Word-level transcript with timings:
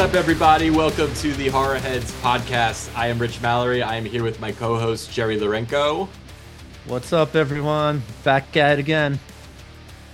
What's 0.00 0.14
up, 0.14 0.18
everybody? 0.18 0.70
Welcome 0.70 1.12
to 1.12 1.34
the 1.34 1.48
Horror 1.48 1.78
Heads 1.78 2.10
podcast. 2.22 2.90
I 2.96 3.08
am 3.08 3.18
Rich 3.18 3.42
Mallory. 3.42 3.82
I 3.82 3.96
am 3.96 4.06
here 4.06 4.22
with 4.22 4.40
my 4.40 4.50
co-host 4.50 5.12
Jerry 5.12 5.38
Lorenko, 5.38 6.08
What's 6.86 7.12
up, 7.12 7.36
everyone? 7.36 8.02
Back 8.24 8.56
at 8.56 8.78
it 8.78 8.78
again. 8.78 9.20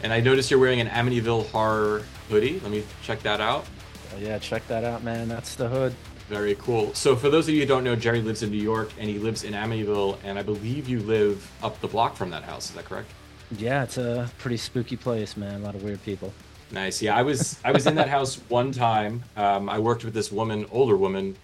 and 0.02 0.12
I 0.12 0.18
noticed 0.18 0.50
you're 0.50 0.58
wearing 0.58 0.80
an 0.80 0.88
Amityville 0.88 1.50
horror 1.50 2.02
hoodie. 2.28 2.58
Let 2.58 2.72
me 2.72 2.82
check 3.04 3.20
that 3.22 3.40
out. 3.40 3.64
Oh, 4.12 4.18
yeah, 4.18 4.40
check 4.40 4.66
that 4.66 4.82
out, 4.82 5.04
man. 5.04 5.28
That's 5.28 5.54
the 5.54 5.68
hood. 5.68 5.94
Very 6.28 6.56
cool. 6.56 6.92
So, 6.94 7.14
for 7.14 7.30
those 7.30 7.46
of 7.46 7.54
you 7.54 7.60
who 7.60 7.66
don't 7.68 7.84
know, 7.84 7.94
Jerry 7.94 8.22
lives 8.22 8.42
in 8.42 8.50
New 8.50 8.60
York, 8.60 8.90
and 8.98 9.08
he 9.08 9.20
lives 9.20 9.44
in 9.44 9.52
Amityville, 9.54 10.18
and 10.24 10.36
I 10.36 10.42
believe 10.42 10.88
you 10.88 10.98
live 10.98 11.48
up 11.62 11.80
the 11.80 11.86
block 11.86 12.16
from 12.16 12.30
that 12.30 12.42
house. 12.42 12.70
Is 12.70 12.74
that 12.74 12.86
correct? 12.86 13.08
Yeah, 13.56 13.84
it's 13.84 13.98
a 13.98 14.28
pretty 14.38 14.56
spooky 14.56 14.96
place, 14.96 15.36
man. 15.36 15.60
A 15.60 15.64
lot 15.64 15.76
of 15.76 15.84
weird 15.84 16.02
people. 16.02 16.32
Nice. 16.70 17.00
Yeah, 17.00 17.14
I 17.16 17.22
was 17.22 17.60
I 17.64 17.72
was 17.72 17.86
in 17.86 17.94
that 17.94 18.08
house 18.08 18.36
one 18.48 18.72
time. 18.72 19.30
Um, 19.36 19.68
I 19.68 19.78
worked 19.78 20.04
with 20.04 20.14
this 20.14 20.32
woman, 20.32 20.66
older 20.70 20.96
woman, 20.96 21.38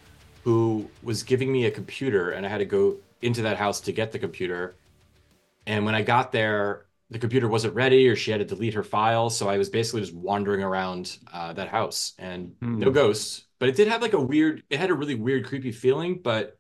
who 0.45 0.93
was 1.01 1.23
giving 1.23 1.53
me 1.53 1.67
a 1.67 1.71
computer, 1.71 2.31
and 2.31 2.45
I 2.45 2.49
had 2.49 2.59
to 2.59 2.65
go 2.65 2.99
into 3.21 3.43
that 3.43 3.57
house 3.57 3.81
to 3.83 3.93
get 3.93 4.11
the 4.13 4.19
computer. 4.19 4.79
And 5.67 5.85
when 5.87 5.95
I 5.95 6.03
got 6.03 6.33
there, 6.33 6.87
the 7.11 7.19
computer 7.21 7.49
wasn't 7.49 7.75
ready, 7.75 8.09
or 8.09 8.17
she 8.17 8.33
had 8.33 8.39
to 8.41 8.45
delete 8.47 8.75
her 8.75 8.85
files. 8.85 9.37
So 9.39 9.49
I 9.49 9.59
was 9.59 9.71
basically 9.71 10.03
just 10.03 10.15
wandering 10.15 10.63
around 10.63 11.19
uh, 11.33 11.53
that 11.55 11.69
house, 11.69 12.15
and 12.19 12.57
no 12.77 12.91
Hmm. 12.91 12.93
ghosts. 12.93 13.47
But 13.61 13.69
it 13.71 13.77
did 13.77 13.89
have 13.89 14.03
like 14.03 14.15
a 14.15 14.21
weird. 14.23 14.65
It 14.71 14.81
had 14.81 14.91
a 14.91 14.95
really 14.95 15.17
weird, 15.17 15.47
creepy 15.47 15.73
feeling, 15.73 16.21
but 16.23 16.59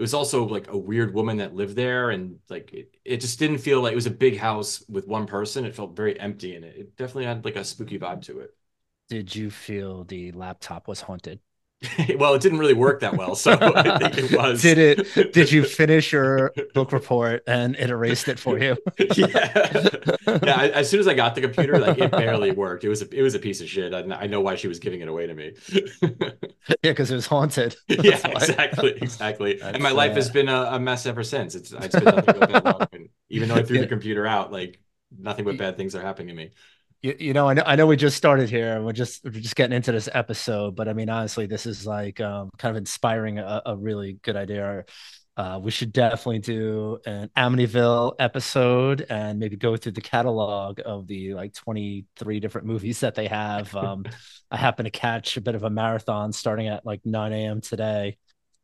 it 0.00 0.02
was 0.02 0.14
also 0.14 0.46
like 0.46 0.68
a 0.68 0.78
weird 0.78 1.14
woman 1.14 1.36
that 1.38 1.54
lived 1.54 1.76
there, 1.76 2.10
and 2.10 2.40
like 2.48 2.72
it, 2.72 2.96
it 3.04 3.20
just 3.20 3.38
didn't 3.38 3.58
feel 3.58 3.82
like 3.82 3.92
it 3.92 3.96
was 3.96 4.06
a 4.06 4.10
big 4.10 4.38
house 4.38 4.82
with 4.88 5.06
one 5.06 5.26
person. 5.26 5.66
It 5.66 5.76
felt 5.76 5.96
very 5.96 6.18
empty, 6.18 6.56
and 6.56 6.64
it, 6.64 6.76
it 6.76 6.96
definitely 6.96 7.26
had 7.26 7.44
like 7.44 7.56
a 7.56 7.64
spooky 7.64 7.98
vibe 7.98 8.22
to 8.24 8.40
it. 8.40 8.56
Did 9.10 9.34
you 9.36 9.50
feel 9.50 10.04
the 10.04 10.32
laptop 10.32 10.88
was 10.88 11.02
haunted? 11.02 11.40
well, 12.16 12.34
it 12.34 12.42
didn't 12.42 12.58
really 12.58 12.74
work 12.74 13.00
that 13.00 13.16
well, 13.16 13.34
so 13.34 13.52
I 13.60 13.90
think 14.10 14.18
it 14.18 14.32
was. 14.36 14.62
Did 14.62 14.78
it? 14.78 15.32
Did 15.32 15.50
you 15.50 15.64
finish 15.64 16.12
your 16.12 16.52
book 16.74 16.92
report 16.92 17.42
and 17.46 17.74
it 17.76 17.88
erased 17.90 18.28
it 18.28 18.38
for 18.38 18.58
you? 18.58 18.76
yeah, 19.16 19.88
yeah. 20.42 20.56
I, 20.60 20.68
as 20.74 20.90
soon 20.90 21.00
as 21.00 21.08
I 21.08 21.14
got 21.14 21.34
the 21.34 21.40
computer, 21.40 21.78
like 21.78 21.98
it 21.98 22.14
barely 22.14 22.50
worked. 22.50 22.84
It 22.84 22.90
was 22.90 23.00
a, 23.02 23.08
it 23.18 23.22
was 23.22 23.34
a 23.34 23.38
piece 23.38 23.62
of 23.62 23.68
shit. 23.68 23.94
I, 23.94 24.00
I 24.00 24.26
know 24.26 24.42
why 24.42 24.56
she 24.56 24.68
was 24.68 24.78
giving 24.78 25.00
it 25.00 25.08
away 25.08 25.26
to 25.26 25.34
me. 25.34 25.52
yeah, 26.82 26.90
because 26.92 27.10
it 27.10 27.14
was 27.14 27.26
haunted. 27.26 27.76
yeah, 27.88 28.20
why. 28.28 28.48
exactly, 28.48 28.90
exactly. 29.00 29.60
and 29.72 29.74
That's, 29.74 29.82
my 29.82 29.90
life 29.92 30.14
has 30.14 30.30
been 30.30 30.48
a, 30.48 30.62
a 30.72 30.80
mess 30.80 31.06
ever 31.06 31.22
since. 31.24 31.54
It's 31.54 31.72
it's 31.72 31.96
been 31.96 32.10
nothing 32.10 32.44
but 32.46 32.60
luck. 32.64 32.88
And 32.92 33.08
even 33.28 33.48
though 33.48 33.56
I 33.56 33.62
threw 33.62 33.76
Yeah. 33.76 33.82
the 33.82 33.86
computer 33.86 34.26
out, 34.26 34.52
like 34.52 34.80
nothing 35.16 35.44
but 35.44 35.56
bad 35.56 35.76
things 35.76 35.94
are 35.94 36.02
happening 36.02 36.28
to 36.28 36.34
me. 36.34 36.50
You, 37.02 37.16
you 37.18 37.32
know, 37.32 37.48
I 37.48 37.54
know, 37.54 37.62
I 37.64 37.76
know 37.76 37.86
we 37.86 37.96
just 37.96 38.16
started 38.16 38.50
here 38.50 38.76
and 38.76 38.84
we're 38.84 38.92
just 38.92 39.24
we're 39.24 39.30
just 39.30 39.56
getting 39.56 39.74
into 39.74 39.90
this 39.92 40.08
episode, 40.12 40.76
but 40.76 40.86
I 40.88 40.92
mean, 40.92 41.08
honestly, 41.08 41.46
this 41.46 41.64
is 41.64 41.86
like 41.86 42.20
um, 42.20 42.50
kind 42.58 42.70
of 42.70 42.76
inspiring 42.76 43.38
a, 43.38 43.62
a 43.64 43.76
really 43.76 44.18
good 44.22 44.36
idea. 44.36 44.84
Uh, 45.36 45.58
we 45.62 45.70
should 45.70 45.92
definitely 45.92 46.40
do 46.40 46.98
an 47.06 47.30
Amityville 47.34 48.14
episode 48.18 49.06
and 49.08 49.38
maybe 49.38 49.56
go 49.56 49.74
through 49.76 49.92
the 49.92 50.00
catalog 50.02 50.80
of 50.84 51.06
the 51.06 51.32
like 51.32 51.54
23 51.54 52.40
different 52.40 52.66
movies 52.66 53.00
that 53.00 53.14
they 53.14 53.26
have. 53.28 53.74
Um, 53.74 54.04
I 54.50 54.58
happen 54.58 54.84
to 54.84 54.90
catch 54.90 55.38
a 55.38 55.40
bit 55.40 55.54
of 55.54 55.64
a 55.64 55.70
marathon 55.70 56.32
starting 56.32 56.68
at 56.68 56.84
like 56.84 57.00
9 57.06 57.32
a.m. 57.32 57.62
today. 57.62 58.18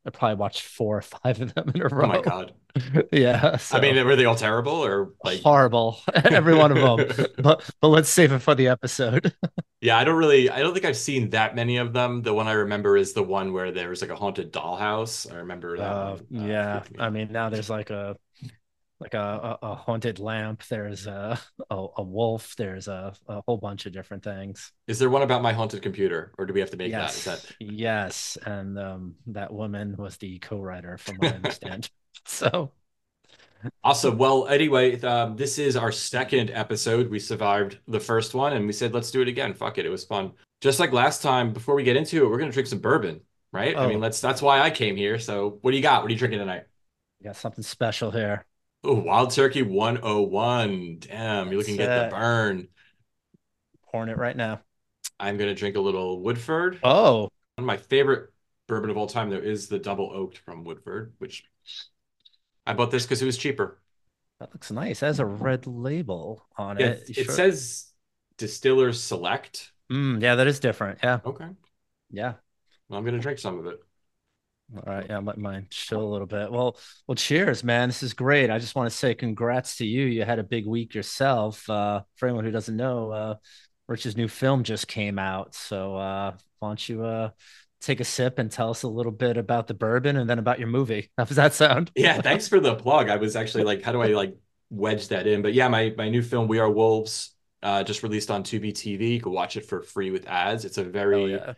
I 0.07 0.11
probably 0.11 0.37
watched 0.37 0.63
four 0.63 0.99
or 0.99 1.03
five 1.03 1.41
of 1.41 1.55
them 1.55 1.71
in 1.75 1.83
a 1.83 1.89
row. 1.89 2.05
Oh 2.05 2.07
my 2.07 2.19
god! 2.19 2.55
yeah. 3.13 3.59
I 3.71 3.81
so- 3.81 3.81
mean, 3.81 4.05
were 4.05 4.17
they 4.17 4.25
all 4.25 4.37
terrible 4.37 4.73
or 4.85 5.15
like? 5.25 5.43
horrible, 5.43 5.99
every 6.15 6.55
one 6.55 6.73
of 6.73 6.79
them. 7.09 7.27
But 7.43 7.69
but 7.81 7.89
let's 7.89 8.09
save 8.09 8.33
it 8.33 8.41
for 8.41 8.55
the 8.55 8.69
episode. 8.69 9.35
Yeah, 9.81 9.99
I 9.99 10.05
don't 10.05 10.17
really, 10.17 10.51
I 10.51 10.61
don't 10.61 10.73
think 10.73 10.87
I've 10.87 10.97
seen 10.97 11.31
that 11.31 11.55
many 11.55 11.77
of 11.77 11.93
them. 11.93 12.23
The 12.23 12.33
one 12.35 12.49
I 12.49 12.53
remember 12.53 12.97
is 12.97 13.13
the 13.13 13.23
one 13.23 13.53
where 13.53 13.73
there 13.73 13.91
was 13.91 14.01
like 14.01 14.11
a 14.11 14.17
haunted 14.17 14.53
dollhouse. 14.53 15.31
I 15.31 15.37
remember 15.37 15.79
that 15.79 15.93
Uh, 15.93 15.95
one. 15.97 16.27
uh, 16.37 16.47
yeah, 16.47 16.85
I 16.99 17.11
mean 17.11 17.31
now 17.33 17.51
there's 17.51 17.71
like 17.71 17.91
a 17.91 18.17
like 18.99 19.15
a, 19.15 19.59
a, 19.63 19.75
haunted 19.75 20.19
lamp. 20.19 20.65
There's 20.69 21.07
a, 21.07 21.39
a 21.71 21.87
a 21.99 22.03
wolf. 22.03 22.55
There's 22.57 22.89
a, 22.89 23.13
a 23.29 23.43
whole 23.47 23.59
bunch 23.59 23.87
of 23.87 23.93
different 23.93 24.23
things. 24.23 24.73
Is 24.87 24.99
there 24.99 25.11
one 25.11 25.23
about 25.23 25.43
my 25.43 25.53
haunted 25.53 25.83
computer, 25.83 26.33
or 26.39 26.47
do 26.47 26.55
we 26.55 26.61
have 26.61 26.71
to 26.71 26.77
make 26.77 26.93
that? 26.93 27.03
yes, 27.03 27.19
Is 27.19 27.25
that 27.25 27.53
yes, 27.61 28.39
and 28.47 28.79
um, 28.79 29.15
that 29.29 29.53
woman 29.53 29.97
was 29.99 30.17
the 30.17 30.39
co-writer, 30.39 30.97
from 30.99 31.17
what 31.17 31.33
I 31.33 31.37
understand. 31.37 31.91
so 32.25 32.73
awesome? 33.85 34.19
Well, 34.19 34.47
anyway, 34.49 35.01
um, 35.03 35.37
this 35.37 35.59
is 35.59 35.77
our 35.77 35.93
second 35.93 36.51
episode. 36.51 37.11
We 37.11 37.19
survived 37.19 37.79
the 37.89 38.01
first 38.01 38.35
one, 38.35 38.55
and 38.55 38.67
we 38.67 38.73
said 38.73 38.95
let's 38.95 39.11
do 39.11 39.21
it 39.23 39.29
again. 39.29 39.55
Fuck 39.55 39.79
it, 39.79 39.87
it 39.87 39.91
was 39.91 40.05
fun. 40.05 40.33
Just 40.61 40.81
like 40.81 40.93
last 40.93 41.23
time. 41.23 41.53
Before 41.53 41.75
we 41.75 41.83
get 41.83 41.97
into 41.97 42.25
it, 42.25 42.29
we're 42.31 42.39
gonna 42.39 42.53
drink 42.53 42.69
some 42.69 42.79
bourbon, 42.79 43.21
right? 43.53 43.77
I 43.77 43.85
Oh. 43.85 43.89
mean, 43.89 44.01
let's. 44.01 44.21
That's 44.21 44.41
why 44.41 44.61
I 44.61 44.71
came 44.71 44.97
here. 44.97 45.19
So, 45.19 45.59
what 45.61 45.71
do 45.73 45.77
you 45.77 45.83
got? 45.83 46.03
What 46.03 46.09
are 46.09 46.13
you 46.13 46.19
drinking 46.19 46.41
tonight? 46.41 46.65
we 47.21 47.25
got 47.25 47.37
something 47.37 47.65
special 47.65 48.11
here. 48.11 48.45
Oh, 48.85 48.95
Wild 48.95 49.33
Turkey 49.33 49.63
101. 49.63 50.99
Damn, 51.01 51.49
you're 51.49 51.59
looking 51.59 51.81
at 51.81 51.95
the 51.95 52.03
burn. 52.03 52.69
Pouring 53.91 54.11
it 54.11 54.19
right 54.19 54.37
now. 54.37 54.63
I'm 55.19 55.37
gonna 55.37 55.55
drink 55.55 55.77
a 55.77 55.81
little 55.81 56.21
Woodford. 56.23 56.75
Oh, 56.83 57.29
One 57.57 57.65
of 57.65 57.67
my 57.67 57.77
favorite 57.79 58.33
bourbon 58.69 58.91
of 58.91 58.97
all 58.97 59.07
time, 59.07 59.31
though, 59.31 59.39
is 59.39 59.69
the 59.69 59.79
double 59.79 60.11
oaked 60.13 60.39
from 60.39 60.65
Woodford, 60.65 61.15
which 61.19 61.45
I 62.67 62.75
bought 62.75 62.91
this 62.91 63.05
because 63.05 63.23
it 63.23 63.27
was 63.27 63.39
cheaper. 63.39 63.81
that 64.39 64.53
looks 64.53 64.71
nice. 64.71 65.03
It 65.03 65.07
has 65.07 65.19
a 65.21 65.27
red 65.27 65.67
label 65.67 66.47
on 66.57 66.79
Yeah, 66.79 66.95
it. 66.95 67.11
it, 67.15 67.15
sure? 67.15 67.27
says 67.31 67.93
Distillers 68.37 69.03
Select. 69.03 69.73
Mm, 69.91 70.21
yeah, 70.23 70.35
that 70.35 70.47
is 70.47 70.61
different. 70.61 70.99
Yeah, 71.03 71.21
Okay, 71.25 71.49
yeah. 72.11 72.35
well, 72.89 72.99
I'm 72.99 73.05
gonna 73.05 73.19
drink 73.19 73.39
some 73.39 73.59
of 73.59 73.67
it. 73.67 73.81
All 74.75 74.83
right, 74.85 75.07
yeah, 75.09 75.19
let 75.19 75.39
mine 75.39 75.69
chill 75.71 76.03
a 76.03 76.11
little 76.11 76.27
bit. 76.27 76.51
Well, 76.51 76.77
well, 77.07 77.15
cheers, 77.15 77.63
man. 77.63 77.89
This 77.89 78.03
is 78.03 78.15
great. 78.15 78.51
I 78.51 78.59
just 78.59 78.75
want 78.75 78.91
to 78.91 78.97
say 78.97 79.15
congrats 79.15 79.77
to 79.77 79.87
you. 79.87 80.07
You 80.07 80.25
had 80.25 80.41
a 80.41 80.45
big 80.45 80.67
week 80.67 80.93
yourself. 80.95 81.69
Uh, 81.71 82.03
for 82.17 82.27
anyone 82.27 82.45
who 82.45 82.51
doesn't 82.51 82.77
know, 82.77 83.11
uh, 83.13 83.35
Rich's 83.87 84.17
new 84.17 84.27
film 84.27 84.65
just 84.65 84.89
came 84.89 85.21
out. 85.21 85.55
So 85.55 85.95
uh, 85.97 86.37
why 86.59 86.69
don't 86.69 86.89
you 86.89 87.05
uh 87.05 87.31
take 87.81 88.01
a 88.01 88.05
sip 88.05 88.41
and 88.41 88.51
tell 88.51 88.71
us 88.71 88.83
a 88.83 88.89
little 88.89 89.13
bit 89.13 89.37
about 89.37 89.69
the 89.69 89.75
bourbon 89.75 90.17
and 90.17 90.29
then 90.29 90.41
about 90.41 90.59
your 90.59 90.69
movie? 90.69 91.11
How 91.19 91.25
does 91.25 91.37
that 91.37 91.55
sound? 91.55 91.93
Yeah, 91.95 92.21
thanks 92.21 92.49
for 92.49 92.61
the 92.61 92.75
plug. 92.75 93.09
I 93.09 93.17
was 93.17 93.37
actually 93.37 93.65
like, 93.65 93.83
how 93.83 93.93
do 93.93 94.03
I 94.03 94.09
like 94.09 94.37
wedge 94.71 95.09
that 95.09 95.27
in? 95.27 95.43
But 95.43 95.55
yeah, 95.55 95.69
my 95.69 95.95
my 95.97 96.09
new 96.09 96.23
film 96.23 96.47
We 96.47 96.59
Are 96.59 96.71
Wolves 96.71 97.35
uh, 97.63 97.85
just 97.85 98.03
released 98.03 98.31
on 98.31 98.43
Tubi 98.45 98.73
TV. 98.75 99.15
You 99.15 99.21
can 99.21 99.33
watch 99.33 99.57
it 99.57 99.65
for 99.67 99.83
free 99.83 100.11
with 100.11 100.27
ads. 100.29 100.65
It's 100.65 100.79
a 100.79 100.85
Oh, 101.13 101.25
very 101.25 101.33
yeah. 101.33 101.55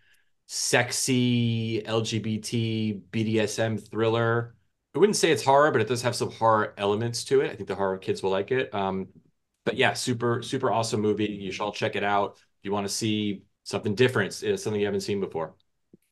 Sexy 0.48 1.84
LGBT 1.86 3.02
BDSM 3.12 3.78
thriller. 3.78 4.54
I 4.96 4.98
wouldn't 4.98 5.16
say 5.16 5.30
it's 5.30 5.44
horror, 5.44 5.70
but 5.70 5.82
it 5.82 5.88
does 5.88 6.02
have 6.02 6.16
some 6.16 6.30
horror 6.32 6.74
elements 6.78 7.24
to 7.26 7.42
it. 7.42 7.52
I 7.52 7.56
think 7.56 7.68
the 7.68 7.74
horror 7.76 7.98
kids 7.98 8.22
will 8.22 8.30
like 8.30 8.50
it. 8.50 8.74
Um, 8.74 9.08
but 9.64 9.76
yeah, 9.76 9.92
super, 9.92 10.42
super 10.42 10.72
awesome 10.72 11.00
movie. 11.02 11.26
You 11.26 11.52
should 11.52 11.62
all 11.62 11.72
check 11.72 11.94
it 11.96 12.02
out. 12.04 12.36
If 12.38 12.64
you 12.64 12.72
want 12.72 12.88
to 12.88 12.92
see 12.92 13.42
something 13.64 13.94
different, 13.94 14.42
it's 14.42 14.62
something 14.62 14.80
you 14.80 14.86
haven't 14.86 15.02
seen 15.02 15.20
before. 15.20 15.54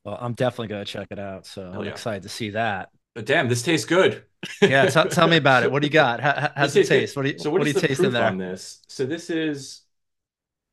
Well, 0.05 0.19
I'm 0.21 0.35
definitely 0.35 0.69
gonna 0.69 0.85
check 0.85 1.09
it 1.11 1.19
out. 1.19 1.47
So 1.47 1.63
Hell 1.73 1.81
I'm 1.81 1.87
yeah. 1.87 1.91
excited 1.93 2.23
to 2.23 2.29
see 2.29 2.51
that. 2.51 2.91
But 3.15 3.27
damn, 3.27 3.49
this 3.49 3.63
tastes 3.63 3.87
good. 3.87 4.25
Yeah, 4.63 4.87
t- 4.87 5.09
tell 5.11 5.29
me 5.29 5.37
about 5.37 5.63
it. 5.63 5.71
What 5.71 5.83
do 5.83 5.87
you 5.87 5.93
got? 5.93 6.21
How, 6.21 6.33
how- 6.41 6.53
how's 6.57 6.77
it 6.77 6.83
tastes 6.83 6.93
good. 6.93 7.07
taste? 7.07 7.17
What 7.17 7.23
do 7.23 7.31
you 7.31 7.39
So 7.39 7.51
what, 7.51 7.61
what 7.61 7.65
do 7.65 7.71
you 7.71 7.75
taste 7.75 8.05
in 8.05 8.13
there? 8.13 8.27
on 8.27 8.39
this? 8.39 8.81
So 8.89 9.07
this 9.07 9.31
is 9.31 9.83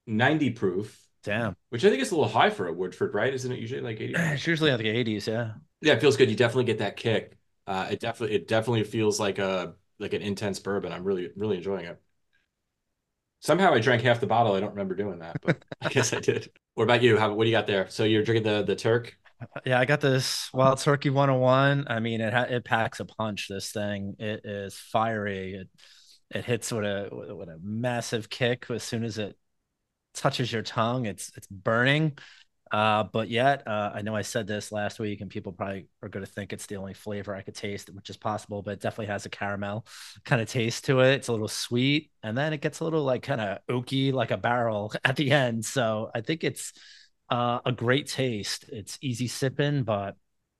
90 0.07 0.51
proof, 0.51 1.02
Damn, 1.23 1.55
which 1.69 1.83
I 1.85 1.89
think 1.89 2.01
is 2.01 2.11
a 2.11 2.15
little 2.15 2.29
high 2.29 2.49
for 2.49 2.67
a 2.67 2.73
Woodford, 2.73 3.13
right? 3.13 3.33
Isn't 3.33 3.51
it 3.51 3.59
usually 3.59 3.81
like 3.81 4.01
80? 4.01 4.13
it's 4.13 4.45
usually 4.47 4.71
like 4.71 4.79
the 4.79 4.89
80s. 4.89 5.27
Yeah. 5.27 5.53
Yeah, 5.81 5.93
it 5.93 6.01
feels 6.01 6.17
good. 6.17 6.29
You 6.29 6.35
definitely 6.35 6.65
get 6.65 6.79
that 6.79 6.95
kick. 6.97 7.37
Uh, 7.67 7.87
it 7.91 7.99
definitely 7.99 8.35
it 8.35 8.47
definitely 8.47 8.83
feels 8.83 9.19
like 9.19 9.39
a 9.39 9.75
like 9.99 10.13
an 10.13 10.21
intense 10.21 10.59
bourbon. 10.59 10.91
I'm 10.91 11.03
really 11.03 11.29
really 11.35 11.57
enjoying 11.57 11.85
it. 11.85 12.01
Somehow 13.41 13.73
I 13.73 13.79
drank 13.79 14.01
half 14.03 14.21
the 14.21 14.27
bottle. 14.27 14.53
I 14.53 14.59
don't 14.61 14.69
remember 14.71 14.95
doing 14.95 15.19
that, 15.19 15.41
but 15.41 15.57
I 15.81 15.89
guess 15.89 16.13
I 16.13 16.19
did. 16.19 16.49
What 16.75 16.85
about 16.85 17.03
you? 17.03 17.17
How 17.17 17.33
what 17.33 17.43
do 17.43 17.49
you 17.49 17.55
got 17.55 17.67
there? 17.67 17.89
So 17.89 18.03
you're 18.05 18.23
drinking 18.23 18.43
the 18.51 18.63
the 18.63 18.75
Turk? 18.75 19.17
Yeah, 19.65 19.79
I 19.79 19.85
got 19.85 19.99
this 20.01 20.51
Wild 20.53 20.79
Turkey 20.79 21.09
101. 21.09 21.85
I 21.89 21.99
mean, 21.99 22.21
it 22.21 22.33
ha- 22.33 22.47
it 22.49 22.63
packs 22.63 22.99
a 22.99 23.05
punch. 23.05 23.47
This 23.49 23.71
thing, 23.71 24.15
it 24.19 24.41
is 24.45 24.75
fiery. 24.77 25.55
It 25.55 25.69
it 26.29 26.45
hits 26.45 26.71
with 26.71 26.85
a 26.85 27.09
with 27.11 27.29
a- 27.29 27.35
with 27.35 27.49
a 27.49 27.59
massive 27.61 28.29
kick 28.29 28.69
as 28.69 28.83
soon 28.83 29.03
as 29.03 29.17
it 29.17 29.37
touches 30.13 30.51
your 30.51 30.61
tongue. 30.61 31.05
It's 31.05 31.31
it's 31.35 31.47
burning. 31.47 32.17
Uh, 32.71 33.03
but 33.03 33.29
yet, 33.29 33.67
uh, 33.67 33.91
I 33.93 34.01
know 34.01 34.15
I 34.15 34.23
said 34.23 34.47
this 34.47 34.71
last 34.71 34.99
week, 34.99 35.21
and 35.21 35.29
people 35.29 35.51
probably 35.51 35.87
are 36.01 36.09
going 36.09 36.25
to 36.25 36.31
think 36.31 36.53
it's 36.53 36.65
the 36.65 36.77
only 36.77 36.95
flavor 36.95 37.35
I 37.35 37.43
could 37.43 37.53
taste, 37.53 37.91
which 37.93 38.09
is 38.09 38.17
possible, 38.17 38.63
but 38.63 38.71
it 38.71 38.79
definitely 38.81 39.13
has 39.13 39.27
a 39.27 39.29
caramel 39.29 39.85
kind 40.25 40.41
of 40.41 40.49
taste 40.49 40.85
to 40.85 41.01
it. 41.01 41.13
It's 41.13 41.27
a 41.27 41.31
little 41.31 41.47
sweet, 41.47 42.09
and 42.23 42.35
then 42.35 42.51
it 42.51 42.61
gets 42.61 42.79
a 42.79 42.83
little 42.83 43.03
like 43.03 43.21
kind 43.21 43.41
of 43.41 43.59
oaky, 43.69 44.11
like 44.11 44.31
a 44.31 44.37
barrel 44.37 44.91
at 45.03 45.15
the 45.15 45.31
end. 45.31 45.65
So 45.65 46.09
I 46.15 46.21
think 46.21 46.43
it's 46.43 46.73
uh, 47.29 47.59
a 47.65 47.71
great 47.71 48.07
taste. 48.07 48.65
It's 48.69 48.97
easy 49.01 49.27
sipping, 49.27 49.83
but 49.83 50.15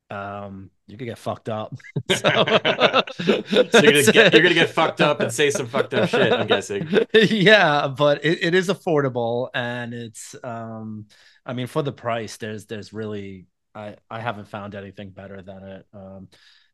um, 0.10 0.70
you 0.88 0.98
could 0.98 1.06
get 1.06 1.18
fucked 1.18 1.50
up. 1.50 1.76
So 2.14 3.80
you're 3.82 3.92
gonna 3.92 4.12
get 4.12 4.34
you're 4.34 4.44
gonna 4.44 4.54
get 4.54 4.70
fucked 4.70 5.02
up 5.02 5.20
and 5.20 5.32
say 5.32 5.50
some 5.50 5.68
fucked 5.68 5.94
up 5.94 6.10
shit. 6.10 6.32
I'm 6.32 6.48
guessing. 6.48 6.88
yeah, 7.14 7.88
but 7.88 8.24
it, 8.26 8.44
it 8.44 8.56
is 8.56 8.70
affordable 8.70 9.50
and 9.54 9.94
it's 9.94 10.36
um 10.44 11.06
I 11.46 11.54
mean, 11.54 11.68
for 11.68 11.82
the 11.82 11.92
price, 11.92 12.38
there's 12.38 12.66
there's 12.66 12.94
really 12.94 13.48
I 13.76 13.96
I 14.10 14.20
haven't 14.20 14.48
found 14.48 14.76
anything 14.76 15.12
better 15.12 15.42
than 15.42 15.64
it. 15.64 15.86
Um, 15.94 16.30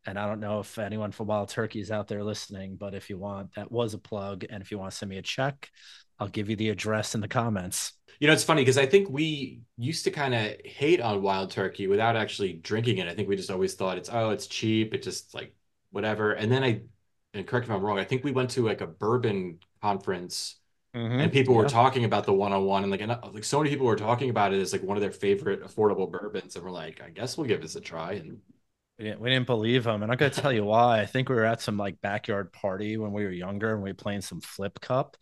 and 0.05 0.17
I 0.17 0.27
don't 0.27 0.39
know 0.39 0.59
if 0.59 0.77
anyone 0.79 1.11
from 1.11 1.27
Wild 1.27 1.49
Turkey 1.49 1.81
is 1.81 1.91
out 1.91 2.07
there 2.07 2.23
listening, 2.23 2.77
but 2.77 2.93
if 2.93 3.09
you 3.09 3.17
want, 3.17 3.55
that 3.55 3.71
was 3.71 3.93
a 3.93 3.99
plug. 3.99 4.45
And 4.49 4.61
if 4.61 4.71
you 4.71 4.79
want 4.79 4.91
to 4.91 4.97
send 4.97 5.09
me 5.09 5.17
a 5.17 5.21
check, 5.21 5.69
I'll 6.19 6.27
give 6.27 6.49
you 6.49 6.55
the 6.55 6.69
address 6.69 7.15
in 7.15 7.21
the 7.21 7.27
comments. 7.27 7.93
You 8.19 8.27
know, 8.27 8.33
it's 8.33 8.43
funny 8.43 8.61
because 8.61 8.77
I 8.77 8.85
think 8.85 9.09
we 9.09 9.61
used 9.77 10.03
to 10.03 10.11
kind 10.11 10.35
of 10.35 10.55
hate 10.65 10.99
on 10.99 11.21
Wild 11.21 11.51
Turkey 11.51 11.87
without 11.87 12.17
actually 12.17 12.53
drinking 12.53 12.97
it. 12.97 13.07
I 13.07 13.13
think 13.13 13.29
we 13.29 13.37
just 13.37 13.49
always 13.49 13.75
thought 13.75 13.97
it's 13.97 14.09
oh, 14.11 14.31
it's 14.31 14.47
cheap, 14.47 14.93
it 14.93 15.03
just 15.03 15.33
like 15.33 15.55
whatever. 15.91 16.33
And 16.33 16.51
then 16.51 16.63
I, 16.63 16.81
and 17.33 17.47
correct 17.47 17.67
me 17.67 17.73
if 17.73 17.77
I'm 17.77 17.85
wrong, 17.85 17.97
I 17.97 18.03
think 18.03 18.23
we 18.23 18.31
went 18.31 18.49
to 18.51 18.65
like 18.65 18.81
a 18.81 18.87
bourbon 18.87 19.59
conference 19.81 20.57
mm-hmm. 20.93 21.19
and 21.19 21.31
people 21.31 21.53
yeah. 21.53 21.61
were 21.61 21.69
talking 21.69 22.03
about 22.03 22.25
the 22.25 22.33
one 22.33 22.51
on 22.51 22.65
one 22.65 22.83
and 22.83 22.91
like 22.91 23.01
and, 23.01 23.17
like 23.33 23.45
so 23.45 23.59
many 23.59 23.69
people 23.69 23.85
were 23.85 23.95
talking 23.95 24.29
about 24.29 24.53
it 24.53 24.59
as 24.59 24.73
like 24.73 24.83
one 24.83 24.97
of 24.97 25.01
their 25.01 25.11
favorite 25.11 25.63
affordable 25.63 26.11
bourbons 26.11 26.55
and 26.55 26.65
we're 26.65 26.71
like, 26.71 27.01
I 27.01 27.09
guess 27.09 27.37
we'll 27.37 27.47
give 27.47 27.61
this 27.61 27.77
a 27.77 27.81
try 27.81 28.13
and 28.13 28.39
we 28.99 29.05
didn't, 29.05 29.21
we 29.21 29.29
didn't 29.29 29.47
believe 29.47 29.87
him. 29.87 30.03
And 30.03 30.11
I'm 30.11 30.17
going 30.17 30.31
to 30.31 30.41
tell 30.41 30.51
you 30.51 30.65
why. 30.65 30.99
I 30.99 31.05
think 31.05 31.29
we 31.29 31.35
were 31.35 31.45
at 31.45 31.61
some 31.61 31.77
like 31.77 32.01
backyard 32.01 32.51
party 32.51 32.97
when 32.97 33.13
we 33.13 33.23
were 33.23 33.31
younger 33.31 33.73
and 33.73 33.81
we 33.81 33.91
were 33.91 33.95
playing 33.95 34.21
some 34.21 34.41
flip 34.41 34.79
cup. 34.81 35.15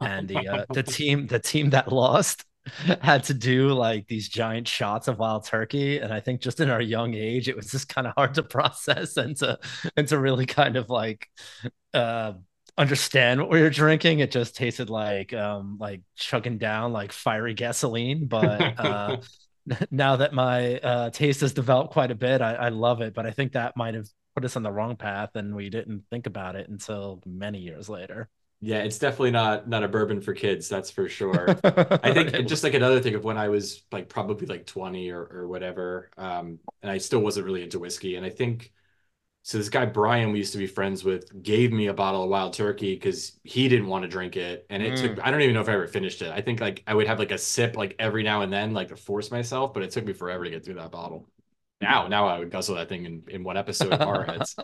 And 0.00 0.28
the 0.28 0.46
uh, 0.46 0.64
the 0.72 0.82
team 0.82 1.26
the 1.26 1.38
team 1.38 1.70
that 1.70 1.90
lost 1.90 2.44
had 3.00 3.24
to 3.24 3.34
do 3.34 3.72
like 3.72 4.06
these 4.06 4.28
giant 4.28 4.68
shots 4.68 5.08
of 5.08 5.18
wild 5.18 5.46
turkey. 5.46 5.98
And 5.98 6.12
I 6.12 6.20
think 6.20 6.42
just 6.42 6.60
in 6.60 6.68
our 6.68 6.82
young 6.82 7.14
age, 7.14 7.48
it 7.48 7.56
was 7.56 7.70
just 7.70 7.88
kind 7.88 8.06
of 8.06 8.12
hard 8.16 8.34
to 8.34 8.42
process 8.42 9.16
and 9.16 9.34
to 9.38 9.58
and 9.96 10.06
to 10.08 10.18
really 10.18 10.46
kind 10.46 10.76
of 10.76 10.90
like 10.90 11.26
uh 11.94 12.34
understand 12.76 13.40
what 13.40 13.50
we 13.50 13.62
were 13.62 13.70
drinking. 13.70 14.20
It 14.20 14.30
just 14.30 14.56
tasted 14.56 14.90
like 14.90 15.32
um 15.32 15.78
like 15.80 16.02
chugging 16.16 16.58
down 16.58 16.92
like 16.92 17.12
fiery 17.12 17.54
gasoline. 17.54 18.26
But 18.26 18.78
uh 18.78 19.16
now 19.90 20.16
that 20.16 20.32
my 20.32 20.78
uh, 20.78 21.10
taste 21.10 21.40
has 21.40 21.52
developed 21.52 21.92
quite 21.92 22.10
a 22.10 22.14
bit, 22.14 22.40
I, 22.40 22.54
I 22.54 22.68
love 22.70 23.00
it. 23.00 23.14
But 23.14 23.26
I 23.26 23.30
think 23.30 23.52
that 23.52 23.76
might 23.76 23.94
have 23.94 24.08
put 24.34 24.44
us 24.44 24.56
on 24.56 24.62
the 24.62 24.72
wrong 24.72 24.96
path, 24.96 25.30
and 25.34 25.54
we 25.54 25.70
didn't 25.70 26.04
think 26.10 26.26
about 26.26 26.56
it 26.56 26.68
until 26.68 27.20
many 27.26 27.58
years 27.58 27.88
later. 27.88 28.28
Yeah, 28.64 28.78
it's 28.78 28.98
definitely 28.98 29.32
not 29.32 29.68
not 29.68 29.82
a 29.82 29.88
bourbon 29.88 30.20
for 30.20 30.34
kids, 30.34 30.68
that's 30.68 30.90
for 30.90 31.08
sure. 31.08 31.48
I 31.64 32.12
think 32.12 32.46
just 32.46 32.62
like 32.62 32.74
another 32.74 33.00
thing 33.00 33.16
of 33.16 33.24
when 33.24 33.36
I 33.36 33.48
was 33.48 33.82
like 33.90 34.08
probably 34.08 34.46
like 34.46 34.66
20 34.66 35.10
or 35.10 35.24
or 35.24 35.48
whatever, 35.48 36.10
um, 36.16 36.60
and 36.80 36.90
I 36.90 36.98
still 36.98 37.20
wasn't 37.20 37.46
really 37.46 37.64
into 37.64 37.80
whiskey. 37.80 38.14
And 38.14 38.24
I 38.24 38.30
think 38.30 38.72
so 39.44 39.58
this 39.58 39.68
guy 39.68 39.84
Brian 39.84 40.30
we 40.30 40.38
used 40.38 40.52
to 40.52 40.58
be 40.58 40.68
friends 40.68 41.02
with 41.02 41.42
gave 41.42 41.72
me 41.72 41.88
a 41.88 41.94
bottle 41.94 42.22
of 42.22 42.30
wild 42.30 42.52
turkey 42.52 42.94
because 42.94 43.38
he 43.42 43.68
didn't 43.68 43.88
want 43.88 44.04
to 44.04 44.08
drink 44.08 44.36
it. 44.36 44.66
And 44.70 44.82
it 44.82 44.94
mm. 44.94 45.00
took 45.00 45.26
I 45.26 45.30
don't 45.32 45.42
even 45.42 45.54
know 45.54 45.60
if 45.60 45.68
I 45.68 45.72
ever 45.72 45.88
finished 45.88 46.22
it. 46.22 46.30
I 46.30 46.40
think 46.40 46.60
like 46.60 46.84
I 46.86 46.94
would 46.94 47.08
have 47.08 47.18
like 47.18 47.32
a 47.32 47.38
sip 47.38 47.76
like 47.76 47.96
every 47.98 48.22
now 48.22 48.42
and 48.42 48.52
then, 48.52 48.72
like 48.72 48.88
to 48.88 48.96
force 48.96 49.32
myself, 49.32 49.74
but 49.74 49.82
it 49.82 49.90
took 49.90 50.04
me 50.04 50.12
forever 50.12 50.44
to 50.44 50.50
get 50.50 50.64
through 50.64 50.74
that 50.74 50.92
bottle. 50.92 51.28
Now, 51.80 52.06
now 52.06 52.28
I 52.28 52.38
would 52.38 52.52
guzzle 52.52 52.76
that 52.76 52.88
thing 52.88 53.06
in, 53.06 53.24
in 53.26 53.42
one 53.42 53.56
episode 53.56 53.92
of 53.92 54.00
Horror 54.00 54.22
Heads. 54.22 54.54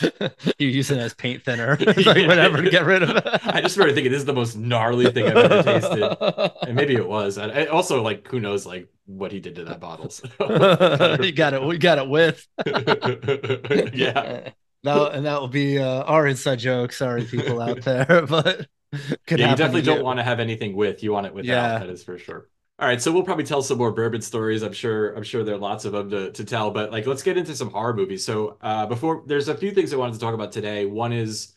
you 0.58 0.68
use 0.68 0.92
it 0.92 0.98
as 0.98 1.12
paint 1.14 1.42
thinner, 1.42 1.76
like 1.86 1.96
yeah. 1.96 2.28
whatever 2.28 2.62
to 2.62 2.70
get 2.70 2.86
rid 2.86 3.02
of 3.02 3.10
it. 3.10 3.24
I 3.26 3.60
just 3.60 3.74
started 3.74 3.96
thinking 3.96 4.12
this 4.12 4.20
is 4.20 4.26
the 4.26 4.32
most 4.32 4.56
gnarly 4.56 5.10
thing 5.10 5.26
I've 5.26 5.36
ever 5.36 5.62
tasted, 5.64 6.16
and 6.62 6.76
maybe 6.76 6.94
it 6.94 7.08
was. 7.08 7.38
I, 7.38 7.64
also 7.64 8.02
like 8.02 8.28
who 8.28 8.38
knows 8.38 8.66
like 8.66 8.88
what 9.18 9.32
he 9.32 9.40
did 9.40 9.56
to 9.56 9.64
that 9.64 9.80
bottle. 9.80 10.10
So. 10.10 10.28
you 11.20 11.32
got 11.32 11.54
it. 11.54 11.62
We 11.62 11.78
got 11.78 11.98
it 11.98 12.08
with. 12.08 12.46
yeah. 13.94 14.50
Now 14.82 15.08
and 15.08 15.26
that 15.26 15.40
will 15.40 15.48
be 15.48 15.78
uh, 15.78 16.02
our 16.04 16.26
inside 16.26 16.58
joke. 16.58 16.92
Sorry, 16.92 17.24
people 17.24 17.60
out 17.60 17.82
there, 17.82 18.24
but 18.26 18.66
yeah, 18.92 19.50
you 19.50 19.56
definitely 19.56 19.82
don't 19.82 20.02
want 20.02 20.18
to 20.18 20.22
have 20.22 20.40
anything 20.40 20.74
with. 20.74 21.02
You 21.02 21.12
want 21.12 21.26
it 21.26 21.34
without. 21.34 21.46
Yeah. 21.48 21.78
That 21.78 21.90
is 21.90 22.02
for 22.02 22.18
sure. 22.18 22.48
All 22.78 22.88
right, 22.88 23.00
so 23.00 23.12
we'll 23.12 23.24
probably 23.24 23.44
tell 23.44 23.60
some 23.60 23.76
more 23.76 23.92
bourbon 23.92 24.22
stories. 24.22 24.62
I'm 24.62 24.72
sure. 24.72 25.12
I'm 25.14 25.22
sure 25.22 25.44
there 25.44 25.54
are 25.54 25.58
lots 25.58 25.84
of 25.84 25.92
them 25.92 26.08
to, 26.08 26.32
to 26.32 26.44
tell. 26.46 26.70
But 26.70 26.90
like, 26.90 27.06
let's 27.06 27.22
get 27.22 27.36
into 27.36 27.54
some 27.54 27.68
horror 27.68 27.92
movies. 27.92 28.24
So 28.24 28.56
uh, 28.62 28.86
before, 28.86 29.22
there's 29.26 29.48
a 29.48 29.54
few 29.54 29.72
things 29.72 29.92
I 29.92 29.98
wanted 29.98 30.14
to 30.14 30.20
talk 30.20 30.32
about 30.32 30.50
today. 30.50 30.86
One 30.86 31.12
is 31.12 31.52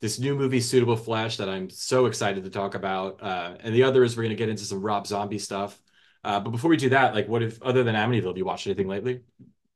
this 0.00 0.18
new 0.18 0.34
movie, 0.36 0.60
Suitable 0.60 0.96
Flesh, 0.96 1.38
that 1.38 1.48
I'm 1.48 1.70
so 1.70 2.04
excited 2.04 2.44
to 2.44 2.50
talk 2.50 2.74
about. 2.74 3.22
Uh, 3.22 3.54
and 3.60 3.74
the 3.74 3.82
other 3.82 4.04
is 4.04 4.14
we're 4.14 4.24
going 4.24 4.36
to 4.36 4.36
get 4.36 4.50
into 4.50 4.64
some 4.64 4.82
Rob 4.82 5.06
Zombie 5.06 5.38
stuff. 5.38 5.80
Uh, 6.24 6.40
but 6.40 6.50
before 6.50 6.70
we 6.70 6.76
do 6.76 6.90
that, 6.90 7.14
like, 7.14 7.28
what 7.28 7.42
if 7.42 7.62
other 7.62 7.84
than 7.84 7.94
Amityville, 7.94 8.28
have 8.28 8.36
you 8.36 8.44
watched 8.44 8.66
anything 8.66 8.88
lately? 8.88 9.20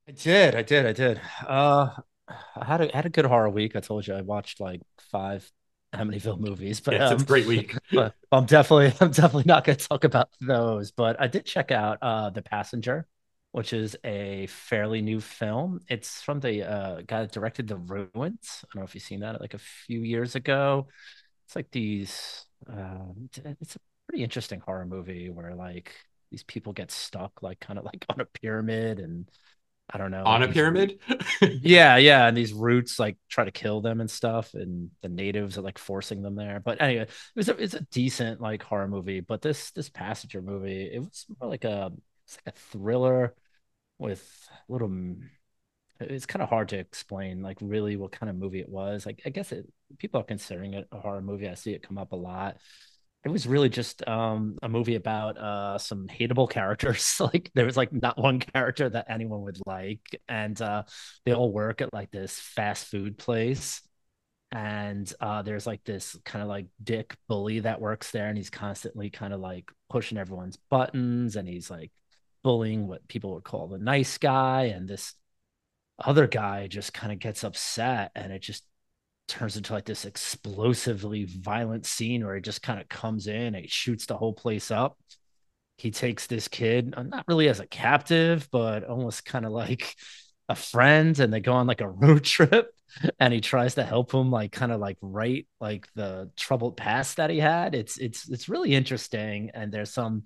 I 0.09 0.13
did. 0.13 0.55
I 0.55 0.63
did. 0.63 0.87
I 0.87 0.93
did. 0.93 1.21
Uh, 1.47 1.91
I 2.57 2.65
had 2.65 2.81
a 2.81 2.95
had 2.95 3.07
a 3.07 3.11
good 3.11 3.25
horror 3.25 3.51
week. 3.51 3.77
I 3.77 3.81
told 3.81 4.07
you 4.07 4.15
I 4.15 4.23
watched 4.23 4.61
like 4.61 4.81
five 5.11 5.51
Amityville 5.95 6.41
movies, 6.41 6.81
but 6.81 6.95
yeah, 6.95 7.07
um, 7.07 7.13
it's 7.15 7.23
a 7.23 7.27
great 7.27 7.47
week. 7.47 7.77
but 7.93 8.15
I'm 8.31 8.47
definitely 8.47 8.93
I'm 9.01 9.13
definitely 9.13 9.45
not 9.47 9.65
going 9.65 9.79
to 9.79 9.89
talk 9.89 10.05
about 10.05 10.29
those. 10.41 10.91
But 10.91 11.21
I 11.21 11.27
did 11.29 11.45
check 11.45 11.71
out 11.71 11.99
uh, 12.03 12.31
The 12.31 12.43
Passenger, 12.43 13.07
which 13.53 13.73
is 13.73 13.97
a 14.05 14.47
fairly 14.49 15.03
new 15.03 15.21
film. 15.21 15.81
It's 15.89 16.23
from 16.23 16.41
the 16.41 16.69
uh, 16.69 17.03
guy 17.07 17.23
that 17.23 17.33
directed 17.33 17.69
The 17.69 17.77
Ruins. 17.77 18.65
I 18.65 18.67
don't 18.73 18.77
know 18.77 18.85
if 18.85 18.95
you've 18.95 19.05
seen 19.05 19.21
that 19.21 19.41
like 19.41 19.55
a 19.55 19.59
few 19.59 20.01
years 20.01 20.35
ago. 20.35 20.89
It's 21.47 21.57
like 21.57 21.71
these. 21.71 22.45
Uh, 22.69 23.13
it's 23.61 23.77
a 23.77 23.81
pretty 24.09 24.25
interesting 24.25 24.61
horror 24.61 24.87
movie 24.87 25.31
where 25.31 25.55
like 25.55 25.95
these 26.33 26.43
people 26.43 26.73
get 26.73 26.91
stuck 26.91 27.43
like 27.43 27.61
kind 27.61 27.79
of 27.79 27.85
like 27.85 28.05
on 28.11 28.21
a 28.21 28.25
pyramid 28.25 28.99
and 28.99 29.31
I 29.91 29.99
don't 29.99 30.11
know. 30.11 30.25
On 30.25 30.43
a 30.43 30.49
pyramid? 30.49 31.01
yeah, 31.43 31.97
yeah. 31.99 32.27
And 32.27 32.35
these 32.35 32.55
roots 32.55 32.99
like 32.99 33.19
try 33.29 33.45
to 33.45 33.51
kill 33.51 33.83
them 33.83 34.01
and 34.01 34.11
stuff. 34.11 34.55
And 34.55 34.91
the 35.03 35.09
natives 35.11 35.59
are 35.59 35.63
like 35.63 35.77
forcing 35.77 36.23
them 36.23 36.35
there. 36.35 36.61
But 36.65 36.81
anyway, 36.81 37.03
it 37.03 37.11
was 37.37 37.51
a, 37.51 37.57
it's 37.59 37.75
a 37.75 37.83
decent 37.91 38.41
like 38.41 38.63
horror 38.63 38.89
movie. 38.89 39.21
But 39.21 39.43
this 39.43 39.71
this 39.73 39.91
passenger 39.91 40.41
movie, 40.41 40.91
it 40.91 41.01
was 41.01 41.27
more 41.39 41.51
like 41.51 41.65
a 41.65 41.93
it's 42.25 42.39
like 42.39 42.55
a 42.55 42.59
thriller 42.59 43.35
with 43.99 44.49
a 44.69 44.73
little 44.73 44.91
it's 46.01 46.27
kind 46.27 46.43
of 46.43 46.49
hard 46.49 46.71
to 46.71 46.79
explain 46.79 47.43
like 47.43 47.59
really 47.61 47.97
what 47.97 48.13
kind 48.13 48.31
of 48.31 48.37
movie 48.37 48.61
it 48.61 48.69
was. 48.69 49.05
Like 49.05 49.21
I 49.27 49.31
guess 49.31 49.53
it 49.53 49.71
people 49.99 50.21
are 50.21 50.25
considering 50.25 50.73
it 50.75 50.89
a 50.91 51.01
horror 51.01 51.21
movie. 51.21 51.49
I 51.49 51.55
see 51.55 51.75
it 51.75 51.83
come 51.83 51.99
up 51.99 52.13
a 52.13 52.17
lot 52.17 52.57
it 53.25 53.29
was 53.29 53.47
really 53.47 53.69
just 53.69 54.07
um, 54.09 54.59
a 54.63 54.69
movie 54.69 54.97
about 54.97 55.39
uh, 55.39 55.79
some 55.79 56.09
hateable 56.09 56.51
characters. 56.51 57.17
like 57.21 57.51
there 57.55 57.67
was 57.67 57.77
like 57.77 57.93
not 57.93 58.19
one 58.19 58.41
character 58.41 58.89
that 58.89 59.07
anyone 59.09 59.43
would 59.43 59.59
like, 59.65 60.21
and 60.29 60.61
uh, 60.61 60.83
they 61.25 61.33
all 61.33 61.53
work 61.53 61.81
at 61.81 61.93
like 61.93 62.11
this 62.11 62.39
fast 62.39 62.87
food 62.87 63.19
place. 63.19 63.81
And 64.51 65.11
uh, 65.21 65.43
there's 65.43 65.67
like 65.67 65.83
this 65.85 66.17
kind 66.25 66.43
of 66.43 66.49
like 66.49 66.67
dick 66.83 67.17
bully 67.29 67.61
that 67.61 67.81
works 67.81 68.11
there, 68.11 68.27
and 68.27 68.37
he's 68.37 68.51
constantly 68.51 69.09
kind 69.09 69.33
of 69.33 69.41
like 69.41 69.71
pushing 69.89 70.19
everyone's 70.19 70.59
buttons, 70.69 71.37
and 71.37 71.49
he's 71.49 71.71
like 71.71 71.93
bullying 72.43 72.89
what 72.89 73.07
people 73.09 73.35
would 73.35 73.45
call 73.45 73.69
the 73.69 73.79
nice 73.79 74.19
guy, 74.19 74.65
and 74.65 74.89
this 74.89 75.15
other 75.99 76.27
guy 76.27 76.67
just 76.67 76.93
kind 76.93 77.13
of 77.13 77.21
gets 77.21 77.45
upset, 77.45 78.11
and 78.15 78.33
it 78.33 78.43
just 78.43 78.65
turns 79.33 79.57
into 79.57 79.73
like 79.73 79.85
this 79.85 80.05
explosively 80.05 81.25
violent 81.25 81.87
scene 81.87 82.25
where 82.25 82.35
he 82.35 82.41
just 82.41 82.63
kind 82.63 82.81
of 82.81 82.89
comes 82.89 83.27
in 83.27 83.55
and 83.55 83.57
he 83.57 83.69
shoots 83.69 84.07
the 84.07 84.17
whole 84.17 84.33
place 84.33 84.71
up. 84.71 84.99
He 85.79 85.91
takes 85.91 86.27
this 86.27 86.49
kid, 86.49 86.95
uh, 86.97 87.03
not 87.03 87.25
really 87.27 87.49
as 87.49 87.59
a 87.59 87.67
captive, 87.67 88.49
but 88.53 88.85
almost 88.85 89.25
kind 89.25 89.47
of 89.47 89.53
like 89.53 89.97
a 90.49 90.55
friend, 90.55 91.19
and 91.19 91.33
they 91.33 91.41
go 91.41 91.55
on 91.55 91.67
like 91.67 91.81
a 91.81 91.89
road 92.03 92.25
trip. 92.25 92.71
And 93.19 93.33
he 93.33 93.41
tries 93.41 93.77
to 93.77 93.85
help 93.85 94.13
him, 94.13 94.31
like 94.31 94.53
kind 94.53 94.71
of 94.71 94.79
like 94.79 94.99
right 95.01 95.47
like 95.61 95.89
the 95.95 96.31
troubled 96.37 96.77
past 96.77 97.17
that 97.17 97.31
he 97.31 97.39
had. 97.39 97.75
It's 97.75 97.97
it's 97.97 98.29
it's 98.29 98.51
really 98.51 98.75
interesting, 98.75 99.51
and 99.55 99.73
there's 99.73 99.95
some 99.95 100.25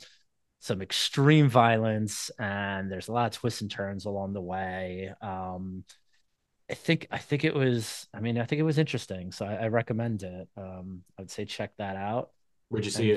some 0.58 0.82
extreme 0.82 1.48
violence, 1.48 2.28
and 2.40 2.90
there's 2.90 3.06
a 3.06 3.12
lot 3.12 3.26
of 3.26 3.38
twists 3.38 3.60
and 3.60 3.70
turns 3.70 4.04
along 4.04 4.32
the 4.32 4.40
way. 4.40 5.12
Um, 5.22 5.84
I 6.68 6.74
think 6.74 7.06
I 7.10 7.18
think 7.18 7.44
it 7.44 7.54
was. 7.54 8.08
I 8.12 8.20
mean, 8.20 8.38
I 8.38 8.44
think 8.44 8.58
it 8.58 8.64
was 8.64 8.78
interesting, 8.78 9.30
so 9.30 9.46
I, 9.46 9.54
I 9.54 9.68
recommend 9.68 10.22
it. 10.22 10.48
Um, 10.56 11.02
I 11.16 11.22
would 11.22 11.30
say 11.30 11.44
check 11.44 11.72
that 11.78 11.96
out. 11.96 12.30
Where'd 12.68 12.84
you 12.84 12.90
see 12.90 13.10
and 13.10 13.12
it? 13.12 13.16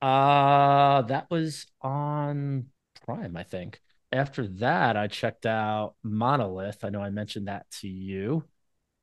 That 0.00 0.06
uh, 0.06 1.02
that 1.02 1.30
was 1.30 1.66
on 1.82 2.66
Prime, 3.04 3.36
I 3.36 3.42
think. 3.42 3.80
After 4.12 4.46
that, 4.48 4.96
I 4.96 5.08
checked 5.08 5.44
out 5.44 5.96
Monolith. 6.02 6.84
I 6.84 6.88
know 6.88 7.02
I 7.02 7.10
mentioned 7.10 7.48
that 7.48 7.70
to 7.80 7.88
you. 7.88 8.44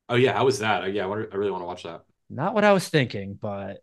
Oh 0.10 0.16
yeah, 0.16 0.34
how 0.34 0.46
was 0.46 0.60
that? 0.60 0.92
Yeah, 0.94 1.06
I 1.06 1.14
really 1.14 1.52
want 1.52 1.62
to 1.62 1.68
watch 1.68 1.84
that. 1.84 2.06
Not 2.30 2.56
what 2.56 2.64
I 2.64 2.74
was 2.74 2.90
thinking, 2.90 3.36
but 3.36 3.83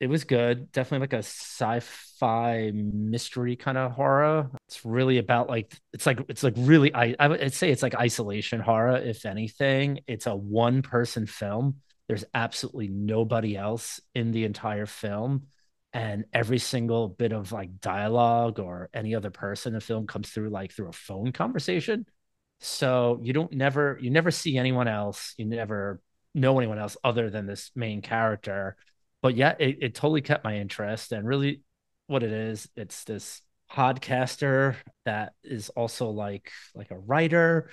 it 0.00 0.08
was 0.08 0.24
good. 0.24 0.70
Definitely 0.70 1.04
like 1.04 1.12
a 1.12 1.24
sci-fi 1.24 2.70
mystery 2.72 3.56
kind 3.56 3.76
of 3.76 3.92
horror. 3.92 4.50
It's 4.68 4.84
really 4.84 5.18
about 5.18 5.48
like 5.48 5.74
it's 5.92 6.06
like 6.06 6.20
it's 6.28 6.44
like 6.44 6.54
really 6.56 6.94
I 6.94 7.16
I 7.18 7.28
would 7.28 7.52
say 7.52 7.70
it's 7.70 7.82
like 7.82 7.94
isolation 7.96 8.60
horror. 8.60 8.96
If 8.96 9.26
anything, 9.26 10.00
it's 10.06 10.26
a 10.26 10.36
one-person 10.36 11.26
film. 11.26 11.76
There's 12.06 12.24
absolutely 12.32 12.88
nobody 12.88 13.56
else 13.56 14.00
in 14.14 14.30
the 14.30 14.44
entire 14.44 14.86
film, 14.86 15.48
and 15.92 16.24
every 16.32 16.58
single 16.58 17.08
bit 17.08 17.32
of 17.32 17.50
like 17.50 17.80
dialogue 17.80 18.60
or 18.60 18.90
any 18.94 19.14
other 19.16 19.30
person 19.30 19.70
in 19.70 19.74
the 19.74 19.80
film 19.80 20.06
comes 20.06 20.30
through 20.30 20.50
like 20.50 20.72
through 20.72 20.88
a 20.88 20.92
phone 20.92 21.32
conversation. 21.32 22.06
So 22.60 23.20
you 23.22 23.32
don't 23.32 23.52
never 23.52 23.98
you 24.00 24.10
never 24.10 24.30
see 24.30 24.58
anyone 24.58 24.86
else. 24.86 25.34
You 25.38 25.46
never 25.46 26.00
know 26.34 26.58
anyone 26.58 26.78
else 26.78 26.96
other 27.02 27.30
than 27.30 27.46
this 27.46 27.72
main 27.74 28.00
character 28.00 28.76
but 29.22 29.34
yeah, 29.36 29.54
it, 29.58 29.78
it 29.80 29.94
totally 29.94 30.22
kept 30.22 30.44
my 30.44 30.56
interest. 30.56 31.12
And 31.12 31.26
really, 31.26 31.62
what 32.06 32.22
it 32.22 32.32
is, 32.32 32.68
it's 32.76 33.04
this 33.04 33.42
podcaster 33.70 34.76
that 35.04 35.34
is 35.44 35.68
also 35.70 36.08
like 36.08 36.50
like 36.74 36.90
a 36.90 36.98
writer 36.98 37.70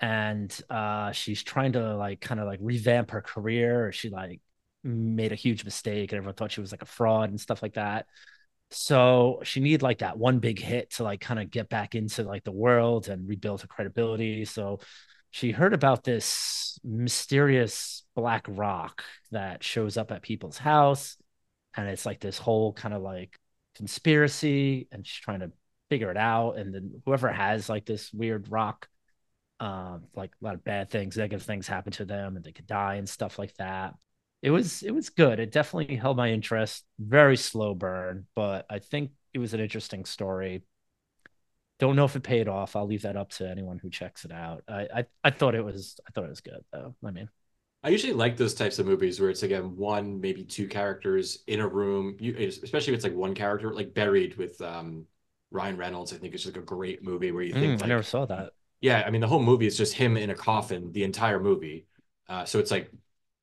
and 0.00 0.60
uh 0.68 1.12
she's 1.12 1.40
trying 1.42 1.72
to 1.72 1.96
like 1.96 2.20
kind 2.20 2.40
of 2.40 2.46
like 2.46 2.58
revamp 2.60 3.12
her 3.12 3.20
career 3.22 3.92
she 3.92 4.10
like 4.10 4.40
made 4.82 5.30
a 5.30 5.36
huge 5.36 5.64
mistake 5.64 6.10
and 6.10 6.18
everyone 6.18 6.34
thought 6.34 6.50
she 6.50 6.60
was 6.60 6.72
like 6.72 6.82
a 6.82 6.86
fraud 6.86 7.30
and 7.30 7.40
stuff 7.40 7.62
like 7.62 7.74
that 7.74 8.06
so 8.70 9.40
she 9.44 9.60
needed 9.60 9.82
like 9.82 9.98
that 9.98 10.18
one 10.18 10.40
big 10.40 10.58
hit 10.58 10.90
to 10.90 11.04
like 11.04 11.20
kind 11.20 11.38
of 11.40 11.50
get 11.50 11.68
back 11.68 11.94
into 11.94 12.24
like 12.24 12.44
the 12.44 12.52
world 12.52 13.08
and 13.08 13.28
rebuild 13.28 13.60
her 13.60 13.68
credibility 13.68 14.44
so 14.44 14.80
she 15.36 15.50
heard 15.50 15.74
about 15.74 16.02
this 16.02 16.80
mysterious 16.82 18.04
black 18.14 18.46
rock 18.48 19.04
that 19.32 19.62
shows 19.62 19.98
up 19.98 20.10
at 20.10 20.22
people's 20.22 20.56
house 20.56 21.18
and 21.76 21.86
it's 21.88 22.06
like 22.06 22.20
this 22.20 22.38
whole 22.38 22.72
kind 22.72 22.94
of 22.94 23.02
like 23.02 23.38
conspiracy 23.74 24.88
and 24.90 25.06
she's 25.06 25.20
trying 25.20 25.40
to 25.40 25.52
figure 25.90 26.10
it 26.10 26.16
out 26.16 26.52
and 26.52 26.74
then 26.74 27.02
whoever 27.04 27.30
has 27.30 27.68
like 27.68 27.84
this 27.84 28.10
weird 28.14 28.50
rock 28.50 28.88
um 29.60 30.04
like 30.14 30.30
a 30.40 30.44
lot 30.44 30.54
of 30.54 30.64
bad 30.64 30.88
things 30.88 31.18
negative 31.18 31.44
things 31.44 31.68
happen 31.68 31.92
to 31.92 32.06
them 32.06 32.36
and 32.36 32.42
they 32.42 32.52
could 32.52 32.66
die 32.66 32.94
and 32.94 33.06
stuff 33.06 33.38
like 33.38 33.54
that. 33.56 33.92
It 34.40 34.50
was 34.50 34.82
it 34.82 34.94
was 34.94 35.10
good. 35.10 35.38
It 35.38 35.52
definitely 35.52 35.96
held 35.96 36.16
my 36.16 36.30
interest. 36.30 36.82
Very 36.98 37.36
slow 37.36 37.74
burn 37.74 38.26
but 38.34 38.64
i 38.70 38.78
think 38.78 39.10
it 39.34 39.38
was 39.38 39.52
an 39.52 39.60
interesting 39.60 40.06
story 40.06 40.62
don't 41.78 41.96
know 41.96 42.04
if 42.04 42.16
it 42.16 42.22
paid 42.22 42.48
off 42.48 42.76
i'll 42.76 42.86
leave 42.86 43.02
that 43.02 43.16
up 43.16 43.30
to 43.30 43.48
anyone 43.48 43.78
who 43.78 43.90
checks 43.90 44.24
it 44.24 44.32
out 44.32 44.62
i 44.68 44.88
i, 44.94 45.04
I 45.24 45.30
thought 45.30 45.54
it 45.54 45.64
was 45.64 45.98
i 46.06 46.10
thought 46.10 46.24
it 46.24 46.30
was 46.30 46.40
good 46.40 46.64
though 46.72 46.94
i 47.04 47.10
mean 47.10 47.28
I 47.82 47.90
usually 47.90 48.14
like 48.14 48.36
those 48.36 48.54
types 48.54 48.80
of 48.80 48.86
movies 48.86 49.20
where 49.20 49.30
it's 49.30 49.44
again 49.44 49.76
one, 49.76 50.20
maybe 50.20 50.42
two 50.42 50.66
characters 50.66 51.44
in 51.46 51.60
a 51.60 51.68
room. 51.68 52.16
You, 52.18 52.34
especially 52.36 52.94
if 52.94 52.96
it's 52.96 53.04
like 53.04 53.14
one 53.14 53.32
character, 53.32 53.72
like 53.72 53.94
Buried 53.94 54.36
with 54.36 54.60
um, 54.60 55.06
Ryan 55.52 55.76
Reynolds. 55.76 56.12
I 56.12 56.16
think 56.16 56.34
it's 56.34 56.46
like 56.46 56.56
a 56.56 56.62
great 56.62 57.04
movie 57.04 57.30
where 57.30 57.44
you 57.44 57.52
think 57.52 57.64
mm, 57.64 57.76
like, 57.76 57.84
i 57.84 57.86
never 57.86 58.02
saw 58.02 58.26
that 58.26 58.54
yeah, 58.80 59.02
I 59.06 59.10
mean 59.10 59.20
the 59.20 59.28
whole 59.28 59.42
movie 59.42 59.66
is 59.66 59.76
just 59.76 59.94
him 59.94 60.16
in 60.16 60.30
a 60.30 60.34
coffin 60.34 60.92
the 60.92 61.04
entire 61.04 61.40
movie. 61.40 61.86
Uh, 62.28 62.44
so 62.44 62.58
it's 62.58 62.70
like 62.70 62.90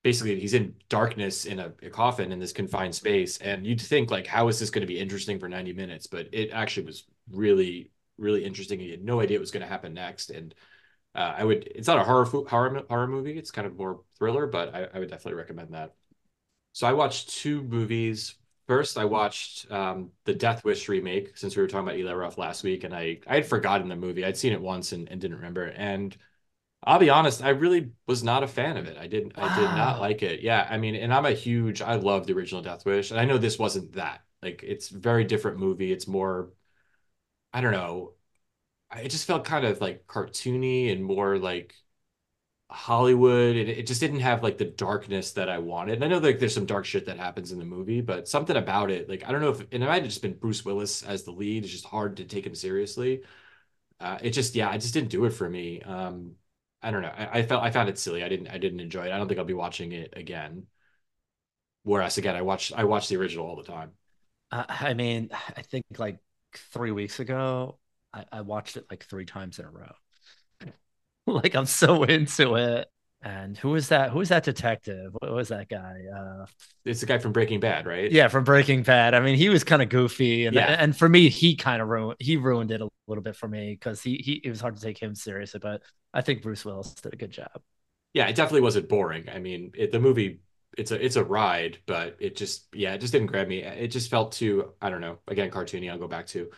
basically 0.04 0.40
he's 0.40 0.54
in 0.54 0.76
darkness 0.90 1.46
in 1.46 1.60
a, 1.60 1.74
a, 1.82 1.90
coffin 1.90 2.32
in 2.32 2.40
this 2.40 2.52
confined 2.54 2.94
space, 2.94 3.38
and 3.40 3.66
you'd 3.66 3.82
think 3.82 4.12
like 4.12 4.28
how 4.28 4.48
is 4.48 4.60
this 4.60 4.70
going 4.70 4.82
to 4.82 4.88
be 4.88 5.00
interesting 5.00 5.40
for 5.40 5.50
ninety 5.50 5.74
minutes? 5.74 6.08
But 6.08 6.28
it 6.32 6.52
actually 6.52 6.86
was 6.86 7.06
really 7.32 7.92
really 8.18 8.44
interesting. 8.46 8.80
You 8.80 8.92
had 8.92 9.04
no 9.04 9.20
idea 9.22 9.38
what 9.38 9.42
was 9.42 9.52
going 9.52 9.64
to 9.64 9.70
happen 9.70 9.94
next, 9.94 10.30
and 10.30 10.54
uh, 11.16 11.36
I 11.38 11.44
would. 11.44 11.68
It's 11.76 11.88
not 11.88 12.00
a 12.00 12.04
horror 12.04 12.26
horror 12.26 12.84
horror 12.90 13.08
movie. 13.08 13.38
It's 13.38 13.52
kind 13.52 13.68
of 13.68 13.78
more 13.78 14.02
thriller, 14.18 14.48
but 14.48 14.76
I, 14.76 14.88
I 14.94 15.00
would 15.00 15.10
definitely 15.10 15.40
recommend 15.40 15.74
that. 15.74 15.94
So 16.74 16.88
I 16.88 16.94
watched 16.94 17.30
two 17.30 17.64
movies. 17.64 18.36
First, 18.68 18.98
I 18.98 19.06
watched 19.06 19.70
um, 19.72 20.12
the 20.26 20.34
Death 20.34 20.64
Wish 20.64 20.88
remake 20.90 21.38
since 21.38 21.56
we 21.56 21.62
were 21.62 21.68
talking 21.68 21.88
about 21.88 22.00
Eli 22.00 22.14
Roth 22.14 22.38
last 22.38 22.64
week, 22.64 22.84
and 22.84 22.94
I 22.96 23.20
I 23.28 23.36
had 23.36 23.46
forgotten 23.46 23.90
the 23.90 23.96
movie. 23.96 24.26
I'd 24.26 24.38
seen 24.38 24.54
it 24.54 24.62
once 24.62 24.92
and, 24.94 25.10
and 25.10 25.20
didn't 25.22 25.38
remember. 25.38 25.66
And 25.68 26.16
I'll 26.84 27.00
be 27.00 27.10
honest, 27.10 27.44
I 27.44 27.50
really 27.50 27.92
was 28.08 28.24
not 28.24 28.44
a 28.44 28.48
fan 28.48 28.78
of 28.78 28.88
it. 28.88 28.98
I 28.98 29.08
didn't 29.08 29.38
wow. 29.38 29.44
I 29.46 29.56
did 29.60 29.74
not 29.76 30.00
like 30.02 30.24
it. 30.24 30.42
Yeah, 30.42 30.68
I 30.70 30.78
mean, 30.78 30.96
and 30.96 31.14
I'm 31.14 31.26
a 31.26 31.32
huge 31.32 31.82
I 31.82 31.96
love 31.96 32.28
the 32.28 32.34
original 32.34 32.62
Death 32.62 32.86
Wish, 32.86 33.12
and 33.12 33.20
I 33.20 33.26
know 33.26 33.38
this 33.38 33.60
wasn't 33.60 33.94
that. 33.94 34.22
Like 34.42 34.64
it's 34.64 34.90
very 34.90 35.24
different 35.24 35.60
movie. 35.60 35.92
It's 35.94 36.08
more 36.08 36.52
I 37.54 37.62
don't 37.62 37.72
know 37.74 38.14
it 38.98 39.10
just 39.10 39.26
felt 39.28 39.46
kind 39.46 39.66
of 39.66 39.82
like 39.82 40.08
cartoony 40.08 40.92
and 40.92 41.04
more 41.04 41.38
like 41.40 41.76
Hollywood. 42.70 43.56
And 43.56 43.70
it 43.70 43.88
just 43.88 44.00
didn't 44.02 44.22
have 44.22 44.44
like 44.44 44.58
the 44.58 44.66
darkness 44.66 45.34
that 45.34 45.50
I 45.50 45.60
wanted. 45.60 45.96
And 45.96 46.04
I 46.06 46.08
know 46.08 46.20
like 46.20 46.40
there's 46.40 46.54
some 46.54 46.66
dark 46.66 46.86
shit 46.86 47.06
that 47.08 47.18
happens 47.18 47.52
in 47.52 47.60
the 47.60 47.66
movie, 47.66 48.02
but 48.02 48.28
something 48.28 48.56
about 48.58 48.92
it, 48.92 49.10
like 49.10 49.24
I 49.28 49.32
don't 49.32 49.42
know 49.42 49.52
if 49.52 49.62
and 49.72 49.84
it 49.84 49.88
might 49.88 50.04
have 50.04 50.06
just 50.06 50.22
been 50.22 50.38
Bruce 50.38 50.66
Willis 50.66 51.04
as 51.04 51.24
the 51.24 51.32
lead. 51.32 51.64
It's 51.64 51.74
just 51.74 51.86
hard 51.86 52.18
to 52.18 52.26
take 52.26 52.46
him 52.46 52.56
seriously. 52.56 53.24
Uh, 54.00 54.20
it 54.22 54.32
just 54.32 54.56
yeah, 54.56 54.70
I 54.70 54.78
just 54.78 54.94
didn't 54.94 55.10
do 55.12 55.26
it 55.26 55.32
for 55.32 55.50
me. 55.50 55.82
Um, 55.82 56.34
I 56.84 56.92
don't 56.92 57.02
know. 57.04 57.10
I, 57.16 57.40
I 57.40 57.44
felt 57.44 57.64
I 57.64 57.72
found 57.72 57.90
it 57.90 58.00
silly. 58.00 58.24
I 58.24 58.30
didn't 58.30 58.48
I 58.50 58.58
didn't 58.60 58.82
enjoy 58.82 59.06
it. 59.08 59.12
I 59.14 59.18
don't 59.18 59.28
think 59.28 59.40
I'll 59.40 59.46
be 59.46 59.54
watching 59.56 59.94
it 59.94 60.14
again. 60.18 60.68
Whereas 61.84 62.18
again, 62.18 62.36
I 62.36 62.42
watched 62.42 62.74
I 62.76 62.86
watched 62.86 63.10
the 63.10 63.18
original 63.18 63.46
all 63.46 63.56
the 63.56 63.64
time. 63.64 63.92
Uh, 64.52 64.66
I 64.68 64.94
mean, 64.94 65.30
I 65.58 65.62
think 65.64 65.86
like 65.98 66.20
three 66.58 66.92
weeks 66.92 67.20
ago, 67.20 67.78
I, 68.14 68.26
I 68.32 68.42
watched 68.42 68.78
it 68.78 68.86
like 68.90 69.04
three 69.06 69.26
times 69.26 69.60
in 69.60 69.66
a 69.66 69.70
row. 69.70 70.72
like 71.28 71.56
I'm 71.56 71.66
so 71.66 72.04
into 72.04 72.56
it. 72.56 72.88
And 73.26 73.58
who 73.58 73.76
is 73.76 73.88
that? 73.88 74.10
Who 74.10 74.20
is 74.20 74.30
that 74.30 74.44
detective? 74.44 75.14
What 75.14 75.32
was 75.32 75.48
that 75.48 75.70
guy? 75.70 75.96
Uh, 76.14 76.46
it's 76.84 77.00
the 77.00 77.06
guy 77.06 77.20
from 77.20 77.32
Breaking 77.32 77.62
Bad, 77.62 77.86
right? 77.88 78.12
Yeah, 78.12 78.28
from 78.28 78.44
Breaking 78.44 78.84
Bad. 78.84 79.14
I 79.14 79.22
mean, 79.22 79.38
he 79.38 79.48
was 79.48 79.64
kind 79.64 79.82
of 79.82 79.88
goofy, 79.88 80.46
and 80.46 80.54
yeah. 80.54 80.76
and 80.78 80.96
for 80.96 81.08
me, 81.08 81.30
he 81.30 81.56
kind 81.56 81.82
of 81.82 81.88
ruined 81.88 82.18
he 82.20 82.36
ruined 82.36 82.72
it 82.72 82.82
a 82.82 82.90
little 83.08 83.24
bit 83.24 83.38
for 83.38 83.48
me 83.48 83.78
because 83.80 84.02
he 84.02 84.18
he 84.18 84.42
it 84.44 84.50
was 84.50 84.60
hard 84.60 84.76
to 84.76 84.82
take 84.82 84.98
him 84.98 85.16
seriously. 85.16 85.62
But 85.62 85.84
I 86.14 86.20
think 86.20 86.42
Bruce 86.42 86.66
Willis 86.66 86.94
did 86.96 87.14
a 87.14 87.18
good 87.18 87.32
job. 87.32 87.62
Yeah, 88.14 88.28
it 88.28 88.36
definitely 88.36 88.62
wasn't 88.62 88.90
boring. 88.90 89.30
I 89.30 89.40
mean, 89.40 89.72
it, 89.74 89.94
the 89.94 90.02
movie 90.02 90.42
it's 90.78 90.92
a 90.92 91.04
it's 91.04 91.16
a 91.16 91.24
ride, 91.24 91.80
but 91.86 92.18
it 92.20 92.36
just 92.36 92.68
yeah, 92.74 92.94
it 92.94 93.00
just 93.00 93.14
didn't 93.14 93.28
grab 93.28 93.48
me. 93.48 93.64
It 93.64 93.90
just 93.90 94.10
felt 94.10 94.32
too 94.34 94.74
I 94.82 94.90
don't 94.90 95.02
know. 95.02 95.20
Again, 95.28 95.52
cartoony. 95.52 95.92
I'll 95.92 95.98
go 96.00 96.08
back 96.08 96.28
to. 96.28 96.50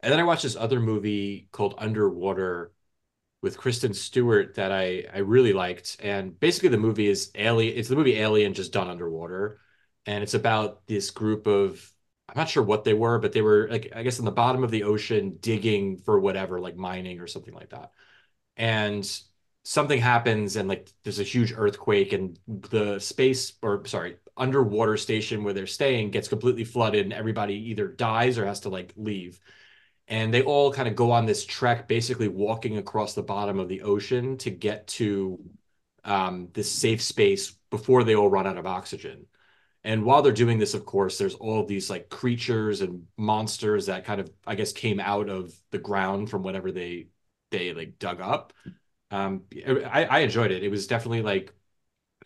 And 0.00 0.12
then 0.12 0.20
I 0.20 0.24
watched 0.24 0.42
this 0.42 0.56
other 0.56 0.80
movie 0.80 1.48
called 1.52 1.74
Underwater 1.78 2.72
with 3.42 3.58
Kristen 3.58 3.94
Stewart 3.94 4.54
that 4.56 4.72
I 4.72 5.04
I 5.12 5.18
really 5.18 5.52
liked. 5.52 5.98
And 6.02 6.38
basically 6.38 6.70
the 6.70 6.78
movie 6.78 7.08
is 7.08 7.30
Alien. 7.34 7.76
It's 7.78 7.88
the 7.88 7.96
movie 7.96 8.18
Alien 8.18 8.54
just 8.54 8.72
done 8.72 8.88
underwater, 8.90 9.60
and 10.06 10.22
it's 10.22 10.34
about 10.34 10.86
this 10.86 11.10
group 11.10 11.46
of 11.46 11.90
I'm 12.28 12.38
not 12.38 12.48
sure 12.48 12.62
what 12.62 12.84
they 12.84 12.94
were, 12.94 13.18
but 13.18 13.32
they 13.32 13.42
were 13.42 13.68
like 13.70 13.92
I 13.94 14.02
guess 14.02 14.18
in 14.18 14.24
the 14.24 14.30
bottom 14.32 14.64
of 14.64 14.70
the 14.70 14.84
ocean 14.84 15.38
digging 15.40 15.98
for 15.98 16.20
whatever, 16.20 16.60
like 16.60 16.76
mining 16.76 17.20
or 17.20 17.26
something 17.26 17.54
like 17.54 17.70
that. 17.70 17.92
And 18.56 19.04
something 19.64 20.00
happens 20.00 20.56
and 20.56 20.68
like 20.68 20.90
there's 21.02 21.20
a 21.20 21.24
huge 21.24 21.52
earthquake 21.56 22.12
and 22.12 22.38
the 22.46 22.98
space 22.98 23.54
or 23.62 23.84
sorry 23.86 24.16
underwater 24.36 24.96
station 24.96 25.42
where 25.44 25.54
they're 25.54 25.66
staying 25.66 26.10
gets 26.10 26.28
completely 26.28 26.64
flooded 26.64 27.04
and 27.04 27.12
everybody 27.12 27.54
either 27.54 27.88
dies 27.88 28.38
or 28.38 28.46
has 28.46 28.60
to 28.60 28.68
like 28.68 28.92
leave 28.96 29.40
and 30.08 30.32
they 30.32 30.42
all 30.42 30.72
kind 30.72 30.88
of 30.88 30.96
go 30.96 31.12
on 31.12 31.26
this 31.26 31.44
trek, 31.44 31.88
basically 31.88 32.28
walking 32.28 32.76
across 32.76 33.14
the 33.14 33.22
bottom 33.22 33.58
of 33.58 33.68
the 33.68 33.82
ocean 33.82 34.36
to 34.38 34.50
get 34.50 34.86
to 34.88 35.40
um, 36.04 36.48
this 36.52 36.70
safe 36.70 37.02
space 37.02 37.52
before 37.70 38.04
they 38.04 38.14
all 38.14 38.28
run 38.28 38.46
out 38.46 38.58
of 38.58 38.66
oxygen. 38.66 39.26
And 39.82 40.04
while 40.04 40.22
they're 40.22 40.32
doing 40.32 40.58
this, 40.58 40.74
of 40.74 40.84
course, 40.84 41.18
there's 41.18 41.34
all 41.34 41.64
these 41.64 41.90
like 41.90 42.08
creatures 42.08 42.80
and 42.80 43.06
monsters 43.16 43.86
that 43.86 44.04
kind 44.04 44.20
of, 44.20 44.30
I 44.46 44.54
guess, 44.54 44.72
came 44.72 45.00
out 45.00 45.28
of 45.28 45.54
the 45.70 45.78
ground 45.78 46.30
from 46.30 46.42
whatever 46.42 46.72
they 46.72 47.08
they 47.50 47.72
like 47.72 47.98
dug 47.98 48.20
up. 48.20 48.52
Um, 49.14 49.42
I, 49.66 50.04
I 50.04 50.18
enjoyed 50.20 50.50
it. 50.50 50.62
It 50.62 50.68
was 50.70 50.86
definitely 50.86 51.22
like 51.22 51.52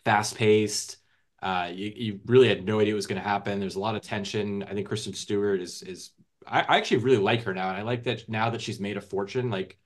fast 0.05 0.35
paced. 0.35 0.97
Uh, 1.41 1.71
you, 1.73 1.93
you 1.95 2.19
really 2.25 2.49
had 2.49 2.65
no 2.65 2.79
idea 2.79 2.93
what 2.93 2.97
was 2.97 3.07
going 3.07 3.21
to 3.21 3.27
happen. 3.27 3.59
There's 3.59 3.75
a 3.75 3.79
lot 3.79 3.95
of 3.95 4.01
tension. 4.01 4.63
I 4.63 4.73
think 4.73 4.87
Kristen 4.87 5.13
Stewart 5.13 5.61
is 5.61 5.83
is 5.83 6.11
I, 6.47 6.61
I 6.61 6.77
actually 6.77 6.97
really 6.97 7.17
like 7.17 7.43
her 7.43 7.53
now, 7.53 7.69
and 7.69 7.77
I 7.77 7.83
like 7.83 8.03
that 8.03 8.27
now 8.29 8.49
that 8.49 8.61
she's 8.61 8.79
made 8.79 8.97
a 8.97 9.01
fortune, 9.01 9.49
like 9.49 9.77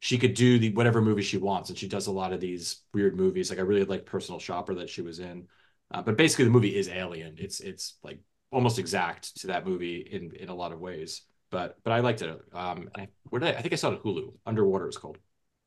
she 0.00 0.18
could 0.18 0.34
do 0.34 0.58
the 0.58 0.70
whatever 0.72 1.00
movie 1.02 1.22
she 1.22 1.38
wants, 1.38 1.70
and 1.70 1.78
she 1.78 1.88
does 1.88 2.06
a 2.08 2.12
lot 2.12 2.32
of 2.32 2.40
these 2.40 2.82
weird 2.94 3.16
movies. 3.16 3.50
Like 3.50 3.58
I 3.58 3.62
really 3.62 3.84
like 3.84 4.06
Personal 4.06 4.40
Shopper 4.40 4.74
that 4.76 4.90
she 4.90 5.02
was 5.02 5.18
in, 5.20 5.48
uh, 5.92 6.02
but 6.02 6.16
basically 6.16 6.46
the 6.46 6.50
movie 6.50 6.76
is 6.76 6.88
Alien. 6.88 7.36
It's 7.38 7.60
it's 7.60 7.98
like 8.02 8.20
almost 8.50 8.78
exact 8.78 9.40
to 9.40 9.48
that 9.48 9.66
movie 9.66 9.98
in 10.00 10.34
in 10.36 10.48
a 10.48 10.54
lot 10.54 10.72
of 10.72 10.80
ways. 10.80 11.22
But 11.50 11.78
but 11.84 11.92
I 11.92 12.00
liked 12.00 12.22
it. 12.22 12.40
Um, 12.52 12.90
I, 12.96 13.08
where 13.30 13.40
did 13.40 13.54
I, 13.54 13.58
I 13.58 13.62
think 13.62 13.72
I 13.72 13.76
saw 13.76 13.90
it 13.90 13.96
on 13.96 14.00
Hulu. 14.00 14.32
Underwater 14.46 14.88
is 14.88 14.98
called. 14.98 15.18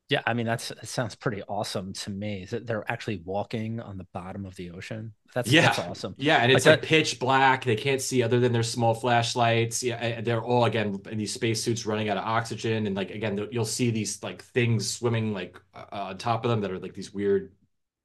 Yeah, 0.08 0.22
I 0.28 0.36
mean 0.36 0.46
that's 0.46 0.70
it 0.70 0.88
sounds 0.88 1.16
pretty 1.16 1.42
awesome 1.44 1.94
to 1.94 2.12
me. 2.12 2.46
That 2.46 2.68
they're 2.68 2.90
actually 2.90 3.22
walking 3.26 3.80
on 3.80 3.98
the 3.98 4.06
bottom 4.14 4.46
of 4.46 4.56
the 4.56 4.70
ocean. 4.70 5.14
That's 5.34 5.52
yeah, 5.52 5.62
that's 5.62 5.80
awesome. 5.80 6.14
Yeah, 6.18 6.38
and 6.38 6.52
it's 6.52 6.66
like, 6.66 6.74
like 6.74 6.82
that, 6.82 6.88
pitch 6.88 7.20
black. 7.20 7.66
They 7.66 7.76
can't 7.76 8.00
see 8.00 8.22
other 8.22 8.40
than 8.40 8.52
their 8.52 8.62
small 8.64 8.94
flashlights. 8.94 9.82
Yeah, 9.82 10.22
they're 10.22 10.44
all 10.44 10.66
again 10.66 11.02
in 11.10 11.18
these 11.18 11.34
spacesuits 11.34 11.88
running 11.88 12.10
out 12.10 12.18
of 12.18 12.24
oxygen, 12.24 12.86
and 12.86 12.96
like 12.96 13.10
again, 13.10 13.48
you'll 13.52 13.66
see 13.66 13.90
these 13.90 14.22
like 14.22 14.44
things 14.44 14.88
swimming 14.88 15.34
like 15.34 15.60
uh, 15.74 15.86
on 15.92 16.18
top 16.20 16.46
of 16.46 16.52
them 16.52 16.62
that 16.62 16.72
are 16.72 16.80
like 16.80 16.94
these 16.94 17.12
weird 17.12 17.52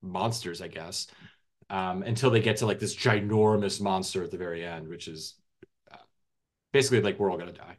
monsters, 0.00 0.62
I 0.62 0.68
guess. 0.68 1.06
Um, 1.68 2.02
until 2.02 2.30
they 2.30 2.40
get 2.40 2.56
to 2.58 2.66
like 2.66 2.80
this 2.80 2.96
ginormous 2.96 3.80
monster 3.80 4.24
at 4.24 4.30
the 4.30 4.38
very 4.38 4.64
end, 4.64 4.88
which 4.88 5.06
is 5.06 5.34
uh, 5.92 5.96
basically 6.72 7.02
like 7.02 7.18
we're 7.18 7.30
all 7.30 7.38
gonna 7.38 7.52
die 7.52 7.76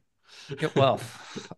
well, 0.75 0.99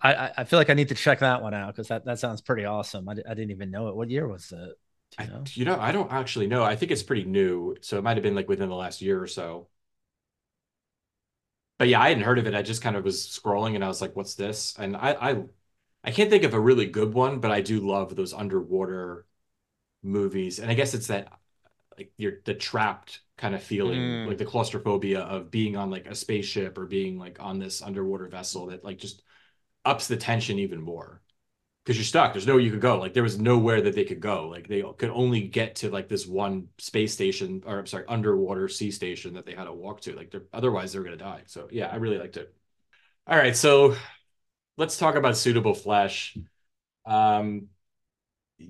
I, 0.01 0.31
I 0.37 0.43
feel 0.43 0.59
like 0.59 0.69
I 0.69 0.73
need 0.73 0.89
to 0.89 0.95
check 0.95 1.19
that 1.19 1.41
one 1.41 1.53
out 1.53 1.75
because 1.75 1.87
that, 1.87 2.05
that 2.05 2.19
sounds 2.19 2.41
pretty 2.41 2.65
awesome. 2.65 3.07
I, 3.07 3.13
I 3.13 3.33
didn't 3.33 3.51
even 3.51 3.71
know 3.71 3.87
it. 3.87 3.95
What 3.95 4.09
year 4.09 4.27
was 4.27 4.51
it? 4.51 4.77
You 5.19 5.27
know? 5.27 5.43
I, 5.45 5.49
you 5.53 5.65
know, 5.65 5.79
I 5.79 5.91
don't 5.91 6.11
actually 6.11 6.47
know. 6.47 6.63
I 6.63 6.75
think 6.75 6.91
it's 6.91 7.03
pretty 7.03 7.25
new, 7.25 7.75
so 7.81 7.97
it 7.97 8.03
might 8.03 8.17
have 8.17 8.23
been 8.23 8.35
like 8.35 8.49
within 8.49 8.69
the 8.69 8.75
last 8.75 9.01
year 9.01 9.21
or 9.21 9.27
so. 9.27 9.67
But 11.77 11.87
yeah, 11.87 12.01
I 12.01 12.09
hadn't 12.09 12.23
heard 12.23 12.39
of 12.39 12.47
it. 12.47 12.55
I 12.55 12.61
just 12.61 12.81
kind 12.81 12.95
of 12.95 13.03
was 13.03 13.25
scrolling 13.25 13.75
and 13.75 13.83
I 13.83 13.87
was 13.87 14.01
like, 14.01 14.15
"What's 14.15 14.35
this?" 14.35 14.75
And 14.77 14.95
I, 14.95 15.31
I, 15.31 15.43
I 16.03 16.11
can't 16.11 16.29
think 16.29 16.43
of 16.43 16.53
a 16.53 16.59
really 16.59 16.85
good 16.87 17.13
one, 17.13 17.39
but 17.39 17.51
I 17.51 17.61
do 17.61 17.79
love 17.79 18.15
those 18.15 18.33
underwater 18.33 19.25
movies. 20.03 20.59
And 20.59 20.71
I 20.71 20.75
guess 20.75 20.93
it's 20.93 21.07
that 21.07 21.33
like 21.97 22.11
you're 22.17 22.39
the 22.45 22.53
trapped 22.53 23.21
kind 23.37 23.55
of 23.55 23.63
feeling, 23.63 23.99
Mm. 23.99 24.27
like 24.27 24.37
the 24.37 24.45
claustrophobia 24.45 25.21
of 25.21 25.51
being 25.51 25.75
on 25.75 25.89
like 25.89 26.05
a 26.07 26.15
spaceship 26.15 26.77
or 26.77 26.85
being 26.85 27.17
like 27.19 27.37
on 27.39 27.59
this 27.59 27.81
underwater 27.81 28.27
vessel 28.27 28.67
that 28.67 28.83
like 28.83 28.97
just 28.97 29.21
ups 29.85 30.07
the 30.07 30.17
tension 30.17 30.59
even 30.59 30.81
more. 30.81 31.21
Because 31.83 31.97
you're 31.97 32.05
stuck. 32.05 32.31
There's 32.31 32.47
nowhere 32.47 32.61
you 32.61 32.71
could 32.71 32.79
go. 32.79 32.97
Like 32.97 33.13
there 33.13 33.23
was 33.23 33.37
nowhere 33.37 33.81
that 33.81 33.93
they 33.93 34.05
could 34.05 34.21
go. 34.21 34.47
Like 34.47 34.69
they 34.69 34.83
could 34.97 35.09
only 35.09 35.41
get 35.41 35.75
to 35.77 35.89
like 35.89 36.07
this 36.07 36.25
one 36.25 36.69
space 36.77 37.13
station, 37.13 37.61
or 37.65 37.77
I'm 37.79 37.85
sorry, 37.87 38.05
underwater 38.07 38.69
sea 38.69 38.89
station 38.89 39.33
that 39.33 39.45
they 39.45 39.53
had 39.53 39.65
to 39.65 39.73
walk 39.73 39.99
to. 40.01 40.15
Like 40.15 40.31
they're 40.31 40.43
otherwise 40.53 40.93
they're 40.93 41.03
gonna 41.03 41.17
die. 41.17 41.41
So 41.45 41.67
yeah, 41.71 41.87
I 41.87 41.97
really 41.97 42.17
liked 42.17 42.37
it. 42.37 42.53
All 43.27 43.37
right, 43.37 43.55
so 43.55 43.95
let's 44.77 44.97
talk 44.97 45.15
about 45.15 45.35
suitable 45.35 45.73
flesh. 45.73 46.37
Um, 47.05 47.67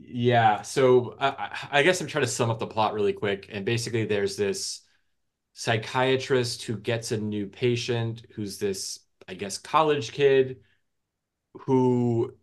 yeah, 0.02 0.62
so 0.62 1.16
I, 1.20 1.68
I 1.72 1.84
guess 1.84 2.02
I'm 2.02 2.08
trying 2.08 2.24
to 2.24 2.30
sum 2.30 2.50
up 2.50 2.60
the 2.60 2.68
plot 2.68 2.94
really 2.94 3.14
quick. 3.14 3.48
And 3.52 3.66
basically, 3.66 4.06
there's 4.06 4.36
this 4.36 4.82
psychiatrist 5.54 6.64
who 6.64 6.78
gets 6.78 7.12
a 7.12 7.18
new 7.18 7.48
patient 7.48 8.26
who's 8.36 8.60
this, 8.60 9.00
I 9.28 9.36
guess, 9.36 9.58
college 9.58 10.12
kid 10.14 10.62
who 11.54 12.34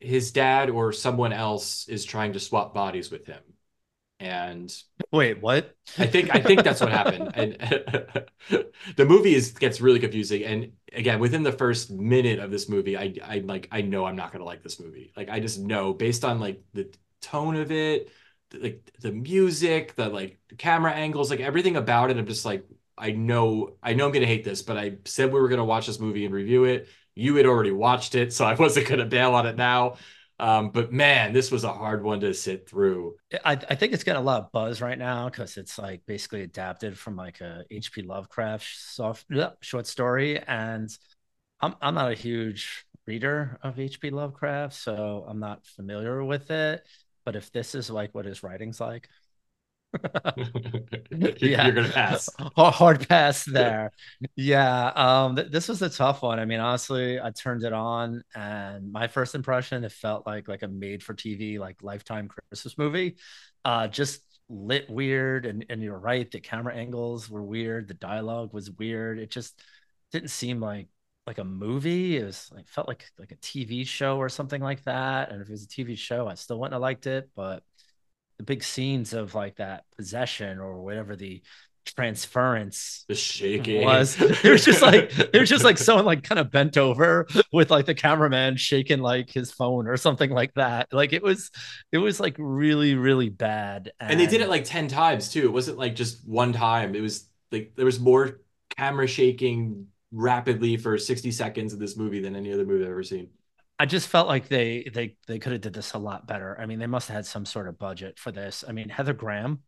his 0.00 0.32
dad 0.32 0.70
or 0.70 0.92
someone 0.92 1.32
else 1.32 1.88
is 1.88 2.04
trying 2.04 2.32
to 2.32 2.40
swap 2.40 2.74
bodies 2.74 3.10
with 3.10 3.26
him. 3.26 3.42
And 4.20 4.74
Wait, 5.12 5.40
what? 5.40 5.76
I 5.96 6.06
think 6.06 6.34
I 6.34 6.40
think 6.40 6.64
that's 6.64 6.80
what 6.80 6.90
happened. 6.90 7.30
And 7.34 7.56
the 8.96 9.04
movie 9.06 9.34
is 9.34 9.52
gets 9.52 9.80
really 9.80 10.00
confusing. 10.00 10.42
And 10.42 10.72
again, 10.92 11.20
within 11.20 11.42
the 11.44 11.52
first 11.52 11.90
minute 11.90 12.40
of 12.40 12.50
this 12.50 12.68
movie, 12.68 12.96
I 12.96 13.14
I 13.22 13.38
like 13.38 13.68
I 13.70 13.82
know 13.82 14.04
I'm 14.04 14.16
not 14.16 14.32
gonna 14.32 14.44
like 14.44 14.62
this 14.62 14.80
movie. 14.80 15.12
Like 15.16 15.28
I 15.28 15.38
just 15.40 15.60
know 15.60 15.92
based 15.94 16.24
on 16.24 16.40
like 16.40 16.62
the 16.74 16.92
tone 17.22 17.54
of 17.56 17.70
it, 17.70 18.10
the, 18.50 18.58
like 18.58 18.90
the 19.00 19.12
music, 19.12 19.94
the 19.94 20.08
like 20.08 20.38
camera 20.58 20.92
angles, 20.92 21.30
like 21.30 21.40
everything 21.40 21.76
about 21.76 22.10
it. 22.10 22.16
I'm 22.16 22.26
just 22.26 22.44
like 22.44 22.66
I 22.96 23.12
know 23.12 23.76
I 23.82 23.94
know 23.94 24.06
I'm 24.06 24.12
gonna 24.12 24.26
hate 24.26 24.44
this, 24.44 24.62
but 24.62 24.76
I 24.76 24.96
said 25.04 25.32
we 25.32 25.40
were 25.40 25.48
gonna 25.48 25.64
watch 25.64 25.86
this 25.86 26.00
movie 26.00 26.24
and 26.24 26.34
review 26.34 26.64
it. 26.64 26.88
You 27.14 27.36
had 27.36 27.46
already 27.46 27.70
watched 27.72 28.14
it, 28.16 28.32
so 28.32 28.44
I 28.44 28.54
wasn't 28.56 28.88
gonna 28.88 29.06
bail 29.06 29.34
on 29.34 29.46
it 29.46 29.56
now. 29.56 29.96
Um, 30.40 30.70
but 30.70 30.92
man, 30.92 31.32
this 31.32 31.50
was 31.50 31.64
a 31.64 31.72
hard 31.72 32.04
one 32.04 32.20
to 32.20 32.32
sit 32.32 32.68
through. 32.68 33.16
I, 33.44 33.52
I 33.52 33.74
think 33.74 33.92
it's 33.92 34.04
getting 34.04 34.22
a 34.22 34.24
lot 34.24 34.44
of 34.44 34.52
buzz 34.52 34.80
right 34.80 34.98
now 34.98 35.28
because 35.28 35.56
it's 35.56 35.78
like 35.78 36.06
basically 36.06 36.42
adapted 36.42 36.96
from 36.96 37.16
like 37.16 37.40
a 37.40 37.64
H.P. 37.70 38.02
Lovecraft 38.02 38.66
soft 38.76 39.26
short 39.60 39.86
story, 39.86 40.38
and 40.38 40.88
I'm 41.60 41.74
I'm 41.80 41.94
not 41.94 42.12
a 42.12 42.14
huge 42.14 42.86
reader 43.06 43.58
of 43.62 43.80
H.P. 43.80 44.10
Lovecraft, 44.10 44.74
so 44.74 45.24
I'm 45.26 45.40
not 45.40 45.66
familiar 45.66 46.22
with 46.22 46.50
it. 46.50 46.86
But 47.24 47.34
if 47.34 47.50
this 47.50 47.74
is 47.74 47.90
like 47.90 48.14
what 48.14 48.24
his 48.24 48.42
writing's 48.42 48.80
like, 48.80 49.08
you're, 51.10 51.32
yeah, 51.40 51.66
you're 51.66 51.72
gonna 51.72 51.88
pass. 51.88 52.28
hard 52.56 53.08
pass 53.08 53.44
there. 53.44 53.90
yeah, 54.36 54.88
um, 54.88 55.36
th- 55.36 55.50
this 55.50 55.68
was 55.68 55.80
a 55.82 55.88
tough 55.88 56.22
one. 56.22 56.38
I 56.38 56.44
mean, 56.44 56.60
honestly, 56.60 57.20
I 57.20 57.30
turned 57.30 57.64
it 57.64 57.72
on, 57.72 58.22
and 58.34 58.92
my 58.92 59.08
first 59.08 59.34
impression, 59.34 59.84
it 59.84 59.92
felt 59.92 60.26
like 60.26 60.48
like 60.48 60.62
a 60.62 60.68
made-for-TV, 60.68 61.58
like 61.58 61.82
Lifetime 61.82 62.28
Christmas 62.28 62.76
movie. 62.76 63.16
Uh, 63.64 63.88
just 63.88 64.20
lit 64.48 64.88
weird, 64.90 65.46
and 65.46 65.64
and 65.70 65.82
you're 65.82 65.98
right, 65.98 66.30
the 66.30 66.40
camera 66.40 66.74
angles 66.74 67.30
were 67.30 67.42
weird, 67.42 67.88
the 67.88 67.94
dialogue 67.94 68.52
was 68.52 68.70
weird. 68.70 69.18
It 69.18 69.30
just 69.30 69.60
didn't 70.12 70.30
seem 70.30 70.60
like 70.60 70.88
like 71.26 71.38
a 71.38 71.44
movie. 71.44 72.16
It 72.18 72.24
was 72.24 72.50
like 72.54 72.68
felt 72.68 72.88
like 72.88 73.04
like 73.18 73.32
a 73.32 73.36
TV 73.36 73.84
show 73.84 74.18
or 74.18 74.28
something 74.28 74.62
like 74.62 74.82
that. 74.84 75.30
And 75.30 75.40
if 75.42 75.48
it 75.48 75.52
was 75.52 75.64
a 75.64 75.68
TV 75.68 75.94
show, 75.94 76.26
I 76.28 76.34
still 76.34 76.58
wouldn't 76.58 76.74
have 76.74 76.82
liked 76.82 77.06
it, 77.06 77.30
but 77.34 77.62
the 78.38 78.44
big 78.44 78.62
scenes 78.62 79.12
of 79.12 79.34
like 79.34 79.56
that 79.56 79.84
possession 79.96 80.58
or 80.58 80.82
whatever 80.82 81.16
the 81.16 81.42
transference 81.84 83.04
The 83.08 83.14
shaking 83.14 83.82
was 83.82 84.20
it 84.20 84.50
was 84.50 84.64
just 84.64 84.82
like 84.82 85.10
it 85.18 85.38
was 85.38 85.48
just 85.48 85.64
like 85.64 85.78
someone 85.78 86.04
like 86.04 86.22
kind 86.22 86.38
of 86.38 86.50
bent 86.50 86.76
over 86.76 87.26
with 87.50 87.70
like 87.70 87.86
the 87.86 87.94
cameraman 87.94 88.56
shaking 88.56 89.00
like 89.00 89.30
his 89.30 89.52
phone 89.52 89.86
or 89.86 89.96
something 89.96 90.30
like 90.30 90.52
that 90.54 90.88
like 90.92 91.14
it 91.14 91.22
was 91.22 91.50
it 91.90 91.98
was 91.98 92.20
like 92.20 92.36
really 92.38 92.94
really 92.94 93.30
bad 93.30 93.90
and 94.00 94.20
they 94.20 94.26
did 94.26 94.42
it 94.42 94.48
like 94.48 94.64
10 94.64 94.88
times 94.88 95.30
too. 95.30 95.46
It 95.46 95.52
wasn't 95.52 95.78
like 95.78 95.94
just 95.94 96.26
one 96.28 96.52
time. 96.52 96.94
It 96.94 97.00
was 97.00 97.28
like 97.50 97.72
there 97.76 97.86
was 97.86 97.98
more 98.00 98.40
camera 98.76 99.06
shaking 99.06 99.86
rapidly 100.12 100.76
for 100.76 100.98
60 100.98 101.30
seconds 101.32 101.72
in 101.72 101.78
this 101.78 101.96
movie 101.96 102.20
than 102.20 102.36
any 102.36 102.52
other 102.52 102.64
movie 102.64 102.84
I've 102.84 102.90
ever 102.90 103.02
seen. 103.02 103.30
I 103.78 103.86
just 103.86 104.08
felt 104.08 104.26
like 104.26 104.48
they 104.48 104.90
they 104.92 105.16
they 105.26 105.38
could 105.38 105.52
have 105.52 105.60
did 105.60 105.72
this 105.72 105.92
a 105.92 105.98
lot 105.98 106.26
better. 106.26 106.56
I 106.60 106.66
mean, 106.66 106.78
they 106.78 106.86
must 106.86 107.08
have 107.08 107.14
had 107.16 107.26
some 107.26 107.46
sort 107.46 107.68
of 107.68 107.78
budget 107.78 108.18
for 108.18 108.32
this. 108.32 108.64
I 108.66 108.72
mean, 108.72 108.88
Heather 108.88 109.12
Graham 109.14 109.60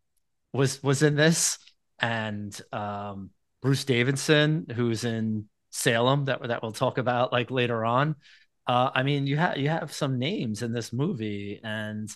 was 0.53 0.83
was 0.83 1.03
in 1.03 1.15
this, 1.15 1.59
and 1.99 2.59
um, 2.73 3.31
Bruce 3.61 3.85
Davison, 3.85 4.67
who's 4.75 5.05
in 5.05 5.47
Salem, 5.71 6.25
that 6.25 6.41
that 6.47 6.61
we'll 6.61 6.73
talk 6.73 6.97
about 6.97 7.31
like 7.31 7.51
later 7.51 7.85
on. 7.85 8.15
Uh, 8.67 8.91
I 8.93 9.03
mean, 9.03 9.27
you 9.27 9.37
have 9.37 9.57
you 9.57 9.69
have 9.69 9.93
some 9.93 10.19
names 10.19 10.61
in 10.61 10.73
this 10.73 10.91
movie, 10.93 11.61
and 11.63 12.09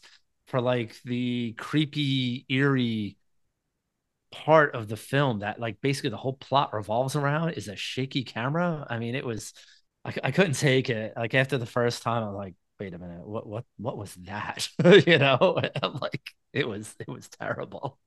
for 0.47 0.61
like 0.61 0.95
the 1.05 1.53
creepy, 1.53 2.45
eerie 2.49 3.17
part 4.31 4.75
of 4.75 4.87
the 4.87 4.97
film 4.97 5.39
that 5.39 5.59
like 5.59 5.79
basically 5.81 6.09
the 6.09 6.17
whole 6.17 6.33
plot 6.33 6.73
revolves 6.73 7.15
around 7.15 7.51
is 7.51 7.67
a 7.67 7.75
shaky 7.75 8.23
camera. 8.23 8.85
I 8.89 8.99
mean, 8.99 9.15
it 9.15 9.25
was 9.25 9.53
I, 10.05 10.13
I 10.25 10.31
couldn't 10.31 10.53
take 10.53 10.89
it. 10.89 11.13
Like 11.15 11.33
after 11.33 11.57
the 11.57 11.65
first 11.65 12.03
time, 12.03 12.23
I 12.23 12.27
was 12.27 12.35
like, 12.35 12.55
wait 12.79 12.93
a 12.93 12.99
minute, 12.99 13.25
what 13.27 13.47
what 13.47 13.65
what 13.77 13.97
was 13.97 14.13
that? 14.15 14.69
you 15.07 15.17
know, 15.17 15.59
I'm 15.83 15.95
like, 15.95 16.31
it 16.53 16.67
was 16.67 16.95
it 16.99 17.07
was 17.09 17.29
terrible. 17.29 17.99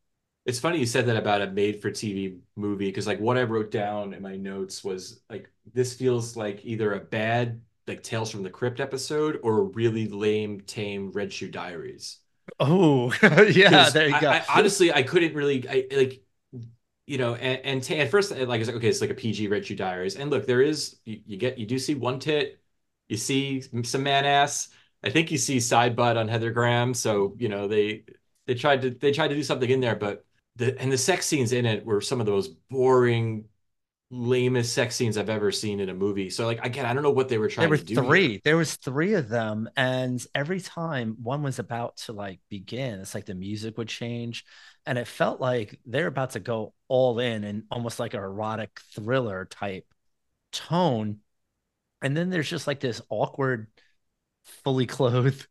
It's 0.45 0.59
funny 0.61 0.79
you 0.79 0.87
said 0.87 1.07
that 1.07 1.17
about 1.17 1.43
a 1.43 1.51
made 1.51 1.83
for 1.83 1.91
TV 1.91 2.39
movie 2.57 2.87
because 2.87 3.07
like 3.07 3.21
what 3.21 3.37
I 3.37 3.43
wrote 3.43 3.71
down 3.71 4.15
in 4.15 4.23
my 4.23 4.37
notes 4.37 4.83
was 4.83 5.21
like 5.29 5.51
this 5.75 5.95
feels 5.95 6.37
like 6.37 6.65
either 6.65 6.95
a 6.95 7.01
bad 7.01 7.61
like 7.87 8.03
Tales 8.03 8.31
from 8.31 8.43
the 8.43 8.51
Crypt 8.51 8.81
episode 8.81 9.41
or 9.43 9.59
a 9.59 9.63
really 9.63 10.09
lame 10.09 10.61
tame 10.63 11.11
Red 11.13 11.33
Shoe 11.33 11.51
Diaries. 11.51 12.19
Oh 12.61 13.13
yeah, 13.53 13.91
there 13.91 14.09
you 14.09 14.15
I- 14.15 14.19
go. 14.19 14.39
I, 14.39 14.45
honestly, 14.49 14.93
I 14.93 15.03
couldn't 15.03 15.35
really 15.35 15.69
I 15.69 15.87
like 15.95 16.23
you 17.09 17.18
know 17.18 17.35
and, 17.35 17.61
and 17.64 17.83
ta- 17.83 17.94
at 17.94 18.11
first 18.11 18.31
like 18.31 18.40
I 18.40 18.59
was 18.59 18.68
like 18.68 18.77
okay 18.77 18.88
it's 18.88 19.01
like 19.01 19.11
a 19.11 19.14
PG 19.14 19.62
Shoe 19.64 19.77
Diaries. 19.77 20.16
And 20.16 20.31
look 20.31 20.47
there 20.47 20.62
is 20.62 20.97
you, 21.05 21.21
you 21.27 21.37
get 21.37 21.59
you 21.59 21.66
do 21.66 21.79
see 21.79 21.94
one 21.94 22.18
tit 22.18 22.61
you 23.09 23.16
see 23.16 23.62
some 23.85 24.03
man 24.03 24.25
ass. 24.25 24.68
I 25.03 25.11
think 25.11 25.31
you 25.31 25.38
see 25.38 25.61
side 25.61 25.97
butt 25.97 26.16
on 26.16 26.29
Heather 26.29 26.51
Graham. 26.51 26.94
So 26.94 27.35
you 27.38 27.49
know 27.49 27.68
they 27.68 28.05
they 28.47 28.55
tried 28.55 28.83
to 28.83 28.90
they 28.90 29.12
tried 29.12 29.29
to 29.29 29.35
do 29.35 29.42
something 29.42 29.68
in 29.71 29.81
there 29.81 29.97
but 29.97 30.25
the 30.57 30.79
and 30.81 30.92
the 30.92 30.99
sex 30.99 31.27
scenes 31.27 31.53
in 31.53 31.66
it 31.66 31.85
were 31.85 32.01
some 32.01 32.21
of 32.21 32.27
the 32.27 32.33
most 32.33 32.53
boring 32.68 33.47
lamest 34.11 34.73
sex 34.73 34.97
scenes 34.97 35.18
I've 35.18 35.29
ever 35.29 35.53
seen 35.53 35.81
in 35.81 35.88
a 35.88 35.94
movie. 35.94 36.31
So 36.31 36.47
like 36.47 36.64
again 36.64 36.87
I 36.87 36.94
don't 36.94 37.03
know 37.03 37.11
what 37.11 37.29
they 37.29 37.38
were 37.38 37.49
trying 37.49 37.68
there 37.68 37.68
were 37.68 37.77
to 37.77 37.85
do 37.85 38.01
here. 38.01 38.05
three. 38.05 38.40
There 38.44 38.57
was 38.57 38.77
three 38.77 39.14
of 39.14 39.29
them 39.29 39.68
and 39.77 40.25
every 40.35 40.61
time 40.61 41.16
one 41.23 41.42
was 41.42 41.59
about 41.59 41.99
to 41.99 42.12
like 42.12 42.40
begin 42.49 43.01
it's 43.01 43.14
like 43.14 43.27
the 43.27 43.35
music 43.35 43.77
would 43.79 43.88
change 43.88 44.44
and 44.87 44.97
it 44.99 45.07
felt 45.07 45.40
like 45.40 45.79
they're 45.87 46.07
about 46.07 46.31
to 46.31 46.40
go 46.40 46.73
all 46.88 47.18
in 47.18 47.44
and 47.44 47.64
almost 47.71 47.99
like 47.99 48.14
an 48.14 48.21
erotic 48.21 48.81
thriller 48.94 49.44
type 49.44 49.87
tone 50.53 51.18
and 52.01 52.16
then 52.16 52.31
there's 52.31 52.49
just 52.49 52.66
like 52.66 52.81
this 52.81 53.03
awkward 53.11 53.68
fully 54.64 54.87
clothed 54.87 55.47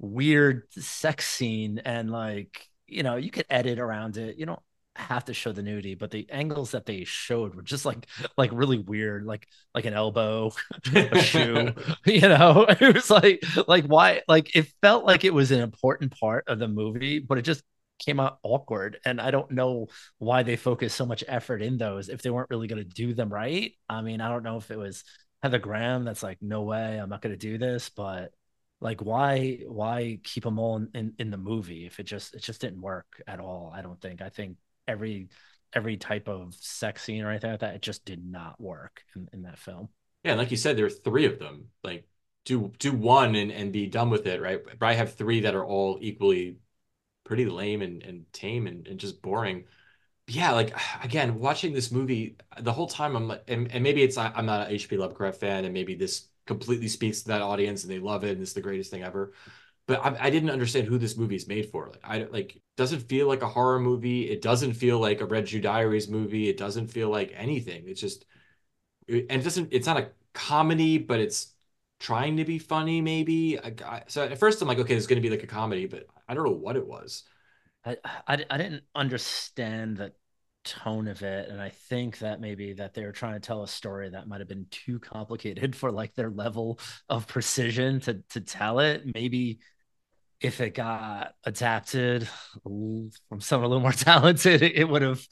weird 0.00 0.64
sex 0.72 1.26
scene 1.28 1.78
and 1.84 2.10
like 2.10 2.68
you 2.86 3.02
know 3.02 3.16
you 3.16 3.30
could 3.30 3.46
edit 3.50 3.78
around 3.78 4.16
it. 4.16 4.36
You 4.36 4.46
don't 4.46 4.60
have 5.00 5.24
to 5.24 5.34
show 5.34 5.52
the 5.52 5.62
nudity 5.62 5.94
but 5.94 6.10
the 6.10 6.28
angles 6.30 6.72
that 6.72 6.86
they 6.86 7.04
showed 7.04 7.54
were 7.54 7.62
just 7.62 7.84
like 7.84 8.06
like 8.36 8.50
really 8.52 8.78
weird 8.78 9.24
like 9.24 9.46
like 9.74 9.84
an 9.84 9.94
elbow 9.94 10.50
a 10.94 11.22
shoe 11.22 11.72
you 12.06 12.20
know? 12.20 12.66
It 12.80 12.94
was 12.94 13.10
like 13.10 13.42
like 13.66 13.84
why 13.86 14.22
like 14.28 14.54
it 14.56 14.68
felt 14.80 15.04
like 15.04 15.24
it 15.24 15.34
was 15.34 15.50
an 15.50 15.60
important 15.60 16.18
part 16.18 16.44
of 16.48 16.58
the 16.58 16.68
movie 16.68 17.18
but 17.18 17.38
it 17.38 17.42
just 17.42 17.62
came 17.98 18.18
out 18.18 18.38
awkward 18.42 18.98
and 19.04 19.20
i 19.20 19.30
don't 19.30 19.50
know 19.50 19.88
why 20.18 20.42
they 20.42 20.56
focused 20.56 20.96
so 20.96 21.04
much 21.04 21.22
effort 21.28 21.60
in 21.60 21.76
those 21.76 22.08
if 22.08 22.22
they 22.22 22.30
weren't 22.30 22.48
really 22.48 22.66
going 22.66 22.82
to 22.82 22.94
do 22.94 23.12
them 23.12 23.30
right. 23.30 23.72
I 23.88 24.00
mean 24.00 24.20
i 24.22 24.28
don't 24.28 24.42
know 24.42 24.56
if 24.56 24.70
it 24.70 24.78
was 24.78 25.04
heather 25.42 25.58
graham 25.58 26.04
that's 26.04 26.22
like 26.22 26.38
no 26.40 26.62
way 26.62 26.98
i'm 26.98 27.10
not 27.10 27.20
going 27.22 27.34
to 27.34 27.38
do 27.38 27.58
this 27.58 27.90
but 27.90 28.32
like 28.80 29.02
why 29.02 29.60
why 29.66 30.18
keep 30.24 30.44
them 30.44 30.58
all 30.58 30.76
in, 30.76 30.88
in 30.94 31.14
in 31.18 31.30
the 31.30 31.36
movie 31.36 31.86
if 31.86 32.00
it 32.00 32.04
just 32.04 32.34
it 32.34 32.42
just 32.42 32.60
didn't 32.60 32.80
work 32.80 33.22
at 33.26 33.40
all 33.40 33.72
i 33.74 33.82
don't 33.82 34.00
think. 34.00 34.22
I 34.22 34.28
think 34.30 34.56
every 34.88 35.28
every 35.72 35.96
type 35.96 36.28
of 36.28 36.54
sex 36.54 37.02
scene 37.02 37.22
or 37.22 37.30
anything 37.30 37.50
like 37.50 37.60
that 37.60 37.74
it 37.74 37.82
just 37.82 38.04
did 38.04 38.24
not 38.24 38.60
work 38.60 39.04
in, 39.16 39.28
in 39.32 39.42
that 39.42 39.58
film 39.58 39.88
Yeah, 40.24 40.34
like 40.34 40.50
you 40.50 40.56
said, 40.56 40.76
there 40.76 40.86
are 40.86 40.90
three 40.90 41.26
of 41.26 41.38
them. 41.38 41.70
Like 41.82 42.06
do 42.44 42.72
do 42.78 42.92
one 42.92 43.34
and, 43.34 43.50
and 43.50 43.72
be 43.72 43.86
done 43.86 44.10
with 44.10 44.26
it, 44.26 44.40
right? 44.40 44.60
But 44.78 44.86
I 44.86 44.94
have 44.94 45.14
three 45.14 45.40
that 45.40 45.54
are 45.54 45.64
all 45.64 45.98
equally 46.00 46.58
pretty 47.24 47.46
lame 47.46 47.82
and, 47.82 48.02
and 48.02 48.32
tame 48.32 48.66
and, 48.66 48.86
and 48.88 49.00
just 49.00 49.22
boring. 49.22 49.66
Yeah, 50.28 50.52
like 50.52 50.74
again, 51.04 51.38
watching 51.40 51.72
this 51.74 51.90
movie 51.92 52.36
the 52.60 52.72
whole 52.72 52.88
time 52.88 53.16
I'm 53.16 53.28
like 53.28 53.44
and, 53.48 53.70
and 53.72 53.82
maybe 53.82 54.02
it's 54.02 54.18
I'm 54.18 54.46
not 54.46 54.68
an 54.68 54.74
HP 54.74 54.96
Lovecraft 54.96 55.40
fan, 55.40 55.64
and 55.64 55.74
maybe 55.74 55.94
this 55.94 56.28
completely 56.46 56.88
speaks 56.88 57.22
to 57.22 57.28
that 57.28 57.42
audience 57.42 57.84
and 57.84 57.92
they 57.92 57.98
love 58.00 58.24
it 58.24 58.32
and 58.32 58.42
it's 58.42 58.54
the 58.54 58.60
greatest 58.62 58.90
thing 58.90 59.02
ever. 59.04 59.32
But 59.90 60.04
I, 60.04 60.26
I 60.26 60.30
didn't 60.30 60.50
understand 60.50 60.86
who 60.86 60.98
this 60.98 61.16
movie 61.16 61.34
is 61.34 61.48
made 61.48 61.68
for. 61.68 61.88
Like 61.88 62.00
I 62.04 62.22
like 62.30 62.62
doesn't 62.76 63.00
feel 63.00 63.26
like 63.26 63.42
a 63.42 63.48
horror 63.48 63.80
movie. 63.80 64.30
It 64.30 64.40
doesn't 64.40 64.74
feel 64.74 65.00
like 65.00 65.20
a 65.20 65.24
Red 65.24 65.48
Shoe 65.48 65.60
Diaries 65.60 66.08
movie. 66.08 66.48
It 66.48 66.56
doesn't 66.56 66.92
feel 66.92 67.10
like 67.10 67.32
anything. 67.34 67.82
It's 67.88 68.00
just 68.00 68.24
and 69.08 69.26
it 69.28 69.42
doesn't. 69.42 69.70
It's 69.72 69.88
not 69.88 69.96
a 69.96 70.10
comedy, 70.32 70.96
but 70.96 71.18
it's 71.18 71.54
trying 71.98 72.36
to 72.36 72.44
be 72.44 72.60
funny. 72.60 73.00
Maybe. 73.00 73.58
I, 73.58 74.04
so 74.06 74.22
at 74.22 74.38
first 74.38 74.62
I'm 74.62 74.68
like, 74.68 74.78
okay, 74.78 74.94
it's 74.94 75.08
going 75.08 75.20
to 75.20 75.28
be 75.28 75.34
like 75.34 75.42
a 75.42 75.48
comedy, 75.48 75.86
but 75.86 76.06
I 76.28 76.34
don't 76.34 76.44
know 76.44 76.52
what 76.52 76.76
it 76.76 76.86
was. 76.86 77.24
I, 77.84 77.96
I, 78.28 78.44
I 78.48 78.58
didn't 78.58 78.84
understand 78.94 79.96
the 79.96 80.12
tone 80.62 81.08
of 81.08 81.22
it 81.22 81.48
and 81.48 81.58
i 81.58 81.70
think 81.70 82.18
that 82.18 82.38
maybe 82.38 82.74
that 82.74 82.92
they 82.92 83.02
were 83.02 83.12
trying 83.12 83.32
to 83.32 83.40
tell 83.40 83.62
a 83.62 83.68
story 83.68 84.10
that 84.10 84.28
might 84.28 84.40
have 84.40 84.48
been 84.48 84.66
too 84.70 84.98
complicated 84.98 85.74
for 85.76 85.90
like 85.90 86.14
their 86.14 86.30
level 86.30 86.78
of 87.08 87.26
precision 87.26 87.98
to 87.98 88.22
to 88.28 88.42
tell 88.42 88.78
it 88.78 89.02
maybe 89.14 89.58
if 90.40 90.60
it 90.60 90.74
got 90.74 91.34
adapted 91.44 92.28
from 92.62 93.40
someone 93.40 93.66
a 93.66 93.68
little 93.68 93.82
more 93.82 93.92
talented 93.92 94.62
it, 94.62 94.76
it 94.76 94.88
would 94.88 95.02
have 95.02 95.26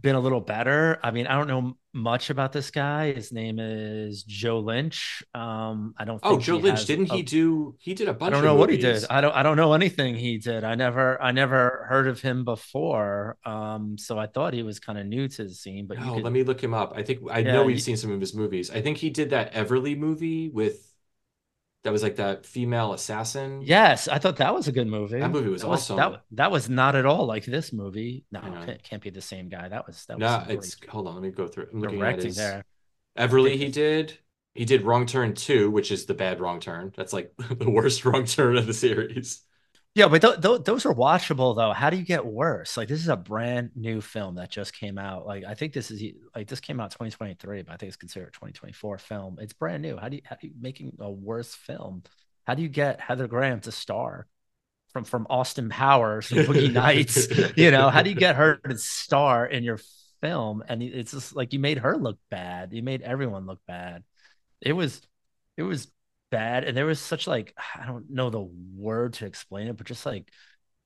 been 0.00 0.14
a 0.14 0.20
little 0.20 0.40
better. 0.40 0.98
I 1.02 1.10
mean, 1.10 1.26
I 1.26 1.36
don't 1.36 1.48
know 1.48 1.76
much 1.92 2.30
about 2.30 2.52
this 2.52 2.70
guy. 2.70 3.12
His 3.12 3.32
name 3.32 3.58
is 3.58 4.22
Joe 4.22 4.60
Lynch. 4.60 5.22
Um, 5.34 5.94
I 5.98 6.04
don't. 6.04 6.20
oh, 6.22 6.38
Joe 6.38 6.56
Lynch 6.56 6.84
didn't 6.84 7.10
a, 7.10 7.16
he 7.16 7.22
do? 7.22 7.74
He 7.80 7.94
did 7.94 8.08
a 8.08 8.14
bunch. 8.14 8.32
I 8.32 8.36
don't 8.36 8.44
know 8.44 8.54
what 8.54 8.70
he 8.70 8.76
did. 8.76 9.04
I 9.10 9.20
don't. 9.20 9.34
I 9.34 9.42
don't 9.42 9.56
know 9.56 9.72
anything 9.72 10.14
he 10.14 10.38
did. 10.38 10.64
I 10.64 10.74
never. 10.74 11.20
I 11.20 11.32
never 11.32 11.86
heard 11.88 12.06
of 12.06 12.20
him 12.20 12.44
before. 12.44 13.36
Um, 13.44 13.98
so 13.98 14.18
I 14.18 14.26
thought 14.26 14.54
he 14.54 14.62
was 14.62 14.78
kind 14.78 14.98
of 14.98 15.06
new 15.06 15.28
to 15.28 15.44
the 15.44 15.54
scene. 15.54 15.86
But 15.86 15.98
oh, 16.00 16.14
could, 16.14 16.24
let 16.24 16.32
me 16.32 16.42
look 16.42 16.62
him 16.62 16.74
up. 16.74 16.92
I 16.94 17.02
think 17.02 17.20
I 17.30 17.40
yeah, 17.40 17.52
know 17.52 17.64
we've 17.64 17.76
you, 17.76 17.80
seen 17.82 17.96
some 17.96 18.12
of 18.12 18.20
his 18.20 18.34
movies. 18.34 18.70
I 18.70 18.80
think 18.80 18.98
he 18.98 19.10
did 19.10 19.30
that 19.30 19.54
Everly 19.54 19.98
movie 19.98 20.48
with 20.48 20.87
that 21.84 21.92
was 21.92 22.02
like 22.02 22.16
that 22.16 22.44
female 22.44 22.92
assassin. 22.92 23.62
Yes, 23.62 24.08
I 24.08 24.18
thought 24.18 24.36
that 24.36 24.54
was 24.54 24.68
a 24.68 24.72
good 24.72 24.88
movie. 24.88 25.20
That 25.20 25.30
movie 25.30 25.48
was 25.48 25.62
that 25.62 25.68
awesome. 25.68 25.96
Was, 25.96 26.12
that, 26.12 26.22
that 26.32 26.50
was 26.50 26.68
not 26.68 26.96
at 26.96 27.06
all 27.06 27.26
like 27.26 27.44
this 27.44 27.72
movie. 27.72 28.24
No, 28.32 28.40
it 28.66 28.82
can't 28.82 29.02
be 29.02 29.10
the 29.10 29.20
same 29.20 29.48
guy. 29.48 29.68
That 29.68 29.86
was 29.86 30.04
that. 30.06 30.18
No, 30.18 30.44
it's 30.48 30.76
hold 30.88 31.06
on. 31.06 31.14
Let 31.14 31.22
me 31.22 31.30
go 31.30 31.46
through. 31.46 31.68
I'm 31.72 31.80
looking 31.80 32.02
at 32.02 32.22
his, 32.22 32.36
there. 32.36 32.64
Everly, 33.16 33.56
he 33.56 33.68
did. 33.68 34.18
He 34.54 34.64
did 34.64 34.82
Wrong 34.82 35.06
Turn 35.06 35.34
Two, 35.34 35.70
which 35.70 35.92
is 35.92 36.06
the 36.06 36.14
bad 36.14 36.40
Wrong 36.40 36.58
Turn. 36.58 36.92
That's 36.96 37.12
like 37.12 37.32
the 37.58 37.70
worst 37.70 38.04
Wrong 38.04 38.24
Turn 38.24 38.56
of 38.56 38.66
the 38.66 38.74
series. 38.74 39.42
Yeah, 39.98 40.06
but 40.06 40.22
th- 40.22 40.40
th- 40.40 40.62
those 40.62 40.86
are 40.86 40.94
watchable 40.94 41.56
though. 41.56 41.72
How 41.72 41.90
do 41.90 41.96
you 41.96 42.04
get 42.04 42.24
worse? 42.24 42.76
Like 42.76 42.86
this 42.86 43.00
is 43.00 43.08
a 43.08 43.16
brand 43.16 43.72
new 43.74 44.00
film 44.00 44.36
that 44.36 44.48
just 44.48 44.72
came 44.72 44.96
out. 44.96 45.26
Like 45.26 45.42
I 45.42 45.54
think 45.54 45.72
this 45.72 45.90
is 45.90 46.00
like 46.36 46.46
this 46.46 46.60
came 46.60 46.78
out 46.78 46.92
2023, 46.92 47.62
but 47.62 47.72
I 47.72 47.76
think 47.76 47.88
it's 47.88 47.96
considered 47.96 48.28
a 48.28 48.30
2024 48.30 48.98
film. 48.98 49.38
It's 49.40 49.52
brand 49.52 49.82
new. 49.82 49.96
How 49.96 50.08
do 50.08 50.14
you 50.14 50.22
how 50.24 50.36
do 50.36 50.46
you 50.46 50.52
making 50.60 50.96
a 51.00 51.10
worse 51.10 51.52
film? 51.52 52.04
How 52.46 52.54
do 52.54 52.62
you 52.62 52.68
get 52.68 53.00
Heather 53.00 53.26
Graham 53.26 53.58
to 53.62 53.72
star 53.72 54.28
from 54.92 55.02
from 55.02 55.26
Austin 55.28 55.68
Powers 55.68 56.30
and 56.30 56.46
Boogie 56.46 56.72
Nights? 56.72 57.26
you 57.56 57.72
know, 57.72 57.90
how 57.90 58.02
do 58.02 58.10
you 58.10 58.14
get 58.16 58.36
her 58.36 58.58
to 58.68 58.78
star 58.78 59.46
in 59.46 59.64
your 59.64 59.80
film? 60.20 60.62
And 60.68 60.80
it's 60.80 61.10
just 61.10 61.34
like 61.34 61.52
you 61.52 61.58
made 61.58 61.78
her 61.78 61.96
look 61.96 62.18
bad. 62.30 62.72
You 62.72 62.84
made 62.84 63.02
everyone 63.02 63.46
look 63.46 63.58
bad. 63.66 64.04
It 64.60 64.74
was 64.74 65.02
it 65.56 65.64
was 65.64 65.88
bad 66.30 66.64
and 66.64 66.76
there 66.76 66.86
was 66.86 67.00
such 67.00 67.26
like 67.26 67.54
i 67.76 67.86
don't 67.86 68.10
know 68.10 68.30
the 68.30 68.48
word 68.76 69.14
to 69.14 69.26
explain 69.26 69.66
it 69.68 69.76
but 69.76 69.86
just 69.86 70.04
like 70.04 70.30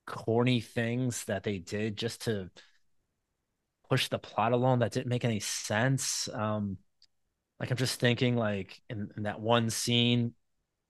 corny 0.07 0.61
things 0.61 1.24
that 1.24 1.42
they 1.42 1.59
did 1.59 1.96
just 1.96 2.22
to 2.22 2.48
push 3.88 4.09
the 4.09 4.18
plot 4.18 4.52
along 4.52 4.78
that 4.78 4.92
didn't 4.92 5.09
make 5.09 5.24
any 5.24 5.40
sense 5.40 6.28
um 6.33 6.76
like 7.61 7.70
i'm 7.70 7.76
just 7.76 8.00
thinking 8.00 8.37
like 8.37 8.81
in, 8.88 9.11
in 9.16 9.24
that 9.24 9.40
one 9.40 9.68
scene 9.68 10.33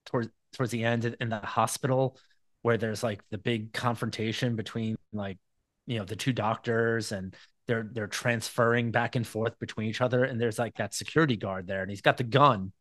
towards 0.06 0.28
towards 0.52 0.70
the 0.70 0.84
end 0.84 1.16
in 1.20 1.28
the 1.28 1.38
hospital 1.38 2.18
where 2.62 2.76
there's 2.76 3.02
like 3.02 3.22
the 3.30 3.38
big 3.38 3.72
confrontation 3.72 4.56
between 4.56 4.96
like 5.12 5.38
you 5.86 5.98
know 5.98 6.04
the 6.04 6.16
two 6.16 6.32
doctors 6.32 7.12
and 7.12 7.34
they're 7.66 7.88
they're 7.92 8.06
transferring 8.06 8.90
back 8.90 9.16
and 9.16 9.26
forth 9.26 9.58
between 9.58 9.88
each 9.88 10.00
other 10.00 10.24
and 10.24 10.40
there's 10.40 10.58
like 10.58 10.74
that 10.76 10.94
security 10.94 11.36
guard 11.36 11.66
there 11.66 11.82
and 11.82 11.90
he's 11.90 12.00
got 12.00 12.16
the 12.16 12.24
gun 12.24 12.72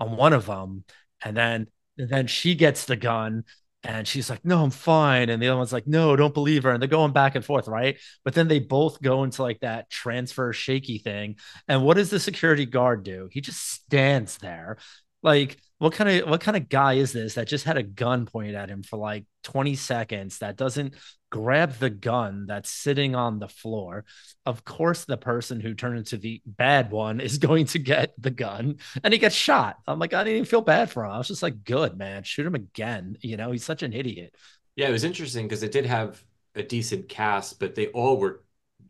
on 0.00 0.16
one 0.16 0.32
of 0.32 0.46
them 0.46 0.84
and 1.24 1.36
then 1.36 1.66
and 1.98 2.08
then 2.08 2.26
she 2.26 2.54
gets 2.54 2.86
the 2.86 2.96
gun 2.96 3.44
and 3.84 4.06
she's 4.06 4.30
like, 4.30 4.44
No, 4.44 4.62
I'm 4.62 4.70
fine. 4.70 5.28
And 5.28 5.42
the 5.42 5.48
other 5.48 5.56
one's 5.58 5.72
like, 5.72 5.86
No, 5.86 6.16
don't 6.16 6.34
believe 6.34 6.62
her. 6.62 6.70
And 6.70 6.80
they're 6.80 6.88
going 6.88 7.12
back 7.12 7.34
and 7.34 7.44
forth, 7.44 7.68
right? 7.68 7.98
But 8.24 8.34
then 8.34 8.48
they 8.48 8.60
both 8.60 9.02
go 9.02 9.24
into 9.24 9.42
like 9.42 9.60
that 9.60 9.90
transfer 9.90 10.52
shaky 10.52 10.98
thing. 10.98 11.36
And 11.68 11.84
what 11.84 11.96
does 11.96 12.10
the 12.10 12.20
security 12.20 12.66
guard 12.66 13.02
do? 13.04 13.28
He 13.30 13.40
just 13.40 13.60
stands 13.60 14.38
there 14.38 14.78
like, 15.22 15.58
what 15.82 15.94
kind 15.94 16.08
of 16.08 16.30
what 16.30 16.40
kind 16.40 16.56
of 16.56 16.68
guy 16.68 16.92
is 16.92 17.12
this 17.12 17.34
that 17.34 17.48
just 17.48 17.64
had 17.64 17.76
a 17.76 17.82
gun 17.82 18.24
pointed 18.24 18.54
at 18.54 18.68
him 18.68 18.84
for 18.84 18.96
like 18.96 19.24
20 19.42 19.74
seconds 19.74 20.38
that 20.38 20.56
doesn't 20.56 20.94
grab 21.28 21.76
the 21.80 21.90
gun 21.90 22.46
that's 22.46 22.70
sitting 22.70 23.16
on 23.16 23.40
the 23.40 23.48
floor? 23.48 24.04
Of 24.46 24.64
course, 24.64 25.04
the 25.04 25.16
person 25.16 25.58
who 25.58 25.74
turned 25.74 25.98
into 25.98 26.18
the 26.18 26.40
bad 26.46 26.92
one 26.92 27.18
is 27.18 27.38
going 27.48 27.66
to 27.66 27.80
get 27.80 28.14
the 28.16 28.30
gun 28.30 28.76
and 29.02 29.12
he 29.12 29.18
gets 29.18 29.34
shot. 29.34 29.78
I'm 29.88 29.98
like, 29.98 30.14
I 30.14 30.22
didn't 30.22 30.36
even 30.36 30.44
feel 30.44 30.60
bad 30.60 30.88
for 30.88 31.04
him. 31.04 31.10
I 31.10 31.18
was 31.18 31.26
just 31.26 31.42
like, 31.42 31.64
good 31.64 31.98
man, 31.98 32.22
shoot 32.22 32.46
him 32.46 32.54
again. 32.54 33.16
You 33.20 33.36
know, 33.36 33.50
he's 33.50 33.64
such 33.64 33.82
an 33.82 33.92
idiot. 33.92 34.36
Yeah, 34.76 34.88
it 34.88 34.92
was 34.92 35.02
interesting 35.02 35.48
because 35.48 35.64
it 35.64 35.72
did 35.72 35.86
have 35.86 36.22
a 36.54 36.62
decent 36.62 37.08
cast, 37.08 37.58
but 37.58 37.74
they 37.74 37.88
all 37.88 38.18
were 38.18 38.44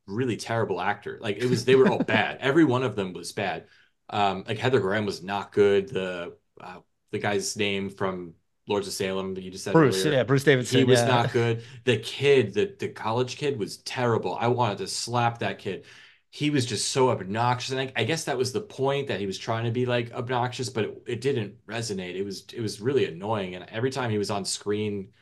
really 0.07 0.37
terrible 0.37 0.79
actor. 0.79 1.19
Like 1.23 1.39
it 1.39 1.49
was, 1.49 1.65
they 1.65 1.75
were 1.75 1.89
all 1.89 1.99
bad. 2.05 2.37
Every 2.43 2.67
one 2.67 2.83
of 2.83 2.97
them 2.97 3.15
was 3.15 3.33
bad. 3.33 3.65
Um, 4.11 4.45
like 4.47 4.59
Heather 4.59 4.81
Graham 4.81 5.07
was 5.07 5.23
not 5.23 5.53
good. 5.53 5.89
The 5.89 6.35
uh, 6.61 6.79
the 7.11 7.19
guy's 7.19 7.57
name 7.57 7.91
from 7.91 8.35
Lords 8.69 8.87
of 8.87 8.93
Salem 8.93 9.35
that 9.35 9.43
you 9.43 9.51
just 9.51 9.65
said 9.65 9.73
Bruce, 9.73 10.05
earlier, 10.05 10.19
yeah, 10.19 10.25
Bruce 10.25 10.45
Davison. 10.45 10.79
He 10.79 10.85
was 10.85 11.01
yeah. 11.01 11.07
not 11.07 11.33
good. 11.33 11.63
The 11.85 11.99
kid, 11.99 12.55
the 12.55 12.75
the 12.79 12.89
college 12.89 13.37
kid, 13.37 13.59
was 13.59 13.79
terrible. 13.79 14.37
I 14.39 14.49
wanted 14.49 14.79
to 14.79 14.89
slap 14.89 15.39
that 15.39 15.59
kid. 15.59 15.85
He 16.31 16.49
was 16.51 16.65
just 16.65 16.89
so 16.89 17.11
obnoxious, 17.11 17.73
and 17.73 17.81
I, 17.81 17.93
I 17.95 18.05
guess 18.05 18.25
that 18.25 18.39
was 18.39 18.53
the 18.53 18.61
point 18.61 19.09
that 19.09 19.21
he 19.21 19.27
was 19.27 19.39
trying 19.39 19.65
to 19.65 19.71
be 19.71 19.85
like 19.85 20.13
obnoxious, 20.13 20.71
but 20.71 20.85
it, 20.85 21.03
it 21.07 21.21
didn't 21.21 21.67
resonate. 21.67 22.15
It 22.15 22.25
was 22.25 22.47
it 22.53 22.61
was 22.61 22.81
really 22.81 23.07
annoying, 23.07 23.55
and 23.55 23.67
every 23.69 23.91
time 23.91 24.11
he 24.11 24.19
was 24.19 24.31
on 24.31 24.45
screen, 24.45 25.13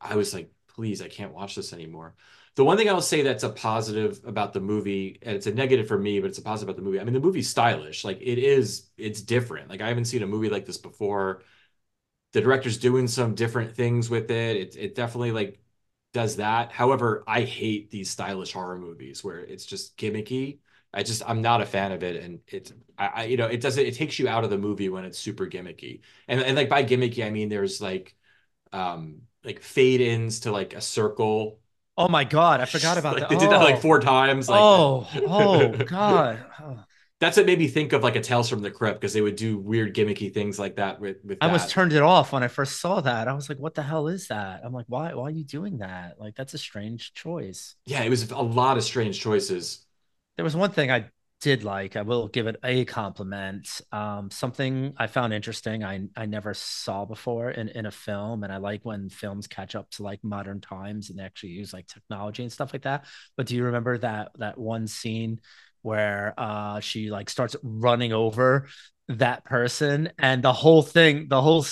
I 0.00 0.16
was 0.16 0.34
like, 0.34 0.52
please, 0.68 1.02
I 1.02 1.08
can't 1.08 1.32
watch 1.32 1.54
this 1.56 1.72
anymore. 1.72 2.14
The 2.56 2.64
one 2.64 2.76
thing 2.76 2.88
I'll 2.88 3.00
say 3.00 3.22
that's 3.22 3.42
a 3.42 3.48
positive 3.50 4.20
about 4.24 4.52
the 4.52 4.60
movie, 4.60 5.18
and 5.22 5.34
it's 5.34 5.48
a 5.48 5.54
negative 5.54 5.88
for 5.88 5.98
me, 5.98 6.20
but 6.20 6.28
it's 6.28 6.38
a 6.38 6.42
positive 6.42 6.68
about 6.68 6.76
the 6.76 6.82
movie. 6.84 7.00
I 7.00 7.04
mean, 7.04 7.14
the 7.14 7.20
movie's 7.20 7.50
stylish. 7.50 8.04
Like 8.04 8.18
it 8.20 8.38
is, 8.38 8.90
it's 8.96 9.22
different. 9.22 9.68
Like 9.68 9.80
I 9.80 9.88
haven't 9.88 10.04
seen 10.04 10.22
a 10.22 10.26
movie 10.26 10.48
like 10.48 10.64
this 10.64 10.78
before. 10.78 11.42
The 12.32 12.40
director's 12.42 12.78
doing 12.78 13.08
some 13.08 13.34
different 13.34 13.76
things 13.76 14.10
with 14.10 14.30
it. 14.30 14.56
It 14.56 14.76
it 14.76 14.94
definitely 14.96 15.32
like 15.32 15.60
does 16.14 16.36
that. 16.36 16.72
However, 16.72 17.24
I 17.28 17.42
hate 17.42 17.90
these 17.90 18.10
stylish 18.10 18.52
horror 18.52 18.78
movies 18.78 19.24
where 19.24 19.40
it's 19.40 19.66
just 19.66 19.96
gimmicky. 19.98 20.60
I 20.94 21.02
just 21.04 21.22
I'm 21.28 21.42
not 21.42 21.60
a 21.62 21.66
fan 21.66 21.92
of 21.92 22.02
it, 22.04 22.22
and 22.22 22.40
it 22.48 22.72
I, 22.98 23.06
I 23.08 23.24
you 23.26 23.36
know 23.36 23.46
it 23.48 23.60
doesn't 23.62 23.84
it 23.86 23.94
takes 23.96 24.18
you 24.18 24.28
out 24.28 24.44
of 24.44 24.50
the 24.50 24.58
movie 24.58 24.88
when 24.90 25.04
it's 25.04 25.18
super 25.18 25.46
gimmicky. 25.48 26.02
And 26.28 26.40
and 26.42 26.56
like 26.56 26.68
by 26.68 26.84
gimmicky 26.84 27.24
I 27.26 27.30
mean 27.30 27.48
there's 27.50 27.80
like 27.82 28.16
um 28.72 29.22
like 29.44 29.60
fade 29.62 30.00
ins 30.00 30.40
to 30.40 30.52
like 30.52 30.74
a 30.74 30.80
circle 30.80 31.60
Oh 31.96 32.08
my 32.08 32.24
god, 32.24 32.60
I 32.60 32.64
forgot 32.64 32.98
about 32.98 33.14
like, 33.20 33.22
that. 33.22 33.30
They 33.30 33.38
did 33.38 33.50
that 33.50 33.60
like 33.60 33.76
oh. 33.76 33.80
four 33.80 34.00
times. 34.00 34.48
Like, 34.48 34.60
oh, 34.60 35.08
oh 35.14 35.68
god. 35.84 36.44
Oh. 36.60 36.84
That's 37.20 37.36
what 37.36 37.46
made 37.46 37.58
me 37.58 37.68
think 37.68 37.92
of 37.92 38.02
like 38.02 38.16
a 38.16 38.20
Tales 38.20 38.50
from 38.50 38.60
the 38.60 38.70
Crypt 38.70 39.00
because 39.00 39.12
they 39.12 39.20
would 39.22 39.36
do 39.36 39.56
weird 39.56 39.94
gimmicky 39.94 40.34
things 40.34 40.58
like 40.58 40.76
that 40.76 41.00
with. 41.00 41.24
with 41.24 41.38
I 41.40 41.46
that. 41.46 41.52
was 41.52 41.70
turned 41.70 41.92
it 41.92 42.02
off 42.02 42.32
when 42.32 42.42
I 42.42 42.48
first 42.48 42.80
saw 42.80 43.00
that. 43.00 43.28
I 43.28 43.32
was 43.32 43.48
like, 43.48 43.58
"What 43.58 43.74
the 43.74 43.82
hell 43.82 44.08
is 44.08 44.28
that?" 44.28 44.62
I'm 44.64 44.72
like, 44.72 44.86
"Why? 44.88 45.14
Why 45.14 45.24
are 45.24 45.30
you 45.30 45.44
doing 45.44 45.78
that? 45.78 46.20
Like, 46.20 46.34
that's 46.34 46.54
a 46.54 46.58
strange 46.58 47.14
choice." 47.14 47.76
Yeah, 47.86 48.02
it 48.02 48.10
was 48.10 48.30
a 48.30 48.42
lot 48.42 48.76
of 48.76 48.84
strange 48.84 49.20
choices. 49.20 49.86
There 50.36 50.44
was 50.44 50.56
one 50.56 50.72
thing 50.72 50.90
I 50.90 51.10
did 51.44 51.62
like. 51.62 51.94
I 51.94 52.00
will 52.00 52.26
give 52.28 52.46
it 52.46 52.56
a 52.64 52.86
compliment. 52.86 53.82
Um, 53.92 54.30
something 54.30 54.94
I 54.96 55.08
found 55.08 55.34
interesting. 55.34 55.84
I 55.84 56.00
I 56.16 56.24
never 56.24 56.54
saw 56.54 57.04
before 57.04 57.50
in 57.50 57.68
in 57.68 57.84
a 57.84 57.90
film, 57.90 58.44
and 58.44 58.50
I 58.52 58.56
like 58.56 58.80
when 58.82 59.10
films 59.10 59.46
catch 59.46 59.74
up 59.74 59.90
to 59.90 60.02
like 60.04 60.24
modern 60.24 60.62
times 60.62 61.10
and 61.10 61.18
they 61.18 61.22
actually 61.22 61.50
use 61.50 61.74
like 61.74 61.86
technology 61.86 62.42
and 62.42 62.50
stuff 62.50 62.72
like 62.72 62.84
that. 62.84 63.04
But 63.36 63.46
do 63.46 63.56
you 63.56 63.64
remember 63.64 63.98
that 63.98 64.30
that 64.38 64.56
one 64.56 64.86
scene 64.86 65.38
where 65.82 66.32
uh 66.38 66.80
she 66.80 67.10
like 67.10 67.28
starts 67.28 67.56
running 67.62 68.14
over 68.14 68.66
that 69.08 69.44
person 69.44 70.10
and 70.18 70.42
the 70.42 70.52
whole 70.54 70.80
thing 70.80 71.28
the 71.28 71.42
whole 71.42 71.62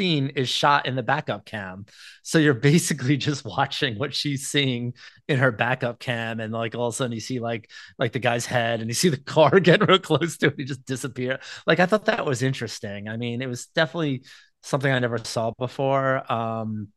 scene 0.00 0.28
is 0.28 0.48
shot 0.48 0.86
in 0.86 0.96
the 0.96 1.02
backup 1.02 1.44
cam. 1.44 1.84
So 2.22 2.38
you're 2.38 2.54
basically 2.72 3.18
just 3.18 3.44
watching 3.44 3.98
what 3.98 4.14
she's 4.14 4.48
seeing 4.48 4.94
in 5.28 5.38
her 5.38 5.52
backup 5.52 5.98
cam 5.98 6.40
and 6.40 6.54
like 6.54 6.74
all 6.74 6.86
of 6.86 6.94
a 6.94 6.96
sudden 6.96 7.12
you 7.12 7.20
see 7.20 7.38
like 7.38 7.70
like 7.98 8.12
the 8.12 8.18
guy's 8.18 8.46
head 8.46 8.80
and 8.80 8.88
you 8.88 8.94
see 8.94 9.10
the 9.10 9.18
car 9.34 9.60
get 9.60 9.86
real 9.86 9.98
close 9.98 10.38
to 10.38 10.46
it 10.46 10.54
he 10.56 10.64
just 10.64 10.86
disappear. 10.86 11.38
Like 11.66 11.80
i 11.80 11.86
thought 11.86 12.06
that 12.06 12.24
was 12.24 12.42
interesting. 12.42 13.08
I 13.08 13.18
mean 13.18 13.42
it 13.42 13.46
was 13.46 13.66
definitely 13.66 14.22
something 14.62 14.90
i 14.90 14.98
never 14.98 15.18
saw 15.18 15.52
before. 15.58 16.32
Um 16.32 16.88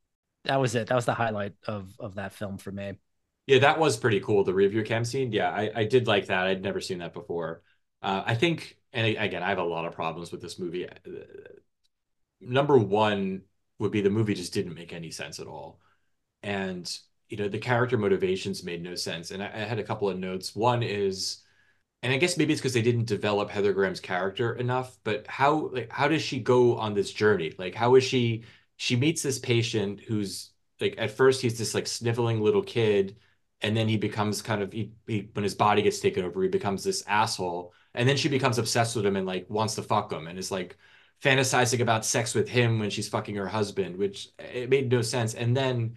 that 0.45 0.61
was 0.61 0.75
it. 0.75 0.87
That 0.87 0.95
was 0.95 1.05
the 1.05 1.13
highlight 1.13 1.53
of 1.67 1.91
of 1.99 2.15
that 2.15 2.31
film 2.31 2.57
for 2.57 2.71
me. 2.71 2.93
Yeah 3.47 3.59
that 3.59 3.79
was 3.79 3.97
pretty 3.97 4.21
cool 4.21 4.45
the 4.45 4.53
review 4.53 4.83
cam 4.83 5.03
scene. 5.03 5.33
Yeah 5.33 5.51
i 5.51 5.69
i 5.75 5.83
did 5.83 6.07
like 6.07 6.27
that. 6.27 6.47
I'd 6.47 6.63
never 6.63 6.79
seen 6.79 6.99
that 6.99 7.13
before. 7.13 7.63
Uh, 8.01 8.23
i 8.25 8.35
think 8.35 8.77
and 8.93 9.07
again, 9.17 9.41
I 9.41 9.49
have 9.49 9.57
a 9.57 9.63
lot 9.63 9.85
of 9.85 9.93
problems 9.93 10.31
with 10.31 10.39
this 10.39 10.59
movie. 10.59 10.87
Number 12.47 12.77
one, 12.77 13.43
would 13.79 13.91
be 13.91 14.01
the 14.01 14.09
movie 14.09 14.33
just 14.33 14.53
didn't 14.53 14.75
make 14.75 14.93
any 14.93 15.11
sense 15.11 15.39
at 15.39 15.47
all. 15.47 15.79
And 16.43 16.91
you 17.29 17.37
know, 17.37 17.49
the 17.49 17.59
character 17.59 17.97
motivations 17.97 18.63
made 18.63 18.83
no 18.83 18.95
sense. 18.95 19.31
And 19.31 19.41
I, 19.43 19.47
I 19.47 19.59
had 19.59 19.79
a 19.79 19.83
couple 19.83 20.09
of 20.09 20.19
notes. 20.19 20.55
One 20.55 20.83
is 20.83 21.43
and 22.01 22.11
I 22.13 22.17
guess 22.17 22.37
maybe 22.37 22.53
it's 22.53 22.61
because 22.61 22.73
they 22.73 22.81
didn't 22.81 23.05
develop 23.05 23.49
Heather 23.49 23.73
Graham's 23.73 24.01
character 24.01 24.53
enough, 24.55 24.97
but 25.03 25.25
how 25.27 25.69
like 25.69 25.91
how 25.91 26.07
does 26.07 26.21
she 26.21 26.39
go 26.39 26.77
on 26.77 26.93
this 26.93 27.11
journey? 27.13 27.53
Like 27.57 27.75
how 27.75 27.95
is 27.95 28.03
she 28.03 28.43
she 28.77 28.95
meets 28.95 29.21
this 29.23 29.39
patient 29.39 30.01
who's 30.01 30.51
like 30.81 30.95
at 30.97 31.11
first 31.11 31.41
he's 31.41 31.57
this 31.57 31.73
like 31.73 31.87
sniveling 31.87 32.41
little 32.41 32.63
kid 32.63 33.17
and 33.61 33.75
then 33.77 33.87
he 33.87 33.97
becomes 33.97 34.41
kind 34.41 34.61
of 34.61 34.73
he, 34.73 34.93
he, 35.07 35.29
when 35.33 35.43
his 35.43 35.55
body 35.55 35.81
gets 35.81 35.99
taken 35.99 36.25
over 36.25 36.41
he 36.43 36.49
becomes 36.49 36.83
this 36.83 37.03
asshole 37.07 37.73
and 37.93 38.09
then 38.09 38.17
she 38.17 38.27
becomes 38.29 38.57
obsessed 38.57 38.95
with 38.95 39.05
him 39.05 39.15
and 39.15 39.25
like 39.27 39.49
wants 39.49 39.75
to 39.75 39.83
fuck 39.83 40.11
him 40.11 40.27
and 40.27 40.37
is 40.39 40.51
like 40.51 40.77
fantasizing 41.23 41.79
about 41.79 42.05
sex 42.05 42.35
with 42.35 42.49
him 42.49 42.79
when 42.79 42.89
she's 42.89 43.07
fucking 43.07 43.35
her 43.35 43.47
husband 43.47 43.95
which 43.97 44.29
eh, 44.39 44.63
it 44.63 44.69
made 44.69 44.91
no 44.91 45.01
sense. 45.01 45.33
And 45.33 45.55
then 45.55 45.95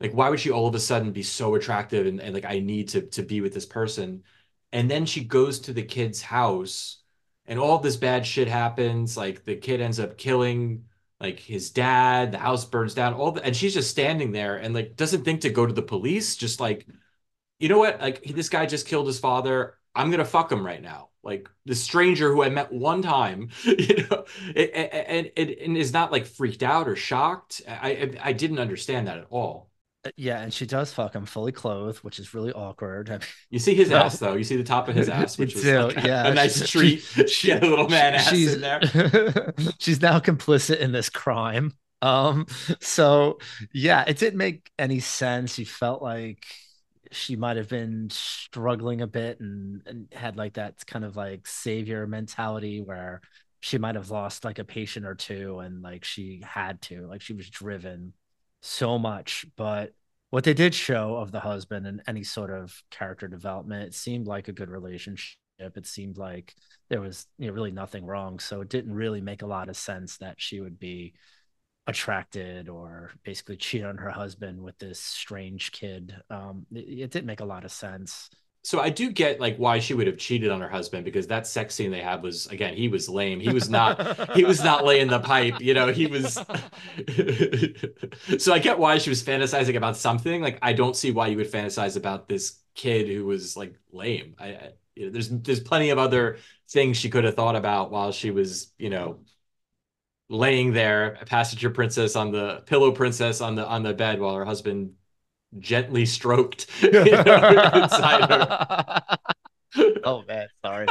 like 0.00 0.12
why 0.12 0.30
would 0.30 0.40
she 0.40 0.50
all 0.50 0.66
of 0.66 0.74
a 0.74 0.80
sudden 0.80 1.12
be 1.12 1.22
so 1.22 1.54
attractive 1.54 2.06
and, 2.06 2.20
and 2.20 2.34
like 2.34 2.44
i 2.44 2.58
need 2.58 2.88
to 2.88 3.02
to 3.02 3.22
be 3.22 3.40
with 3.40 3.54
this 3.54 3.66
person? 3.66 4.24
And 4.72 4.90
then 4.90 5.06
she 5.06 5.24
goes 5.24 5.60
to 5.60 5.72
the 5.72 5.82
kid's 5.82 6.22
house 6.22 7.02
and 7.46 7.58
all 7.58 7.78
this 7.78 7.96
bad 7.96 8.26
shit 8.26 8.48
happens. 8.48 9.16
Like 9.16 9.44
the 9.44 9.56
kid 9.56 9.80
ends 9.80 10.00
up 10.00 10.18
killing 10.18 10.86
like 11.20 11.38
his 11.38 11.70
dad 11.70 12.32
the 12.32 12.38
house 12.38 12.64
burns 12.64 12.94
down 12.94 13.14
all 13.14 13.32
the, 13.32 13.44
and 13.44 13.54
she's 13.56 13.74
just 13.74 13.90
standing 13.90 14.32
there 14.32 14.56
and 14.56 14.74
like 14.74 14.96
doesn't 14.96 15.24
think 15.24 15.42
to 15.42 15.50
go 15.50 15.66
to 15.66 15.72
the 15.74 15.82
police. 15.82 16.36
Just 16.36 16.60
like 16.60 16.86
you 17.60 17.68
know 17.68 17.78
what? 17.78 18.00
Like 18.00 18.24
this 18.24 18.48
guy 18.48 18.66
just 18.66 18.88
killed 18.88 19.06
his 19.06 19.20
father. 19.20 19.78
I'm 19.94 20.10
gonna 20.10 20.24
fuck 20.24 20.50
him 20.50 20.66
right 20.66 20.82
now 20.82 21.10
like 21.22 21.48
the 21.66 21.74
stranger 21.74 22.32
who 22.32 22.42
i 22.42 22.48
met 22.48 22.72
one 22.72 23.02
time 23.02 23.48
you 23.64 24.06
know 24.10 24.24
and, 24.56 25.30
and, 25.36 25.50
and 25.50 25.76
is 25.76 25.92
not 25.92 26.12
like 26.12 26.26
freaked 26.26 26.62
out 26.62 26.88
or 26.88 26.96
shocked 26.96 27.62
i 27.68 28.10
i 28.22 28.32
didn't 28.32 28.58
understand 28.58 29.06
that 29.08 29.18
at 29.18 29.26
all 29.30 29.72
uh, 30.04 30.10
yeah, 30.16 30.40
and 30.40 30.52
she 30.52 30.66
does 30.66 30.92
fuck 30.92 31.14
him 31.14 31.26
fully 31.26 31.52
clothed, 31.52 31.98
which 31.98 32.18
is 32.18 32.34
really 32.34 32.52
awkward. 32.52 33.08
I 33.08 33.14
mean, 33.14 33.20
you 33.50 33.58
see 33.58 33.74
his 33.74 33.92
ass 33.92 34.18
though. 34.18 34.34
You 34.34 34.44
see 34.44 34.56
the 34.56 34.64
top 34.64 34.88
of 34.88 34.96
his 34.96 35.08
ass, 35.08 35.38
which 35.38 35.54
was 35.54 35.64
like 35.64 35.96
yeah, 36.04 36.26
a 36.26 36.34
nice 36.34 36.68
treat. 36.68 37.00
She, 37.00 37.26
she 37.28 37.50
had 37.50 37.62
a 37.62 37.68
little 37.68 37.88
man 37.88 38.14
ass 38.14 38.32
in 38.32 38.60
there. 38.60 38.80
she's 39.78 40.02
now 40.02 40.18
complicit 40.18 40.78
in 40.78 40.92
this 40.92 41.08
crime. 41.08 41.72
Um, 42.00 42.46
so 42.80 43.38
yeah, 43.72 44.04
it 44.06 44.18
didn't 44.18 44.38
make 44.38 44.70
any 44.78 44.98
sense. 44.98 45.58
You 45.58 45.66
felt 45.66 46.02
like 46.02 46.44
she 47.12 47.36
might 47.36 47.56
have 47.56 47.68
been 47.68 48.08
struggling 48.10 49.02
a 49.02 49.06
bit 49.06 49.38
and, 49.40 49.82
and 49.86 50.08
had 50.12 50.36
like 50.36 50.54
that 50.54 50.84
kind 50.86 51.04
of 51.04 51.16
like 51.16 51.46
savior 51.46 52.06
mentality 52.06 52.80
where 52.80 53.20
she 53.60 53.78
might 53.78 53.94
have 53.94 54.10
lost 54.10 54.44
like 54.44 54.58
a 54.58 54.64
patient 54.64 55.06
or 55.06 55.14
two 55.14 55.60
and 55.60 55.82
like 55.82 56.04
she 56.04 56.42
had 56.44 56.80
to, 56.82 57.06
like 57.06 57.20
she 57.20 57.34
was 57.34 57.48
driven 57.48 58.12
so 58.60 58.98
much, 58.98 59.46
but 59.56 59.92
what 60.30 60.44
they 60.44 60.54
did 60.54 60.74
show 60.74 61.16
of 61.16 61.30
the 61.30 61.40
husband 61.40 61.86
and 61.86 62.02
any 62.06 62.24
sort 62.24 62.50
of 62.50 62.74
character 62.90 63.28
development, 63.28 63.88
it 63.88 63.94
seemed 63.94 64.26
like 64.26 64.48
a 64.48 64.52
good 64.52 64.70
relationship. 64.70 65.36
It 65.58 65.86
seemed 65.86 66.16
like 66.16 66.54
there 66.88 67.00
was 67.00 67.26
you 67.38 67.46
know, 67.46 67.52
really 67.52 67.70
nothing 67.70 68.06
wrong. 68.06 68.38
So 68.38 68.62
it 68.62 68.68
didn't 68.68 68.94
really 68.94 69.20
make 69.20 69.42
a 69.42 69.46
lot 69.46 69.68
of 69.68 69.76
sense 69.76 70.16
that 70.18 70.36
she 70.38 70.60
would 70.60 70.78
be 70.78 71.14
attracted 71.86 72.68
or 72.68 73.12
basically 73.24 73.56
cheat 73.56 73.84
on 73.84 73.98
her 73.98 74.10
husband 74.10 74.60
with 74.60 74.78
this 74.78 75.00
strange 75.00 75.72
kid. 75.72 76.14
Um, 76.30 76.66
it, 76.72 76.78
it 76.78 77.10
didn't 77.10 77.26
make 77.26 77.40
a 77.40 77.44
lot 77.44 77.64
of 77.64 77.72
sense. 77.72 78.30
So 78.64 78.80
I 78.80 78.90
do 78.90 79.10
get 79.10 79.40
like 79.40 79.56
why 79.56 79.80
she 79.80 79.92
would 79.92 80.06
have 80.06 80.18
cheated 80.18 80.52
on 80.52 80.60
her 80.60 80.68
husband 80.68 81.04
because 81.04 81.26
that 81.26 81.48
sex 81.48 81.74
scene 81.74 81.90
they 81.90 82.00
had 82.00 82.22
was 82.22 82.46
again 82.46 82.76
he 82.76 82.86
was 82.86 83.08
lame. 83.08 83.40
He 83.40 83.50
was 83.50 83.68
not 83.68 84.36
he 84.36 84.44
was 84.44 84.62
not 84.62 84.84
laying 84.84 85.08
the 85.08 85.18
pipe 85.18 85.60
you 85.60 85.74
know 85.74 85.88
he 85.88 86.06
was 86.06 86.34
so 88.38 88.52
I 88.52 88.60
get 88.60 88.78
why 88.78 88.98
she 88.98 89.10
was 89.10 89.20
fantasizing 89.20 89.76
about 89.76 89.96
something. 89.96 90.40
Like 90.40 90.60
I 90.62 90.74
don't 90.74 90.94
see 90.94 91.10
why 91.10 91.26
you 91.26 91.38
would 91.38 91.50
fantasize 91.50 91.96
about 91.96 92.28
this 92.28 92.60
kid 92.76 93.08
who 93.08 93.26
was 93.26 93.56
like 93.56 93.74
lame. 93.90 94.36
I, 94.38 94.46
I 94.46 94.70
you 94.94 95.06
know, 95.06 95.12
there's 95.12 95.28
there's 95.28 95.60
plenty 95.60 95.90
of 95.90 95.98
other 95.98 96.38
things 96.70 96.96
she 96.96 97.10
could 97.10 97.24
have 97.24 97.34
thought 97.34 97.56
about 97.56 97.90
while 97.90 98.12
she 98.12 98.30
was 98.30 98.72
you 98.78 98.90
know 98.90 99.18
laying 100.32 100.72
there 100.72 101.18
a 101.20 101.26
passenger 101.26 101.68
princess 101.70 102.16
on 102.16 102.32
the 102.32 102.62
pillow 102.66 102.90
princess 102.90 103.40
on 103.40 103.54
the 103.54 103.66
on 103.66 103.82
the 103.82 103.92
bed 103.92 104.18
while 104.18 104.34
her 104.34 104.44
husband 104.44 104.92
gently 105.58 106.06
stroked 106.06 106.66
you 106.82 106.90
know, 106.90 107.02
inside 107.74 108.30
her. 108.30 109.18
oh 110.04 110.24
man, 110.26 110.48
sorry. 110.64 110.86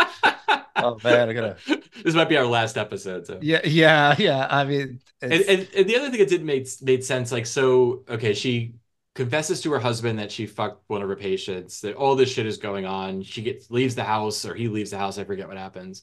Oh 0.75 0.97
man, 1.03 1.29
I 1.29 1.33
gotta. 1.33 1.57
This 2.03 2.15
might 2.15 2.29
be 2.29 2.37
our 2.37 2.47
last 2.47 2.77
episode. 2.77 3.27
So 3.27 3.37
yeah, 3.43 3.61
yeah, 3.63 4.15
yeah. 4.17 4.47
I 4.49 4.63
mean, 4.63 5.01
and, 5.21 5.33
and, 5.33 5.67
and 5.75 5.87
the 5.87 5.97
other 5.97 6.09
thing 6.09 6.19
that 6.19 6.29
did 6.29 6.43
made 6.43 6.67
made 6.81 7.03
sense. 7.03 7.31
Like, 7.31 7.45
so 7.45 8.03
okay, 8.09 8.33
she 8.33 8.73
confesses 9.13 9.61
to 9.61 9.71
her 9.73 9.79
husband 9.79 10.17
that 10.17 10.31
she 10.31 10.47
fucked 10.47 10.83
one 10.87 11.03
of 11.03 11.09
her 11.09 11.15
patients. 11.15 11.81
That 11.81 11.93
all 11.93 12.15
this 12.15 12.31
shit 12.31 12.47
is 12.47 12.57
going 12.57 12.87
on. 12.87 13.21
She 13.21 13.43
gets 13.43 13.69
leaves 13.69 13.93
the 13.93 14.03
house, 14.03 14.45
or 14.45 14.55
he 14.55 14.67
leaves 14.67 14.89
the 14.89 14.97
house. 14.97 15.19
I 15.19 15.23
forget 15.23 15.47
what 15.47 15.57
happens. 15.57 16.01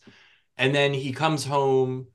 And 0.57 0.73
then 0.73 0.95
he 0.95 1.13
comes 1.13 1.45
home 1.45 2.07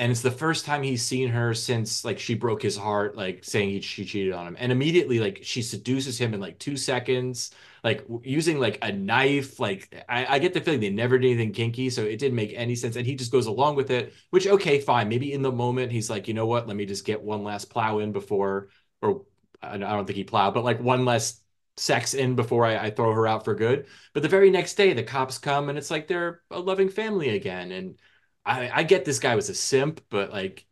and 0.00 0.10
it's 0.10 0.22
the 0.22 0.30
first 0.30 0.64
time 0.64 0.82
he's 0.82 1.02
seen 1.02 1.28
her 1.28 1.52
since 1.52 2.06
like 2.06 2.18
she 2.18 2.34
broke 2.34 2.62
his 2.62 2.74
heart 2.74 3.16
like 3.16 3.44
saying 3.44 3.68
he, 3.68 3.80
she 3.82 4.06
cheated 4.06 4.32
on 4.32 4.46
him. 4.46 4.56
And 4.58 4.72
immediately 4.72 5.20
like 5.20 5.40
she 5.42 5.60
seduces 5.60 6.18
him 6.18 6.32
in 6.32 6.40
like 6.40 6.58
two 6.58 6.78
seconds 6.78 7.50
like 7.84 8.06
using 8.22 8.58
like 8.58 8.78
a 8.80 8.90
knife 8.92 9.60
like 9.60 10.02
I, 10.08 10.36
I 10.36 10.38
get 10.38 10.54
the 10.54 10.62
feeling 10.62 10.80
they 10.80 10.88
never 10.88 11.18
did 11.18 11.28
anything 11.28 11.52
kinky 11.52 11.90
so 11.90 12.02
it 12.02 12.18
didn't 12.18 12.36
make 12.36 12.54
any 12.56 12.76
sense. 12.76 12.96
And 12.96 13.04
he 13.04 13.14
just 13.14 13.30
goes 13.30 13.44
along 13.44 13.76
with 13.76 13.90
it 13.90 14.14
which 14.30 14.46
okay 14.46 14.80
fine. 14.80 15.10
Maybe 15.10 15.34
in 15.34 15.42
the 15.42 15.52
moment 15.52 15.92
he's 15.92 16.08
like 16.08 16.28
you 16.28 16.32
know 16.34 16.46
what? 16.46 16.66
Let 16.66 16.78
me 16.78 16.86
just 16.86 17.04
get 17.04 17.22
one 17.22 17.44
last 17.44 17.66
plow 17.68 17.98
in 17.98 18.10
before 18.10 18.70
or 19.02 19.26
i 19.62 19.76
don't 19.76 20.06
think 20.06 20.16
he 20.16 20.24
plowed 20.24 20.54
but 20.54 20.64
like 20.64 20.80
one 20.80 21.04
less 21.04 21.42
sex 21.76 22.14
in 22.14 22.34
before 22.34 22.64
I, 22.64 22.86
I 22.86 22.90
throw 22.90 23.12
her 23.12 23.26
out 23.26 23.44
for 23.44 23.54
good. 23.54 23.86
But 24.14 24.22
the 24.22 24.28
very 24.28 24.50
next 24.50 24.74
day 24.74 24.92
the 24.92 25.02
cops 25.02 25.38
come 25.38 25.68
and 25.68 25.76
it's 25.78 25.90
like 25.90 26.06
they're 26.08 26.42
a 26.50 26.58
loving 26.58 26.88
family 26.88 27.30
again. 27.30 27.72
And 27.72 27.98
I, 28.44 28.70
I 28.72 28.82
get 28.82 29.04
this 29.04 29.18
guy 29.18 29.34
was 29.34 29.48
a 29.48 29.54
simp, 29.54 30.00
but 30.10 30.30
like 30.30 30.66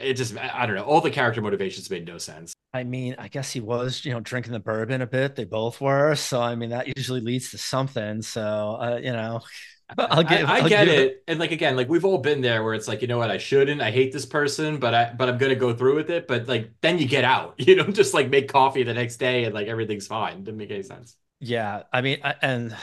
it 0.00 0.14
just 0.14 0.36
I 0.36 0.66
don't 0.66 0.76
know. 0.76 0.84
All 0.84 1.00
the 1.00 1.10
character 1.10 1.40
motivations 1.40 1.90
made 1.90 2.06
no 2.06 2.18
sense. 2.18 2.54
I 2.72 2.84
mean, 2.84 3.14
I 3.18 3.28
guess 3.28 3.52
he 3.52 3.60
was, 3.60 4.04
you 4.04 4.12
know, 4.12 4.20
drinking 4.20 4.52
the 4.52 4.60
bourbon 4.60 5.00
a 5.02 5.06
bit. 5.06 5.36
They 5.36 5.44
both 5.44 5.80
were, 5.80 6.14
so 6.14 6.40
I 6.40 6.54
mean 6.54 6.70
that 6.70 6.96
usually 6.96 7.20
leads 7.20 7.50
to 7.50 7.58
something. 7.58 8.22
So 8.22 8.42
uh, 8.80 9.00
you 9.02 9.12
know, 9.12 9.40
I'll 9.98 10.24
get. 10.24 10.48
I, 10.48 10.60
I 10.64 10.68
get 10.68 10.88
it. 10.88 10.98
it. 10.98 11.24
and 11.28 11.38
like 11.38 11.52
again, 11.52 11.76
like 11.76 11.88
we've 11.88 12.04
all 12.04 12.18
been 12.18 12.40
there, 12.40 12.62
where 12.62 12.74
it's 12.74 12.88
like, 12.88 13.02
you 13.02 13.08
know 13.08 13.18
what, 13.18 13.30
I 13.30 13.38
shouldn't. 13.38 13.80
I 13.80 13.90
hate 13.90 14.12
this 14.12 14.26
person, 14.26 14.78
but 14.78 14.94
I 14.94 15.12
but 15.16 15.28
I'm 15.28 15.38
gonna 15.38 15.54
go 15.54 15.74
through 15.74 15.96
with 15.96 16.10
it. 16.10 16.26
But 16.26 16.48
like 16.48 16.72
then 16.80 16.98
you 16.98 17.06
get 17.06 17.24
out. 17.24 17.54
You 17.66 17.74
don't 17.74 17.94
just 17.94 18.14
like 18.14 18.30
make 18.30 18.48
coffee 18.48 18.84
the 18.84 18.94
next 18.94 19.16
day 19.16 19.44
and 19.44 19.52
like 19.52 19.66
everything's 19.66 20.06
fine. 20.06 20.44
Didn't 20.44 20.58
make 20.58 20.70
any 20.70 20.82
sense. 20.84 21.16
Yeah, 21.40 21.82
I 21.92 22.00
mean, 22.00 22.18
I, 22.24 22.34
and 22.40 22.76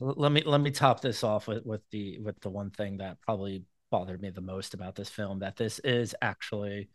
let 0.00 0.32
me 0.32 0.42
let 0.44 0.60
me 0.60 0.70
top 0.70 1.00
this 1.00 1.24
off 1.24 1.48
with 1.48 1.64
with 1.64 1.82
the 1.90 2.18
with 2.18 2.40
the 2.40 2.50
one 2.50 2.70
thing 2.70 2.98
that 2.98 3.20
probably 3.20 3.64
bothered 3.90 4.20
me 4.20 4.30
the 4.30 4.40
most 4.40 4.74
about 4.74 4.94
this 4.94 5.08
film 5.08 5.38
that 5.40 5.56
this 5.56 5.78
is 5.80 6.14
actually 6.20 6.88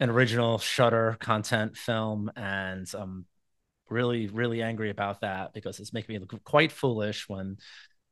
an 0.00 0.10
original 0.10 0.58
Shudder 0.58 1.16
content 1.20 1.76
film, 1.76 2.30
and 2.34 2.90
I'm 2.94 3.26
really 3.88 4.26
really 4.28 4.62
angry 4.62 4.90
about 4.90 5.20
that 5.20 5.52
because 5.52 5.78
it's 5.78 5.92
making 5.92 6.14
me 6.14 6.18
look 6.18 6.42
quite 6.44 6.72
foolish 6.72 7.28
when. 7.28 7.58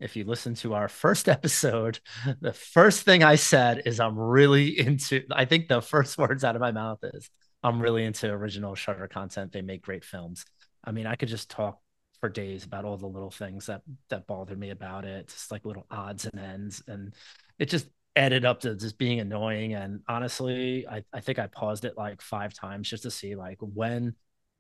If 0.03 0.17
you 0.17 0.25
listen 0.25 0.55
to 0.55 0.73
our 0.73 0.89
first 0.89 1.29
episode, 1.37 2.01
the 2.41 2.55
first 2.55 3.03
thing 3.03 3.23
I 3.23 3.35
said 3.35 3.83
is 3.85 4.01
I'm 4.01 4.19
really 4.19 4.79
into. 4.79 5.25
I 5.31 5.45
think 5.45 5.69
the 5.69 5.83
first 5.83 6.17
words 6.17 6.43
out 6.43 6.57
of 6.57 6.63
my 6.63 6.73
mouth 6.73 7.01
is 7.03 7.29
I'm 7.63 7.83
really 7.83 8.05
into 8.05 8.31
original 8.31 8.75
Shudder 8.75 9.09
content. 9.09 9.53
They 9.53 9.61
make 9.61 9.83
great 9.83 10.03
films. 10.03 10.47
I 10.83 10.93
mean, 10.93 11.07
I 11.07 11.17
could 11.17 11.29
just 11.29 11.51
talk 11.51 11.81
for 12.21 12.29
days 12.29 12.65
about 12.65 12.85
all 12.85 12.97
the 12.97 13.07
little 13.07 13.31
things 13.31 13.67
that 13.67 13.83
that 14.09 14.27
bothered 14.27 14.59
me 14.59 14.71
about 14.71 15.05
it, 15.05 15.29
just 15.29 15.51
like 15.51 15.65
little 15.65 15.87
odds 15.91 16.27
and 16.27 16.41
ends, 16.41 16.83
and 16.87 17.15
it 17.59 17.69
just 17.69 17.89
added 18.17 18.45
up 18.45 18.61
to 18.61 18.75
just 18.75 18.99
being 18.99 19.21
annoying. 19.21 19.75
And 19.75 20.01
honestly, 20.09 20.87
I, 20.87 21.05
I 21.13 21.21
think 21.21 21.39
I 21.39 21.47
paused 21.47 21.85
it 21.85 21.95
like 21.97 22.21
five 22.21 22.53
times 22.53 22.91
just 22.91 23.05
to 23.05 23.11
see 23.11 23.35
like 23.35 23.59
when 23.61 24.15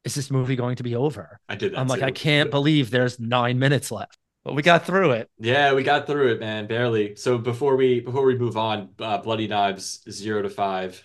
is 0.04 0.14
this 0.14 0.30
movie 0.30 0.56
going 0.56 0.76
to 0.76 0.82
be 0.82 0.96
over? 0.96 1.40
I 1.48 1.56
did. 1.56 1.74
I'm 1.74 1.88
like, 1.88 2.00
too. 2.00 2.06
I 2.06 2.10
can't 2.10 2.50
believe 2.50 2.90
there's 2.90 3.20
nine 3.20 3.58
minutes 3.58 3.90
left. 3.90 4.16
But 4.44 4.54
we 4.54 4.62
got 4.62 4.86
through 4.86 5.12
it. 5.12 5.28
Yeah, 5.38 5.74
we 5.74 5.82
got 5.82 6.06
through 6.06 6.32
it, 6.32 6.40
man. 6.40 6.66
Barely. 6.66 7.14
So 7.16 7.36
before 7.36 7.76
we 7.76 8.00
before 8.00 8.24
we 8.24 8.38
move 8.38 8.56
on, 8.56 8.88
uh, 8.98 9.18
Bloody 9.18 9.46
Knives 9.46 10.02
zero 10.10 10.40
to 10.40 10.48
five. 10.48 11.02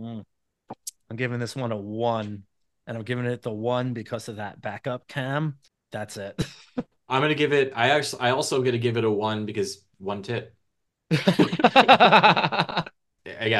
Mm. 0.00 0.24
I'm 1.10 1.16
giving 1.16 1.38
this 1.38 1.54
one 1.54 1.72
a 1.72 1.76
one, 1.76 2.44
and 2.86 2.96
I'm 2.96 3.04
giving 3.04 3.26
it 3.26 3.42
the 3.42 3.52
one 3.52 3.92
because 3.92 4.28
of 4.28 4.36
that 4.36 4.62
backup 4.62 5.06
cam. 5.06 5.58
That's 5.90 6.16
it. 6.16 6.44
I'm 7.08 7.22
gonna 7.22 7.34
give 7.34 7.52
it. 7.52 7.72
I 7.74 7.90
actually, 7.90 8.22
I 8.22 8.30
also 8.30 8.62
gonna 8.62 8.78
give 8.78 8.96
it 8.96 9.04
a 9.04 9.10
one 9.10 9.46
because 9.46 9.84
one 9.98 10.22
tit. 10.22 10.54
Again, 11.10 11.22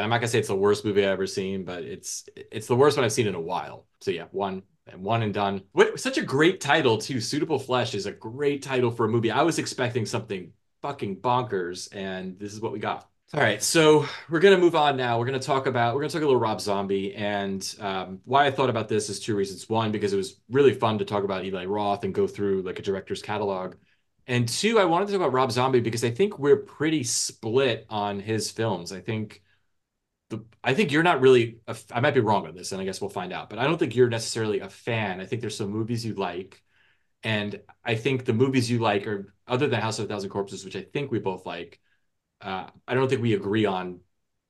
I'm 0.02 0.10
not 0.10 0.18
gonna 0.18 0.28
say 0.28 0.38
it's 0.38 0.48
the 0.48 0.56
worst 0.56 0.84
movie 0.84 1.04
I've 1.04 1.12
ever 1.12 1.26
seen, 1.26 1.64
but 1.64 1.82
it's 1.82 2.28
it's 2.36 2.66
the 2.66 2.76
worst 2.76 2.96
one 2.96 3.04
I've 3.04 3.12
seen 3.12 3.26
in 3.26 3.34
a 3.34 3.40
while. 3.40 3.86
So 4.00 4.10
yeah, 4.10 4.26
one 4.32 4.62
and 4.86 5.02
one 5.02 5.22
and 5.22 5.32
done. 5.32 5.62
What 5.72 5.98
such 6.00 6.18
a 6.18 6.22
great 6.22 6.60
title 6.60 6.98
too. 6.98 7.20
Suitable 7.20 7.58
Flesh 7.58 7.94
is 7.94 8.06
a 8.06 8.12
great 8.12 8.62
title 8.62 8.90
for 8.90 9.06
a 9.06 9.08
movie. 9.08 9.30
I 9.30 9.42
was 9.42 9.58
expecting 9.58 10.06
something 10.06 10.52
fucking 10.82 11.20
bonkers, 11.20 11.88
and 11.94 12.38
this 12.38 12.52
is 12.52 12.60
what 12.60 12.72
we 12.72 12.78
got. 12.78 13.08
All 13.34 13.40
right, 13.42 13.62
so 13.62 14.06
we're 14.30 14.40
gonna 14.40 14.56
move 14.56 14.74
on 14.74 14.96
now. 14.96 15.18
We're 15.18 15.26
gonna 15.26 15.38
talk 15.38 15.66
about 15.66 15.94
we're 15.94 16.00
gonna 16.00 16.10
talk 16.10 16.22
a 16.22 16.24
little 16.24 16.40
Rob 16.40 16.62
Zombie, 16.62 17.14
and 17.14 17.74
um, 17.78 18.20
why 18.24 18.46
I 18.46 18.50
thought 18.50 18.70
about 18.70 18.88
this 18.88 19.10
is 19.10 19.20
two 19.20 19.36
reasons. 19.36 19.68
One, 19.68 19.92
because 19.92 20.14
it 20.14 20.16
was 20.16 20.40
really 20.48 20.72
fun 20.72 20.96
to 20.98 21.04
talk 21.04 21.24
about 21.24 21.44
Eli 21.44 21.66
Roth 21.66 22.04
and 22.04 22.14
go 22.14 22.26
through 22.26 22.62
like 22.62 22.78
a 22.78 22.82
director's 22.82 23.20
catalog, 23.20 23.74
and 24.26 24.48
two, 24.48 24.78
I 24.78 24.86
wanted 24.86 25.06
to 25.06 25.12
talk 25.12 25.20
about 25.20 25.34
Rob 25.34 25.52
Zombie 25.52 25.80
because 25.80 26.04
I 26.04 26.10
think 26.10 26.38
we're 26.38 26.56
pretty 26.56 27.04
split 27.04 27.84
on 27.90 28.18
his 28.18 28.50
films. 28.50 28.92
I 28.92 29.00
think 29.00 29.42
the 30.30 30.44
I 30.64 30.74
think 30.74 30.92
you're 30.92 31.02
not 31.02 31.20
really 31.20 31.60
a, 31.68 31.76
I 31.92 32.00
might 32.00 32.14
be 32.14 32.20
wrong 32.20 32.46
on 32.46 32.54
this, 32.54 32.72
and 32.72 32.80
I 32.80 32.84
guess 32.84 33.00
we'll 33.00 33.10
find 33.10 33.32
out. 33.32 33.50
But 33.50 33.58
I 33.58 33.64
don't 33.64 33.78
think 33.78 33.96
you're 33.96 34.08
necessarily 34.08 34.60
a 34.60 34.70
fan. 34.70 35.20
I 35.20 35.26
think 35.26 35.42
there's 35.42 35.56
some 35.56 35.70
movies 35.70 36.04
you 36.04 36.14
like, 36.14 36.62
and 37.22 37.60
I 37.84 37.96
think 37.96 38.24
the 38.24 38.32
movies 38.34 38.70
you 38.70 38.78
like 38.80 39.06
are 39.06 39.34
other 39.46 39.68
than 39.68 39.80
House 39.80 39.98
of 39.98 40.06
a 40.06 40.08
Thousand 40.08 40.30
Corpses, 40.30 40.64
which 40.64 40.76
I 40.76 40.82
think 40.82 41.10
we 41.10 41.18
both 41.20 41.46
like 41.46 41.80
uh, 42.40 42.66
I 42.87 42.94
don't 42.94 43.09
think 43.09 43.22
we 43.22 43.35
agree 43.35 43.66
on 43.66 44.01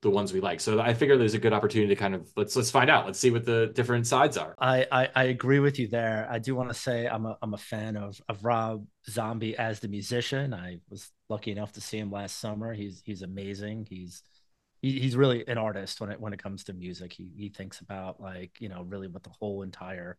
the 0.01 0.11
ones 0.11 0.33
we 0.33 0.40
like. 0.40 0.61
So 0.61 0.81
I 0.81 0.94
figure 0.94 1.16
there's 1.16 1.35
a 1.35 1.38
good 1.38 1.53
opportunity 1.53 1.94
to 1.94 1.98
kind 1.98 2.14
of 2.14 2.31
let's 2.37 2.55
let's 2.55 2.70
find 2.70 2.88
out. 2.88 3.07
Let's 3.07 3.18
see 3.18 3.31
what 3.31 3.44
the 3.44 3.72
different 3.74 4.07
sides 4.07 4.37
are. 4.37 4.55
I 4.59 4.87
I, 4.92 5.09
I 5.14 5.24
agree 5.24 5.59
with 5.59 5.79
you 5.79 5.88
there. 5.88 6.27
I 6.31 6.38
do 6.38 6.55
want 6.55 6.68
to 6.68 6.74
say 6.74 7.07
I'm 7.07 7.27
a 7.27 7.37
I'm 7.42 7.55
a 7.55 7.59
fan 7.59 7.96
of 7.96 8.20
of 8.29 8.44
Rob 8.44 8.87
Zombie 9.09 9.57
as 9.57 9.81
the 9.81 9.88
musician. 9.88 10.55
I 10.55 10.79
was 10.88 11.11
lucky 11.29 11.51
enough 11.51 11.72
to 11.72 11.81
see 11.81 11.98
him 11.98 12.12
last 12.12 12.38
summer. 12.38 12.72
He's 12.74 13.03
he's 13.05 13.22
amazing. 13.22 13.87
He's 13.90 14.22
he, 14.81 15.01
he's 15.01 15.16
really 15.16 15.46
an 15.48 15.59
artist 15.59 16.01
when 16.01 16.11
it 16.11 16.20
when 16.20 16.33
it 16.33 16.42
comes 16.42 16.64
to 16.64 16.72
music. 16.72 17.12
He 17.12 17.31
he 17.37 17.48
thinks 17.48 17.81
about 17.81 18.20
like 18.20 18.53
you 18.61 18.68
know 18.68 18.83
really 18.83 19.09
what 19.09 19.24
the 19.24 19.35
whole 19.40 19.62
entire 19.62 20.16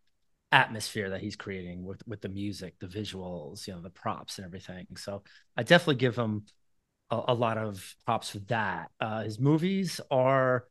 atmosphere 0.51 1.11
that 1.11 1.21
he's 1.21 1.35
creating 1.37 1.85
with 1.85 2.05
with 2.05 2.19
the 2.21 2.29
music, 2.29 2.75
the 2.79 2.87
visuals, 2.87 3.65
you 3.65 3.73
know, 3.73 3.81
the 3.81 3.89
props 3.89 4.39
and 4.39 4.45
everything. 4.45 4.87
So 4.97 5.23
I 5.55 5.63
definitely 5.63 5.95
give 5.95 6.17
him 6.17 6.43
a, 7.09 7.21
a 7.29 7.33
lot 7.33 7.57
of 7.57 7.95
props 8.05 8.31
for 8.31 8.39
that. 8.39 8.91
Uh, 8.99 9.23
his 9.23 9.39
movies 9.39 10.01
are 10.11 10.65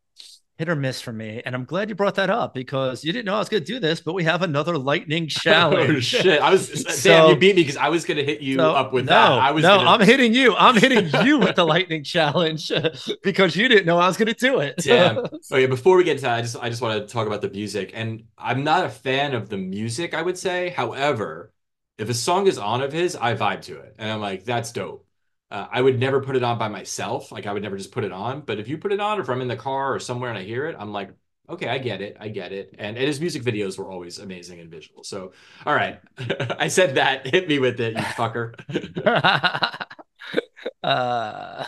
hit 0.59 0.67
or 0.67 0.75
miss 0.75 0.99
for 0.99 1.13
me. 1.13 1.41
And 1.45 1.55
I'm 1.55 1.63
glad 1.63 1.87
you 1.87 1.95
brought 1.95 2.15
that 2.15 2.29
up 2.29 2.53
because 2.53 3.05
you 3.05 3.13
didn't 3.13 3.25
know 3.25 3.35
I 3.35 3.39
was 3.39 3.47
going 3.47 3.63
to 3.63 3.65
do 3.65 3.79
this, 3.79 4.01
but 4.01 4.11
we 4.11 4.25
have 4.25 4.41
another 4.41 4.77
lightning 4.77 5.27
challenge. 5.29 5.89
oh, 5.89 5.99
shit. 6.01 6.41
I 6.41 6.51
was, 6.51 6.85
so, 7.01 7.09
damn, 7.09 7.29
you 7.29 7.37
beat 7.37 7.55
me 7.55 7.61
because 7.61 7.77
I 7.77 7.87
was 7.87 8.03
going 8.03 8.17
to 8.17 8.25
hit 8.25 8.41
you 8.41 8.57
so, 8.57 8.71
up 8.71 8.91
with 8.91 9.05
no, 9.05 9.11
that. 9.11 9.31
I 9.31 9.51
was 9.51 9.63
no, 9.63 9.77
gonna... 9.77 9.89
I'm 9.89 10.01
hitting 10.01 10.33
you. 10.33 10.53
I'm 10.57 10.75
hitting 10.79 11.09
you 11.25 11.39
with 11.39 11.55
the 11.55 11.65
lightning 11.65 12.03
challenge 12.03 12.73
because 13.23 13.55
you 13.55 13.69
didn't 13.69 13.85
know 13.85 13.99
I 13.99 14.07
was 14.07 14.17
going 14.17 14.27
to 14.27 14.33
do 14.33 14.59
it. 14.59 14.75
damn. 14.79 15.19
Oh, 15.49 15.55
yeah. 15.55 15.67
Before 15.67 15.95
we 15.95 16.03
get 16.03 16.17
to 16.17 16.23
that, 16.23 16.35
I 16.39 16.41
just, 16.41 16.57
I 16.57 16.69
just 16.69 16.81
want 16.81 17.07
to 17.07 17.11
talk 17.11 17.25
about 17.25 17.41
the 17.41 17.49
music. 17.49 17.91
And 17.93 18.25
I'm 18.37 18.65
not 18.65 18.85
a 18.85 18.89
fan 18.89 19.33
of 19.35 19.47
the 19.47 19.57
music, 19.57 20.13
I 20.13 20.21
would 20.21 20.37
say. 20.37 20.69
However, 20.69 21.53
if 21.97 22.09
a 22.09 22.13
song 22.13 22.47
is 22.47 22.57
on 22.57 22.81
of 22.81 22.91
his, 22.91 23.15
I 23.15 23.33
vibe 23.35 23.61
to 23.63 23.79
it. 23.79 23.95
And 23.97 24.11
I'm 24.11 24.19
like, 24.19 24.43
that's 24.43 24.73
dope. 24.73 25.05
Uh, 25.51 25.67
I 25.71 25.81
would 25.81 25.99
never 25.99 26.21
put 26.21 26.35
it 26.35 26.43
on 26.43 26.59
by 26.59 26.67
myself. 26.67 27.31
Like 27.31 27.47
I 27.47 27.53
would 27.53 27.63
never 27.63 27.77
just 27.77 27.91
put 27.91 28.03
it 28.03 28.11
on. 28.11 28.41
But 28.41 28.59
if 28.59 28.67
you 28.67 28.77
put 28.77 28.91
it 28.91 28.99
on, 28.99 29.17
or 29.17 29.21
if 29.21 29.29
I'm 29.29 29.41
in 29.41 29.47
the 29.47 29.55
car 29.55 29.93
or 29.93 29.99
somewhere 29.99 30.29
and 30.29 30.37
I 30.37 30.43
hear 30.43 30.67
it, 30.67 30.75
I'm 30.77 30.91
like, 30.91 31.11
okay, 31.49 31.67
I 31.67 31.79
get 31.79 32.01
it. 32.01 32.17
I 32.19 32.29
get 32.29 32.51
it. 32.51 32.75
And, 32.77 32.97
and 32.97 33.07
his 33.07 33.19
music 33.19 33.43
videos 33.43 33.77
were 33.77 33.89
always 33.89 34.19
amazing 34.19 34.59
and 34.59 34.69
visual. 34.69 35.03
So, 35.03 35.31
all 35.65 35.73
right. 35.73 35.99
I 36.59 36.67
said 36.67 36.95
that. 36.95 37.27
Hit 37.33 37.47
me 37.47 37.59
with 37.59 37.79
it, 37.79 37.93
you 37.93 38.03
fucker. 38.03 38.53
uh, 40.83 41.65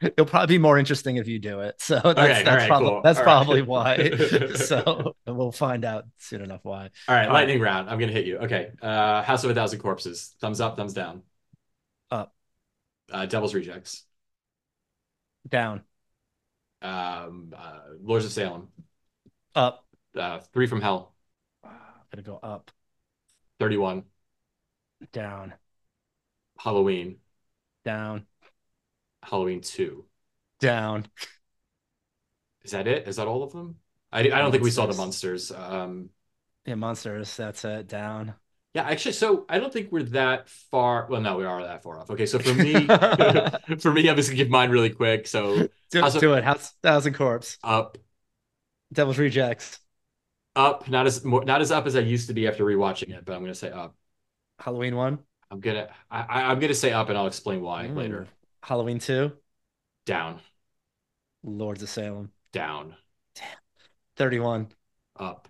it'll 0.00 0.26
probably 0.26 0.54
be 0.54 0.58
more 0.58 0.78
interesting 0.78 1.16
if 1.16 1.26
you 1.26 1.38
do 1.38 1.60
it. 1.60 1.80
So 1.80 1.96
that's, 1.96 2.18
okay, 2.18 2.42
that's, 2.44 2.46
right, 2.46 2.68
probably, 2.68 2.88
cool. 2.88 3.00
that's 3.02 3.18
all 3.18 3.24
probably 3.24 3.62
right. 3.62 3.68
why. 3.68 4.54
so 4.54 5.16
we'll 5.26 5.52
find 5.52 5.84
out 5.84 6.04
soon 6.18 6.42
enough 6.42 6.60
why. 6.62 6.90
All 7.08 7.14
right. 7.14 7.30
Lightning 7.30 7.60
round. 7.60 7.90
I'm 7.90 7.98
going 7.98 8.10
to 8.10 8.14
hit 8.14 8.26
you. 8.26 8.38
Okay. 8.38 8.70
Uh, 8.80 9.22
House 9.22 9.42
of 9.42 9.50
a 9.50 9.54
Thousand 9.54 9.80
Corpses. 9.80 10.34
Thumbs 10.40 10.60
up, 10.60 10.76
thumbs 10.76 10.94
down. 10.94 11.22
Uh, 13.10 13.26
Devil's 13.26 13.54
Rejects. 13.54 14.04
Down. 15.48 15.84
Um, 16.82 17.52
uh, 17.56 17.80
Lords 18.02 18.24
of 18.24 18.32
Salem. 18.32 18.68
Up. 19.54 19.84
Uh, 20.16 20.40
Three 20.52 20.66
from 20.66 20.80
Hell. 20.80 21.14
i 21.64 21.68
Gonna 22.12 22.22
go 22.22 22.38
up. 22.42 22.70
31. 23.58 24.04
Down. 25.12 25.54
Halloween. 26.58 27.20
Down. 27.84 28.26
Halloween 29.22 29.62
2. 29.62 30.04
Down. 30.60 31.06
Is 32.62 32.72
that 32.72 32.86
it? 32.86 33.06
Is 33.08 33.16
that 33.16 33.26
all 33.26 33.42
of 33.42 33.52
them? 33.52 33.76
I, 34.12 34.20
I 34.20 34.22
don't 34.28 34.50
Monsters. 34.50 34.52
think 34.52 34.62
we 34.64 34.70
saw 34.70 34.86
the 34.86 34.94
monsters. 34.94 35.50
Um, 35.52 36.10
yeah, 36.64 36.74
monsters. 36.74 37.36
That's 37.36 37.64
it. 37.64 37.86
Down. 37.88 38.34
Yeah, 38.74 38.82
actually, 38.82 39.12
so 39.12 39.46
I 39.48 39.58
don't 39.58 39.72
think 39.72 39.90
we're 39.90 40.04
that 40.04 40.48
far. 40.48 41.08
Well, 41.10 41.20
no, 41.20 41.36
we 41.36 41.44
are 41.44 41.60
that 41.62 41.82
far 41.82 41.98
off. 41.98 42.08
Okay, 42.10 42.26
so 42.26 42.38
for 42.38 42.54
me, 42.54 42.86
for 43.80 43.92
me, 43.92 44.08
I'm 44.08 44.14
just 44.14 44.28
gonna 44.28 44.36
give 44.36 44.48
mine 44.48 44.70
really 44.70 44.90
quick. 44.90 45.26
So 45.26 45.68
do, 45.90 46.00
House 46.00 46.14
do 46.14 46.32
of, 46.32 46.38
it. 46.38 46.44
House 46.44 46.72
Thousand 46.82 47.14
Corpse. 47.14 47.58
Up. 47.64 47.98
Devil's 48.92 49.18
Rejects. 49.18 49.80
Up. 50.54 50.88
Not 50.88 51.06
as 51.06 51.24
more, 51.24 51.44
not 51.44 51.60
as 51.60 51.72
up 51.72 51.86
as 51.86 51.96
I 51.96 52.00
used 52.00 52.28
to 52.28 52.34
be 52.34 52.46
after 52.46 52.64
rewatching 52.64 53.10
it, 53.10 53.24
but 53.24 53.34
I'm 53.34 53.40
gonna 53.40 53.54
say 53.54 53.70
up. 53.70 53.96
Halloween 54.60 54.94
one. 54.94 55.18
I'm 55.50 55.58
gonna 55.58 55.88
I, 56.08 56.42
I'm 56.44 56.60
gonna 56.60 56.74
say 56.74 56.92
up, 56.92 57.08
and 57.08 57.18
I'll 57.18 57.26
explain 57.26 57.62
why 57.62 57.86
mm. 57.86 57.96
later. 57.96 58.28
Halloween 58.62 59.00
two. 59.00 59.32
Down. 60.06 60.38
Lords 61.42 61.82
of 61.82 61.88
Salem. 61.88 62.30
Down. 62.52 62.94
Damn. 63.34 63.46
Thirty-one. 64.16 64.68
Up. 65.16 65.48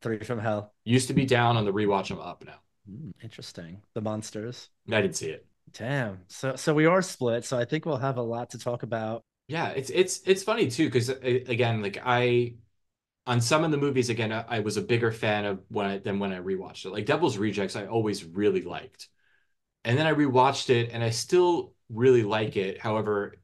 Three 0.00 0.18
from 0.18 0.38
Hell. 0.38 0.72
Used 0.84 1.08
to 1.08 1.14
be 1.14 1.26
down 1.26 1.56
on 1.56 1.64
the 1.64 1.72
rewatch. 1.72 2.10
I'm 2.10 2.20
up 2.20 2.44
now. 2.44 2.60
Mm, 2.90 3.12
interesting. 3.22 3.82
The 3.94 4.00
monsters. 4.00 4.70
I 4.90 5.00
didn't 5.00 5.16
see 5.16 5.30
it. 5.30 5.46
Damn. 5.72 6.20
So 6.28 6.56
so 6.56 6.74
we 6.74 6.86
are 6.86 7.02
split. 7.02 7.44
So 7.44 7.58
I 7.58 7.64
think 7.64 7.84
we'll 7.84 7.96
have 7.96 8.16
a 8.16 8.22
lot 8.22 8.50
to 8.50 8.58
talk 8.58 8.82
about. 8.82 9.22
Yeah, 9.48 9.68
it's 9.70 9.90
it's 9.90 10.20
it's 10.26 10.42
funny 10.42 10.70
too 10.70 10.86
because 10.86 11.10
uh, 11.10 11.14
again, 11.22 11.82
like 11.82 11.98
I 12.04 12.54
on 13.26 13.40
some 13.40 13.64
of 13.64 13.70
the 13.70 13.76
movies 13.76 14.10
again, 14.10 14.32
I, 14.32 14.44
I 14.48 14.60
was 14.60 14.76
a 14.76 14.82
bigger 14.82 15.12
fan 15.12 15.44
of 15.44 15.62
when 15.68 15.86
I 15.86 15.98
than 15.98 16.18
when 16.18 16.32
I 16.32 16.38
rewatched 16.38 16.86
it. 16.86 16.92
Like 16.92 17.06
Devil's 17.06 17.36
Rejects, 17.38 17.76
I 17.76 17.86
always 17.86 18.24
really 18.24 18.62
liked, 18.62 19.08
and 19.84 19.98
then 19.98 20.06
I 20.06 20.14
rewatched 20.14 20.70
it 20.70 20.90
and 20.92 21.02
I 21.02 21.10
still 21.10 21.74
really 21.90 22.22
like 22.22 22.56
it. 22.56 22.80
However, 22.80 23.36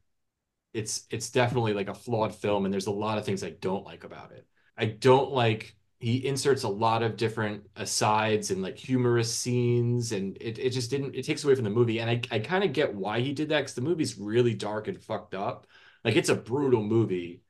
it's 0.72 1.06
it's 1.10 1.30
definitely 1.30 1.74
like 1.74 1.88
a 1.88 1.94
flawed 1.94 2.34
film, 2.34 2.64
and 2.64 2.72
there's 2.72 2.86
a 2.86 2.92
lot 2.92 3.18
of 3.18 3.24
things 3.24 3.44
I 3.44 3.50
don't 3.50 3.84
like 3.84 4.04
about 4.04 4.32
it. 4.32 4.46
I 4.76 4.86
don't 4.86 5.32
like 5.32 5.76
he 6.04 6.24
inserts 6.26 6.62
a 6.64 6.68
lot 6.68 7.02
of 7.02 7.16
different 7.16 7.64
asides 7.76 8.50
and 8.50 8.62
like 8.62 8.76
humorous 8.78 9.34
scenes 9.34 10.12
and 10.12 10.36
it, 10.40 10.58
it 10.58 10.70
just 10.70 10.90
didn't 10.90 11.14
it 11.14 11.24
takes 11.24 11.44
away 11.44 11.54
from 11.54 11.64
the 11.64 11.70
movie. 11.70 12.00
And 12.00 12.10
i, 12.10 12.20
I 12.30 12.38
kind 12.40 12.64
of 12.64 12.72
get 12.72 12.94
why 12.94 13.20
he 13.20 13.32
did 13.32 13.48
that 13.50 13.60
because 13.60 13.74
the 13.74 13.80
movie's 13.80 14.18
really 14.18 14.54
dark 14.54 14.88
and 14.88 15.02
fucked 15.02 15.34
up. 15.34 15.66
Like 16.04 16.16
it's 16.16 16.28
a 16.28 16.34
brutal 16.34 16.82
movie 16.82 17.42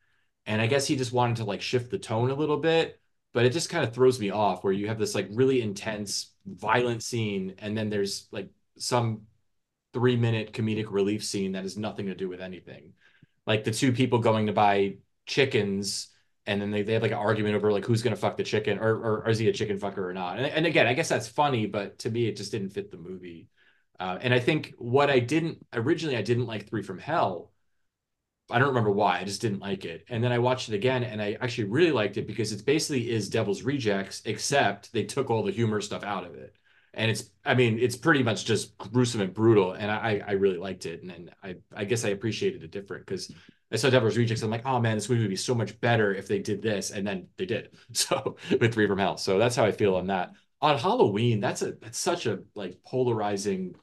and 0.46 0.60
i 0.60 0.66
guess 0.66 0.86
he 0.86 0.96
just 0.96 1.12
wanted 1.12 1.36
to 1.36 1.44
like 1.44 1.62
shift 1.62 1.90
the 1.90 1.98
tone 1.98 2.30
a 2.30 2.34
little 2.34 2.58
bit 2.58 3.00
but 3.32 3.44
it 3.44 3.50
just 3.50 3.70
kind 3.70 3.84
of 3.84 3.92
throws 3.94 4.20
me 4.20 4.30
off 4.30 4.62
where 4.62 4.72
you 4.72 4.86
have 4.88 4.98
this 4.98 5.14
like 5.14 5.28
really 5.32 5.60
intense 5.62 6.32
violent 6.46 7.02
scene 7.02 7.54
and 7.58 7.76
then 7.76 7.90
there's 7.90 8.28
like 8.30 8.48
some 8.78 9.22
three 9.94 10.16
minute 10.16 10.52
comedic 10.52 10.86
relief 10.90 11.24
scene 11.24 11.52
that 11.52 11.62
has 11.62 11.78
nothing 11.78 12.06
to 12.06 12.14
do 12.14 12.28
with 12.28 12.40
anything. 12.40 12.92
Like 13.46 13.64
the 13.64 13.70
two 13.70 13.92
people 13.92 14.18
going 14.18 14.46
to 14.46 14.52
buy 14.52 14.96
chickens 15.24 16.08
and 16.46 16.60
then 16.60 16.70
they, 16.70 16.82
they 16.82 16.92
have 16.92 17.02
like 17.02 17.12
an 17.12 17.18
argument 17.18 17.54
over 17.54 17.72
like 17.72 17.84
who's 17.84 18.02
gonna 18.02 18.16
fuck 18.16 18.36
the 18.36 18.44
chicken 18.44 18.78
or, 18.78 18.90
or, 18.90 19.22
or 19.22 19.28
is 19.28 19.38
he 19.38 19.48
a 19.48 19.52
chicken 19.52 19.78
fucker 19.78 19.98
or 19.98 20.12
not? 20.12 20.38
And, 20.38 20.46
and 20.46 20.66
again 20.66 20.86
i 20.86 20.94
guess 20.94 21.08
that's 21.08 21.28
funny 21.28 21.66
but 21.66 21.98
to 22.00 22.10
me 22.10 22.26
it 22.26 22.36
just 22.36 22.52
didn't 22.52 22.70
fit 22.70 22.90
the 22.90 22.96
movie. 22.96 23.48
Uh, 23.98 24.18
and 24.20 24.34
i 24.34 24.40
think 24.40 24.74
what 24.78 25.10
i 25.10 25.18
didn't 25.18 25.64
originally 25.72 26.16
i 26.16 26.22
didn't 26.22 26.46
like 26.46 26.68
three 26.68 26.82
from 26.82 26.98
hell. 26.98 27.50
I 28.50 28.58
don't 28.58 28.68
remember 28.68 28.90
why 28.90 29.20
i 29.20 29.24
just 29.24 29.40
didn't 29.40 29.60
like 29.60 29.84
it. 29.84 30.04
And 30.08 30.22
then 30.22 30.32
i 30.32 30.38
watched 30.38 30.68
it 30.68 30.74
again 30.74 31.04
and 31.04 31.20
i 31.22 31.36
actually 31.40 31.64
really 31.64 31.92
liked 31.92 32.16
it 32.16 32.26
because 32.26 32.52
it 32.52 32.64
basically 32.66 33.10
is 33.10 33.28
devil's 33.28 33.62
rejects 33.62 34.22
except 34.24 34.92
they 34.92 35.04
took 35.04 35.30
all 35.30 35.42
the 35.42 35.52
humor 35.52 35.80
stuff 35.80 36.02
out 36.04 36.24
of 36.24 36.34
it. 36.34 36.54
And 36.92 37.10
it's 37.10 37.30
i 37.44 37.54
mean 37.54 37.78
it's 37.78 37.96
pretty 37.96 38.22
much 38.22 38.44
just 38.44 38.76
gruesome 38.78 39.20
and 39.22 39.34
brutal 39.34 39.72
and 39.72 39.90
i 39.90 40.22
i 40.26 40.32
really 40.32 40.58
liked 40.58 40.86
it 40.86 41.02
and, 41.02 41.10
and 41.10 41.30
i 41.42 41.56
i 41.74 41.84
guess 41.84 42.04
i 42.04 42.10
appreciated 42.10 42.62
it 42.62 42.70
different 42.70 43.06
because 43.06 43.32
I 43.74 43.76
saw 43.76 43.90
Devil's 43.90 44.16
Rejects. 44.16 44.42
I'm 44.42 44.50
like, 44.50 44.64
oh 44.64 44.78
man, 44.80 44.96
this 44.96 45.08
movie 45.08 45.22
would 45.22 45.30
be 45.30 45.36
so 45.36 45.54
much 45.54 45.80
better 45.80 46.14
if 46.14 46.28
they 46.28 46.38
did 46.38 46.62
this, 46.62 46.92
and 46.92 47.06
then 47.06 47.28
they 47.36 47.46
did. 47.46 47.76
So 47.92 48.36
with 48.60 48.72
Three 48.72 48.86
from 48.86 48.98
Hell, 48.98 49.16
so 49.16 49.38
that's 49.38 49.56
how 49.56 49.64
I 49.64 49.72
feel 49.72 49.96
on 49.96 50.06
that. 50.08 50.32
On 50.62 50.78
Halloween, 50.78 51.40
that's 51.40 51.62
a 51.62 51.72
that's 51.72 51.98
such 51.98 52.26
a 52.26 52.40
like 52.54 52.82
polarizing 52.84 53.74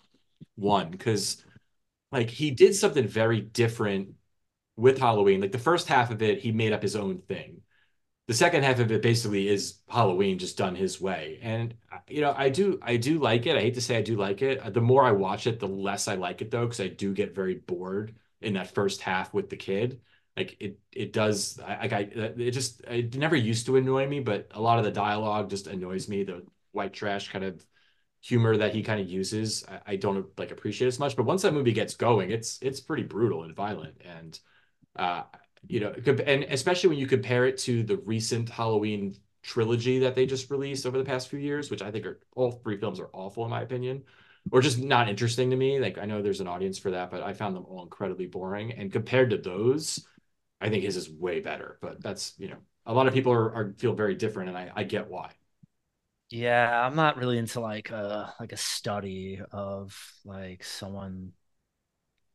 one 0.56 0.92
because 0.92 1.44
like 2.12 2.30
he 2.30 2.52
did 2.52 2.76
something 2.76 3.08
very 3.08 3.42
different 3.42 4.16
with 4.78 5.00
Halloween. 5.00 5.42
Like 5.42 5.52
the 5.54 5.60
first 5.60 5.88
half 5.88 6.12
of 6.12 6.22
it, 6.22 6.40
he 6.42 6.52
made 6.52 6.74
up 6.74 6.82
his 6.82 6.96
own 6.96 7.20
thing. 7.20 7.62
The 8.28 8.34
second 8.36 8.64
half 8.64 8.80
of 8.80 8.92
it 8.92 9.02
basically 9.02 9.48
is 9.50 9.80
Halloween 9.90 10.40
just 10.40 10.58
done 10.58 10.76
his 10.76 11.02
way. 11.02 11.40
And 11.42 11.76
uh, 11.92 12.00
you 12.08 12.22
know, 12.22 12.34
I 12.38 12.50
do 12.50 12.80
I 12.82 12.98
do 12.98 13.20
like 13.20 13.46
it. 13.48 13.58
I 13.58 13.62
hate 13.62 13.76
to 13.76 13.82
say 13.82 13.98
I 13.98 14.02
do 14.02 14.18
like 14.18 14.42
it. 14.42 14.74
The 14.74 14.82
more 14.82 15.04
I 15.06 15.12
watch 15.12 15.48
it, 15.48 15.60
the 15.60 15.68
less 15.68 16.08
I 16.08 16.16
like 16.16 16.42
it 16.42 16.52
though, 16.52 16.66
because 16.66 16.80
I 16.82 16.88
do 16.88 17.14
get 17.14 17.36
very 17.36 17.56
bored 17.56 18.16
in 18.42 18.54
that 18.54 18.74
first 18.74 19.02
half 19.02 19.34
with 19.34 19.50
the 19.50 19.58
kid 19.58 20.00
like 20.38 20.56
it 20.60 20.80
it 20.92 21.14
does 21.14 21.60
I, 21.60 21.90
I 21.92 22.10
it 22.14 22.52
just 22.52 22.82
it 22.82 23.16
never 23.16 23.36
used 23.36 23.66
to 23.66 23.78
annoy 23.78 24.08
me 24.08 24.20
but 24.20 24.48
a 24.52 24.62
lot 24.62 24.80
of 24.80 24.86
the 24.86 24.92
dialogue 24.92 25.50
just 25.50 25.68
annoys 25.68 26.08
me 26.08 26.24
the 26.24 26.44
white 26.72 26.94
trash 26.94 27.30
kind 27.30 27.44
of 27.44 27.66
humor 28.22 28.56
that 28.58 28.74
he 28.74 28.84
kind 28.84 29.02
of 29.02 29.10
uses, 29.10 29.66
I, 29.68 29.94
I, 29.94 29.96
don't 29.96 30.28
like 30.38 30.52
appreciate 30.52 30.88
as 30.88 31.00
much. 31.00 31.16
But 31.16 31.26
once 31.26 31.42
that 31.42 31.54
movie 31.54 31.74
gets 31.74 31.96
going, 31.96 32.32
it's 32.32 32.60
it's 32.62 32.80
pretty 32.80 33.04
brutal 33.04 33.44
and 33.44 33.56
violent, 33.56 33.96
and 34.06 34.40
uh, 34.96 35.24
you 35.68 35.80
know, 35.80 35.94
and 36.26 36.44
especially 36.44 36.90
when 36.90 37.00
you 37.00 37.08
compare 37.08 37.46
it 37.46 37.58
to 37.60 37.84
the 37.84 37.98
recent 37.98 38.50
Halloween 38.50 39.16
trilogy 39.44 40.00
that 40.00 40.14
they 40.14 40.28
just 40.28 40.52
released 40.52 40.86
over 40.86 40.98
the 40.98 41.04
past 41.04 41.30
few 41.30 41.40
years, 41.40 41.72
which 41.72 41.82
I 41.82 41.92
think 41.92 42.06
are 42.06 42.20
all 42.36 42.52
three 42.52 42.78
films 42.78 43.00
are 43.00 43.10
awful 43.12 43.44
in 43.44 43.50
my 43.50 43.62
opinion, 43.62 44.04
or 44.52 44.62
just 44.62 44.80
not 44.80 45.10
interesting 45.10 45.50
to 45.52 45.56
me. 45.56 45.80
Like 45.80 45.98
I 45.98 46.06
know 46.06 46.22
there's 46.22 46.42
an 46.42 46.48
audience 46.48 46.78
for 46.80 46.92
that, 46.92 47.12
but 47.12 47.24
I 47.24 47.34
found 47.34 47.56
them 47.56 47.66
all 47.66 47.84
incredibly 47.84 48.28
boring. 48.28 48.72
And 48.74 48.92
compared 48.92 49.30
to 49.32 49.38
those, 49.38 50.06
I 50.60 50.70
think 50.70 50.84
his 50.84 50.98
is 50.98 51.10
way 51.10 51.40
better. 51.42 51.78
But 51.82 52.02
that's 52.02 52.34
you 52.38 52.50
know, 52.50 52.58
a 52.86 52.94
lot 52.94 53.08
of 53.08 53.14
people 53.14 53.32
are, 53.34 53.54
are 53.54 53.74
feel 53.78 53.94
very 53.94 54.16
different, 54.16 54.50
and 54.50 54.58
I, 54.58 54.72
I 54.76 54.84
get 54.84 55.10
why. 55.10 55.32
Yeah, 56.30 56.86
I'm 56.86 56.96
not 56.96 57.18
really 57.18 57.38
into 57.38 57.60
like 57.60 57.92
a 57.92 58.34
like 58.40 58.54
a 58.54 58.58
study 58.58 59.42
of 59.52 59.96
like 60.24 60.64
someone 60.64 61.34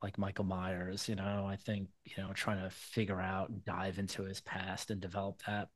like 0.02 0.18
Michael 0.18 0.44
Myers, 0.44 1.08
you 1.08 1.14
know. 1.16 1.46
I 1.48 1.56
think, 1.56 1.88
you 2.04 2.22
know, 2.22 2.32
trying 2.32 2.62
to 2.62 2.70
figure 2.70 3.20
out 3.20 3.48
and 3.48 3.64
dive 3.64 3.98
into 3.98 4.22
his 4.22 4.40
past 4.40 4.90
and 4.90 5.00
develop 5.00 5.40
that 5.46 5.68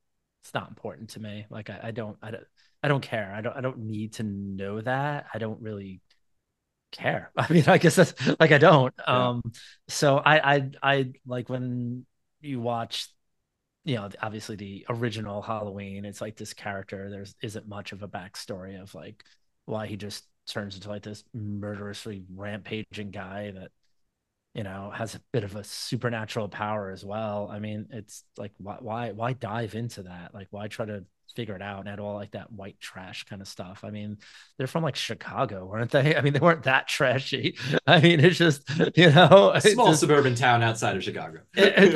it's 0.43 0.55
not 0.55 0.69
important 0.69 1.11
to 1.11 1.21
me. 1.21 1.47
Like 1.51 1.71
I, 1.71 1.81
I 1.85 1.91
don't 1.91 2.17
I 2.23 2.31
don't 2.31 2.45
I 2.83 2.89
don't 2.89 3.03
care. 3.03 3.33
I 3.35 3.41
don't 3.41 3.57
I 3.57 3.61
don't 3.61 3.79
need 3.79 4.15
to 4.15 4.23
know 4.23 4.81
that. 4.83 5.27
I 5.35 5.39
don't 5.39 5.61
really 5.63 6.01
care. 6.93 7.31
I 7.37 7.53
mean, 7.53 7.65
I 7.67 7.79
guess 7.79 7.97
that's 7.97 8.15
like 8.41 8.53
I 8.53 8.59
don't. 8.59 8.95
Yeah. 8.99 9.29
Um 9.29 9.43
so 9.89 10.19
I 10.19 10.57
I 10.57 10.71
I 10.83 11.13
like 11.27 11.49
when 11.49 12.07
you 12.41 12.61
watch 12.61 13.09
you 13.85 13.97
know, 13.97 14.11
obviously 14.23 14.57
the 14.57 14.87
original 14.91 15.41
Halloween, 15.41 16.05
it's 16.05 16.21
like 16.21 16.37
this 16.37 16.53
character, 16.53 17.09
there's 17.11 17.35
isn't 17.43 17.67
much 17.67 17.93
of 17.93 18.03
a 18.03 18.09
backstory 18.09 18.81
of 18.81 18.95
like 18.95 19.25
why 19.65 19.87
he 19.87 19.97
just 19.97 20.25
turns 20.47 20.75
into 20.75 20.89
like 20.89 21.03
this 21.03 21.25
murderously 21.33 22.25
rampaging 22.35 23.11
guy 23.11 23.53
that 23.53 23.71
you 24.55 24.65
know 24.65 24.91
has 24.95 25.15
a 25.15 25.21
bit 25.33 25.45
of 25.45 25.55
a 25.55 25.65
supernatural 25.65 26.49
power 26.49 26.91
as 26.91 27.05
well 27.05 27.49
i 27.53 27.59
mean 27.59 27.87
it's 27.91 28.25
like 28.37 28.53
why 28.59 28.77
why 28.81 29.13
why 29.13 29.33
dive 29.33 29.75
into 29.75 30.03
that 30.03 30.35
like 30.35 30.49
why 30.51 30.67
try 30.67 30.85
to 30.85 31.05
figure 31.35 31.55
it 31.55 31.63
out 31.63 31.81
and 31.81 31.89
add 31.89 32.01
all 32.01 32.15
like 32.15 32.33
that 32.33 32.53
white 32.53 32.79
trash 32.81 33.25
kind 33.25 33.43
of 33.43 33.49
stuff. 33.49 33.83
I 33.85 33.91
mean 33.91 34.19
they're 34.57 34.67
from 34.67 34.83
like 34.83 34.97
chicago 34.97 35.65
weren't 35.67 35.91
they? 35.91 36.17
I 36.17 36.21
mean 36.21 36.33
they 36.33 36.41
weren't 36.41 36.65
that 36.65 36.89
trashy. 36.89 37.57
I 37.87 38.01
mean 38.01 38.21
it's 38.21 38.39
just 38.39 38.69
you 38.97 39.11
know 39.11 39.53
a 39.55 39.61
small 39.61 39.89
just, 39.89 40.01
suburban 40.01 40.35
town 40.35 40.63
outside 40.63 40.97
of 40.97 41.05
chicago. 41.05 41.41
It, 41.57 41.95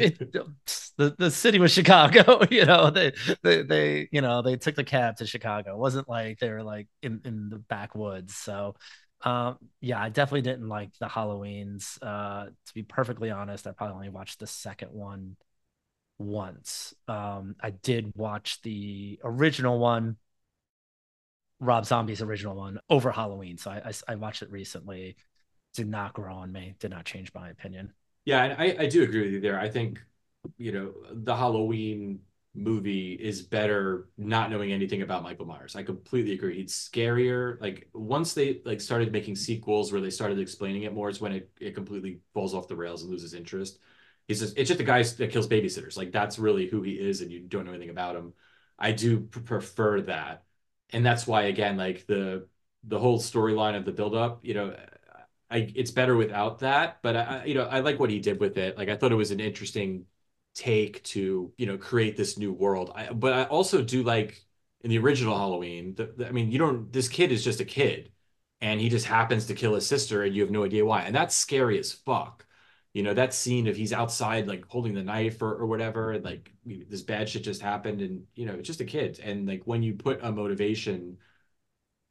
it, 0.00 0.20
it, 0.20 0.34
the, 0.96 1.14
the 1.18 1.30
city 1.30 1.58
was 1.58 1.72
chicago 1.72 2.40
you 2.50 2.64
know 2.64 2.90
they, 2.90 3.12
they 3.42 3.62
they 3.62 4.08
you 4.12 4.20
know 4.20 4.42
they 4.42 4.56
took 4.56 4.74
the 4.74 4.84
cab 4.84 5.16
to 5.16 5.26
chicago. 5.26 5.72
It 5.72 5.78
wasn't 5.78 6.08
like 6.08 6.38
they 6.38 6.50
were 6.50 6.62
like 6.62 6.88
in 7.02 7.20
in 7.24 7.48
the 7.48 7.58
backwoods. 7.58 8.36
So 8.36 8.74
um, 9.22 9.58
yeah, 9.80 10.00
I 10.00 10.08
definitely 10.08 10.42
didn't 10.42 10.68
like 10.68 10.90
the 10.98 11.06
Halloweens. 11.06 11.98
Uh, 12.00 12.46
to 12.46 12.74
be 12.74 12.82
perfectly 12.82 13.30
honest, 13.30 13.66
I 13.66 13.72
probably 13.72 13.94
only 13.94 14.08
watched 14.08 14.40
the 14.40 14.46
second 14.46 14.92
one 14.92 15.36
once. 16.20 16.94
Um, 17.08 17.56
I 17.60 17.70
did 17.70 18.12
watch 18.14 18.60
the 18.62 19.18
original 19.24 19.78
one, 19.78 20.16
Rob 21.58 21.86
Zombie's 21.86 22.22
original 22.22 22.54
one, 22.54 22.78
over 22.88 23.10
Halloween. 23.10 23.56
So 23.58 23.70
I, 23.70 23.82
I, 23.86 24.12
I 24.12 24.14
watched 24.16 24.42
it 24.42 24.50
recently. 24.50 25.16
Did 25.74 25.88
not 25.88 26.12
grow 26.14 26.34
on 26.34 26.52
me. 26.52 26.74
Did 26.78 26.90
not 26.90 27.04
change 27.04 27.32
my 27.34 27.48
opinion. 27.48 27.92
Yeah, 28.24 28.54
I, 28.58 28.76
I 28.80 28.86
do 28.86 29.02
agree 29.02 29.22
with 29.22 29.32
you 29.32 29.40
there. 29.40 29.58
I 29.58 29.68
think 29.68 30.00
you 30.58 30.72
know 30.72 30.92
the 31.12 31.34
Halloween 31.34 32.20
movie 32.54 33.12
is 33.12 33.42
better 33.42 34.08
not 34.18 34.50
knowing 34.50 34.72
anything 34.72 35.02
about 35.02 35.22
Michael 35.22 35.46
Myers. 35.46 35.76
I 35.76 35.82
completely 35.84 36.32
agree. 36.32 36.60
It's 36.60 36.88
scarier. 36.88 37.60
Like 37.60 37.88
once 37.94 38.34
they 38.34 38.60
like 38.64 38.80
started 38.80 39.12
making 39.12 39.36
sequels 39.36 39.92
where 39.92 40.00
they 40.00 40.10
started 40.10 40.38
explaining 40.38 40.82
it 40.82 40.92
more, 40.92 41.08
is 41.08 41.20
when 41.20 41.32
it, 41.32 41.50
it 41.60 41.74
completely 41.74 42.20
falls 42.34 42.54
off 42.54 42.68
the 42.68 42.76
rails 42.76 43.02
and 43.02 43.10
loses 43.10 43.32
interest. 43.34 43.78
He's 44.30 44.40
just 44.40 44.56
it's 44.56 44.68
just 44.68 44.80
a 44.80 44.84
guy 44.84 45.02
that 45.02 45.32
kills 45.32 45.48
babysitters. 45.48 45.96
Like 45.96 46.12
that's 46.12 46.38
really 46.38 46.68
who 46.68 46.82
he 46.82 46.92
is, 46.92 47.20
and 47.20 47.32
you 47.32 47.40
don't 47.40 47.64
know 47.64 47.72
anything 47.72 47.90
about 47.90 48.16
him. 48.16 48.32
I 48.78 48.92
do 48.92 49.20
prefer 49.20 50.02
that, 50.02 50.44
and 50.90 51.04
that's 51.04 51.26
why 51.26 51.42
again, 51.44 51.76
like 51.76 52.06
the 52.06 52.46
the 52.84 52.98
whole 52.98 53.18
storyline 53.18 53.76
of 53.76 53.84
the 53.84 53.92
buildup, 53.92 54.44
you 54.44 54.54
know. 54.54 54.76
I, 55.50 55.72
it's 55.74 55.90
better 55.90 56.14
without 56.16 56.60
that, 56.60 56.98
but 57.02 57.16
I, 57.16 57.44
you 57.44 57.54
know, 57.54 57.64
I 57.64 57.80
like 57.80 57.98
what 57.98 58.08
he 58.08 58.20
did 58.20 58.38
with 58.38 58.56
it. 58.56 58.78
Like, 58.78 58.88
I 58.88 58.94
thought 58.96 59.10
it 59.10 59.16
was 59.16 59.32
an 59.32 59.40
interesting 59.40 60.06
take 60.54 61.02
to 61.04 61.52
you 61.56 61.66
know 61.66 61.78
create 61.78 62.16
this 62.16 62.36
new 62.36 62.52
world 62.52 62.90
I, 62.94 63.12
but 63.12 63.32
i 63.32 63.44
also 63.44 63.82
do 63.82 64.02
like 64.02 64.44
in 64.82 64.90
the 64.90 64.98
original 64.98 65.36
halloween 65.36 65.94
the, 65.94 66.12
the, 66.16 66.26
i 66.26 66.32
mean 66.32 66.50
you 66.50 66.58
don't 66.58 66.92
this 66.92 67.08
kid 67.08 67.30
is 67.30 67.44
just 67.44 67.60
a 67.60 67.64
kid 67.64 68.10
and 68.60 68.80
he 68.80 68.88
just 68.88 69.06
happens 69.06 69.46
to 69.46 69.54
kill 69.54 69.74
his 69.74 69.86
sister 69.86 70.24
and 70.24 70.34
you 70.34 70.42
have 70.42 70.50
no 70.50 70.64
idea 70.64 70.84
why 70.84 71.02
and 71.02 71.14
that's 71.14 71.36
scary 71.36 71.78
as 71.78 71.92
fuck 71.92 72.46
you 72.92 73.02
know 73.02 73.14
that 73.14 73.34
scene 73.34 73.68
of 73.68 73.76
he's 73.76 73.92
outside 73.92 74.48
like 74.48 74.64
holding 74.68 74.94
the 74.94 75.02
knife 75.02 75.42
or, 75.42 75.54
or 75.54 75.66
whatever 75.66 76.12
and 76.12 76.24
like 76.24 76.52
this 76.64 77.02
bad 77.02 77.28
shit 77.28 77.44
just 77.44 77.62
happened 77.62 78.00
and 78.00 78.24
you 78.34 78.46
know 78.46 78.54
it's 78.54 78.66
just 78.66 78.80
a 78.80 78.84
kid. 78.84 79.20
And 79.22 79.46
like 79.46 79.62
when 79.64 79.82
you 79.82 79.94
put 79.94 80.20
a 80.22 80.32
motivation 80.32 81.18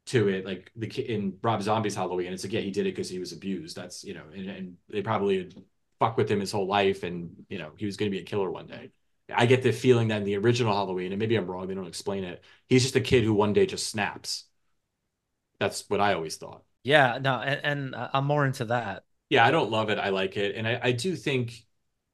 to 0.06 0.28
it 0.28 0.46
like 0.46 0.72
the 0.76 0.86
kid 0.86 1.06
in 1.06 1.34
rob 1.42 1.62
zombie's 1.62 1.94
halloween 1.94 2.32
it's 2.32 2.42
like 2.42 2.52
yeah 2.52 2.60
he 2.60 2.70
did 2.70 2.86
it 2.86 2.92
because 2.92 3.10
he 3.10 3.18
was 3.18 3.32
abused. 3.32 3.76
That's 3.76 4.04
you 4.04 4.14
know 4.14 4.24
and, 4.34 4.48
and 4.48 4.76
they 4.88 5.02
probably 5.02 5.50
fuck 5.98 6.16
with 6.16 6.30
him 6.30 6.40
his 6.40 6.52
whole 6.52 6.66
life 6.66 7.02
and 7.02 7.30
you 7.48 7.58
know 7.58 7.72
he 7.76 7.86
was 7.86 7.96
going 7.96 8.10
to 8.10 8.16
be 8.16 8.22
a 8.22 8.26
killer 8.26 8.50
one 8.50 8.66
day. 8.66 8.90
I 9.32 9.46
get 9.46 9.62
the 9.62 9.72
feeling 9.72 10.08
that 10.08 10.18
in 10.18 10.24
the 10.24 10.36
original 10.38 10.72
halloween 10.74 11.12
and 11.12 11.18
maybe 11.18 11.36
i'm 11.36 11.46
wrong 11.46 11.68
they 11.68 11.74
don't 11.74 11.86
explain 11.86 12.24
it 12.24 12.42
he's 12.68 12.82
just 12.82 12.96
a 12.96 13.00
kid 13.00 13.22
who 13.24 13.34
one 13.34 13.52
day 13.52 13.66
just 13.66 13.88
snaps. 13.88 14.44
That's 15.58 15.84
what 15.88 16.00
i 16.00 16.14
always 16.14 16.36
thought. 16.36 16.62
Yeah 16.82 17.18
no 17.20 17.34
and, 17.34 17.60
and 17.62 17.94
uh, 17.94 18.08
i'm 18.14 18.24
more 18.24 18.46
into 18.46 18.64
that 18.64 19.04
yeah 19.30 19.46
i 19.46 19.50
don't 19.50 19.70
love 19.70 19.90
it 19.90 19.98
i 19.98 20.10
like 20.10 20.36
it 20.36 20.56
and 20.56 20.68
i, 20.68 20.80
I 20.82 20.92
do 20.92 21.16
think 21.16 21.64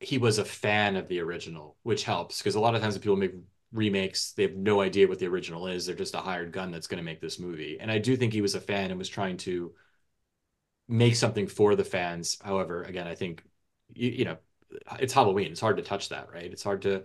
he 0.00 0.18
was 0.18 0.38
a 0.38 0.44
fan 0.44 0.96
of 0.96 1.08
the 1.08 1.20
original 1.20 1.76
which 1.82 2.04
helps 2.04 2.38
because 2.38 2.54
a 2.54 2.60
lot 2.60 2.76
of 2.76 2.82
times 2.82 2.94
when 2.94 3.02
people 3.02 3.16
make 3.16 3.34
remakes 3.72 4.32
they 4.32 4.44
have 4.44 4.56
no 4.56 4.80
idea 4.82 5.08
what 5.08 5.18
the 5.18 5.26
original 5.26 5.66
is 5.66 5.86
they're 5.86 5.96
just 5.96 6.14
a 6.14 6.20
hired 6.20 6.52
gun 6.52 6.70
that's 6.70 6.86
going 6.86 6.98
to 6.98 7.04
make 7.04 7.20
this 7.20 7.40
movie 7.40 7.78
and 7.80 7.90
i 7.90 7.98
do 7.98 8.16
think 8.16 8.32
he 8.32 8.42
was 8.42 8.54
a 8.54 8.60
fan 8.60 8.90
and 8.90 8.98
was 8.98 9.08
trying 9.08 9.36
to 9.38 9.72
make 10.88 11.16
something 11.16 11.46
for 11.48 11.74
the 11.74 11.84
fans 11.84 12.38
however 12.42 12.82
again 12.84 13.06
i 13.06 13.14
think 13.14 13.42
you, 13.94 14.10
you 14.10 14.26
know, 14.26 14.38
it's 15.00 15.14
Halloween. 15.14 15.52
It's 15.52 15.62
hard 15.62 15.78
to 15.78 15.82
touch 15.82 16.10
that, 16.10 16.30
right? 16.32 16.52
It's 16.52 16.62
hard 16.64 16.82
to 16.82 17.04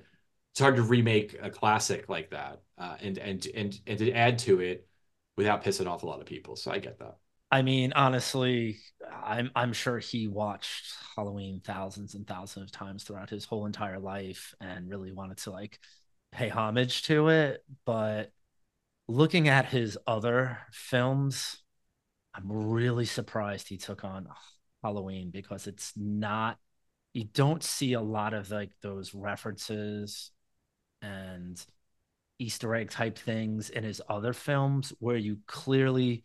it's 0.51 0.62
hard 0.62 0.76
to 0.78 0.84
remake 0.84 1.38
a 1.41 1.49
classic 1.49 2.09
like 2.09 2.32
that 2.32 2.62
uh, 2.78 2.97
and 3.01 3.18
and 3.20 3.47
and 3.55 3.82
and 3.88 3.99
to 3.99 4.12
add 4.14 4.39
to 4.41 4.62
it 4.62 4.88
without 5.38 5.64
pissing 5.66 5.88
off 5.88 6.03
a 6.03 6.07
lot 6.07 6.22
of 6.22 6.28
people. 6.28 6.57
So 6.57 6.72
I 6.74 6.80
get 6.80 6.99
that. 6.99 7.20
I 7.52 7.62
mean, 7.64 7.93
honestly, 7.93 8.80
I'm 9.24 9.52
I'm 9.56 9.74
sure 9.74 9.99
he 9.99 10.28
watched 10.28 10.93
Halloween 11.16 11.62
thousands 11.64 12.16
and 12.16 12.26
thousands 12.26 12.66
of 12.66 12.72
times 12.72 13.04
throughout 13.04 13.30
his 13.30 13.45
whole 13.45 13.66
entire 13.66 13.99
life 13.99 14.54
and 14.62 14.89
really 14.89 15.12
wanted 15.12 15.38
to 15.39 15.52
like 15.52 15.80
pay 16.32 16.49
homage 16.49 17.04
to 17.04 17.28
it. 17.30 17.64
But 17.86 18.32
looking 19.08 19.49
at 19.49 19.68
his 19.68 19.97
other 20.08 20.60
films, 20.72 21.62
I'm 22.36 22.52
really 22.52 23.06
surprised 23.06 23.70
he 23.70 23.78
took 23.78 24.04
on 24.06 24.28
Halloween 24.84 25.32
because 25.32 25.68
it's 25.68 25.93
not 25.97 26.58
you 27.14 27.26
don't 27.26 27.64
see 27.64 27.93
a 27.93 28.02
lot 28.02 28.34
of 28.34 28.52
like 28.52 28.72
those 28.82 29.14
references 29.16 30.32
and 31.02 31.64
Easter 32.39 32.74
egg 32.76 32.89
type 32.89 33.18
things 33.18 33.70
in 33.70 33.84
his 33.84 34.02
other 34.10 34.34
films 34.34 34.93
where 34.99 35.18
you 35.18 35.38
clearly 35.47 36.24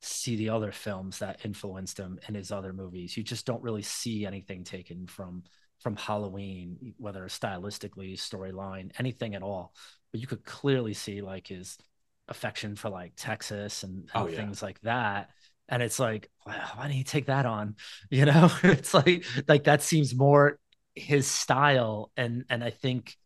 see 0.00 0.36
the 0.36 0.50
other 0.50 0.72
films 0.72 1.18
that 1.18 1.44
influenced 1.44 1.98
him 1.98 2.18
in 2.28 2.34
his 2.34 2.52
other 2.52 2.72
movies. 2.72 3.16
You 3.16 3.22
just 3.22 3.46
don't 3.46 3.62
really 3.62 3.82
see 3.82 4.26
anything 4.26 4.64
taken 4.64 5.06
from 5.06 5.44
from 5.80 5.96
Halloween, 5.96 6.94
whether 6.98 7.24
stylistically, 7.26 8.14
storyline, 8.14 8.90
anything 8.98 9.36
at 9.36 9.42
all. 9.42 9.72
But 10.10 10.20
you 10.20 10.26
could 10.26 10.44
clearly 10.44 10.92
see 10.94 11.20
like 11.20 11.46
his 11.46 11.78
affection 12.26 12.74
for 12.74 12.90
like 12.90 13.12
Texas 13.16 13.84
and, 13.84 14.08
and 14.14 14.24
oh, 14.24 14.26
yeah. 14.26 14.36
things 14.36 14.62
like 14.62 14.80
that 14.80 15.30
and 15.68 15.82
it's 15.82 15.98
like 15.98 16.30
wow, 16.46 16.70
why 16.74 16.84
didn't 16.84 16.96
he 16.96 17.04
take 17.04 17.26
that 17.26 17.46
on 17.46 17.76
you 18.10 18.24
know 18.24 18.50
it's 18.62 18.94
like 18.94 19.24
like 19.46 19.64
that 19.64 19.82
seems 19.82 20.14
more 20.14 20.58
his 20.94 21.26
style 21.26 22.10
and 22.16 22.44
and 22.50 22.64
i 22.64 22.70
think 22.70 23.16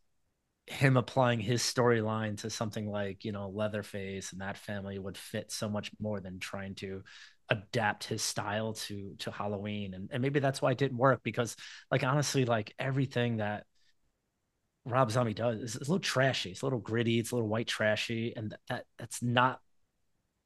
him 0.73 0.97
applying 0.97 1.41
his 1.41 1.63
storyline 1.63 2.39
to 2.41 2.51
something 2.51 2.91
like 2.91 3.25
you 3.25 3.33
know 3.33 3.49
leatherface 3.49 4.33
and 4.33 4.41
that 4.41 4.57
family 4.57 4.99
would 4.99 5.17
fit 5.17 5.53
so 5.53 5.69
much 5.69 5.91
more 6.01 6.21
than 6.21 6.39
trying 6.39 6.75
to 6.75 7.03
adapt 7.49 8.05
his 8.05 8.23
style 8.23 8.73
to 8.73 9.15
to 9.19 9.31
halloween. 9.31 9.95
And, 9.95 10.09
and 10.13 10.23
maybe 10.23 10.41
that's 10.41 10.63
why 10.63 10.73
it 10.73 10.79
didn't 10.79 10.97
work 10.99 11.21
because 11.23 11.57
like 11.91 12.05
honestly 12.05 12.45
like 12.45 12.75
everything 12.79 13.37
that 13.39 13.65
rob 14.85 15.11
zombie 15.11 15.35
does 15.35 15.59
is, 15.59 15.77
is 15.77 15.89
a 15.89 15.91
little 15.93 15.99
trashy. 15.99 16.51
It's 16.51 16.63
a 16.63 16.67
little 16.67 16.79
gritty. 16.79 17.19
It's 17.19 17.33
a 17.33 17.35
little 17.37 17.49
white 17.49 17.69
trashy. 17.69 18.33
And 18.37 18.51
that, 18.51 18.61
that 18.69 18.85
that's 18.99 19.23
not 19.23 19.61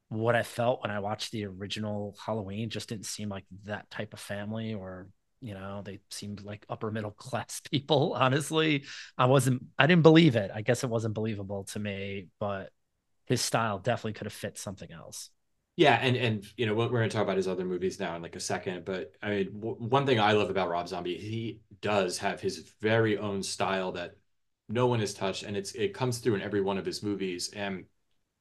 what 0.08 0.36
I 0.36 0.42
felt 0.42 0.82
when 0.82 0.90
I 0.90 1.00
watched 1.00 1.32
the 1.32 1.46
original 1.46 2.16
Halloween. 2.24 2.70
Just 2.70 2.88
didn't 2.88 3.06
seem 3.06 3.28
like 3.28 3.44
that 3.64 3.90
type 3.90 4.12
of 4.12 4.20
family 4.20 4.74
or 4.74 5.08
you 5.40 5.54
know 5.54 5.82
they 5.84 6.00
seemed 6.10 6.42
like 6.42 6.64
upper 6.68 6.90
middle 6.90 7.10
class 7.12 7.60
people 7.70 8.14
honestly 8.18 8.84
I 9.18 9.26
wasn't 9.26 9.62
I 9.78 9.86
didn't 9.86 10.02
believe 10.02 10.36
it 10.36 10.50
I 10.54 10.62
guess 10.62 10.84
it 10.84 10.90
wasn't 10.90 11.14
believable 11.14 11.64
to 11.64 11.78
me 11.78 12.28
but 12.40 12.70
his 13.26 13.42
style 13.42 13.78
definitely 13.78 14.14
could 14.14 14.26
have 14.26 14.32
fit 14.34 14.58
something 14.58 14.92
else 14.92 15.30
Yeah, 15.76 15.94
and 16.00 16.16
and 16.16 16.46
you 16.56 16.64
know 16.66 16.74
we're 16.74 16.88
going 16.88 17.08
to 17.08 17.14
talk 17.14 17.22
about 17.24 17.36
his 17.36 17.48
other 17.48 17.64
movies 17.64 18.00
now 18.00 18.16
in 18.16 18.22
like 18.22 18.36
a 18.36 18.40
second, 18.40 18.84
but 18.86 19.12
I 19.22 19.28
mean 19.30 19.60
w- 19.60 19.76
one 19.76 20.06
thing 20.06 20.18
I 20.18 20.32
love 20.32 20.48
about 20.48 20.70
Rob 20.70 20.88
Zombie, 20.88 21.18
he 21.18 21.60
does 21.82 22.16
have 22.18 22.40
his 22.40 22.72
very 22.80 23.18
own 23.18 23.42
style 23.42 23.92
that 23.92 24.16
no 24.70 24.86
one 24.86 25.00
has 25.00 25.12
touched, 25.12 25.42
and 25.42 25.54
it's 25.56 25.72
it 25.72 25.92
comes 25.92 26.18
through 26.18 26.36
in 26.36 26.40
every 26.42 26.62
one 26.62 26.78
of 26.78 26.86
his 26.86 27.02
movies. 27.02 27.50
And 27.54 27.84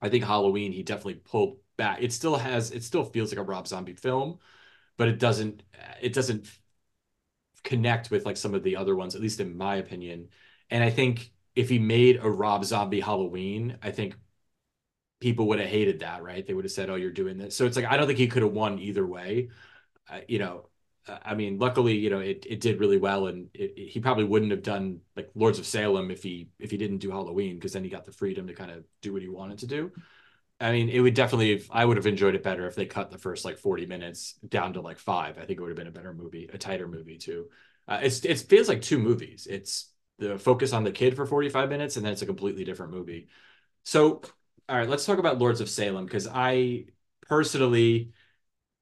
I 0.01 0.09
think 0.09 0.25
Halloween 0.25 0.73
he 0.73 0.83
definitely 0.83 1.15
pulled 1.15 1.59
back. 1.77 1.99
It 2.03 2.13
still 2.13 2.35
has 2.37 2.71
it 2.71 2.83
still 2.83 3.05
feels 3.05 3.31
like 3.31 3.39
a 3.39 3.43
Rob 3.43 3.67
Zombie 3.67 3.95
film, 3.95 4.39
but 4.97 5.09
it 5.09 5.19
doesn't 5.19 5.63
it 6.01 6.13
doesn't 6.13 6.47
connect 7.65 8.11
with 8.11 8.25
like 8.25 8.37
some 8.37 8.55
of 8.55 8.63
the 8.63 8.77
other 8.77 8.95
ones, 8.95 9.15
at 9.15 9.21
least 9.21 9.41
in 9.41 9.57
my 9.57 9.77
opinion. 9.77 10.29
And 10.71 10.83
I 10.83 10.91
think 10.91 11.31
if 11.55 11.69
he 11.69 11.79
made 11.79 12.17
a 12.17 12.29
Rob 12.29 12.65
Zombie 12.65 13.01
Halloween, 13.01 13.77
I 13.83 13.91
think 13.91 14.15
people 15.19 15.47
would 15.47 15.59
have 15.59 15.69
hated 15.69 15.99
that, 15.99 16.23
right? 16.23 16.45
They 16.45 16.53
would 16.53 16.65
have 16.65 16.71
said, 16.71 16.89
"Oh, 16.89 16.95
you're 16.95 17.11
doing 17.11 17.37
this." 17.37 17.55
So 17.55 17.65
it's 17.65 17.75
like 17.75 17.85
I 17.85 17.97
don't 17.97 18.07
think 18.07 18.19
he 18.19 18.27
could 18.27 18.43
have 18.43 18.51
won 18.51 18.79
either 18.79 19.05
way. 19.05 19.49
Uh, 20.09 20.21
you 20.27 20.39
know, 20.39 20.69
I 21.07 21.35
mean, 21.35 21.59
luckily, 21.59 21.95
you 21.97 22.09
know, 22.09 22.19
it, 22.19 22.45
it 22.49 22.61
did 22.61 22.79
really 22.79 22.97
well, 22.97 23.27
and 23.27 23.49
it, 23.53 23.73
it, 23.77 23.89
he 23.89 23.99
probably 23.99 24.25
wouldn't 24.25 24.51
have 24.51 24.63
done 24.63 25.01
like 25.15 25.31
Lords 25.35 25.59
of 25.59 25.65
Salem 25.67 26.11
if 26.11 26.23
he 26.23 26.49
if 26.59 26.71
he 26.71 26.77
didn't 26.77 26.99
do 26.99 27.11
Halloween, 27.11 27.55
because 27.55 27.73
then 27.73 27.83
he 27.83 27.89
got 27.89 28.05
the 28.05 28.11
freedom 28.11 28.47
to 28.47 28.53
kind 28.53 28.71
of 28.71 28.85
do 29.01 29.13
what 29.13 29.21
he 29.21 29.29
wanted 29.29 29.59
to 29.59 29.67
do. 29.67 29.91
I 30.59 30.71
mean, 30.71 30.89
it 30.89 30.99
would 31.01 31.13
definitely. 31.15 31.63
I 31.69 31.83
would 31.83 31.97
have 31.97 32.05
enjoyed 32.05 32.35
it 32.35 32.43
better 32.43 32.65
if 32.67 32.75
they 32.75 32.85
cut 32.85 33.11
the 33.11 33.17
first 33.17 33.43
like 33.43 33.57
forty 33.57 33.85
minutes 33.85 34.33
down 34.47 34.73
to 34.73 34.81
like 34.81 34.99
five. 34.99 35.37
I 35.37 35.45
think 35.45 35.59
it 35.59 35.61
would 35.61 35.69
have 35.69 35.77
been 35.77 35.87
a 35.87 35.91
better 35.91 36.13
movie, 36.13 36.49
a 36.51 36.57
tighter 36.57 36.87
movie 36.87 37.17
too. 37.17 37.49
Uh, 37.87 37.99
it's 38.01 38.23
it 38.23 38.39
feels 38.39 38.69
like 38.69 38.81
two 38.81 38.97
movies. 38.97 39.47
It's 39.49 39.91
the 40.17 40.39
focus 40.39 40.71
on 40.71 40.85
the 40.85 40.91
kid 40.93 41.15
for 41.15 41.25
forty 41.25 41.49
five 41.49 41.69
minutes, 41.69 41.97
and 41.97 42.05
then 42.05 42.13
it's 42.13 42.21
a 42.21 42.25
completely 42.25 42.63
different 42.63 42.93
movie. 42.93 43.27
So, 43.83 44.21
all 44.69 44.77
right, 44.77 44.89
let's 44.89 45.05
talk 45.05 45.19
about 45.19 45.39
Lords 45.39 45.61
of 45.61 45.69
Salem 45.69 46.05
because 46.05 46.27
I 46.27 46.85
personally 47.27 48.13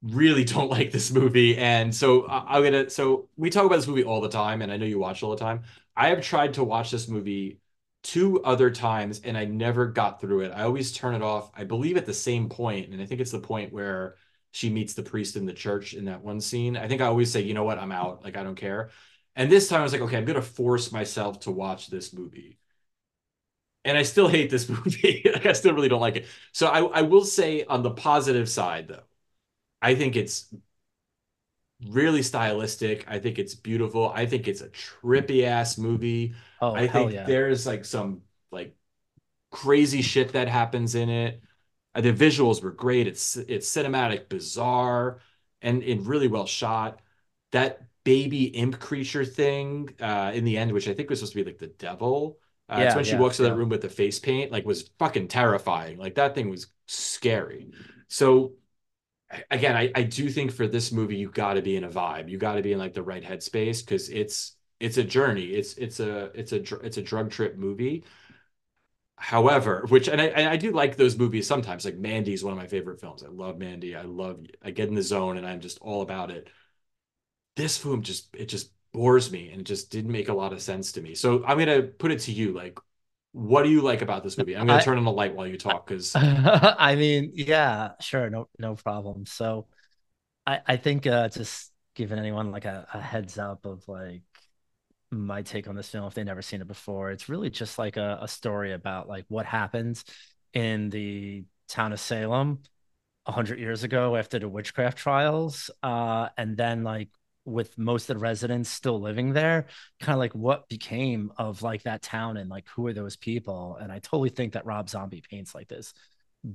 really 0.02 0.44
don't 0.46 0.70
like 0.70 0.92
this 0.92 1.10
movie, 1.10 1.56
and 1.56 1.94
so 1.94 2.26
I, 2.26 2.56
I'm 2.56 2.62
gonna. 2.64 2.90
So 2.90 3.28
we 3.36 3.50
talk 3.50 3.64
about 3.66 3.76
this 3.76 3.88
movie 3.88 4.04
all 4.04 4.20
the 4.20 4.28
time, 4.28 4.62
and 4.62 4.72
I 4.72 4.76
know 4.76 4.86
you 4.86 4.98
watch 4.98 5.22
all 5.22 5.30
the 5.30 5.36
time. 5.36 5.62
I 5.96 6.08
have 6.08 6.22
tried 6.22 6.54
to 6.54 6.64
watch 6.64 6.90
this 6.90 7.08
movie 7.08 7.60
two 8.04 8.42
other 8.44 8.70
times 8.70 9.20
and 9.24 9.36
I 9.36 9.46
never 9.46 9.86
got 9.88 10.20
through 10.20 10.42
it. 10.42 10.52
I 10.54 10.62
always 10.64 10.92
turn 10.92 11.16
it 11.16 11.22
off, 11.22 11.50
I 11.56 11.64
believe 11.64 11.96
at 11.96 12.06
the 12.06 12.14
same 12.14 12.48
point, 12.50 12.92
and 12.92 13.02
I 13.02 13.06
think 13.06 13.20
it's 13.20 13.32
the 13.32 13.40
point 13.40 13.72
where 13.72 14.16
she 14.52 14.70
meets 14.70 14.94
the 14.94 15.02
priest 15.02 15.36
in 15.36 15.46
the 15.46 15.52
church 15.54 15.94
in 15.94 16.06
that 16.06 16.22
one 16.22 16.40
scene. 16.40 16.76
I 16.76 16.88
think 16.88 17.02
I 17.02 17.06
always 17.06 17.32
say, 17.32 17.42
you 17.42 17.54
know 17.54 17.64
what, 17.64 17.78
I'm 17.80 17.92
out. 17.92 18.22
Like 18.24 18.36
I 18.36 18.44
don't 18.44 18.54
care. 18.56 18.90
And 19.36 19.50
this 19.50 19.68
time 19.68 19.80
I 19.80 19.84
was 19.84 19.92
like, 19.92 20.02
okay, 20.02 20.18
I'm 20.18 20.26
gonna 20.26 20.42
force 20.42 20.92
myself 20.92 21.40
to 21.40 21.50
watch 21.50 21.88
this 21.88 22.12
movie. 22.12 22.58
And 23.84 23.98
I 23.98 24.02
still 24.02 24.28
hate 24.28 24.50
this 24.50 24.68
movie. 24.68 25.22
like 25.32 25.46
I 25.46 25.52
still 25.52 25.74
really 25.74 25.88
don't 25.88 26.00
like 26.00 26.16
it. 26.16 26.26
So 26.52 26.66
I, 26.68 26.80
I 26.80 27.02
will 27.02 27.24
say 27.24 27.64
on 27.64 27.82
the 27.82 27.90
positive 27.90 28.48
side 28.48 28.88
though, 28.88 29.02
I 29.82 29.94
think 29.94 30.16
it's 30.16 30.52
really 31.88 32.22
stylistic. 32.22 33.04
I 33.08 33.18
think 33.18 33.38
it's 33.38 33.54
beautiful. 33.54 34.10
I 34.10 34.26
think 34.26 34.48
it's 34.48 34.60
a 34.60 34.68
trippy 34.70 35.44
ass 35.44 35.78
movie. 35.78 36.34
Oh 36.60 36.74
I 36.74 36.86
think 36.88 37.12
yeah! 37.12 37.24
there's 37.24 37.66
like 37.66 37.84
some 37.84 38.22
like 38.50 38.76
crazy 39.50 40.02
shit 40.02 40.32
that 40.32 40.48
happens 40.48 40.94
in 40.94 41.08
it. 41.08 41.42
Uh, 41.94 42.00
the 42.00 42.12
visuals 42.12 42.62
were 42.62 42.72
great. 42.72 43.06
It's 43.06 43.36
it's 43.36 43.70
cinematic, 43.70 44.28
bizarre, 44.28 45.20
and 45.62 45.82
and 45.82 46.06
really 46.06 46.28
well 46.28 46.46
shot. 46.46 47.00
That 47.52 47.82
baby 48.04 48.44
imp 48.46 48.80
creature 48.80 49.24
thing 49.24 49.90
uh, 50.00 50.32
in 50.34 50.44
the 50.44 50.58
end, 50.58 50.72
which 50.72 50.88
I 50.88 50.94
think 50.94 51.10
was 51.10 51.20
supposed 51.20 51.32
to 51.34 51.38
be 51.44 51.50
like 51.50 51.58
the 51.58 51.68
devil. 51.68 52.38
Uh, 52.68 52.82
it's 52.84 52.94
Yeah, 52.94 52.96
when 52.96 53.04
she 53.04 53.14
yeah, 53.14 53.16
walks 53.16 53.36
to 53.36 53.42
that 53.44 53.54
room 53.54 53.68
with 53.68 53.82
the 53.82 53.88
face 53.88 54.18
paint, 54.18 54.50
like 54.52 54.64
was 54.66 54.90
fucking 54.98 55.28
terrifying. 55.28 55.98
Like 55.98 56.14
that 56.16 56.34
thing 56.34 56.50
was 56.50 56.66
scary. 56.86 57.70
So 58.08 58.54
again, 59.50 59.76
I, 59.76 59.90
I 59.94 60.02
do 60.02 60.28
think 60.28 60.52
for 60.52 60.66
this 60.66 60.92
movie 60.92 61.16
you 61.16 61.30
got 61.30 61.54
to 61.54 61.62
be 61.62 61.76
in 61.76 61.84
a 61.84 61.88
vibe. 61.88 62.28
You 62.28 62.38
got 62.38 62.54
to 62.54 62.62
be 62.62 62.72
in 62.72 62.78
like 62.78 62.94
the 62.94 63.02
right 63.02 63.22
headspace 63.22 63.84
because 63.84 64.08
it's 64.10 64.56
it's 64.80 64.98
a 64.98 65.04
journey. 65.04 65.46
It's 65.46 65.74
it's 65.74 66.00
a 66.00 66.30
it's 66.34 66.52
a 66.52 66.60
it's 66.80 66.96
a 66.98 67.02
drug 67.02 67.30
trip 67.30 67.56
movie. 67.56 68.04
However, 69.16 69.84
which 69.88 70.08
and 70.08 70.20
I 70.20 70.26
and 70.26 70.48
I 70.48 70.56
do 70.56 70.70
like 70.72 70.96
those 70.96 71.16
movies 71.16 71.46
sometimes. 71.46 71.84
Like 71.84 71.96
Mandy 71.96 72.32
is 72.34 72.44
one 72.44 72.52
of 72.52 72.58
my 72.58 72.66
favorite 72.66 73.00
films. 73.00 73.22
I 73.22 73.28
love 73.28 73.58
Mandy. 73.58 73.94
I 73.96 74.02
love 74.02 74.44
I 74.62 74.70
get 74.70 74.88
in 74.88 74.94
the 74.94 75.02
zone 75.02 75.36
and 75.38 75.46
I'm 75.46 75.60
just 75.60 75.78
all 75.78 76.02
about 76.02 76.30
it. 76.30 76.48
This 77.56 77.78
film 77.78 78.02
just 78.02 78.34
it 78.34 78.46
just 78.46 78.70
bores 78.92 79.30
me 79.30 79.50
and 79.50 79.60
it 79.60 79.64
just 79.64 79.90
didn't 79.90 80.12
make 80.12 80.28
a 80.28 80.34
lot 80.34 80.52
of 80.52 80.62
sense 80.62 80.92
to 80.92 81.02
me. 81.02 81.14
So 81.14 81.44
I'm 81.44 81.58
gonna 81.58 81.82
put 81.82 82.10
it 82.10 82.20
to 82.20 82.32
you. 82.32 82.52
Like, 82.52 82.78
what 83.34 83.64
do 83.64 83.68
you 83.68 83.82
like 83.82 84.00
about 84.00 84.22
this 84.22 84.38
movie? 84.38 84.56
I'm 84.56 84.66
gonna 84.66 84.80
turn 84.80 84.96
on 84.96 85.04
the 85.04 85.10
light 85.10 85.34
while 85.34 85.46
you 85.46 85.58
talk 85.58 85.88
because 85.88 86.14
I 86.16 86.94
mean, 86.94 87.32
yeah, 87.34 87.92
sure, 88.00 88.30
no 88.30 88.48
no 88.60 88.76
problem. 88.76 89.26
So 89.26 89.66
I 90.46 90.60
I 90.64 90.76
think 90.76 91.06
uh 91.06 91.28
just 91.28 91.72
giving 91.96 92.18
anyone 92.18 92.52
like 92.52 92.64
a, 92.64 92.86
a 92.94 93.00
heads 93.00 93.36
up 93.36 93.66
of 93.66 93.86
like 93.88 94.22
my 95.10 95.42
take 95.42 95.66
on 95.66 95.74
this 95.74 95.88
film 95.88 96.06
if 96.06 96.14
they've 96.14 96.24
never 96.24 96.42
seen 96.42 96.60
it 96.60 96.68
before. 96.68 97.10
It's 97.10 97.28
really 97.28 97.50
just 97.50 97.76
like 97.76 97.96
a, 97.96 98.18
a 98.22 98.28
story 98.28 98.72
about 98.72 99.08
like 99.08 99.24
what 99.28 99.46
happens 99.46 100.04
in 100.52 100.90
the 100.90 101.44
town 101.68 101.92
of 101.92 101.98
Salem 101.98 102.60
a 103.26 103.32
hundred 103.32 103.58
years 103.58 103.82
ago 103.82 104.14
after 104.14 104.38
the 104.38 104.48
witchcraft 104.48 104.96
trials, 104.96 105.70
uh, 105.82 106.28
and 106.38 106.56
then 106.56 106.84
like 106.84 107.08
with 107.44 107.76
most 107.78 108.08
of 108.10 108.16
the 108.16 108.22
residents 108.22 108.70
still 108.70 109.00
living 109.00 109.32
there, 109.32 109.66
kind 110.00 110.14
of 110.14 110.18
like 110.18 110.34
what 110.34 110.68
became 110.68 111.32
of 111.36 111.62
like 111.62 111.82
that 111.82 112.02
town 112.02 112.36
and 112.36 112.50
like 112.50 112.66
who 112.68 112.86
are 112.86 112.92
those 112.92 113.16
people. 113.16 113.76
And 113.80 113.92
I 113.92 113.98
totally 113.98 114.30
think 114.30 114.54
that 114.54 114.66
Rob 114.66 114.88
Zombie 114.88 115.22
paints 115.28 115.54
like 115.54 115.68
this 115.68 115.92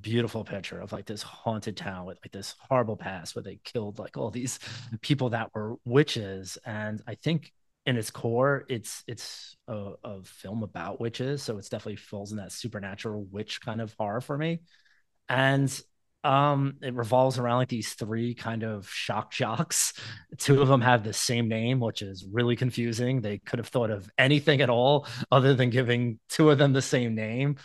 beautiful 0.01 0.43
picture 0.43 0.79
of 0.79 0.91
like 0.91 1.05
this 1.05 1.23
haunted 1.23 1.75
town 1.75 2.05
with 2.05 2.19
like 2.23 2.31
this 2.31 2.55
horrible 2.69 2.95
past 2.95 3.35
where 3.35 3.43
they 3.43 3.59
killed 3.63 3.97
like 3.97 4.17
all 4.17 4.29
these 4.29 4.59
people 5.01 5.29
that 5.31 5.53
were 5.53 5.75
witches. 5.85 6.57
And 6.65 7.01
I 7.07 7.15
think 7.15 7.51
in 7.85 7.97
its 7.97 8.11
core, 8.11 8.65
it's 8.69 9.03
it's 9.07 9.55
a, 9.67 9.93
a 10.03 10.23
film 10.23 10.63
about 10.63 10.99
witches, 10.99 11.41
so 11.41 11.57
it's 11.57 11.69
definitely 11.69 11.95
falls 11.95 12.31
in 12.31 12.37
that 12.37 12.51
supernatural 12.51 13.25
witch 13.31 13.61
kind 13.61 13.81
of 13.81 13.93
horror 13.97 14.21
for 14.21 14.37
me 14.37 14.59
and 15.29 15.81
um 16.23 16.75
it 16.81 16.93
revolves 16.93 17.39
around 17.39 17.59
like 17.59 17.69
these 17.69 17.93
three 17.93 18.33
kind 18.33 18.63
of 18.63 18.89
shock 18.89 19.31
jocks. 19.31 19.93
Two 20.37 20.61
of 20.61 20.67
them 20.67 20.81
have 20.81 21.03
the 21.03 21.13
same 21.13 21.47
name 21.47 21.79
which 21.79 22.01
is 22.01 22.25
really 22.29 22.55
confusing. 22.55 23.21
They 23.21 23.37
could 23.39 23.59
have 23.59 23.69
thought 23.69 23.89
of 23.89 24.09
anything 24.17 24.61
at 24.61 24.69
all 24.69 25.07
other 25.31 25.53
than 25.53 25.69
giving 25.69 26.19
two 26.29 26.49
of 26.49 26.57
them 26.57 26.73
the 26.73 26.81
same 26.81 27.15
name. 27.15 27.55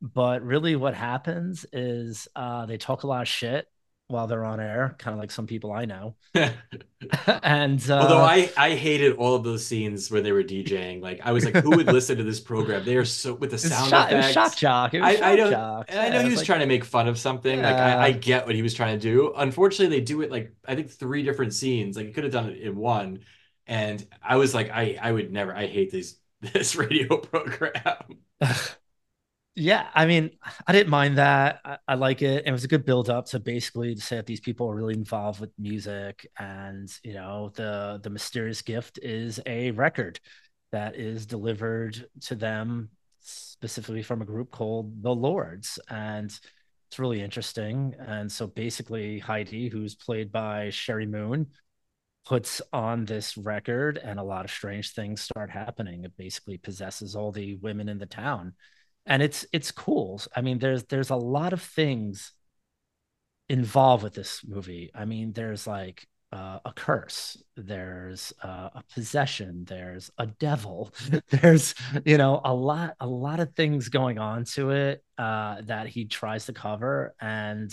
But 0.00 0.42
really 0.42 0.76
what 0.76 0.94
happens 0.94 1.66
is 1.72 2.28
uh 2.36 2.66
they 2.66 2.76
talk 2.76 3.02
a 3.02 3.06
lot 3.06 3.22
of 3.22 3.28
shit 3.28 3.66
while 4.08 4.26
they're 4.26 4.44
on 4.44 4.60
air 4.60 4.94
kind 4.98 5.14
of 5.14 5.18
like 5.18 5.30
some 5.30 5.46
people 5.46 5.72
i 5.72 5.84
know 5.84 6.14
and 7.42 7.90
Although 7.98 8.18
uh 8.18 8.24
I 8.24 8.52
I 8.56 8.74
hated 8.74 9.16
all 9.16 9.34
of 9.34 9.44
those 9.44 9.64
scenes 9.66 10.10
where 10.10 10.20
they 10.20 10.32
were 10.32 10.42
DJing. 10.42 11.00
Like 11.02 11.20
I 11.22 11.32
was 11.32 11.44
like, 11.44 11.56
who 11.56 11.76
would 11.76 11.88
listen 11.88 12.16
to 12.18 12.24
this 12.24 12.40
program? 12.40 12.84
They 12.84 12.96
are 12.96 13.04
so 13.04 13.34
with 13.34 13.50
the 13.50 13.58
sound 13.58 14.00
it 14.10 14.16
was 14.16 14.26
shock 14.26 14.56
jock 14.56 14.94
it 14.94 15.00
was 15.00 15.20
I 15.20 15.32
I 15.32 15.36
shock 15.36 15.36
don't 15.36 15.50
jocks 15.50 15.96
I 15.96 16.08
know 16.08 16.20
yeah 16.20 16.22
he 16.22 16.30
was 16.30 16.40
like 16.40 16.46
trying 16.46 16.60
to 16.60 16.66
make 16.66 16.84
fun 16.84 17.08
of 17.08 17.18
something. 17.18 17.62
Like 17.62 17.78
I 17.78 18.06
I 18.06 18.12
get 18.12 18.46
what 18.46 18.54
he 18.54 18.62
was 18.62 18.74
trying 18.74 18.98
to 18.98 19.02
do. 19.02 19.32
Unfortunately, 19.36 19.96
they 19.98 20.04
do 20.04 20.22
it 20.22 20.30
like 20.30 20.54
I 20.66 20.74
think 20.74 20.90
three 20.90 21.22
different 21.22 21.54
scenes. 21.54 21.96
Like 21.96 22.06
he 22.06 22.12
could 22.12 22.24
have 22.24 22.32
done 22.32 22.50
it 22.50 22.58
in 22.60 22.76
one. 22.76 23.20
And 23.66 24.06
I 24.22 24.36
was 24.36 24.54
like, 24.54 24.70
I 24.70 24.98
I 25.00 25.12
would 25.12 25.32
never. 25.32 25.54
I 25.54 25.66
hate 25.66 25.90
these 25.90 26.18
this 26.40 26.76
radio 26.76 27.18
program. 27.18 28.20
Yeah, 29.56 29.88
I 29.94 30.06
mean, 30.06 30.30
I 30.66 30.72
didn't 30.72 30.90
mind 30.90 31.18
that. 31.18 31.60
I, 31.64 31.78
I 31.86 31.94
like 31.94 32.22
it. 32.22 32.44
It 32.44 32.50
was 32.50 32.64
a 32.64 32.68
good 32.68 32.84
build 32.84 33.08
up 33.08 33.26
to 33.26 33.38
basically 33.38 33.94
to 33.94 34.00
say 34.00 34.16
that 34.16 34.26
these 34.26 34.40
people 34.40 34.68
are 34.68 34.74
really 34.74 34.94
involved 34.94 35.40
with 35.40 35.50
music, 35.58 36.26
and 36.38 36.88
you 37.04 37.14
know, 37.14 37.52
the 37.54 38.00
the 38.02 38.10
mysterious 38.10 38.62
gift 38.62 38.98
is 39.00 39.40
a 39.46 39.70
record 39.72 40.18
that 40.72 40.96
is 40.96 41.24
delivered 41.24 42.04
to 42.22 42.34
them 42.34 42.90
specifically 43.20 44.02
from 44.02 44.22
a 44.22 44.24
group 44.24 44.50
called 44.50 45.02
the 45.04 45.14
Lords, 45.14 45.78
and 45.88 46.26
it's 46.88 46.98
really 46.98 47.22
interesting. 47.22 47.94
And 48.00 48.30
so 48.30 48.48
basically, 48.48 49.20
Heidi, 49.20 49.68
who's 49.68 49.94
played 49.94 50.32
by 50.32 50.68
Sheri 50.68 51.08
Moon, 51.08 51.46
puts 52.26 52.60
on 52.72 53.04
this 53.04 53.36
record, 53.36 53.98
and 53.98 54.18
a 54.18 54.24
lot 54.24 54.44
of 54.44 54.50
strange 54.50 54.92
things 54.94 55.20
start 55.22 55.50
happening. 55.50 56.02
It 56.04 56.16
basically 56.16 56.58
possesses 56.58 57.14
all 57.14 57.30
the 57.30 57.54
women 57.56 57.88
in 57.88 57.98
the 57.98 58.06
town 58.06 58.54
and 59.06 59.22
it's 59.22 59.46
it's 59.52 59.70
cool. 59.70 60.20
I 60.36 60.40
mean, 60.40 60.58
there's 60.58 60.84
there's 60.84 61.10
a 61.10 61.16
lot 61.16 61.52
of 61.52 61.62
things 61.62 62.32
involved 63.48 64.02
with 64.02 64.14
this 64.14 64.42
movie. 64.46 64.90
I 64.94 65.04
mean, 65.04 65.32
there's 65.32 65.66
like 65.66 66.06
uh, 66.32 66.58
a 66.64 66.72
curse, 66.72 67.42
there's 67.56 68.32
uh, 68.42 68.70
a 68.74 68.82
possession, 68.92 69.64
there's 69.66 70.10
a 70.18 70.26
devil, 70.26 70.92
there's 71.30 71.74
you 72.04 72.18
know 72.18 72.40
a 72.44 72.54
lot 72.54 72.94
a 73.00 73.06
lot 73.06 73.40
of 73.40 73.54
things 73.54 73.88
going 73.88 74.18
on 74.18 74.44
to 74.44 74.70
it 74.70 75.04
uh, 75.18 75.60
that 75.62 75.88
he 75.88 76.06
tries 76.06 76.46
to 76.46 76.52
cover, 76.52 77.14
and 77.20 77.70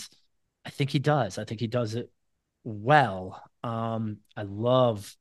I 0.64 0.70
think 0.70 0.90
he 0.90 0.98
does. 0.98 1.38
I 1.38 1.44
think 1.44 1.60
he 1.60 1.66
does 1.66 1.94
it 1.94 2.10
well. 2.64 3.42
Um, 3.64 4.18
I 4.36 4.42
love 4.42 5.14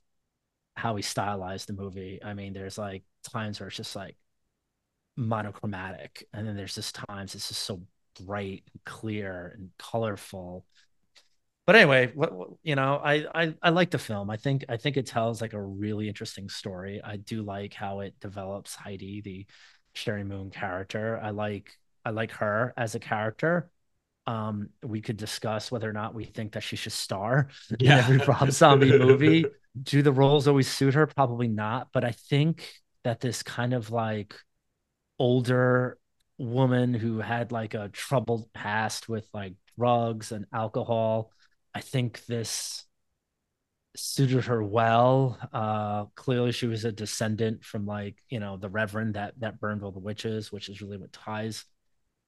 how 0.75 0.95
he 0.95 1.01
stylized 1.03 1.67
the 1.69 1.73
movie. 1.73 2.19
I 2.23 2.33
mean, 2.33 2.53
there's 2.53 2.77
like 2.77 3.03
times 3.31 3.59
where 3.59 3.67
it's 3.67 3.77
just 3.77 3.95
like 3.95 4.17
monochromatic 5.17 6.25
and 6.33 6.47
then 6.47 6.55
there's 6.55 6.75
just 6.75 6.95
times 6.95 7.35
it's 7.35 7.49
just 7.49 7.61
so 7.61 7.81
bright 8.25 8.63
and 8.73 8.83
clear 8.85 9.53
and 9.55 9.69
colorful 9.77 10.65
but 11.67 11.75
anyway, 11.75 12.11
what, 12.13 12.33
what, 12.33 12.49
you 12.63 12.75
know, 12.75 12.99
I, 13.03 13.25
I 13.33 13.53
I 13.61 13.69
like 13.69 13.91
the 13.91 13.99
film. 13.99 14.29
I 14.29 14.37
think 14.37 14.65
I 14.67 14.77
think 14.77 14.97
it 14.97 15.05
tells 15.05 15.41
like 15.41 15.53
a 15.53 15.61
really 15.61 16.07
interesting 16.07 16.49
story. 16.49 17.01
I 17.03 17.17
do 17.17 17.43
like 17.43 17.73
how 17.73 17.99
it 17.99 18.19
develops 18.19 18.75
Heidi, 18.75 19.21
the 19.21 19.45
Sheri 19.95 20.25
Moon 20.25 20.49
character. 20.49 21.19
I 21.21 21.29
like 21.29 21.71
I 22.03 22.09
like 22.09 22.31
her 22.33 22.73
as 22.75 22.95
a 22.95 22.99
character. 22.99 23.69
Um, 24.27 24.69
we 24.83 25.01
could 25.01 25.17
discuss 25.17 25.71
whether 25.71 25.89
or 25.89 25.93
not 25.93 26.13
we 26.13 26.25
think 26.25 26.53
that 26.53 26.63
she 26.63 26.75
should 26.75 26.91
star 26.91 27.47
yeah. 27.79 27.99
in 27.99 28.15
every 28.15 28.17
Rob 28.17 28.51
Zombie 28.51 28.97
movie. 28.97 29.45
Do 29.81 30.01
the 30.01 30.11
roles 30.11 30.47
always 30.47 30.69
suit 30.69 30.95
her? 30.95 31.07
Probably 31.07 31.47
not. 31.47 31.89
But 31.93 32.03
I 32.03 32.11
think 32.11 32.69
that 33.03 33.19
this 33.19 33.43
kind 33.43 33.73
of 33.73 33.91
like 33.91 34.35
older 35.21 35.99
woman 36.39 36.93
who 36.95 37.19
had 37.19 37.51
like 37.51 37.75
a 37.75 37.89
troubled 37.89 38.51
past 38.53 39.07
with 39.07 39.29
like 39.33 39.53
drugs 39.77 40.31
and 40.31 40.45
alcohol 40.51 41.31
I 41.73 41.81
think 41.81 42.25
this 42.25 42.85
suited 43.95 44.45
her 44.45 44.63
well. 44.63 45.37
Uh, 45.53 46.05
clearly, 46.15 46.51
she 46.51 46.67
was 46.67 46.85
a 46.85 46.91
descendant 46.91 47.63
from 47.63 47.85
like 47.85 48.17
you 48.29 48.39
know 48.39 48.57
the 48.57 48.69
Reverend 48.69 49.15
that 49.15 49.33
that 49.39 49.59
burned 49.59 49.83
all 49.83 49.91
the 49.91 49.99
witches, 49.99 50.51
which 50.51 50.69
is 50.69 50.81
really 50.81 50.97
what 50.97 51.13
ties 51.13 51.65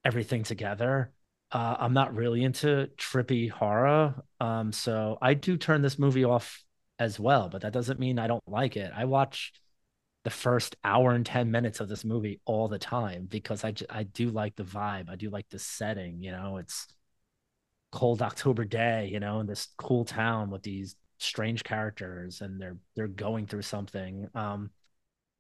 everything 0.06 0.44
together. 0.44 1.14
Uh, 1.52 1.76
I'm 1.80 1.94
not 1.94 2.16
really 2.16 2.44
into 2.44 2.90
trippy 2.98 3.50
horror, 3.50 4.16
um, 4.40 4.72
so 4.72 5.18
I 5.22 5.34
do 5.36 5.58
turn 5.58 5.82
this 5.82 6.00
movie 6.00 6.24
off 6.24 6.64
as 7.00 7.20
well. 7.20 7.50
But 7.50 7.62
that 7.62 7.74
doesn't 7.74 8.00
mean 8.00 8.20
I 8.20 8.28
don't 8.28 8.44
like 8.48 8.76
it. 8.78 8.92
I 8.96 9.06
watch 9.06 9.54
the 10.24 10.30
first 10.30 10.76
hour 10.84 11.12
and 11.12 11.26
10 11.26 11.52
minutes 11.52 11.80
of 11.80 11.90
this 11.90 12.06
movie 12.06 12.40
all 12.46 12.68
the 12.68 12.80
time 12.80 13.26
because 13.30 13.64
I, 13.64 13.74
I 13.90 14.04
do 14.04 14.30
like 14.30 14.56
the 14.56 14.64
vibe. 14.64 15.10
I 15.10 15.16
do 15.16 15.30
like 15.30 15.50
the 15.50 15.60
setting, 15.60 16.22
you 16.24 16.32
know, 16.32 16.58
it's 16.58 16.88
cold 17.92 18.22
October 18.22 18.66
day, 18.66 19.10
you 19.12 19.20
know, 19.20 19.40
in 19.40 19.48
this 19.48 19.68
cool 19.78 20.06
town 20.06 20.50
with 20.50 20.64
these 20.64 20.96
strange 21.20 21.64
characters 21.64 22.42
and 22.42 22.60
they're 22.60 22.78
they're 22.96 23.08
going 23.08 23.48
through 23.48 23.62
something. 23.62 24.28
Um 24.34 24.72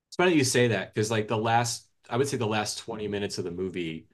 it's 0.09 0.15
funny 0.17 0.36
you 0.36 0.43
say 0.43 0.67
that 0.69 0.93
because 0.93 1.09
like 1.11 1.27
the 1.27 1.38
last 1.38 1.88
I 2.09 2.17
would 2.17 2.27
say 2.27 2.38
the 2.38 2.45
last 2.45 2.79
20 2.79 3.07
minutes 3.07 3.38
of 3.38 3.45
the 3.45 3.51
movie 3.51 4.07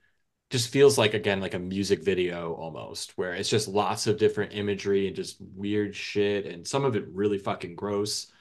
just 0.50 0.70
feels 0.72 0.98
like 0.98 1.14
again 1.14 1.40
like 1.40 1.54
a 1.54 1.58
music 1.58 2.02
video 2.04 2.54
almost 2.54 3.16
where 3.18 3.34
it's 3.34 3.50
just 3.50 3.68
lots 3.68 4.06
of 4.06 4.18
different 4.18 4.54
imagery 4.54 5.06
and 5.06 5.16
just 5.16 5.38
weird 5.40 5.94
shit 5.94 6.46
and 6.46 6.66
some 6.66 6.84
of 6.84 6.96
it 6.96 7.06
really 7.08 7.38
fucking 7.38 7.76
gross 7.76 8.32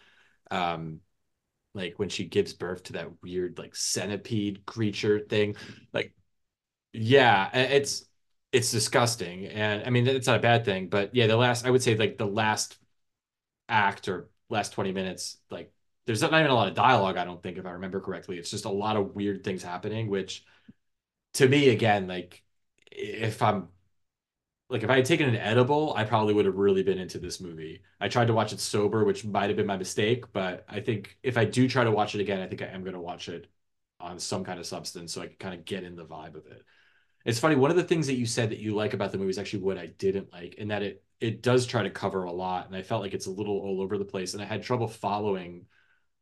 um 0.51 1.01
like 1.74 1.97
when 1.97 2.09
she 2.09 2.26
gives 2.26 2.53
birth 2.53 2.84
to 2.84 2.93
that 2.93 3.09
weird 3.22 3.57
like 3.57 3.76
centipede 3.76 4.65
creature 4.65 5.20
thing 5.20 5.55
like 5.93 6.13
yeah 6.93 7.49
it's 7.55 8.05
it's 8.51 8.72
disgusting. 8.72 9.45
And 9.47 9.84
i 9.86 9.89
mean 9.89 10.07
it's 10.07 10.28
not 10.28 10.38
a 10.38 10.41
bad 10.41 10.65
thing 10.65 10.89
but 10.89 11.15
yeah 11.15 11.28
the 11.28 11.38
last 11.38 11.65
i 11.65 11.70
would 11.70 11.84
say 11.84 11.95
like 11.95 12.17
the 12.17 12.26
last 12.26 12.78
act 13.67 14.07
or 14.07 14.30
last 14.49 14.74
20 14.74 14.91
minutes 14.91 15.38
like 15.51 15.72
there's 16.05 16.22
not 16.22 16.34
even 16.34 16.49
a 16.49 16.55
lot 16.55 16.67
of 16.67 16.74
dialogue 16.74 17.17
i 17.17 17.26
don't 17.26 17.41
think 17.43 17.57
if 17.57 17.65
i 17.65 17.72
remember 17.72 17.99
correctly. 18.01 18.38
It's 18.39 18.49
just 18.49 18.65
a 18.65 18.70
lot 18.70 18.97
of 18.97 19.15
weird 19.15 19.43
things 19.43 19.63
happening 19.63 20.09
which 20.09 20.43
to 21.36 21.47
me 21.47 21.70
again 21.70 22.07
like 22.07 22.43
if 22.91 23.41
i'm 23.41 23.70
like 24.70 24.84
if 24.84 24.89
i 24.89 24.95
had 24.95 25.05
taken 25.05 25.28
an 25.28 25.36
edible 25.36 25.93
i 25.95 26.03
probably 26.03 26.34
would 26.34 26.45
have 26.45 26.55
really 26.55 26.84
been 26.84 26.97
into 26.99 27.20
this 27.20 27.39
movie 27.41 27.82
i 27.99 28.07
tried 28.07 28.28
to 28.28 28.34
watch 28.34 28.53
it 28.53 28.59
sober 28.59 29.03
which 29.03 29.26
might 29.26 29.49
have 29.49 29.57
been 29.57 29.65
my 29.65 29.78
mistake 29.78 30.32
but 30.34 30.65
i 30.70 30.80
think 30.80 31.17
if 31.24 31.38
i 31.38 31.45
do 31.45 31.67
try 31.67 31.84
to 31.84 31.91
watch 31.91 32.15
it 32.15 32.22
again 32.22 32.41
i 32.41 32.47
think 32.47 32.61
i 32.61 32.65
am 32.65 32.84
going 32.84 32.93
to 32.93 32.99
watch 32.99 33.30
it 33.30 33.47
on 33.99 34.20
some 34.20 34.43
kind 34.43 34.59
of 34.59 34.65
substance 34.65 35.13
so 35.13 35.22
i 35.22 35.28
can 35.28 35.36
kind 35.38 35.53
of 35.53 35.65
get 35.65 35.84
in 35.84 35.95
the 35.95 36.05
vibe 36.05 36.36
of 36.36 36.45
it 36.47 36.63
it's 37.26 37.39
funny. 37.39 37.55
One 37.55 37.72
of 37.72 37.78
the 37.78 37.84
things 37.84 38.07
that 38.07 38.15
you 38.15 38.26
said 38.26 38.49
that 38.49 38.59
you 38.59 38.74
like 38.74 38.93
about 38.93 39.11
the 39.11 39.17
movie 39.17 39.30
is 39.30 39.38
actually 39.38 39.63
what 39.63 39.78
I 39.78 39.88
didn't 39.88 40.32
like, 40.32 40.55
in 40.55 40.70
that 40.70 40.84
it 40.84 41.03
it 41.20 41.41
does 41.41 41.65
try 41.65 41.84
to 41.84 41.89
cover 41.89 42.24
a 42.24 42.32
lot, 42.32 42.67
and 42.67 42.76
I 42.76 42.82
felt 42.82 43.01
like 43.01 43.13
it's 43.13 43.28
a 43.28 43.32
little 43.32 43.59
all 43.59 43.82
over 43.82 43.97
the 43.97 44.05
place, 44.05 44.34
and 44.34 44.41
I 44.41 44.45
had 44.45 44.63
trouble 44.63 44.88
following 44.88 45.65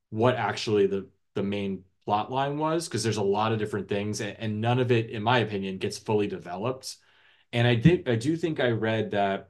what 0.09 0.35
actually 0.35 0.87
the 0.87 1.09
the 1.35 1.43
main 1.43 1.83
plot 2.05 2.31
line 2.31 2.57
was 2.57 2.87
because 2.87 3.03
there's 3.03 3.17
a 3.17 3.23
lot 3.23 3.51
of 3.51 3.59
different 3.59 3.89
things, 3.89 4.21
and, 4.21 4.35
and 4.39 4.61
none 4.61 4.79
of 4.79 4.91
it, 4.91 5.09
in 5.09 5.23
my 5.23 5.39
opinion, 5.39 5.77
gets 5.77 5.97
fully 5.97 6.27
developed. 6.27 6.97
And 7.53 7.67
I 7.67 7.75
did 7.75 8.07
I 8.07 8.15
do 8.15 8.35
think 8.35 8.59
I 8.59 8.69
read 8.71 9.11
that 9.11 9.49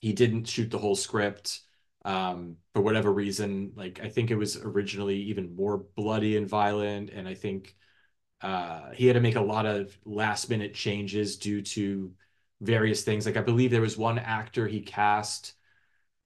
he 0.00 0.12
didn't 0.12 0.46
shoot 0.46 0.70
the 0.70 0.78
whole 0.78 0.96
script 0.96 1.60
um, 2.04 2.56
for 2.72 2.80
whatever 2.82 3.12
reason. 3.12 3.72
Like 3.76 4.00
I 4.02 4.08
think 4.08 4.30
it 4.30 4.36
was 4.36 4.56
originally 4.56 5.16
even 5.22 5.56
more 5.56 5.78
bloody 5.96 6.36
and 6.36 6.48
violent, 6.48 7.10
and 7.10 7.28
I 7.28 7.34
think 7.34 7.74
uh, 8.40 8.90
he 8.92 9.06
had 9.06 9.14
to 9.14 9.20
make 9.20 9.36
a 9.36 9.40
lot 9.40 9.66
of 9.66 9.96
last 10.04 10.50
minute 10.50 10.74
changes 10.74 11.36
due 11.36 11.62
to 11.62 12.12
various 12.60 13.02
things. 13.02 13.26
Like 13.26 13.36
I 13.36 13.42
believe 13.42 13.70
there 13.70 13.80
was 13.80 13.96
one 13.96 14.18
actor 14.18 14.66
he 14.66 14.80
cast 14.80 15.54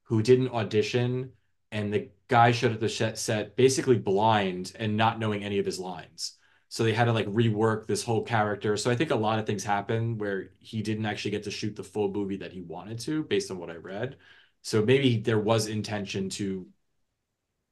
who 0.04 0.22
didn't 0.22 0.50
audition, 0.50 1.32
and 1.72 1.92
the 1.92 2.10
guy 2.28 2.52
showed 2.52 2.72
up 2.72 2.80
the 2.80 2.88
set 2.88 3.56
basically 3.56 3.98
blind 3.98 4.72
and 4.78 4.96
not 4.96 5.18
knowing 5.18 5.44
any 5.44 5.58
of 5.58 5.66
his 5.66 5.78
lines. 5.78 6.36
So 6.72 6.84
they 6.84 6.92
had 6.92 7.06
to 7.06 7.12
like 7.12 7.26
rework 7.26 7.88
this 7.88 8.04
whole 8.04 8.22
character. 8.22 8.76
So 8.76 8.92
I 8.92 8.94
think 8.94 9.10
a 9.10 9.16
lot 9.16 9.40
of 9.40 9.44
things 9.44 9.64
happen 9.64 10.18
where 10.18 10.50
he 10.60 10.82
didn't 10.82 11.04
actually 11.04 11.32
get 11.32 11.42
to 11.42 11.50
shoot 11.50 11.74
the 11.74 11.82
full 11.82 12.12
movie 12.12 12.36
that 12.36 12.52
he 12.52 12.62
wanted 12.62 13.00
to, 13.00 13.24
based 13.24 13.50
on 13.50 13.58
what 13.58 13.70
I 13.70 13.74
read. 13.74 14.16
So 14.62 14.84
maybe 14.84 15.16
there 15.16 15.40
was 15.40 15.66
intention 15.66 16.28
to, 16.30 16.64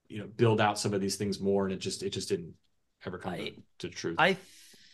you 0.09 0.19
know, 0.19 0.27
build 0.27 0.61
out 0.61 0.81
some 0.81 0.95
of 0.95 1.01
these 1.01 1.15
things 1.15 1.39
more, 1.39 1.63
and 1.65 1.73
it 1.73 1.79
just 1.79 2.03
it 2.03 2.11
just 2.11 2.29
didn't 2.29 2.55
ever 3.07 3.19
come 3.19 3.35
I, 3.35 3.37
to, 3.79 3.89
to 3.89 3.89
truth. 3.89 4.17
I 4.19 4.37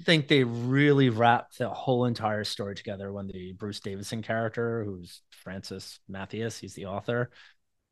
think 0.03 0.29
they 0.29 0.45
really 0.45 1.09
wrapped 1.09 1.57
the 1.57 1.71
whole 1.71 2.05
entire 2.05 2.45
story 2.45 2.75
together 2.75 3.11
when 3.11 3.27
the 3.27 3.53
Bruce 3.53 3.81
Davison 3.81 4.21
character, 4.21 4.85
who's 4.85 5.23
Francis 5.31 5.99
Matthias, 6.09 6.59
he's 6.59 6.75
the 6.75 6.87
author, 6.87 7.31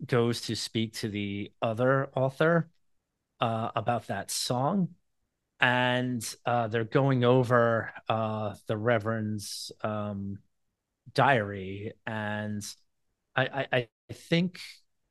goes 0.05 0.43
to 0.43 0.57
speak 0.57 0.93
to 0.95 1.09
the 1.09 1.53
other 1.63 2.11
author 2.15 2.69
uh, 3.41 3.71
about 3.75 4.09
that 4.09 4.31
song. 4.31 4.89
And 5.63 6.23
uh, 6.45 6.69
they're 6.69 6.85
going 6.85 7.25
over 7.25 7.93
uh, 8.09 8.55
the 8.67 8.77
Reverend's 8.77 9.73
um, 9.83 10.39
diary. 11.15 11.93
And 12.07 12.63
I, 13.35 13.67
I, 13.73 13.89
I 14.11 14.13
think 14.13 14.61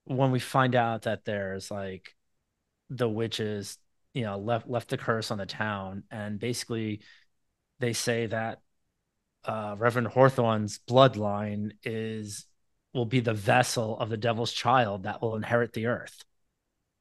when 0.06 0.32
we 0.32 0.40
find 0.40 0.76
out 0.76 1.04
that 1.04 1.26
there's 1.26 1.72
like 1.72 2.14
the 2.90 3.10
witches 3.10 3.78
you 4.14 4.24
know 4.24 4.38
left 4.38 4.68
left 4.68 4.90
the 4.90 4.98
curse 4.98 5.32
on 5.32 5.38
the 5.38 5.46
town 5.46 6.04
and 6.12 6.38
basically 6.38 7.02
they 7.80 7.94
say 7.94 8.26
that 8.26 8.60
uh, 9.46 9.76
Reverend 9.78 10.10
Hawthorne's 10.10 10.80
bloodline 10.88 11.72
is 11.84 12.46
will 12.94 13.06
be 13.06 13.20
the 13.22 13.34
vessel 13.34 13.98
of 14.00 14.10
the 14.10 14.18
devil's 14.18 14.52
child 14.52 15.04
that 15.04 15.22
will 15.22 15.36
inherit 15.36 15.74
the 15.74 15.88
earth. 15.88 16.24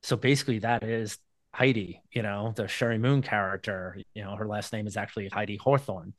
So 0.03 0.17
basically, 0.17 0.61
that 0.61 0.83
is 0.83 1.19
Heidi. 1.53 2.03
You 2.13 2.23
know, 2.23 2.53
the 2.57 2.65
Sheri 2.65 3.01
Moon 3.01 3.23
character. 3.23 3.97
You 4.15 4.25
know, 4.25 4.37
her 4.37 4.47
last 4.47 4.73
name 4.73 4.87
is 4.87 4.97
actually 4.97 5.29
Heidi 5.29 5.57
Hawthorne. 5.57 6.15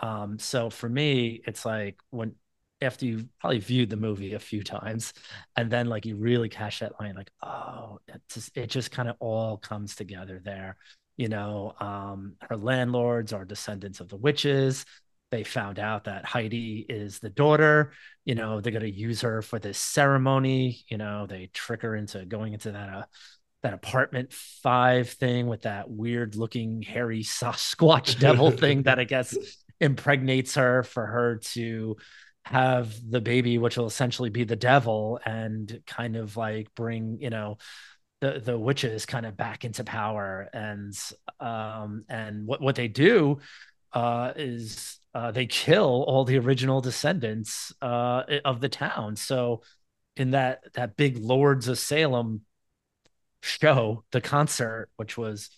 Um, 0.00 0.38
so 0.38 0.70
for 0.70 0.88
me, 0.88 1.42
it's 1.46 1.64
like 1.64 1.98
when 2.10 2.34
after 2.82 3.06
you 3.06 3.28
probably 3.40 3.58
viewed 3.58 3.90
the 3.90 3.96
movie 3.96 4.34
a 4.34 4.38
few 4.38 4.62
times 4.62 5.12
and 5.56 5.70
then 5.70 5.86
like 5.86 6.06
you 6.06 6.16
really 6.16 6.48
catch 6.48 6.80
that 6.80 6.92
line 7.00 7.14
like 7.14 7.30
oh 7.42 7.98
it 8.08 8.20
just, 8.28 8.56
it 8.56 8.66
just 8.68 8.90
kind 8.90 9.08
of 9.08 9.16
all 9.20 9.56
comes 9.56 9.94
together 9.94 10.40
there 10.44 10.76
you 11.16 11.28
know 11.28 11.74
um 11.80 12.34
her 12.40 12.56
landlords 12.56 13.32
are 13.32 13.44
descendants 13.44 14.00
of 14.00 14.08
the 14.08 14.16
witches 14.16 14.84
they 15.30 15.44
found 15.44 15.78
out 15.78 16.04
that 16.04 16.24
heidi 16.24 16.84
is 16.88 17.18
the 17.20 17.30
daughter 17.30 17.92
you 18.24 18.34
know 18.34 18.60
they're 18.60 18.72
going 18.72 18.82
to 18.82 18.90
use 18.90 19.20
her 19.20 19.40
for 19.40 19.58
this 19.58 19.78
ceremony 19.78 20.84
you 20.88 20.98
know 20.98 21.26
they 21.26 21.48
trick 21.54 21.82
her 21.82 21.96
into 21.96 22.24
going 22.26 22.52
into 22.52 22.72
that 22.72 22.88
uh, 22.88 23.04
that 23.64 23.74
apartment 23.74 24.32
five 24.32 25.08
thing 25.08 25.48
with 25.48 25.62
that 25.62 25.90
weird 25.90 26.36
looking 26.36 26.82
hairy 26.82 27.24
sasquatch 27.24 28.20
devil 28.20 28.52
thing 28.52 28.84
that 28.84 29.00
i 29.00 29.04
guess 29.04 29.36
impregnates 29.80 30.54
her 30.54 30.84
for 30.84 31.04
her 31.04 31.36
to 31.36 31.96
have 32.44 32.94
the 33.10 33.20
baby, 33.20 33.58
which 33.58 33.76
will 33.76 33.86
essentially 33.86 34.30
be 34.30 34.44
the 34.44 34.56
devil, 34.56 35.18
and 35.24 35.80
kind 35.86 36.16
of 36.16 36.36
like 36.36 36.74
bring, 36.74 37.18
you 37.20 37.30
know, 37.30 37.58
the 38.20 38.40
the 38.40 38.58
witches 38.58 39.06
kind 39.06 39.26
of 39.26 39.36
back 39.36 39.64
into 39.64 39.84
power. 39.84 40.48
And 40.52 40.94
um 41.40 42.04
and 42.08 42.46
what 42.46 42.60
what 42.60 42.76
they 42.76 42.88
do 42.88 43.38
uh 43.92 44.32
is 44.36 44.98
uh 45.14 45.30
they 45.30 45.46
kill 45.46 46.04
all 46.06 46.24
the 46.24 46.38
original 46.38 46.80
descendants 46.80 47.72
uh 47.80 48.22
of 48.44 48.60
the 48.60 48.68
town. 48.68 49.16
So 49.16 49.62
in 50.16 50.32
that 50.32 50.72
that 50.74 50.96
big 50.96 51.18
Lords 51.18 51.68
of 51.68 51.78
Salem 51.78 52.42
show, 53.44 54.04
the 54.12 54.20
concert, 54.20 54.88
which 54.96 55.16
was 55.16 55.50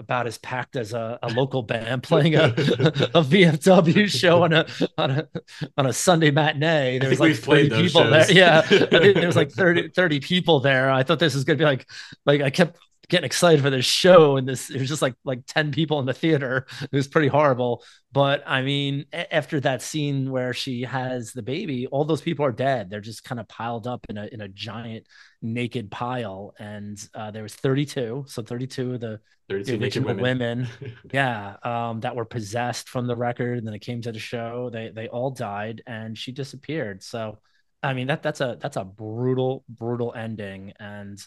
about 0.00 0.26
as 0.26 0.38
packed 0.38 0.74
as 0.76 0.92
a, 0.92 1.18
a 1.22 1.28
local 1.28 1.62
band 1.62 2.02
playing 2.04 2.34
a, 2.34 2.46
a 2.46 3.22
VFW 3.22 4.08
show 4.20 4.42
on 4.42 4.52
a 4.52 4.66
on 4.98 5.10
a 5.10 5.28
on 5.76 5.86
a 5.86 5.92
Sunday 5.92 6.30
matinee. 6.30 6.98
There 6.98 7.10
was 7.10 7.20
like 7.20 7.36
30 7.36 7.70
people 7.70 8.02
shows. 8.02 8.28
there. 8.28 8.32
Yeah. 8.32 8.60
there 8.62 9.26
was 9.26 9.36
like 9.36 9.50
30, 9.50 9.90
30 9.90 10.20
people 10.20 10.60
there. 10.60 10.90
I 10.90 11.02
thought 11.02 11.18
this 11.18 11.34
was 11.34 11.44
gonna 11.44 11.58
be 11.58 11.64
like 11.64 11.88
like 12.26 12.40
I 12.40 12.50
kept 12.50 12.78
getting 13.08 13.24
excited 13.26 13.62
for 13.62 13.70
this 13.70 13.84
show 13.84 14.36
and 14.36 14.48
this 14.48 14.70
it 14.70 14.78
was 14.78 14.88
just 14.88 15.02
like 15.02 15.14
like 15.24 15.44
10 15.46 15.72
people 15.72 16.00
in 16.00 16.06
the 16.06 16.14
theater. 16.14 16.66
It 16.82 16.92
was 16.92 17.08
pretty 17.08 17.28
horrible. 17.28 17.84
But 18.12 18.42
i 18.46 18.62
mean 18.62 19.06
after 19.12 19.60
that 19.60 19.82
scene 19.82 20.30
where 20.30 20.52
she 20.52 20.82
has 20.82 21.32
the 21.32 21.42
baby 21.42 21.86
all 21.86 22.04
those 22.04 22.20
people 22.20 22.44
are 22.44 22.52
dead. 22.52 22.90
They're 22.90 23.00
just 23.00 23.24
kind 23.24 23.40
of 23.40 23.48
piled 23.48 23.86
up 23.86 24.06
in 24.08 24.16
a 24.16 24.28
in 24.32 24.40
a 24.40 24.48
giant 24.48 25.06
naked 25.42 25.90
pile. 25.90 26.54
And 26.58 26.98
uh, 27.14 27.30
there 27.30 27.42
was 27.42 27.54
32 27.54 28.24
so 28.26 28.42
32 28.42 28.94
of 28.94 29.00
the, 29.00 29.20
32 29.48 29.76
the 29.76 29.84
original 29.84 30.08
women, 30.14 30.22
women 30.22 30.68
yeah 31.12 31.56
um, 31.62 32.00
that 32.00 32.16
were 32.16 32.24
possessed 32.24 32.88
from 32.88 33.06
the 33.06 33.16
record 33.16 33.58
and 33.58 33.66
then 33.66 33.74
it 33.74 33.80
came 33.80 34.00
to 34.02 34.12
the 34.12 34.18
show. 34.18 34.70
They 34.72 34.90
they 34.94 35.08
all 35.08 35.30
died 35.30 35.82
and 35.86 36.16
she 36.16 36.32
disappeared. 36.32 37.02
So 37.02 37.38
i 37.82 37.92
mean 37.92 38.06
that 38.06 38.22
that's 38.22 38.40
a 38.40 38.56
that's 38.60 38.76
a 38.76 38.84
brutal 38.84 39.64
brutal 39.68 40.14
ending. 40.14 40.72
And 40.78 41.18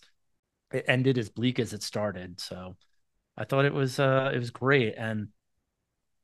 it 0.71 0.85
ended 0.87 1.17
as 1.17 1.29
bleak 1.29 1.59
as 1.59 1.73
it 1.73 1.83
started. 1.83 2.39
So 2.39 2.75
I 3.37 3.45
thought 3.45 3.65
it 3.65 3.73
was 3.73 3.99
uh 3.99 4.31
it 4.33 4.37
was 4.39 4.51
great. 4.51 4.95
And 4.97 5.29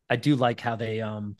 I 0.10 0.16
do 0.16 0.36
like 0.36 0.60
how 0.60 0.76
they 0.76 1.02
um 1.02 1.38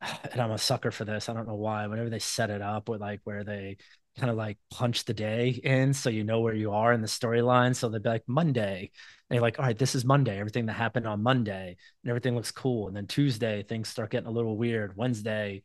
and 0.32 0.40
I'm 0.40 0.50
a 0.52 0.58
sucker 0.58 0.90
for 0.90 1.04
this. 1.04 1.28
I 1.28 1.34
don't 1.34 1.48
know 1.48 1.54
why. 1.54 1.86
Whenever 1.86 2.10
they 2.10 2.18
set 2.18 2.50
it 2.50 2.62
up 2.62 2.88
with 2.88 3.00
like 3.00 3.20
where 3.24 3.44
they 3.44 3.76
kind 4.18 4.30
of 4.30 4.36
like 4.36 4.58
punch 4.70 5.04
the 5.04 5.14
day 5.14 5.50
in 5.50 5.94
so 5.94 6.10
you 6.10 6.24
know 6.24 6.40
where 6.40 6.54
you 6.54 6.72
are 6.72 6.92
in 6.92 7.00
the 7.00 7.06
storyline. 7.06 7.74
So 7.74 7.88
they'd 7.88 8.02
be 8.02 8.08
like 8.08 8.24
Monday. 8.26 8.90
And 9.30 9.36
you're 9.36 9.42
like, 9.42 9.58
all 9.58 9.64
right, 9.66 9.78
this 9.78 9.94
is 9.94 10.04
Monday. 10.04 10.38
Everything 10.38 10.66
that 10.66 10.72
happened 10.72 11.06
on 11.06 11.22
Monday 11.22 11.76
and 12.02 12.10
everything 12.10 12.34
looks 12.34 12.50
cool. 12.50 12.88
And 12.88 12.96
then 12.96 13.06
Tuesday, 13.06 13.62
things 13.62 13.88
start 13.88 14.10
getting 14.10 14.28
a 14.28 14.32
little 14.32 14.56
weird. 14.56 14.96
Wednesday, 14.96 15.62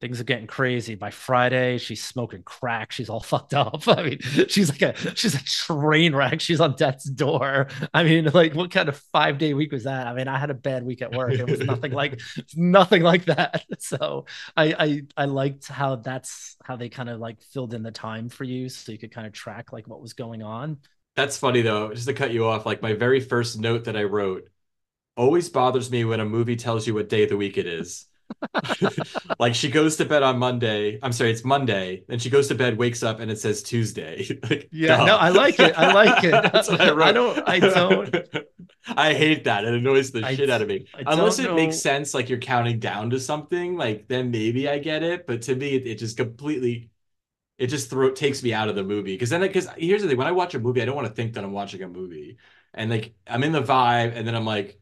things 0.00 0.20
are 0.20 0.24
getting 0.24 0.46
crazy. 0.46 0.94
By 0.94 1.10
Friday, 1.10 1.78
she's 1.78 2.02
smoking 2.02 2.42
crack. 2.42 2.92
She's 2.92 3.08
all 3.08 3.20
fucked 3.22 3.54
up. 3.54 3.86
I 3.88 4.02
mean, 4.02 4.20
she's 4.48 4.70
like 4.70 4.82
a 4.82 5.16
she's 5.16 5.34
a 5.34 5.44
train 5.44 6.14
wreck. 6.14 6.40
She's 6.40 6.60
on 6.60 6.76
death's 6.76 7.04
door. 7.04 7.68
I 7.92 8.04
mean, 8.04 8.26
like 8.26 8.54
what 8.54 8.70
kind 8.70 8.88
of 8.88 8.96
five 9.12 9.38
day 9.38 9.54
week 9.54 9.72
was 9.72 9.84
that? 9.84 10.06
I 10.06 10.14
mean, 10.14 10.28
I 10.28 10.38
had 10.38 10.50
a 10.50 10.54
bad 10.54 10.84
week 10.84 11.02
at 11.02 11.12
work. 11.12 11.38
It 11.38 11.46
was 11.48 11.60
nothing 11.60 11.92
like 11.92 12.20
nothing 12.56 13.02
like 13.02 13.24
that. 13.26 13.64
So 13.80 14.26
I 14.56 14.74
I 15.16 15.22
I 15.22 15.24
liked 15.26 15.68
how 15.68 15.96
that's 15.96 16.56
how 16.64 16.76
they 16.76 16.88
kind 16.88 17.08
of 17.08 17.20
like 17.20 17.40
filled 17.40 17.74
in 17.74 17.82
the 17.82 17.90
time 17.92 18.28
for 18.28 18.44
you 18.44 18.68
so 18.68 18.92
you 18.92 18.98
could 18.98 19.12
kind 19.12 19.26
of 19.26 19.32
track 19.32 19.72
like 19.72 19.88
what 19.88 20.00
was 20.02 20.12
going 20.12 20.42
on. 20.42 20.78
That's 21.16 21.36
funny 21.36 21.62
though, 21.62 21.92
just 21.92 22.06
to 22.06 22.14
cut 22.14 22.32
you 22.32 22.46
off, 22.46 22.64
like 22.66 22.80
my 22.82 22.92
very 22.94 23.20
first 23.20 23.58
note 23.58 23.84
that 23.84 23.96
I 23.96 24.04
wrote 24.04 24.48
always 25.16 25.50
bothers 25.50 25.90
me 25.92 26.04
when 26.06 26.20
a 26.20 26.26
movie 26.26 26.56
tells 26.56 26.86
you 26.88 26.94
what 26.94 27.10
day 27.10 27.24
of 27.24 27.30
the 27.30 27.38
week 27.38 27.58
it 27.58 27.66
is. 27.68 28.07
like 29.38 29.54
she 29.54 29.70
goes 29.70 29.96
to 29.96 30.04
bed 30.04 30.22
on 30.22 30.38
Monday. 30.38 30.98
I'm 31.02 31.12
sorry, 31.12 31.30
it's 31.30 31.44
Monday. 31.44 32.04
And 32.08 32.20
she 32.20 32.30
goes 32.30 32.48
to 32.48 32.54
bed, 32.54 32.78
wakes 32.78 33.02
up, 33.02 33.20
and 33.20 33.30
it 33.30 33.38
says 33.38 33.62
Tuesday. 33.62 34.38
like, 34.50 34.68
yeah, 34.72 34.98
duh. 34.98 35.04
no, 35.06 35.16
I 35.16 35.28
like 35.30 35.58
it. 35.58 35.78
I 35.78 35.92
like 35.92 36.24
it. 36.24 36.30
That's 36.52 36.70
what 36.70 36.80
I, 36.80 36.90
wrote. 36.90 37.02
I 37.02 37.12
don't. 37.12 37.48
I 37.48 37.58
don't. 37.58 38.28
I 38.86 39.14
hate 39.14 39.44
that. 39.44 39.64
It 39.64 39.74
annoys 39.74 40.10
the 40.10 40.24
I, 40.24 40.34
shit 40.34 40.50
out 40.50 40.62
of 40.62 40.68
me. 40.68 40.86
Unless 41.06 41.38
it 41.38 41.44
know. 41.44 41.54
makes 41.54 41.78
sense, 41.80 42.14
like 42.14 42.28
you're 42.28 42.38
counting 42.38 42.78
down 42.78 43.10
to 43.10 43.20
something, 43.20 43.76
like 43.76 44.08
then 44.08 44.30
maybe 44.30 44.68
I 44.68 44.78
get 44.78 45.02
it. 45.02 45.26
But 45.26 45.42
to 45.42 45.54
me, 45.54 45.74
it, 45.74 45.86
it 45.86 45.98
just 45.98 46.16
completely, 46.16 46.90
it 47.58 47.66
just 47.68 47.90
throw 47.90 48.10
takes 48.10 48.42
me 48.42 48.52
out 48.52 48.68
of 48.68 48.76
the 48.76 48.84
movie. 48.84 49.14
Because 49.14 49.30
then, 49.30 49.40
because 49.42 49.68
here's 49.76 50.02
the 50.02 50.08
thing: 50.08 50.16
when 50.18 50.26
I 50.26 50.32
watch 50.32 50.54
a 50.54 50.58
movie, 50.58 50.82
I 50.82 50.84
don't 50.84 50.96
want 50.96 51.08
to 51.08 51.14
think 51.14 51.34
that 51.34 51.44
I'm 51.44 51.52
watching 51.52 51.82
a 51.82 51.88
movie, 51.88 52.38
and 52.72 52.90
like 52.90 53.14
I'm 53.26 53.42
in 53.42 53.52
the 53.52 53.62
vibe, 53.62 54.14
and 54.14 54.26
then 54.26 54.34
I'm 54.34 54.46
like 54.46 54.80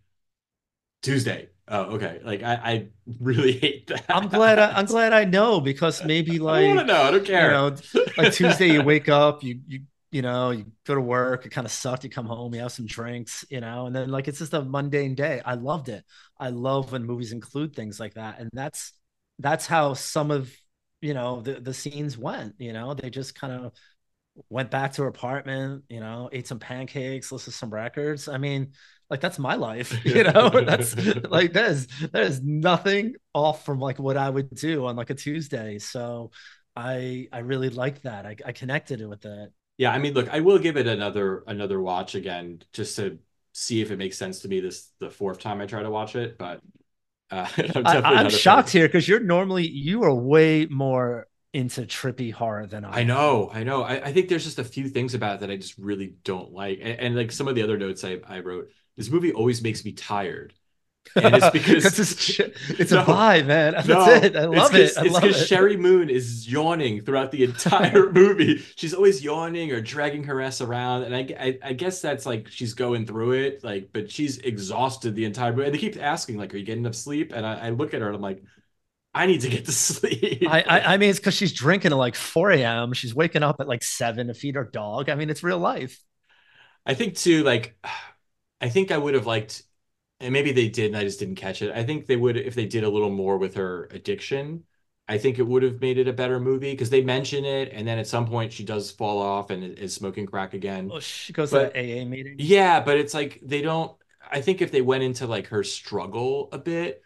Tuesday 1.03 1.49
Oh, 1.69 1.95
okay. 1.97 2.21
Like 2.23 2.43
I, 2.43 2.55
I 2.55 2.89
really 3.21 3.53
hate 3.59 3.89
that. 3.89 4.05
I'm 4.09 4.29
glad. 4.29 4.59
I, 4.59 4.79
am 4.79 4.87
glad 4.87 5.13
I 5.13 5.25
know 5.25 5.61
because 5.61 6.05
maybe 6.05 6.39
like 6.39 6.67
I 6.67 6.75
don't 6.75 6.87
know. 6.87 7.03
I 7.03 7.11
don't 7.11 7.25
care. 7.25 7.47
You 7.47 7.51
know, 7.53 7.77
like 8.17 8.33
Tuesday, 8.33 8.73
you 8.73 8.83
wake 8.85 9.09
up, 9.09 9.43
you 9.43 9.61
you 9.67 9.81
you 10.13 10.23
know, 10.23 10.51
you 10.51 10.67
go 10.87 10.95
to 10.95 11.01
work, 11.01 11.45
it 11.45 11.51
kind 11.51 11.67
of 11.67 11.73
sucked. 11.73 12.05
You 12.05 12.11
come 12.11 12.27
home, 12.27 12.55
you 12.55 12.61
have 12.61 12.73
some 12.73 12.87
drinks, 12.87 13.45
you 13.51 13.61
know, 13.61 13.87
and 13.87 13.95
then 13.95 14.09
like 14.09 14.29
it's 14.29 14.39
just 14.39 14.55
a 14.55 14.63
mundane 14.63 15.15
day. 15.15 15.43
I 15.45 15.55
loved 15.55 15.89
it. 15.89 16.05
I 16.39 16.51
love 16.51 16.93
when 16.93 17.05
movies 17.05 17.33
include 17.33 17.75
things 17.75 17.99
like 17.99 18.15
that, 18.15 18.39
and 18.39 18.51
that's 18.53 18.93
that's 19.41 19.67
how 19.67 19.95
some 19.95 20.31
of 20.31 20.53
you 21.01 21.15
know 21.15 21.41
the 21.41 21.55
the 21.55 21.75
scenes 21.75 22.17
went. 22.17 22.55
You 22.59 22.73
know, 22.73 22.95
they 22.95 23.11
just 23.11 23.35
kind 23.35 23.53
of 23.53 23.73
went 24.49 24.71
back 24.71 24.93
to 24.93 25.03
her 25.03 25.09
apartment, 25.09 25.85
you 25.89 26.01
know, 26.01 26.29
ate 26.33 26.47
some 26.47 26.59
pancakes, 26.59 27.33
listened 27.33 27.53
to 27.53 27.59
some 27.59 27.71
records. 27.71 28.29
I 28.29 28.39
mean, 28.39 28.73
like 29.11 29.21
that's 29.21 29.39
my 29.39 29.55
life 29.55 29.97
you 30.05 30.25
know? 30.25 30.51
That's 30.67 30.97
like 31.31 31.53
there's 31.53 31.87
there's 32.13 32.43
nothing 32.43 33.15
off 33.35 33.65
from 33.65 33.79
like 33.79 33.99
what 33.99 34.17
i 34.17 34.29
would 34.29 34.51
do 34.55 34.87
on 34.87 34.97
like 34.97 35.11
a 35.11 35.15
tuesday. 35.15 35.79
So 35.79 36.31
i 36.75 37.29
i 37.33 37.39
really 37.39 37.71
like 37.71 38.03
that. 38.03 38.27
I, 38.27 38.37
I 38.45 38.53
connected 38.53 39.01
it 39.01 39.09
with 39.09 39.23
that 39.23 39.51
yeah 39.79 39.93
i 39.93 39.99
mean 39.99 40.15
look 40.15 40.29
i 40.31 40.41
will 40.41 40.59
give 40.59 40.77
it 40.77 40.87
another 40.87 41.45
another 41.47 41.81
watch 41.81 42.15
again 42.15 42.63
just 42.73 42.97
to 42.97 43.19
see 43.53 43.81
if 43.81 43.91
it 43.91 43.99
makes 43.99 44.19
sense 44.19 44.41
to 44.41 44.49
me 44.49 44.61
this 44.61 44.91
the 45.01 45.11
fourth 45.11 45.39
time 45.39 45.61
i 45.61 45.67
try 45.67 45.83
to 45.83 45.91
watch 45.91 46.17
it 46.17 46.39
but 46.39 46.61
uh, 47.31 47.49
I'm, 47.85 47.87
I, 47.87 48.21
am 48.21 48.31
shocked 48.31 48.71
here 48.71 48.87
because 48.87 49.09
you're 49.09 49.21
normally 49.21 49.67
you 49.67 50.05
are 50.05 50.15
way 50.15 50.67
more 50.67 51.27
into 51.53 51.83
trippy 51.83 52.33
horror 52.33 52.67
than 52.67 52.85
I. 52.85 53.01
I 53.01 53.05
know, 53.05 53.51
I 53.53 53.65
know. 53.65 53.83
I, 53.83 53.95
I, 54.05 54.13
think 54.13 54.29
there's 54.29 54.45
just 54.45 54.59
a 54.59 54.65
few 54.65 54.89
things 54.89 55.15
about 55.15 55.37
it 55.37 55.41
that 55.41 55.51
I 55.51 55.57
just 55.57 55.79
really 55.79 56.15
don't 56.23 56.53
like, 56.53 56.81
and, 56.83 57.01
and 57.01 57.17
like 57.17 57.33
some 57.33 57.49
of 57.49 57.55
the 57.55 57.63
other 57.63 57.79
notes 57.79 58.05
I, 58.05 58.19
I 58.29 58.41
wrote 58.41 58.69
this 58.97 59.11
movie 59.11 59.33
always 59.33 59.63
makes 59.63 59.85
me 59.85 59.93
tired. 59.93 60.55
And 61.15 61.37
it's 61.37 61.51
because 61.51 61.99
it's, 61.99 62.41
it's 62.81 62.91
no, 62.91 63.01
a 63.01 63.05
vibe, 63.05 63.47
man. 63.47 63.75
That's 63.75 63.87
no, 63.87 64.05
it. 64.07 64.37
I 64.37 64.45
love 64.47 64.75
it. 64.75 64.99
I 64.99 65.05
it's 65.05 65.21
because 65.21 65.49
Sheri 65.49 65.79
Moon 65.79 66.11
is 66.11 66.51
yawning 66.51 67.01
throughout 67.03 67.31
the 67.31 67.45
entire 67.45 68.11
movie. 68.13 68.63
She's 68.75 68.93
always 68.93 69.23
yawning 69.23 69.71
or 69.71 69.81
dragging 69.81 70.25
her 70.25 70.41
ass 70.41 70.61
around, 70.61 71.05
and 71.05 71.15
I, 71.15 71.21
I, 71.39 71.59
I, 71.63 71.73
guess 71.75 72.01
that's 72.01 72.27
like 72.27 72.49
she's 72.51 72.75
going 72.75 73.07
through 73.07 73.33
it, 73.33 73.63
like, 73.63 73.91
but 73.93 74.11
she's 74.11 74.39
exhausted 74.39 75.15
the 75.15 75.25
entire 75.25 75.53
movie. 75.53 75.67
And 75.67 75.75
they 75.75 75.79
keep 75.79 75.97
asking, 75.97 76.39
like, 76.39 76.53
"Are 76.53 76.59
you 76.59 76.67
getting 76.67 76.83
enough 76.83 76.97
sleep?" 76.97 77.33
And 77.33 77.47
I, 77.47 77.67
I 77.67 77.71
look 77.71 77.95
at 77.95 78.01
her 78.01 78.09
and 78.09 78.17
I'm 78.17 78.23
like, 78.23 78.43
I 79.17 79.25
need 79.25 79.41
to 79.41 79.49
get 79.49 79.65
to 79.65 79.73
sleep. 79.73 80.45
I, 80.47 80.61
I, 80.61 80.95
I 80.95 80.97
mean, 80.99 81.09
it's 81.09 81.19
because 81.19 81.35
she's 81.35 81.53
drinking 81.53 81.93
at 81.93 81.99
like 81.99 82.15
4 82.15 82.51
a.m. 82.51 82.93
She's 82.93 83.15
waking 83.15 83.43
up 83.43 83.57
at 83.61 83.67
like 83.67 83.83
seven 83.83 84.27
to 84.27 84.35
feed 84.35 84.57
her 84.57 84.65
dog. 84.65 85.09
I 85.09 85.15
mean, 85.15 85.31
it's 85.31 85.43
real 85.43 85.59
life. 85.59 85.99
I 86.85 86.95
think 86.95 87.17
too, 87.17 87.43
like 87.43 87.79
I 88.61 88.69
think 88.69 88.91
I 88.91 88.99
would 88.99 89.15
have 89.15 89.27
liked, 89.27 89.63
and 90.21 90.33
maybe 90.33 90.53
they 90.53 90.69
did, 90.69 90.87
and 90.87 90.97
I 90.97 91.03
just 91.03 91.19
didn't 91.19 91.37
catch 91.37 91.63
it. 91.63 91.73
I 91.75 91.85
think 91.85 92.07
they 92.07 92.17
would 92.17 92.37
if 92.37 92.55
they 92.55 92.67
did 92.67 92.85
a 92.85 92.89
little 92.89 93.11
more 93.11 93.39
with 93.39 93.55
her 93.55 93.89
addiction. 93.91 94.65
I 95.09 95.19
think 95.19 95.39
it 95.39 95.47
would 95.47 95.63
have 95.63 95.81
made 95.81 95.99
it 95.99 96.09
a 96.09 96.13
better 96.13 96.41
movie 96.41 96.73
because 96.73 96.91
they 96.91 97.03
mention 97.03 97.45
it, 97.45 97.71
and 97.73 97.87
then 97.87 97.99
at 97.99 98.09
some 98.09 98.27
point 98.27 98.53
she 98.53 98.65
does 98.65 98.91
fall 98.91 99.21
off 99.21 99.51
and 99.51 99.63
is 99.63 99.95
smoking 99.95 100.27
crack 100.27 100.53
again. 100.53 100.89
Well, 100.89 101.01
she 101.01 101.33
goes 101.33 101.53
but, 101.53 101.75
to 101.75 101.79
an 101.79 102.03
AA 102.03 102.09
meeting. 102.09 102.37
Yeah, 102.39 102.81
but 102.81 102.97
it's 102.97 103.15
like 103.15 103.41
they 103.45 103.63
don't. 103.63 103.97
I 104.29 104.41
think 104.41 104.63
if 104.63 104.73
they 104.73 104.83
went 104.83 105.05
into 105.05 105.27
like 105.27 105.49
her 105.49 105.63
struggle 105.63 106.49
a 106.51 106.59
bit 106.59 107.03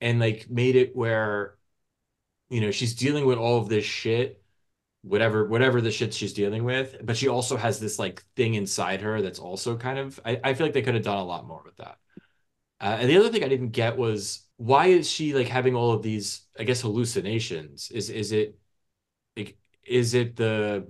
and 0.00 0.18
like 0.18 0.50
made 0.50 0.74
it 0.74 0.96
where, 0.96 1.54
you 2.50 2.60
know, 2.60 2.72
she's 2.72 2.94
dealing 2.94 3.24
with 3.26 3.38
all 3.38 3.58
of 3.58 3.68
this 3.68 3.84
shit 3.84 4.42
whatever 5.02 5.46
whatever 5.46 5.80
the 5.80 5.90
shit 5.90 6.12
she's 6.12 6.32
dealing 6.32 6.64
with 6.64 6.96
but 7.04 7.16
she 7.16 7.28
also 7.28 7.56
has 7.56 7.78
this 7.78 7.98
like 7.98 8.24
thing 8.34 8.54
inside 8.54 9.00
her 9.00 9.22
that's 9.22 9.38
also 9.38 9.76
kind 9.76 9.98
of 9.98 10.18
i, 10.24 10.40
I 10.42 10.54
feel 10.54 10.66
like 10.66 10.74
they 10.74 10.82
could 10.82 10.94
have 10.94 11.04
done 11.04 11.18
a 11.18 11.24
lot 11.24 11.46
more 11.46 11.62
with 11.64 11.76
that. 11.76 11.98
Uh, 12.80 12.98
and 13.00 13.08
the 13.08 13.16
other 13.16 13.30
thing 13.30 13.44
i 13.44 13.48
didn't 13.48 13.70
get 13.70 13.96
was 13.96 14.46
why 14.56 14.86
is 14.86 15.08
she 15.08 15.34
like 15.34 15.48
having 15.48 15.74
all 15.74 15.92
of 15.92 16.02
these 16.02 16.42
i 16.58 16.64
guess 16.64 16.80
hallucinations? 16.80 17.90
Is 17.90 18.10
is 18.10 18.32
it 18.32 18.58
like 19.36 19.56
is 19.84 20.14
it 20.14 20.36
the 20.36 20.88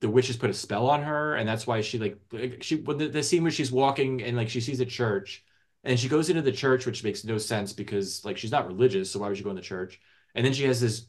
the 0.00 0.08
witches 0.08 0.36
put 0.36 0.50
a 0.50 0.54
spell 0.54 0.90
on 0.90 1.02
her 1.02 1.36
and 1.36 1.48
that's 1.48 1.66
why 1.66 1.80
she 1.80 1.98
like 1.98 2.18
she 2.60 2.76
when 2.76 2.98
the, 2.98 3.08
the 3.08 3.22
scene 3.22 3.42
where 3.42 3.52
she's 3.52 3.70
walking 3.72 4.22
and 4.22 4.36
like 4.36 4.48
she 4.48 4.60
sees 4.60 4.80
a 4.80 4.86
church 4.86 5.44
and 5.84 5.98
she 5.98 6.08
goes 6.08 6.28
into 6.28 6.42
the 6.42 6.52
church 6.52 6.86
which 6.86 7.04
makes 7.04 7.24
no 7.24 7.38
sense 7.38 7.72
because 7.72 8.24
like 8.24 8.36
she's 8.36 8.50
not 8.50 8.66
religious 8.66 9.10
so 9.10 9.20
why 9.20 9.28
would 9.28 9.36
she 9.36 9.44
go 9.44 9.50
in 9.50 9.56
the 9.56 9.62
church? 9.62 10.00
And 10.34 10.44
then 10.44 10.52
she 10.52 10.64
has 10.64 10.80
this 10.80 11.06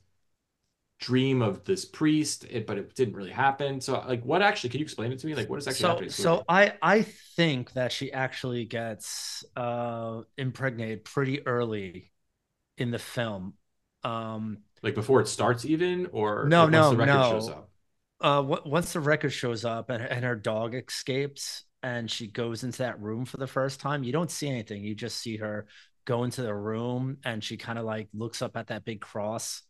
dream 1.00 1.42
of 1.42 1.64
this 1.66 1.86
priest, 1.86 2.46
it, 2.50 2.66
but 2.66 2.78
it 2.78 2.96
didn't 2.96 3.16
really 3.16 3.32
happen. 3.32 3.82
So, 3.82 4.04
like, 4.08 4.24
what 4.24 4.42
actually? 4.42 4.70
Can 4.70 4.80
you 4.80 4.86
explain 4.86 5.12
it 5.12 5.20
to 5.20 5.28
me? 5.28 5.36
Like, 5.36 5.50
what 5.50 5.60
is 5.60 5.68
actually 5.68 5.82
so, 5.82 5.88
happening? 5.88 6.10
So, 6.10 6.44
I 6.48 6.74
I 6.82 7.02
think 7.36 7.74
that 7.74 7.92
she 7.92 8.12
actually 8.12 8.66
gets 8.66 9.44
uh 9.56 10.22
impregnated 10.38 11.04
pretty 11.04 11.46
early 11.46 12.12
in 12.78 12.92
the 12.92 13.00
film. 13.00 13.54
Um, 14.04 14.60
like 14.82 14.96
before 14.96 15.22
it 15.22 15.28
starts, 15.28 15.66
even 15.66 16.08
or 16.12 16.46
no, 16.48 16.68
no, 16.68 16.92
no. 16.92 17.68
Uh, 18.22 18.42
once 18.66 18.94
the 18.94 19.02
record 19.02 19.32
shows 19.32 19.66
up 19.66 19.90
and, 19.90 20.02
and 20.02 20.24
her 20.24 20.36
dog 20.36 20.76
escapes 20.76 21.66
and 21.82 22.10
she 22.10 22.28
goes 22.28 22.64
into 22.64 22.78
that 22.78 23.02
room 23.02 23.26
for 23.26 23.36
the 23.36 23.48
first 23.48 23.82
time, 23.82 24.04
you 24.04 24.14
don't 24.14 24.32
see 24.32 24.48
anything. 24.48 24.82
You 24.82 24.96
just 24.96 25.18
see 25.18 25.38
her 25.38 25.68
go 26.06 26.24
into 26.24 26.42
the 26.42 26.54
room 26.54 27.18
and 27.26 27.44
she 27.44 27.58
kind 27.58 27.78
of 27.78 27.86
like 27.86 28.08
looks 28.14 28.42
up 28.42 28.56
at 28.56 28.68
that 28.68 28.86
big 28.86 29.02
cross 29.02 29.62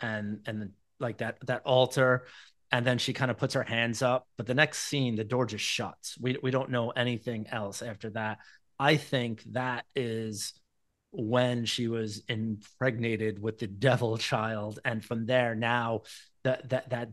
and 0.00 0.40
and 0.46 0.70
like 1.00 1.18
that 1.18 1.38
that 1.46 1.62
altar 1.64 2.26
and 2.70 2.86
then 2.86 2.98
she 2.98 3.12
kind 3.12 3.30
of 3.30 3.38
puts 3.38 3.54
her 3.54 3.62
hands 3.62 4.02
up 4.02 4.26
but 4.36 4.46
the 4.46 4.54
next 4.54 4.78
scene 4.80 5.14
the 5.16 5.24
door 5.24 5.46
just 5.46 5.64
shuts 5.64 6.16
we 6.20 6.36
we 6.42 6.50
don't 6.50 6.70
know 6.70 6.90
anything 6.90 7.46
else 7.50 7.82
after 7.82 8.10
that 8.10 8.38
i 8.78 8.96
think 8.96 9.42
that 9.52 9.84
is 9.94 10.54
when 11.10 11.64
she 11.64 11.88
was 11.88 12.22
impregnated 12.28 13.40
with 13.40 13.58
the 13.58 13.66
devil 13.88 14.18
child 14.18 14.78
and 14.84 15.04
from 15.04 15.26
there 15.26 15.54
now 15.54 16.02
that 16.42 16.68
that 16.68 16.90
that 16.90 17.08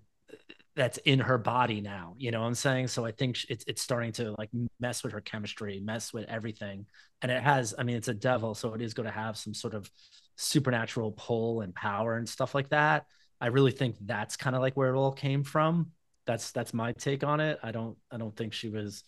that's 0.75 0.97
in 0.99 1.19
her 1.19 1.37
body 1.37 1.81
now. 1.81 2.15
You 2.17 2.31
know 2.31 2.41
what 2.41 2.47
I'm 2.47 2.55
saying? 2.55 2.89
So 2.89 3.05
I 3.05 3.11
think 3.11 3.37
it's 3.49 3.63
it's 3.67 3.81
starting 3.81 4.11
to 4.13 4.35
like 4.37 4.49
mess 4.79 5.03
with 5.03 5.13
her 5.13 5.21
chemistry, 5.21 5.79
mess 5.79 6.13
with 6.13 6.25
everything. 6.25 6.85
And 7.21 7.31
it 7.31 7.41
has, 7.41 7.73
I 7.77 7.83
mean, 7.83 7.95
it's 7.95 8.09
a 8.09 8.13
devil, 8.13 8.53
so 8.55 8.73
it 8.73 8.81
is 8.81 8.93
going 8.93 9.07
to 9.07 9.11
have 9.11 9.37
some 9.37 9.53
sort 9.53 9.73
of 9.73 9.89
supernatural 10.35 11.11
pull 11.11 11.61
and 11.61 11.73
power 11.73 12.17
and 12.17 12.27
stuff 12.27 12.55
like 12.55 12.69
that. 12.69 13.05
I 13.39 13.47
really 13.47 13.71
think 13.71 13.95
that's 14.01 14.37
kind 14.37 14.55
of 14.55 14.61
like 14.61 14.75
where 14.75 14.93
it 14.93 14.97
all 14.97 15.11
came 15.11 15.43
from. 15.43 15.91
That's 16.25 16.51
that's 16.51 16.73
my 16.73 16.93
take 16.93 17.23
on 17.23 17.39
it. 17.39 17.59
I 17.61 17.71
don't 17.71 17.97
I 18.11 18.17
don't 18.17 18.35
think 18.35 18.53
she 18.53 18.69
was 18.69 19.03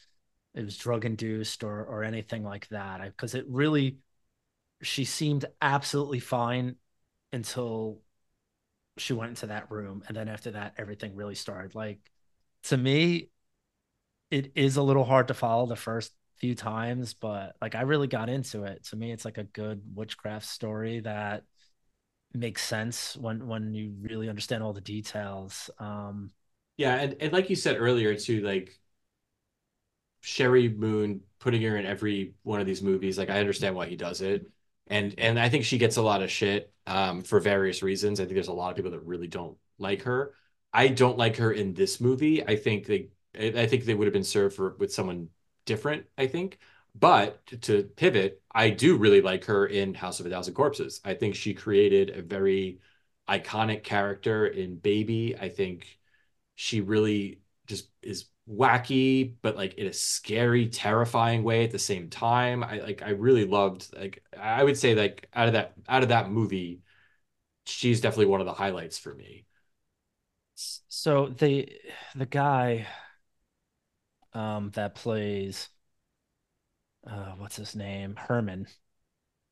it 0.53 0.63
was 0.63 0.77
drug 0.77 1.05
induced 1.05 1.63
or 1.63 1.83
or 1.85 2.03
anything 2.03 2.43
like 2.43 2.67
that. 2.69 3.01
Because 3.03 3.35
it 3.35 3.45
really 3.47 3.97
she 4.81 5.05
seemed 5.05 5.45
absolutely 5.61 6.19
fine 6.19 6.75
until 7.33 8.01
she 8.97 9.13
went 9.13 9.29
into 9.29 9.47
that 9.47 9.69
room 9.71 10.03
and 10.07 10.17
then 10.17 10.27
after 10.27 10.51
that 10.51 10.73
everything 10.77 11.15
really 11.15 11.35
started 11.35 11.75
like 11.75 11.99
to 12.63 12.77
me 12.77 13.29
it 14.31 14.51
is 14.55 14.77
a 14.77 14.81
little 14.81 15.03
hard 15.03 15.27
to 15.27 15.33
follow 15.33 15.65
the 15.65 15.75
first 15.75 16.13
few 16.39 16.55
times 16.55 17.13
but 17.13 17.55
like 17.61 17.75
i 17.75 17.81
really 17.81 18.07
got 18.07 18.29
into 18.29 18.63
it 18.63 18.83
to 18.83 18.95
me 18.95 19.11
it's 19.11 19.25
like 19.25 19.37
a 19.37 19.43
good 19.43 19.81
witchcraft 19.95 20.45
story 20.45 20.99
that 20.99 21.43
makes 22.33 22.63
sense 22.63 23.17
when 23.17 23.47
when 23.47 23.73
you 23.73 23.93
really 24.01 24.29
understand 24.29 24.61
all 24.61 24.73
the 24.73 24.81
details 24.81 25.69
um 25.79 26.31
yeah 26.77 26.95
and, 26.95 27.15
and 27.19 27.33
like 27.33 27.49
you 27.49 27.55
said 27.55 27.77
earlier 27.79 28.15
too 28.15 28.41
like 28.41 28.79
Sheri 30.23 30.75
moon 30.75 31.21
putting 31.39 31.61
her 31.61 31.77
in 31.77 31.85
every 31.85 32.33
one 32.43 32.59
of 32.59 32.67
these 32.67 32.81
movies 32.81 33.17
like 33.17 33.29
i 33.29 33.39
understand 33.39 33.75
why 33.75 33.87
he 33.87 33.95
does 33.95 34.21
it 34.21 34.45
and 34.89 35.15
and 35.17 35.39
I 35.39 35.49
think 35.49 35.65
she 35.65 35.77
gets 35.77 35.97
a 35.97 36.01
lot 36.01 36.21
of 36.21 36.31
shit 36.31 36.71
um, 36.85 37.21
for 37.21 37.39
various 37.39 37.83
reasons. 37.83 38.19
I 38.19 38.23
think 38.23 38.35
there's 38.35 38.47
a 38.47 38.53
lot 38.53 38.69
of 38.69 38.75
people 38.75 38.91
that 38.91 39.03
really 39.05 39.27
don't 39.27 39.57
like 39.77 40.03
her. 40.03 40.33
I 40.73 40.87
don't 40.87 41.17
like 41.17 41.37
her 41.37 41.51
in 41.51 41.73
this 41.73 41.99
movie. 41.99 42.45
I 42.45 42.55
think 42.55 42.85
they 42.85 43.09
I 43.37 43.67
think 43.67 43.85
they 43.85 43.93
would 43.93 44.07
have 44.07 44.13
been 44.13 44.23
served 44.23 44.55
for 44.55 44.75
with 44.79 44.93
someone 44.93 45.29
different. 45.67 46.07
I 46.17 46.27
think, 46.27 46.59
but 46.95 47.45
to 47.63 47.83
pivot, 47.83 48.41
I 48.53 48.71
do 48.71 48.97
really 48.97 49.21
like 49.21 49.45
her 49.45 49.67
in 49.67 49.93
House 49.93 50.19
of 50.19 50.25
a 50.25 50.31
Thousand 50.31 50.55
Corpses. 50.55 51.01
I 51.05 51.13
think 51.13 51.35
she 51.35 51.53
created 51.53 52.11
a 52.11 52.23
very 52.23 52.79
iconic 53.29 53.83
character 53.83 54.47
in 54.47 54.77
Baby. 54.77 55.37
I 55.39 55.49
think 55.49 55.99
she 56.55 56.81
really 56.81 57.41
just 57.67 57.89
is 58.01 58.25
wacky 58.49 59.33
but 59.41 59.57
like 59.57 59.73
in 59.75 59.87
a 59.87 59.93
scary 59.93 60.67
terrifying 60.69 61.43
way 61.43 61.65
at 61.65 61.71
the 61.71 61.79
same 61.79 62.09
time 62.09 62.63
i 62.63 62.79
like 62.79 63.01
i 63.01 63.09
really 63.09 63.45
loved 63.45 63.93
like 63.93 64.23
i 64.39 64.63
would 64.63 64.77
say 64.77 64.95
like 64.95 65.27
out 65.33 65.47
of 65.47 65.53
that 65.53 65.73
out 65.89 66.01
of 66.01 66.09
that 66.09 66.31
movie 66.31 66.81
she's 67.65 68.01
definitely 68.01 68.25
one 68.27 68.41
of 68.41 68.47
the 68.47 68.53
highlights 68.53 68.97
for 68.97 69.13
me 69.15 69.45
so 70.55 71.27
the 71.27 71.69
the 72.15 72.25
guy 72.25 72.87
um 74.33 74.71
that 74.73 74.95
plays 74.95 75.69
uh 77.05 77.33
what's 77.37 77.55
his 77.55 77.75
name 77.75 78.15
herman 78.17 78.67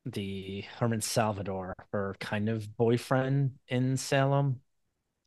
the 0.04 0.64
herman 0.78 1.00
salvador 1.00 1.74
her 1.92 2.14
kind 2.20 2.48
of 2.48 2.76
boyfriend 2.76 3.52
in 3.68 3.96
salem 3.96 4.60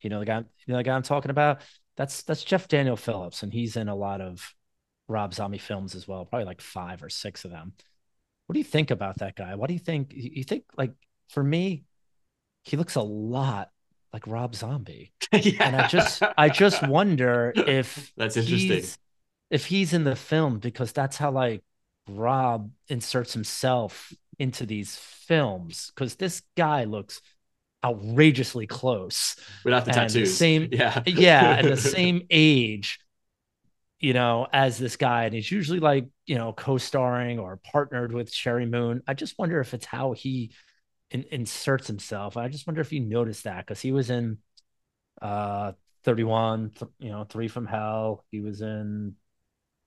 you 0.01 0.09
know 0.09 0.19
the 0.19 0.25
guy 0.25 0.37
you 0.37 0.45
know 0.67 0.77
the 0.77 0.83
guy 0.83 0.95
i'm 0.95 1.03
talking 1.03 1.31
about 1.31 1.61
that's 1.99 2.21
that's 2.21 2.45
Jeff 2.45 2.69
Daniel 2.69 2.95
Phillips, 2.95 3.43
and 3.43 3.51
he's 3.51 3.75
in 3.75 3.89
a 3.89 3.95
lot 3.95 4.21
of 4.21 4.55
Rob 5.09 5.33
Zombie 5.33 5.57
films 5.57 5.95
as 5.95 6.07
well, 6.07 6.23
probably 6.23 6.45
like 6.45 6.61
five 6.61 7.03
or 7.03 7.09
six 7.09 7.43
of 7.43 7.51
them. 7.51 7.73
What 8.47 8.53
do 8.53 8.59
you 8.59 8.65
think 8.65 8.89
about 8.89 9.19
that 9.19 9.35
guy? 9.35 9.55
What 9.55 9.67
do 9.67 9.73
you 9.73 9.81
think? 9.81 10.13
You 10.15 10.45
think 10.45 10.63
like 10.77 10.93
for 11.27 11.43
me, 11.43 11.83
he 12.63 12.77
looks 12.77 12.95
a 12.95 13.01
lot 13.01 13.71
like 14.13 14.25
Rob 14.27 14.55
Zombie, 14.55 15.11
yeah. 15.33 15.65
and 15.65 15.75
I 15.75 15.87
just 15.87 16.23
I 16.37 16.47
just 16.47 16.87
wonder 16.87 17.51
if 17.57 18.13
that's 18.15 18.37
interesting. 18.37 18.85
If 19.49 19.65
he's 19.65 19.93
in 19.93 20.03
the 20.03 20.15
film 20.15 20.59
because 20.59 20.91
that's 20.91 21.17
how 21.17 21.31
like 21.31 21.63
Rob 22.07 22.71
inserts 22.87 23.33
himself 23.33 24.13
into 24.37 24.65
these 24.65 24.95
films 24.95 25.91
because 25.93 26.15
this 26.15 26.41
guy 26.55 26.85
looks 26.85 27.21
outrageously 27.83 28.67
close 28.67 29.35
without 29.63 29.85
the 29.85 29.91
tattoos. 29.91 30.29
The 30.29 30.35
same, 30.35 30.69
yeah, 30.71 31.01
yeah, 31.05 31.55
and 31.55 31.67
the 31.67 31.77
same 31.77 32.23
age, 32.29 32.99
you 33.99 34.13
know, 34.13 34.47
as 34.51 34.77
this 34.77 34.95
guy, 34.95 35.25
and 35.25 35.33
he's 35.33 35.51
usually 35.51 35.79
like 35.79 36.07
you 36.25 36.35
know 36.35 36.53
co-starring 36.53 37.39
or 37.39 37.57
partnered 37.57 38.13
with 38.13 38.31
Sheri 38.31 38.69
Moon. 38.69 39.01
I 39.07 39.13
just 39.13 39.37
wonder 39.37 39.59
if 39.59 39.73
it's 39.73 39.85
how 39.85 40.13
he 40.13 40.51
in, 41.11 41.25
inserts 41.31 41.87
himself. 41.87 42.37
I 42.37 42.47
just 42.47 42.67
wonder 42.67 42.81
if 42.81 42.93
you 42.93 43.01
noticed 43.01 43.43
that 43.43 43.65
because 43.65 43.81
he 43.81 43.91
was 43.91 44.09
in 44.09 44.37
uh 45.21 45.73
31, 46.03 46.71
th- 46.71 46.91
you 46.99 47.09
know, 47.09 47.25
Three 47.25 47.49
from 47.49 47.65
Hell. 47.65 48.23
He 48.31 48.39
was 48.39 48.61
in 48.61 49.15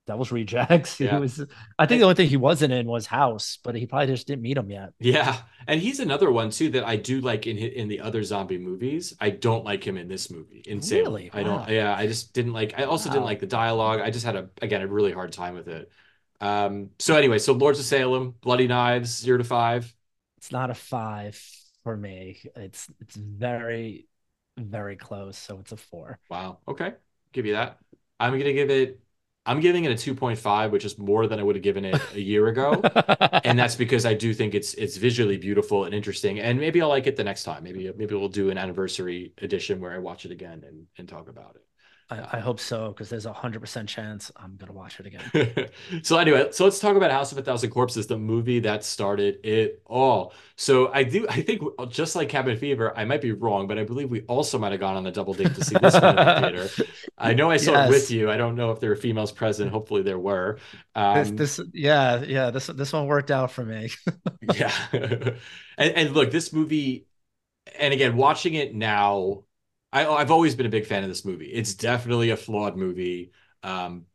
Devil's 0.05 0.31
Rejects. 0.31 0.99
Yeah. 1.03 1.15
He 1.15 1.19
was. 1.21 1.45
I 1.77 1.85
think 1.85 1.99
the 1.99 2.03
only 2.03 2.15
thing 2.15 2.29
he 2.29 2.37
wasn't 2.37 2.71
in 2.71 2.85
was 2.85 3.05
House, 3.05 3.57
but 3.63 3.75
he 3.75 3.85
probably 3.85 4.07
just 4.07 4.27
didn't 4.27 4.41
meet 4.41 4.57
him 4.57 4.69
yet. 4.69 4.93
Yeah, 4.99 5.37
and 5.67 5.81
he's 5.81 5.99
another 5.99 6.31
one 6.31 6.49
too 6.49 6.69
that 6.71 6.85
I 6.85 6.95
do 6.95 7.19
like 7.19 7.47
in 7.47 7.57
in 7.57 7.87
the 7.87 7.99
other 7.99 8.23
zombie 8.23 8.57
movies. 8.57 9.15
I 9.19 9.31
don't 9.31 9.65
like 9.65 9.85
him 9.85 9.97
in 9.97 10.07
this 10.07 10.31
movie. 10.31 10.63
In 10.65 10.79
really, 10.79 11.29
wow. 11.33 11.39
I 11.39 11.43
don't. 11.43 11.69
Yeah, 11.69 11.95
I 11.95 12.07
just 12.07 12.33
didn't 12.33 12.53
like. 12.53 12.77
I 12.77 12.83
also 12.83 13.09
wow. 13.09 13.13
didn't 13.13 13.25
like 13.25 13.39
the 13.39 13.47
dialogue. 13.47 13.99
I 14.01 14.11
just 14.11 14.25
had 14.25 14.35
a 14.35 14.49
again 14.61 14.81
a 14.81 14.87
really 14.87 15.11
hard 15.11 15.31
time 15.31 15.55
with 15.55 15.67
it. 15.67 15.91
Um. 16.39 16.91
So 16.99 17.15
anyway, 17.15 17.39
so 17.39 17.53
Lords 17.53 17.79
of 17.79 17.85
Salem, 17.85 18.35
Bloody 18.41 18.67
Knives, 18.67 19.17
zero 19.17 19.37
to 19.37 19.43
five. 19.43 19.93
It's 20.37 20.51
not 20.51 20.69
a 20.69 20.75
five 20.75 21.41
for 21.83 21.97
me. 21.97 22.41
It's 22.55 22.89
it's 23.01 23.15
very 23.15 24.07
very 24.57 24.95
close. 24.95 25.37
So 25.37 25.59
it's 25.59 25.71
a 25.71 25.77
four. 25.77 26.19
Wow. 26.29 26.59
Okay, 26.67 26.93
give 27.31 27.45
you 27.45 27.53
that. 27.53 27.79
I'm 28.19 28.31
gonna 28.37 28.53
give 28.53 28.69
it 28.69 29.02
I'm 29.45 29.59
giving 29.59 29.83
it 29.83 29.91
a 29.91 29.95
2.5, 29.95 30.71
which 30.71 30.85
is 30.85 30.97
more 30.97 31.27
than 31.27 31.39
I 31.39 31.43
would 31.43 31.55
have 31.55 31.63
given 31.63 31.83
it 31.83 32.01
a 32.13 32.21
year 32.21 32.47
ago. 32.47 32.81
and 33.43 33.59
that's 33.59 33.75
because 33.75 34.05
I 34.05 34.13
do 34.13 34.33
think 34.33 34.55
it's 34.55 34.73
it's 34.75 34.95
visually 34.97 35.37
beautiful 35.37 35.83
and 35.83 35.93
interesting. 35.93 36.39
And 36.39 36.59
maybe 36.59 36.81
I'll 36.81 36.89
like 36.89 37.07
it 37.07 37.17
the 37.17 37.23
next 37.23 37.43
time. 37.43 37.63
Maybe 37.63 37.91
maybe 37.95 38.15
we'll 38.15 38.29
do 38.29 38.49
an 38.49 38.57
anniversary 38.57 39.33
edition 39.41 39.81
where 39.81 39.91
I 39.91 39.97
watch 39.97 40.25
it 40.25 40.31
again 40.31 40.63
and, 40.65 40.87
and 40.97 41.09
talk 41.09 41.27
about 41.27 41.55
it. 41.55 41.61
I, 42.09 42.37
I 42.37 42.39
hope 42.39 42.59
so 42.59 42.89
because 42.89 43.09
there's 43.09 43.25
a 43.25 43.33
hundred 43.33 43.61
percent 43.61 43.89
chance 43.89 44.31
I'm 44.35 44.55
gonna 44.57 44.73
watch 44.73 44.99
it 44.99 45.05
again. 45.05 45.69
so 46.03 46.17
anyway, 46.17 46.49
so 46.51 46.63
let's 46.63 46.79
talk 46.79 46.95
about 46.95 47.11
House 47.11 47.31
of 47.31 47.37
a 47.37 47.41
Thousand 47.41 47.69
Corpses, 47.69 48.07
the 48.07 48.17
movie 48.17 48.59
that 48.59 48.83
started 48.83 49.39
it 49.43 49.81
all. 49.85 50.33
So 50.55 50.91
I 50.93 51.03
do, 51.03 51.25
I 51.29 51.41
think 51.41 51.61
just 51.89 52.15
like 52.15 52.29
Cabin 52.29 52.57
Fever, 52.57 52.93
I 52.95 53.05
might 53.05 53.21
be 53.21 53.31
wrong, 53.31 53.67
but 53.67 53.79
I 53.79 53.83
believe 53.83 54.09
we 54.09 54.21
also 54.21 54.59
might 54.59 54.71
have 54.71 54.79
gone 54.79 54.95
on 54.95 55.03
the 55.03 55.11
double 55.11 55.33
date 55.33 55.55
to 55.55 55.63
see 55.63 55.75
this 55.81 55.93
one 55.93 56.17
in 56.17 56.25
the 56.25 56.67
theater. 56.75 56.93
I 57.17 57.33
know 57.33 57.49
I 57.49 57.57
saw 57.57 57.71
yes. 57.71 57.87
it 57.87 57.89
with 57.89 58.11
you. 58.11 58.29
I 58.29 58.37
don't 58.37 58.55
know 58.55 58.71
if 58.71 58.79
there 58.79 58.89
were 58.89 58.95
females 58.95 59.31
present. 59.31 59.71
Hopefully 59.71 60.03
there 60.03 60.19
were. 60.19 60.59
Um, 60.95 61.35
this, 61.35 61.57
this, 61.57 61.67
yeah, 61.73 62.21
yeah, 62.21 62.51
this 62.51 62.67
this 62.67 62.93
one 62.93 63.07
worked 63.07 63.31
out 63.31 63.51
for 63.51 63.63
me. 63.63 63.89
yeah, 64.53 64.73
and, 64.91 65.35
and 65.77 66.13
look, 66.13 66.31
this 66.31 66.53
movie, 66.53 67.07
and 67.79 67.93
again, 67.93 68.15
watching 68.15 68.53
it 68.53 68.75
now 68.75 69.43
I, 69.93 70.07
I've 70.07 70.31
always 70.31 70.55
been 70.55 70.65
a 70.65 70.69
big 70.69 70.87
fan 70.87 71.03
of 71.03 71.09
this 71.09 71.25
movie. 71.25 71.47
It's 71.47 71.75
definitely 71.75 72.31
a 72.31 72.37
flawed 72.37 72.77
movie. 72.77 73.31
Um, 73.61 74.05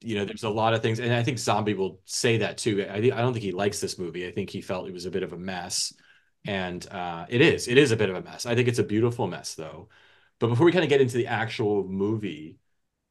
you 0.00 0.16
know, 0.16 0.24
there's 0.24 0.44
a 0.44 0.50
lot 0.50 0.74
of 0.74 0.82
things, 0.82 1.00
and 1.00 1.12
I 1.12 1.22
think 1.22 1.38
Zombie 1.38 1.74
will 1.74 2.00
say 2.06 2.38
that 2.38 2.58
too. 2.58 2.86
I, 2.90 2.96
I 2.96 3.00
don't 3.00 3.32
think 3.34 3.44
he 3.44 3.52
likes 3.52 3.80
this 3.80 3.98
movie. 3.98 4.26
I 4.26 4.32
think 4.32 4.50
he 4.50 4.62
felt 4.62 4.88
it 4.88 4.94
was 4.94 5.06
a 5.06 5.10
bit 5.12 5.24
of 5.24 5.32
a 5.32 5.38
mess, 5.38 5.92
and 6.46 6.86
uh, 6.90 7.26
it 7.28 7.42
is. 7.42 7.68
It 7.68 7.78
is 7.78 7.92
a 7.92 7.96
bit 7.96 8.10
of 8.10 8.16
a 8.16 8.22
mess. 8.22 8.46
I 8.46 8.54
think 8.54 8.68
it's 8.68 8.80
a 8.80 8.84
beautiful 8.84 9.26
mess, 9.28 9.54
though. 9.56 9.88
But 10.40 10.48
before 10.48 10.66
we 10.66 10.72
kind 10.72 10.84
of 10.84 10.90
get 10.90 11.02
into 11.02 11.18
the 11.18 11.28
actual 11.28 11.86
movie, 11.86 12.58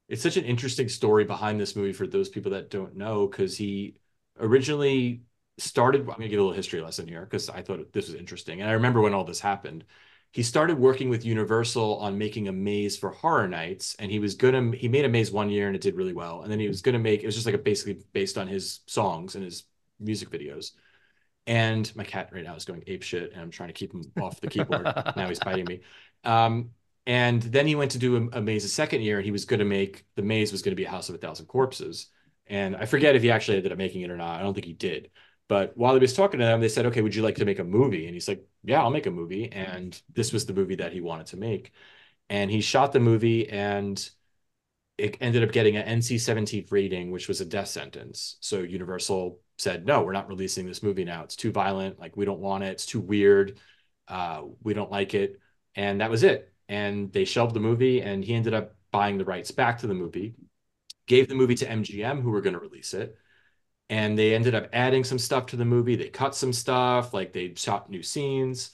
it's 0.08 0.24
such 0.24 0.38
an 0.38 0.46
interesting 0.46 0.90
story 0.90 1.26
behind 1.26 1.60
this 1.60 1.76
movie 1.76 1.94
for 1.94 2.08
those 2.08 2.30
people 2.30 2.52
that 2.54 2.72
don't 2.72 2.96
know, 2.98 3.28
because 3.28 3.58
he 3.58 3.96
originally 4.40 5.24
started. 5.60 6.02
I'm 6.02 6.08
gonna 6.08 6.30
give 6.30 6.40
a 6.40 6.44
little 6.44 6.54
history 6.56 6.82
lesson 6.82 7.08
here 7.08 7.22
because 7.24 7.50
I 7.50 7.62
thought 7.62 7.94
this 7.94 8.08
was 8.08 8.16
interesting, 8.16 8.62
and 8.62 8.70
I 8.70 8.74
remember 8.74 9.02
when 9.02 9.14
all 9.14 9.26
this 9.26 9.42
happened 9.42 9.86
he 10.32 10.44
started 10.44 10.78
working 10.78 11.10
with 11.10 11.26
Universal 11.26 11.98
on 11.98 12.18
making 12.18 12.48
a 12.48 12.52
maze 12.52 12.98
for 12.98 13.10
Horror 13.10 13.48
Nights, 13.48 13.96
and 13.98 14.12
he 14.12 14.20
was 14.20 14.36
gonna 14.36 14.72
he 14.76 14.88
made 14.88 15.06
a 15.06 15.10
maze 15.10 15.32
one 15.32 15.50
year 15.50 15.68
and 15.68 15.76
it 15.76 15.82
did 15.82 15.96
really 15.96 16.14
well, 16.14 16.42
and 16.42 16.52
then 16.52 16.60
he 16.60 16.68
was 16.68 16.82
gonna 16.82 17.00
make 17.00 17.24
it 17.24 17.26
was 17.26 17.36
just 17.36 17.48
like 17.48 17.56
a 17.56 17.60
basically 17.60 18.04
based 18.14 18.38
on 18.38 18.48
his 18.48 18.82
songs 18.86 19.36
and 19.36 19.44
his 19.44 19.64
music 20.00 20.30
videos. 20.30 20.72
And 21.48 21.92
my 21.96 22.04
cat 22.04 22.30
right 22.32 22.44
now 22.44 22.56
is 22.56 22.66
going 22.66 22.84
ape 22.86 23.02
shit, 23.02 23.32
and 23.34 23.42
I'm 23.42 23.50
trying 23.50 23.70
to 23.70 23.74
keep 23.74 23.92
him 23.92 24.04
off 24.22 24.40
the 24.40 24.48
keyboard. 24.48 24.84
now 25.16 25.28
he's 25.28 25.40
biting 25.40 25.66
me. 25.66 25.82
Um, 26.24 26.72
and 27.08 27.42
then 27.42 27.66
he 27.66 27.74
went 27.74 27.92
to 27.92 27.98
do 27.98 28.30
a, 28.32 28.38
a 28.38 28.42
maze 28.42 28.66
a 28.66 28.70
second 28.70 29.02
year, 29.02 29.18
and 29.18 29.26
he 29.26 29.32
was 29.32 29.46
to 29.46 29.66
make 29.66 30.06
the 30.16 30.22
maze 30.22 30.52
was 30.52 30.62
to 30.62 30.76
be 30.76 30.84
a 30.84 30.90
House 30.90 31.10
of 31.10 31.16
a 31.16 31.18
Thousand 31.18 31.48
Corpses. 31.48 32.08
And 32.46 32.76
I 32.76 32.86
forget 32.86 33.16
if 33.16 33.24
he 33.24 33.32
actually 33.32 33.58
ended 33.58 33.72
up 33.72 33.80
making 33.80 34.02
it 34.02 34.12
or 34.12 34.18
not. 34.18 34.40
I 34.40 34.44
don't 34.44 34.54
think 34.54 34.68
he 34.68 34.74
did. 34.74 35.10
But 35.50 35.78
while 35.78 35.96
he 35.96 36.02
was 36.02 36.14
talking 36.16 36.40
to 36.40 36.48
them, 36.48 36.62
they 36.62 36.70
said, 36.70 36.88
okay, 36.88 37.02
would 37.02 37.16
you 37.16 37.24
like 37.24 37.38
to 37.38 37.46
make 37.46 37.60
a 37.60 37.66
movie? 37.66 38.06
And 38.08 38.16
he's 38.16 38.30
like, 38.30 38.48
yeah, 38.64 38.82
I'll 38.82 38.92
make 38.92 39.08
a 39.08 39.12
movie. 39.12 39.52
And 39.52 40.02
this 40.14 40.34
was 40.34 40.48
the 40.48 40.54
movie 40.54 40.76
that 40.78 40.94
he 40.94 41.02
wanted 41.02 41.28
to 41.28 41.38
make. 41.38 41.74
And 42.30 42.52
he 42.52 42.62
shot 42.62 42.94
the 42.94 43.02
movie 43.02 43.50
and 43.50 44.10
it 44.98 45.18
ended 45.22 45.44
up 45.44 45.52
getting 45.52 45.78
an 45.78 45.84
NC 45.86 46.18
17 46.18 46.68
rating, 46.70 47.12
which 47.12 47.28
was 47.28 47.42
a 47.42 47.46
death 47.46 47.70
sentence. 47.70 48.38
So 48.42 48.60
Universal 48.60 49.40
said, 49.58 49.86
no, 49.86 50.04
we're 50.04 50.14
not 50.14 50.28
releasing 50.28 50.66
this 50.66 50.84
movie 50.84 51.06
now. 51.06 51.24
It's 51.24 51.36
too 51.36 51.52
violent. 51.52 52.00
Like, 52.00 52.18
we 52.18 52.26
don't 52.26 52.40
want 52.40 52.64
it. 52.64 52.70
It's 52.72 52.86
too 52.86 53.00
weird. 53.00 53.60
Uh, 54.08 54.44
we 54.64 54.74
don't 54.74 54.92
like 54.92 55.14
it. 55.14 55.40
And 55.76 56.02
that 56.02 56.10
was 56.12 56.24
it. 56.24 56.54
And 56.68 57.12
they 57.14 57.26
shelved 57.26 57.56
the 57.56 57.60
movie 57.62 58.02
and 58.02 58.24
he 58.24 58.34
ended 58.36 58.54
up 58.54 58.76
buying 58.92 59.18
the 59.18 59.26
rights 59.26 59.52
back 59.52 59.80
to 59.80 59.88
the 59.88 59.94
movie, 59.94 60.36
gave 61.08 61.28
the 61.28 61.36
movie 61.36 61.56
to 61.56 61.70
MGM, 61.70 62.22
who 62.22 62.32
were 62.32 62.42
going 62.42 62.54
to 62.54 62.60
release 62.60 62.94
it. 62.94 63.18
And 63.90 64.18
they 64.18 64.36
ended 64.36 64.54
up 64.56 64.70
adding 64.72 65.04
some 65.04 65.20
stuff 65.20 65.48
to 65.48 65.56
the 65.56 65.66
movie. 65.66 65.96
They 65.96 66.10
cut 66.10 66.36
some 66.36 66.54
stuff, 66.54 67.14
like 67.14 67.34
they 67.34 67.54
shot 67.56 67.90
new 67.90 68.04
scenes. 68.04 68.72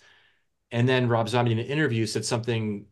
And 0.71 0.89
then 0.89 1.07
Rob 1.07 1.29
Zombie 1.29 1.53
in 1.53 1.59
an 1.59 1.65
interview 1.65 2.05
said 2.05 2.25
something 2.25 2.85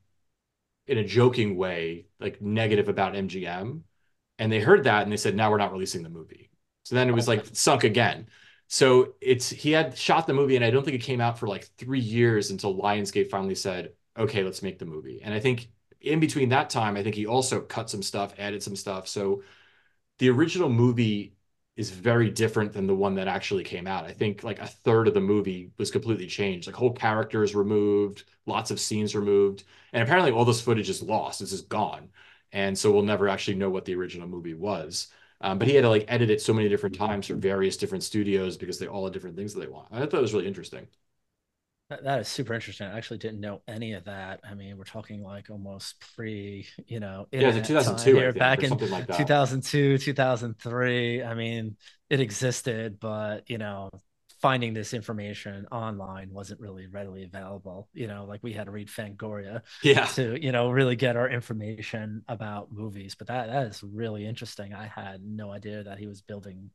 in 0.88 0.98
a 0.98 1.04
joking 1.04 1.58
way, 1.58 2.08
like 2.20 2.42
negative 2.42 2.88
about 2.88 3.16
MGM. 3.16 3.82
And 4.40 4.52
they 4.52 4.60
heard 4.60 4.86
that 4.86 5.04
and 5.04 5.12
they 5.12 5.18
said, 5.18 5.36
now 5.36 5.52
we're 5.52 5.58
not 5.58 5.72
releasing 5.72 6.04
the 6.04 6.10
movie. 6.10 6.50
So 6.84 6.96
then 6.96 7.10
it 7.10 7.14
was 7.14 7.28
like 7.28 7.46
sunk 7.54 7.84
again. 7.84 8.28
So 8.68 9.14
it's 9.22 9.50
he 9.50 9.72
had 9.72 9.98
shot 9.98 10.26
the 10.26 10.34
movie, 10.34 10.56
and 10.56 10.66
I 10.66 10.72
don't 10.72 10.84
think 10.84 10.96
it 10.96 11.06
came 11.06 11.22
out 11.22 11.38
for 11.38 11.48
like 11.48 11.66
three 11.78 12.00
years 12.00 12.50
until 12.50 12.76
Lionsgate 12.76 13.30
finally 13.30 13.56
said, 13.56 13.94
okay, 14.18 14.44
let's 14.44 14.64
make 14.64 14.80
the 14.80 14.86
movie. 14.86 15.22
And 15.22 15.34
I 15.34 15.40
think 15.40 15.70
in 16.02 16.20
between 16.20 16.50
that 16.50 16.70
time, 16.70 16.98
I 16.98 17.04
think 17.04 17.16
he 17.16 17.26
also 17.26 17.62
cut 17.62 17.90
some 17.90 18.02
stuff, 18.02 18.34
added 18.38 18.64
some 18.64 18.76
stuff. 18.76 19.08
So 19.08 19.44
the 20.20 20.30
original 20.30 20.70
movie 20.70 21.36
is 21.76 21.90
very 21.90 22.30
different 22.30 22.72
than 22.74 22.88
the 22.88 22.96
one 22.96 23.16
that 23.16 23.28
actually 23.28 23.64
came 23.64 23.88
out. 23.88 24.06
I 24.06 24.12
think 24.12 24.44
like 24.44 24.60
a 24.60 24.68
third 24.68 25.08
of 25.08 25.14
the 25.16 25.22
movie 25.22 25.72
was 25.78 25.92
completely 25.92 26.28
changed. 26.28 26.68
Like 26.68 26.76
whole 26.76 26.94
characters 26.94 27.56
removed, 27.56 28.26
lots 28.46 28.70
of 28.72 28.80
scenes 28.80 29.16
removed, 29.16 29.64
and 29.92 30.04
apparently 30.04 30.32
all 30.32 30.46
this 30.46 30.62
footage 30.62 30.90
is 30.90 31.02
lost. 31.02 31.42
It's 31.42 31.52
just 31.52 31.70
gone, 31.70 32.10
and 32.52 32.78
so 32.78 32.92
we'll 32.92 33.02
never 33.04 33.28
actually 33.28 33.56
know 33.56 33.70
what 33.70 33.86
the 33.86 33.96
original 33.96 34.28
movie 34.28 34.54
was. 34.54 35.08
Um, 35.42 35.58
but 35.60 35.68
he 35.68 35.76
had 35.76 35.82
to 35.82 35.90
like 35.90 36.06
edit 36.08 36.30
it 36.30 36.42
so 36.42 36.54
many 36.54 36.70
different 36.70 36.96
times 36.96 37.28
for 37.28 37.36
various 37.36 37.76
different 37.78 38.04
studios 38.04 38.56
because 38.58 38.80
they 38.80 38.88
all 38.88 39.04
had 39.06 39.14
different 39.14 39.36
things 39.36 39.54
that 39.54 39.60
they 39.62 39.68
want. 39.68 39.88
I 39.92 40.00
thought 40.00 40.14
it 40.14 40.22
was 40.22 40.34
really 40.34 40.48
interesting. 40.48 40.88
That 41.90 42.22
is 42.22 42.28
super 42.28 42.54
interesting. 42.54 42.88
I 42.88 42.98
actually 42.98 43.20
didn't 43.20 43.42
know 43.42 43.62
any 43.68 43.94
of 43.94 44.06
that. 44.06 44.40
I 44.50 44.54
mean, 44.56 44.78
we're 44.78 44.84
talking 44.84 45.22
like 45.22 45.50
almost 45.50 46.04
pre, 46.16 46.66
you 46.88 47.00
know, 47.00 47.28
yeah, 47.32 47.52
2002 47.52 48.16
here, 48.16 48.32
think, 48.32 48.40
back 48.40 48.64
in 48.64 48.72
like 48.90 49.08
2002, 49.16 49.98
2003. 49.98 51.24
I 51.24 51.34
mean, 51.34 51.76
it 52.10 52.20
existed, 52.20 53.00
but 53.00 53.50
you 53.50 53.58
know, 53.58 53.90
finding 54.42 54.74
this 54.74 54.94
information 54.94 55.66
online 55.72 56.30
wasn't 56.32 56.60
really 56.60 56.88
readily 56.88 57.24
available. 57.24 57.90
You 57.94 58.08
know, 58.08 58.26
like 58.26 58.42
we 58.44 58.54
had 58.54 58.66
to 58.66 58.72
read 58.72 58.88
Fangoria, 58.88 59.62
yeah, 59.84 60.06
to 60.08 60.42
you 60.42 60.52
know 60.52 60.72
really 60.72 60.96
get 60.96 61.16
our 61.18 61.30
information 61.30 62.24
about 62.28 62.72
movies. 62.72 63.14
But 63.16 63.28
that 63.28 63.48
that 63.48 63.68
is 63.68 63.84
really 63.84 64.26
interesting. 64.26 64.74
I 64.74 64.88
had 64.88 65.22
no 65.24 65.52
idea 65.52 65.84
that 65.84 66.00
he 66.00 66.08
was 66.08 66.22
building. 66.22 66.72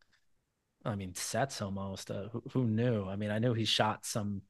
I 0.84 0.94
mean, 0.94 1.14
sets 1.14 1.60
almost. 1.60 2.10
Uh, 2.10 2.28
who, 2.28 2.42
who 2.52 2.64
knew? 2.66 3.04
I 3.08 3.16
mean, 3.16 3.30
I 3.30 3.38
knew 3.38 3.52
he 3.52 3.64
shot 3.64 4.06
some 4.06 4.42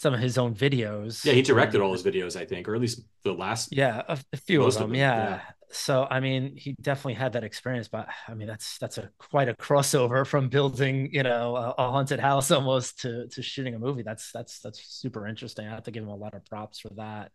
some 0.00 0.14
of 0.14 0.20
his 0.20 0.38
own 0.38 0.54
videos. 0.54 1.22
Yeah, 1.26 1.34
he 1.34 1.42
directed 1.42 1.82
all 1.82 1.92
his 1.92 2.02
videos, 2.02 2.34
I 2.34 2.46
think, 2.46 2.66
or 2.66 2.74
at 2.74 2.80
least 2.80 3.02
the 3.22 3.34
last. 3.34 3.68
Yeah, 3.70 4.00
a, 4.08 4.18
a 4.32 4.36
few 4.38 4.62
of 4.62 4.72
them. 4.72 4.84
Of 4.84 4.88
them 4.88 4.94
yeah. 4.94 5.28
yeah. 5.28 5.40
So 5.72 6.06
I 6.10 6.20
mean, 6.20 6.56
he 6.56 6.74
definitely 6.80 7.14
had 7.14 7.34
that 7.34 7.44
experience, 7.44 7.86
but 7.86 8.08
I 8.26 8.32
mean, 8.32 8.48
that's 8.48 8.78
that's 8.78 8.96
a 8.96 9.10
quite 9.18 9.50
a 9.50 9.54
crossover 9.54 10.26
from 10.26 10.48
building, 10.48 11.10
you 11.12 11.22
know, 11.22 11.54
a, 11.54 11.74
a, 11.76 11.90
haunted 11.90 12.18
house 12.18 12.50
almost 12.50 13.00
to 13.02 13.28
to 13.28 13.42
shooting 13.42 13.74
a 13.74 13.78
movie. 13.78 14.02
That's 14.02 14.32
that's 14.32 14.60
that's 14.60 14.82
super 14.82 15.26
interesting. 15.26 15.66
I 15.66 15.70
have 15.70 15.84
to 15.84 15.90
give 15.90 16.02
him 16.02 16.08
a 16.08 16.16
lot 16.16 16.34
of 16.34 16.46
props 16.46 16.80
for 16.80 16.88
that, 16.96 17.30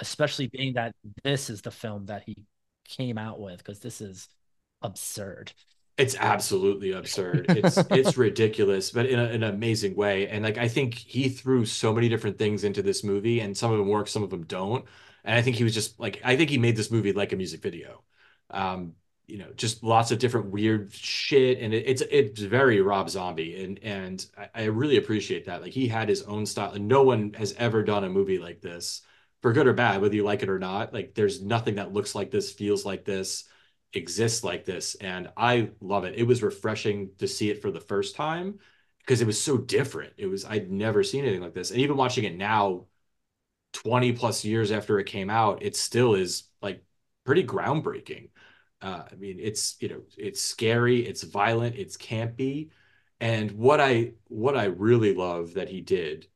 especially 0.00 0.48
being 0.48 0.74
that 0.74 0.96
this 1.22 1.48
is 1.48 1.62
the 1.62 1.70
film 1.70 2.06
that 2.06 2.24
he 2.26 2.36
came 2.88 3.18
out 3.18 3.40
with 3.40 3.58
because 3.58 3.78
this 3.78 4.00
is 4.00 4.28
absurd. 4.82 5.52
It's 6.00 6.16
absolutely 6.18 6.92
absurd. 6.92 7.46
It's 7.50 7.76
it's 7.90 8.16
ridiculous, 8.16 8.90
but 8.90 9.06
in, 9.06 9.18
a, 9.18 9.24
in 9.24 9.42
an 9.42 9.54
amazing 9.54 9.94
way. 9.96 10.28
And 10.28 10.42
like 10.42 10.56
I 10.56 10.66
think 10.66 10.94
he 10.94 11.28
threw 11.28 11.66
so 11.66 11.92
many 11.92 12.08
different 12.08 12.38
things 12.38 12.64
into 12.64 12.82
this 12.82 13.04
movie, 13.04 13.40
and 13.40 13.56
some 13.56 13.70
of 13.70 13.78
them 13.78 13.88
work, 13.88 14.08
some 14.08 14.22
of 14.22 14.30
them 14.30 14.44
don't. 14.44 14.84
And 15.24 15.36
I 15.36 15.42
think 15.42 15.56
he 15.56 15.64
was 15.64 15.74
just 15.74 16.00
like 16.00 16.20
I 16.24 16.36
think 16.36 16.48
he 16.48 16.58
made 16.58 16.76
this 16.76 16.90
movie 16.90 17.12
like 17.12 17.32
a 17.32 17.36
music 17.36 17.62
video. 17.62 18.02
Um, 18.50 18.94
you 19.26 19.38
know, 19.38 19.52
just 19.54 19.84
lots 19.84 20.10
of 20.10 20.18
different 20.18 20.46
weird 20.50 20.92
shit, 20.92 21.60
and 21.60 21.74
it, 21.74 21.84
it's 21.86 22.02
it's 22.10 22.40
very 22.40 22.80
Rob 22.80 23.10
Zombie, 23.10 23.62
and 23.62 23.78
and 23.80 24.26
I, 24.38 24.48
I 24.54 24.64
really 24.64 24.96
appreciate 24.96 25.44
that. 25.46 25.60
Like 25.62 25.72
he 25.72 25.86
had 25.86 26.08
his 26.08 26.22
own 26.22 26.46
style, 26.46 26.72
and 26.72 26.88
no 26.88 27.02
one 27.02 27.34
has 27.34 27.54
ever 27.58 27.82
done 27.82 28.04
a 28.04 28.08
movie 28.08 28.38
like 28.38 28.62
this, 28.62 29.02
for 29.42 29.52
good 29.52 29.66
or 29.66 29.74
bad, 29.74 30.00
whether 30.00 30.14
you 30.14 30.24
like 30.24 30.42
it 30.42 30.48
or 30.48 30.58
not. 30.58 30.94
Like 30.94 31.14
there's 31.14 31.42
nothing 31.42 31.74
that 31.76 31.92
looks 31.92 32.14
like 32.14 32.30
this, 32.30 32.52
feels 32.52 32.86
like 32.86 33.04
this 33.04 33.44
exists 33.92 34.44
like 34.44 34.64
this 34.64 34.94
and 34.96 35.28
i 35.36 35.70
love 35.80 36.04
it. 36.04 36.14
It 36.16 36.24
was 36.24 36.42
refreshing 36.42 37.10
to 37.18 37.26
see 37.26 37.50
it 37.50 37.60
for 37.60 37.70
the 37.70 37.80
first 37.80 38.14
time 38.14 38.58
because 39.00 39.20
it 39.20 39.26
was 39.26 39.42
so 39.42 39.56
different. 39.58 40.12
It 40.16 40.26
was 40.26 40.44
i'd 40.44 40.70
never 40.70 41.02
seen 41.02 41.24
anything 41.24 41.42
like 41.42 41.54
this. 41.54 41.70
And 41.70 41.80
even 41.80 41.96
watching 41.96 42.24
it 42.24 42.36
now 42.36 42.86
20 43.72 44.12
plus 44.12 44.44
years 44.44 44.72
after 44.72 44.98
it 44.98 45.06
came 45.06 45.30
out 45.30 45.62
it 45.62 45.76
still 45.76 46.14
is 46.14 46.44
like 46.62 46.84
pretty 47.24 47.44
groundbreaking. 47.44 48.30
Uh, 48.82 49.04
i 49.12 49.14
mean 49.16 49.38
it's 49.40 49.76
you 49.80 49.88
know 49.88 50.02
it's 50.16 50.40
scary 50.40 51.06
it's 51.06 51.22
violent 51.24 51.76
it's 51.76 51.96
campy. 51.96 52.70
And 53.20 53.50
what 53.52 53.80
i 53.80 54.12
what 54.28 54.56
i 54.56 54.64
really 54.66 55.14
love 55.14 55.54
that 55.54 55.68
he 55.68 55.80
did 55.80 56.26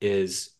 is 0.00 0.50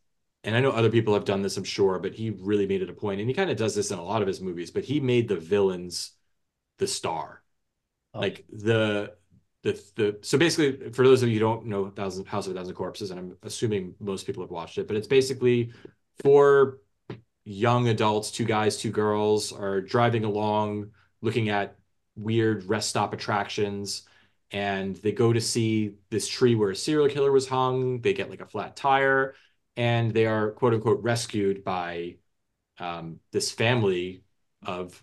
and 0.44 0.54
I 0.56 0.60
know 0.60 0.70
other 0.70 0.90
people 0.90 1.14
have 1.14 1.24
done 1.24 1.42
this, 1.42 1.56
I'm 1.56 1.64
sure, 1.64 1.98
but 1.98 2.14
he 2.14 2.30
really 2.30 2.66
made 2.66 2.82
it 2.82 2.90
a 2.90 2.92
point, 2.92 3.20
and 3.20 3.28
he 3.28 3.34
kind 3.34 3.50
of 3.50 3.56
does 3.56 3.74
this 3.74 3.90
in 3.90 3.98
a 3.98 4.04
lot 4.04 4.22
of 4.22 4.28
his 4.28 4.40
movies. 4.40 4.70
But 4.70 4.84
he 4.84 5.00
made 5.00 5.26
the 5.28 5.36
villains 5.36 6.12
the 6.78 6.86
star. 6.86 7.42
Oh. 8.14 8.20
Like 8.20 8.44
the 8.50 9.14
the 9.62 9.80
the 9.96 10.18
so 10.22 10.38
basically 10.38 10.90
for 10.90 11.06
those 11.06 11.22
of 11.22 11.28
you 11.28 11.34
who 11.36 11.40
don't 11.40 11.66
know 11.66 11.90
Thousand 11.90 12.26
House 12.26 12.46
of 12.46 12.54
a 12.54 12.58
Thousand 12.58 12.74
Corpses, 12.74 13.10
and 13.10 13.20
I'm 13.20 13.36
assuming 13.42 13.94
most 14.00 14.26
people 14.26 14.42
have 14.42 14.50
watched 14.50 14.78
it, 14.78 14.86
but 14.86 14.96
it's 14.96 15.08
basically 15.08 15.72
four 16.22 16.78
young 17.44 17.88
adults, 17.88 18.30
two 18.30 18.44
guys, 18.44 18.76
two 18.76 18.90
girls, 18.90 19.52
are 19.52 19.80
driving 19.80 20.24
along 20.24 20.90
looking 21.22 21.48
at 21.48 21.76
weird 22.16 22.64
rest 22.64 22.88
stop 22.88 23.12
attractions 23.12 24.04
and 24.50 24.96
they 24.96 25.12
go 25.12 25.32
to 25.32 25.40
see 25.40 25.94
this 26.10 26.28
tree 26.28 26.54
where 26.54 26.70
a 26.70 26.76
serial 26.76 27.08
killer 27.08 27.32
was 27.32 27.48
hung. 27.48 28.00
They 28.00 28.12
get 28.12 28.30
like 28.30 28.40
a 28.40 28.46
flat 28.46 28.76
tire, 28.76 29.34
and 29.76 30.12
they 30.12 30.26
are 30.26 30.52
quote 30.52 30.74
unquote 30.74 31.02
rescued 31.02 31.64
by 31.64 32.16
um, 32.78 33.20
this 33.32 33.50
family 33.50 34.22
of 34.64 35.02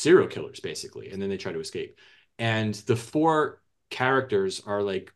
serial 0.00 0.28
killers 0.28 0.60
basically 0.60 1.10
and 1.10 1.20
then 1.20 1.28
they 1.28 1.36
try 1.36 1.52
to 1.52 1.60
escape. 1.60 1.98
And 2.38 2.74
the 2.74 2.96
four 2.96 3.60
characters 3.90 4.62
are 4.66 4.82
like 4.82 5.12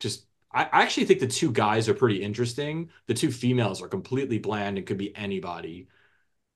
just 0.00 0.26
I, 0.52 0.68
actually 0.72 1.06
think 1.06 1.20
the 1.20 1.26
two 1.28 1.52
guys 1.52 1.88
are 1.88 1.94
pretty 1.94 2.22
interesting. 2.22 2.90
The 3.06 3.14
two 3.14 3.30
females 3.30 3.80
are 3.82 3.88
completely 3.88 4.38
bland 4.38 4.78
and 4.78 4.86
could 4.86 4.98
be 4.98 5.14
anybody 5.16 5.88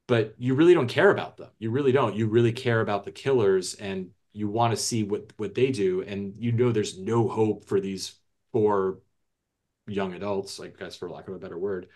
but 0.07 0.34
you 0.38 0.55
really 0.55 0.74
don't 0.74 0.88
care 0.88 1.11
about 1.11 1.38
them. 1.38 1.49
You 1.59 1.70
really 1.70 1.92
don't. 1.92 2.14
You 2.14 2.26
really 2.26 2.53
care 2.53 2.82
about 2.82 3.05
the 3.05 3.11
killers 3.11 3.74
and 3.74 4.11
you 4.34 4.49
want 4.49 4.72
to 4.72 4.76
see 4.76 5.05
what 5.05 5.32
what 5.38 5.55
they 5.55 5.70
do 5.70 6.03
and 6.03 6.34
you 6.38 6.53
know 6.53 6.72
there's 6.72 6.99
no 6.99 7.28
hope 7.28 7.64
for 7.64 7.80
these 7.80 8.16
four 8.53 8.99
young 9.86 10.12
adults 10.14 10.61
i 10.61 10.66
guess 10.68 10.97
for 10.97 11.09
lack 11.09 11.28
of 11.28 11.34
a 11.34 11.38
better 11.38 11.59
word 11.59 11.88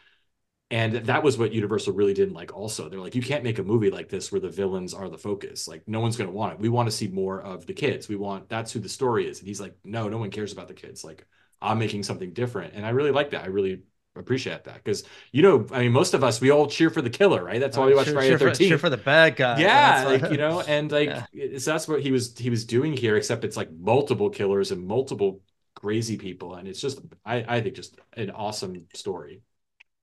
and 0.70 0.92
that 0.92 1.22
was 1.22 1.38
what 1.38 1.54
universal 1.54 1.94
really 1.94 2.12
didn't 2.12 2.34
like 2.34 2.54
also. 2.54 2.88
They're 2.88 3.00
like 3.00 3.14
you 3.14 3.22
can't 3.22 3.42
make 3.42 3.58
a 3.58 3.62
movie 3.62 3.90
like 3.90 4.08
this 4.08 4.30
where 4.30 4.40
the 4.40 4.50
villains 4.50 4.92
are 4.92 5.08
the 5.08 5.16
focus. 5.16 5.66
Like 5.66 5.82
no 5.86 6.00
one's 6.00 6.16
going 6.16 6.28
to 6.28 6.36
want 6.36 6.54
it. 6.54 6.60
We 6.60 6.68
want 6.68 6.88
to 6.90 6.94
see 6.94 7.08
more 7.08 7.40
of 7.40 7.66
the 7.66 7.72
kids. 7.72 8.08
We 8.08 8.16
want 8.16 8.48
that's 8.48 8.72
who 8.72 8.80
the 8.80 8.88
story 8.88 9.26
is. 9.28 9.38
And 9.38 9.48
he's 9.48 9.60
like 9.60 9.74
no 9.82 10.08
no 10.08 10.18
one 10.18 10.30
cares 10.30 10.52
about 10.52 10.68
the 10.68 10.74
kids. 10.74 11.04
Like 11.04 11.26
i'm 11.60 11.78
making 11.78 12.02
something 12.02 12.32
different. 12.34 12.74
And 12.74 12.84
i 12.84 12.90
really 12.90 13.12
like 13.12 13.30
that. 13.30 13.44
I 13.44 13.46
really 13.46 13.80
appreciate 14.14 14.64
that. 14.64 14.74
Because 14.74 15.04
you 15.32 15.40
know 15.40 15.66
i 15.72 15.80
mean 15.80 15.92
most 15.92 16.12
of 16.12 16.22
us 16.22 16.38
we 16.38 16.50
all 16.50 16.66
cheer 16.66 16.90
for 16.90 17.00
the 17.00 17.10
killer 17.10 17.42
right? 17.42 17.60
That's 17.60 17.78
why 17.78 17.86
we 17.86 17.94
uh, 17.94 17.96
watch 17.96 18.06
cheer, 18.06 18.14
friday 18.14 18.28
cheer 18.28 18.38
13 18.38 18.52
for, 18.52 18.68
cheer 18.68 18.78
for 18.78 18.90
the 18.90 18.98
bad 18.98 19.36
guy. 19.36 19.60
Yeah 19.60 20.04
like 20.04 20.30
you 20.30 20.36
know 20.36 20.60
and 20.68 20.92
like 20.92 21.08
yeah. 21.32 21.56
so 21.56 21.72
that's 21.72 21.88
what 21.88 22.02
he 22.02 22.10
was 22.10 22.36
he 22.36 22.50
was 22.50 22.66
doing 22.66 22.94
here 22.94 23.16
except 23.16 23.42
it's 23.44 23.56
like 23.56 23.70
multiple 23.72 24.28
killers 24.28 24.70
and 24.70 24.86
multiple 24.86 25.40
crazy 25.74 26.18
people. 26.18 26.56
And 26.56 26.68
it's 26.68 26.80
just 26.82 27.00
i 27.24 27.36
i 27.56 27.62
think 27.62 27.74
just 27.74 27.98
an 28.12 28.30
awesome 28.32 28.84
story 28.92 29.40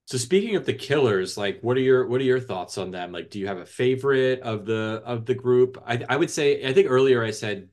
so 0.06 0.18
speaking 0.18 0.56
of 0.56 0.66
the 0.66 0.74
killers, 0.74 1.38
like 1.38 1.60
what 1.62 1.78
are 1.78 1.82
your 1.82 2.08
what 2.08 2.22
are 2.22 2.26
your 2.26 2.39
thoughts 2.39 2.78
on 2.78 2.91
them? 2.91 3.12
Like 3.12 3.30
do 3.32 3.39
you 3.39 3.47
have 3.47 3.58
a 3.58 3.66
favorite 3.66 4.41
of 4.41 4.66
the 4.66 5.01
of 5.06 5.26
the 5.26 5.34
group? 5.34 5.82
I 5.86 6.03
I 6.08 6.16
would 6.18 6.30
say 6.30 6.68
I 6.68 6.74
think 6.74 6.89
earlier 6.89 7.24
I 7.24 7.32
said 7.32 7.70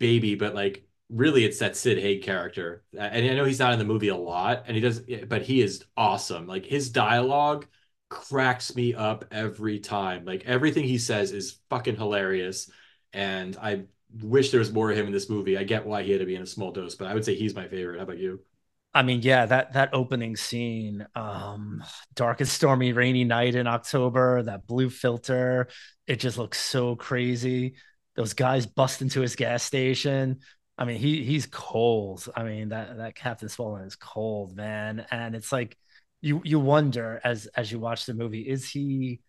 baby, 0.00 0.34
but 0.34 0.54
like 0.54 0.84
really 1.08 1.44
it's 1.44 1.60
that 1.60 1.76
Sid 1.76 1.98
Haig 1.98 2.22
character. 2.22 2.84
And 2.98 3.24
I 3.30 3.34
know 3.34 3.44
he's 3.44 3.60
not 3.60 3.72
in 3.72 3.78
the 3.78 3.84
movie 3.84 4.08
a 4.08 4.16
lot 4.16 4.64
and 4.66 4.74
he 4.74 4.80
does 4.80 5.00
but 5.28 5.42
he 5.42 5.60
is 5.62 5.84
awesome. 5.96 6.46
Like 6.48 6.66
his 6.66 6.90
dialogue 6.90 7.66
cracks 8.08 8.74
me 8.74 8.94
up 8.94 9.24
every 9.30 9.78
time. 9.78 10.24
Like 10.24 10.44
everything 10.44 10.84
he 10.84 10.98
says 10.98 11.30
is 11.32 11.58
fucking 11.70 11.96
hilarious 11.96 12.68
and 13.12 13.56
I 13.62 13.84
wish 14.22 14.50
there 14.50 14.60
was 14.60 14.72
more 14.72 14.90
of 14.90 14.98
him 14.98 15.06
in 15.06 15.12
this 15.12 15.30
movie. 15.30 15.56
I 15.56 15.62
get 15.64 15.86
why 15.86 16.02
he 16.02 16.10
had 16.10 16.20
to 16.20 16.26
be 16.26 16.34
in 16.36 16.42
a 16.42 16.46
small 16.46 16.72
dose, 16.72 16.96
but 16.96 17.06
I 17.08 17.14
would 17.14 17.24
say 17.24 17.34
he's 17.36 17.54
my 17.54 17.68
favorite. 17.68 17.98
How 17.98 18.04
about 18.04 18.18
you? 18.18 18.40
I 18.96 19.02
mean, 19.02 19.20
yeah, 19.20 19.44
that 19.44 19.74
that 19.74 19.90
opening 19.92 20.36
scene, 20.36 21.06
um, 21.14 21.84
dark 22.14 22.40
and 22.40 22.48
stormy, 22.48 22.92
rainy 22.94 23.24
night 23.24 23.54
in 23.54 23.66
October, 23.66 24.42
that 24.44 24.66
blue 24.66 24.88
filter, 24.88 25.68
it 26.06 26.18
just 26.18 26.38
looks 26.38 26.58
so 26.58 26.96
crazy. 26.96 27.74
Those 28.14 28.32
guys 28.32 28.64
bust 28.64 29.02
into 29.02 29.20
his 29.20 29.36
gas 29.36 29.62
station. 29.62 30.40
I 30.78 30.86
mean, 30.86 30.98
he 30.98 31.24
he's 31.24 31.44
cold. 31.44 32.26
I 32.34 32.44
mean, 32.44 32.70
that 32.70 32.96
that 32.96 33.14
Captain 33.16 33.50
Spaulding 33.50 33.86
is 33.86 33.96
cold, 33.96 34.56
man. 34.56 35.04
And 35.10 35.36
it's 35.36 35.52
like 35.52 35.76
you 36.22 36.40
you 36.42 36.58
wonder 36.58 37.20
as 37.22 37.48
as 37.48 37.70
you 37.70 37.78
watch 37.78 38.06
the 38.06 38.14
movie, 38.14 38.48
is 38.48 38.66
he 38.66 39.20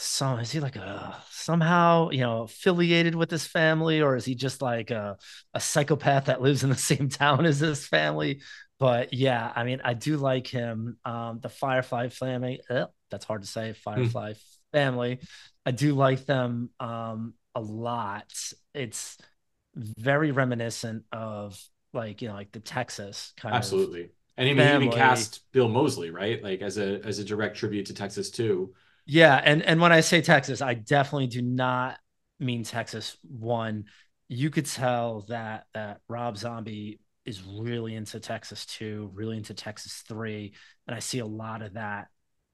some 0.00 0.40
is 0.40 0.50
he 0.50 0.60
like 0.60 0.76
a 0.76 1.16
somehow 1.30 2.10
you 2.10 2.20
know 2.20 2.42
affiliated 2.42 3.14
with 3.14 3.28
this 3.28 3.46
family 3.46 4.00
or 4.00 4.16
is 4.16 4.24
he 4.24 4.34
just 4.34 4.62
like 4.62 4.90
a, 4.90 5.16
a 5.54 5.60
psychopath 5.60 6.26
that 6.26 6.42
lives 6.42 6.64
in 6.64 6.70
the 6.70 6.76
same 6.90 7.08
town 7.08 7.44
as 7.44 7.60
this 7.60 7.86
family? 7.86 8.40
But 8.78 9.12
yeah 9.12 9.52
i 9.54 9.64
mean 9.64 9.82
i 9.84 9.92
do 9.92 10.16
like 10.16 10.46
him 10.46 10.96
um 11.04 11.38
the 11.42 11.50
firefly 11.50 12.08
family 12.08 12.62
uh, 12.70 12.86
that's 13.10 13.26
hard 13.26 13.42
to 13.42 13.48
say 13.48 13.74
firefly 13.74 14.32
mm. 14.32 14.38
family. 14.72 15.20
I 15.66 15.72
do 15.72 15.94
like 15.94 16.24
them 16.24 16.70
um 16.80 17.34
a 17.54 17.60
lot. 17.60 18.32
It's 18.74 19.18
very 19.74 20.30
reminiscent 20.30 21.04
of 21.12 21.60
like 21.92 22.22
you 22.22 22.28
know 22.28 22.34
like 22.34 22.52
the 22.52 22.60
texas 22.60 23.32
kind 23.36 23.54
absolutely. 23.54 24.00
of 24.00 24.06
absolutely. 24.06 24.16
And 24.38 24.46
he 24.80 24.86
even 24.86 24.90
cast 24.90 25.40
bill 25.52 25.68
moseley 25.68 26.10
right? 26.10 26.42
Like 26.42 26.62
as 26.62 26.78
a 26.78 27.00
as 27.04 27.18
a 27.18 27.24
direct 27.24 27.56
tribute 27.56 27.86
to 27.86 27.94
texas 27.94 28.30
two 28.30 28.72
yeah, 29.12 29.40
and 29.44 29.60
and 29.64 29.80
when 29.80 29.90
I 29.90 30.02
say 30.02 30.20
Texas, 30.22 30.62
I 30.62 30.74
definitely 30.74 31.26
do 31.26 31.42
not 31.42 31.98
mean 32.38 32.62
Texas 32.62 33.16
one. 33.22 33.86
You 34.28 34.50
could 34.50 34.66
tell 34.66 35.22
that 35.22 35.64
that 35.74 36.00
Rob 36.08 36.36
Zombie 36.36 37.00
is 37.24 37.42
really 37.42 37.96
into 37.96 38.20
Texas 38.20 38.64
two, 38.66 39.10
really 39.12 39.36
into 39.36 39.52
Texas 39.52 40.04
three, 40.06 40.54
and 40.86 40.94
I 40.94 41.00
see 41.00 41.18
a 41.18 41.26
lot 41.26 41.62
of 41.62 41.74
that 41.74 42.06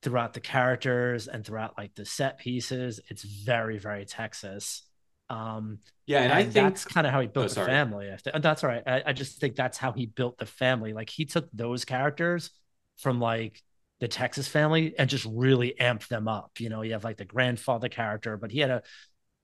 throughout 0.03 0.33
the 0.33 0.41
characters 0.41 1.29
and 1.29 1.45
throughout 1.45 1.77
like 1.77 1.95
the 1.95 2.07
set 2.07 2.39
pieces. 2.39 3.01
It's 3.11 3.23
very 3.23 3.77
very 3.77 4.07
Texas. 4.07 4.83
Um, 5.29 5.81
yeah, 6.07 6.23
and, 6.23 6.33
and 6.33 6.33
I 6.33 6.43
think 6.45 6.55
that's 6.55 6.87
kind 6.87 7.07
of 7.07 7.13
how 7.13 7.21
he 7.21 7.27
built 7.27 7.51
oh, 7.51 7.61
the 7.61 7.67
family. 7.67 8.11
That's 8.41 8.65
all 8.65 8.71
right. 8.71 8.83
I, 8.87 9.03
I 9.09 9.13
just 9.13 9.39
think 9.41 9.57
that's 9.57 9.77
how 9.77 9.93
he 9.93 10.07
built 10.07 10.39
the 10.39 10.47
family. 10.47 10.95
Like 10.95 11.11
he 11.11 11.27
took 11.27 11.51
those 11.53 11.85
characters 11.85 12.51
from 12.97 13.21
like 13.21 13.63
the 14.01 14.09
Texas 14.09 14.47
family 14.47 14.95
and 14.99 15.09
just 15.09 15.27
really 15.31 15.75
amped 15.81 16.09
them 16.09 16.29
up. 16.29 16.53
You 16.59 16.69
know, 16.69 16.83
you 16.83 16.93
have 16.93 17.05
like 17.05 17.17
the 17.17 17.25
grandfather 17.25 17.89
character, 17.89 18.37
but 18.37 18.51
he 18.51 18.61
had 18.61 18.71
a 18.71 18.83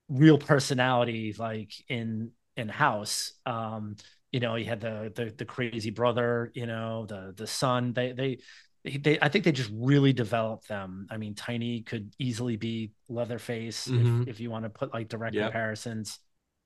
real 0.09 0.37
personality 0.37 1.33
like 1.37 1.71
in 1.87 2.31
in 2.55 2.69
house. 2.69 3.33
Um, 3.45 3.95
you 4.31 4.39
know, 4.39 4.55
he 4.55 4.63
had 4.63 4.81
the 4.81 5.11
the 5.15 5.33
the 5.35 5.45
crazy 5.45 5.89
brother, 5.89 6.51
you 6.53 6.65
know, 6.65 7.05
the 7.05 7.33
the 7.35 7.47
son. 7.47 7.93
They 7.93 8.11
they 8.11 8.39
they 8.83 9.17
I 9.21 9.29
think 9.29 9.45
they 9.45 9.51
just 9.51 9.71
really 9.73 10.13
developed 10.13 10.67
them. 10.67 11.07
I 11.09 11.17
mean, 11.17 11.35
Tiny 11.35 11.81
could 11.81 12.13
easily 12.19 12.57
be 12.57 12.91
Leatherface 13.09 13.87
mm-hmm. 13.87 14.23
if, 14.23 14.27
if 14.29 14.39
you 14.39 14.51
want 14.51 14.65
to 14.65 14.69
put 14.69 14.93
like 14.93 15.07
direct 15.07 15.35
yep. 15.35 15.45
comparisons. 15.45 16.19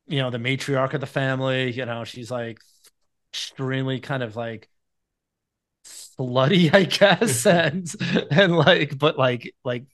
You 0.08 0.20
know, 0.20 0.30
the 0.30 0.38
matriarch 0.38 0.94
of 0.94 1.02
the 1.02 1.08
family, 1.08 1.72
you 1.72 1.86
know, 1.86 2.06
she's 2.06 2.32
like 2.32 2.60
extremely 3.34 4.00
kind 4.00 4.24
of 4.24 4.36
like 4.36 4.70
slutty, 6.20 6.74
I 6.74 6.84
guess, 6.84 7.46
and 7.46 7.92
and 8.32 8.56
like, 8.58 8.98
but 8.98 9.18
like 9.18 9.54
like 9.64 9.86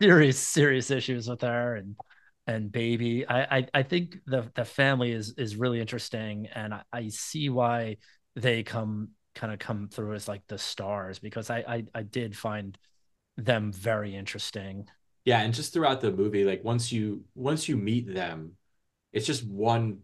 serious 0.00 0.38
serious 0.38 0.90
issues 0.90 1.28
with 1.28 1.42
her 1.42 1.76
and 1.76 1.96
and 2.46 2.72
baby. 2.72 3.26
I 3.26 3.58
I, 3.58 3.66
I 3.74 3.82
think 3.82 4.18
the 4.26 4.50
the 4.54 4.64
family 4.64 5.12
is 5.12 5.34
is 5.36 5.56
really 5.56 5.80
interesting, 5.80 6.48
and 6.54 6.74
I, 6.74 6.82
I 6.92 7.08
see 7.08 7.48
why 7.48 7.96
they 8.36 8.62
come 8.62 9.10
kind 9.34 9.52
of 9.52 9.58
come 9.58 9.88
through 9.88 10.14
as 10.14 10.26
like 10.28 10.42
the 10.48 10.58
stars 10.58 11.18
because 11.18 11.50
I, 11.50 11.58
I 11.58 11.84
I 11.94 12.02
did 12.02 12.36
find 12.36 12.76
them 13.36 13.72
very 13.72 14.14
interesting. 14.14 14.88
Yeah, 15.24 15.40
and 15.42 15.52
just 15.54 15.72
throughout 15.72 16.00
the 16.00 16.12
movie, 16.12 16.44
like 16.44 16.64
once 16.64 16.90
you 16.90 17.24
once 17.34 17.68
you 17.68 17.76
meet 17.76 18.12
them, 18.12 18.56
it's 19.12 19.26
just 19.26 19.46
one 19.46 19.98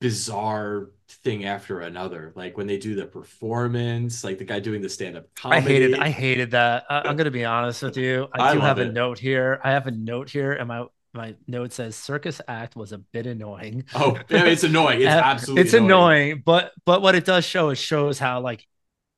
bizarre 0.00 0.90
thing 1.08 1.44
after 1.44 1.80
another. 1.80 2.32
Like 2.36 2.56
when 2.56 2.66
they 2.66 2.78
do 2.78 2.94
the 2.94 3.06
performance, 3.06 4.24
like 4.24 4.38
the 4.38 4.44
guy 4.44 4.60
doing 4.60 4.82
the 4.82 4.88
stand 4.88 5.16
up 5.16 5.26
comedy. 5.34 5.58
I 5.58 5.60
hated, 5.60 5.98
I 5.98 6.10
hated 6.10 6.50
that. 6.52 6.84
I, 6.88 7.08
am 7.08 7.16
gonna 7.16 7.30
be 7.30 7.44
honest 7.44 7.82
with 7.82 7.96
you. 7.96 8.28
I, 8.32 8.50
I 8.50 8.54
do 8.54 8.60
have 8.60 8.78
it. 8.78 8.88
a 8.88 8.92
note 8.92 9.18
here. 9.18 9.60
I 9.64 9.72
have 9.72 9.86
a 9.86 9.90
note 9.90 10.30
here, 10.30 10.52
and 10.52 10.68
my 10.68 10.86
my 11.14 11.34
note 11.46 11.72
says 11.72 11.96
circus 11.96 12.40
act 12.46 12.76
was 12.76 12.92
a 12.92 12.98
bit 12.98 13.26
annoying. 13.26 13.84
Oh, 13.94 14.18
yeah, 14.28 14.44
it's 14.44 14.64
annoying. 14.64 15.00
It's 15.00 15.08
absolutely 15.08 15.62
it's 15.62 15.72
annoying. 15.72 15.90
annoying. 15.90 16.42
But 16.44 16.72
but 16.84 17.02
what 17.02 17.14
it 17.14 17.24
does 17.24 17.44
show 17.44 17.70
is 17.70 17.78
shows 17.78 18.18
how 18.18 18.40
like 18.40 18.66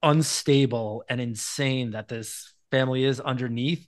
unstable 0.02 1.04
and 1.08 1.20
insane 1.20 1.90
that 1.90 2.08
this 2.08 2.54
family 2.70 3.04
is 3.04 3.20
underneath 3.20 3.86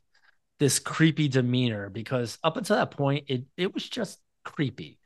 this 0.58 0.78
creepy 0.78 1.28
demeanor. 1.28 1.88
Because 1.88 2.38
up 2.42 2.56
until 2.56 2.76
that 2.76 2.90
point, 2.90 3.24
it 3.28 3.44
it 3.56 3.72
was 3.72 3.88
just 3.88 4.18
creepy. 4.44 4.98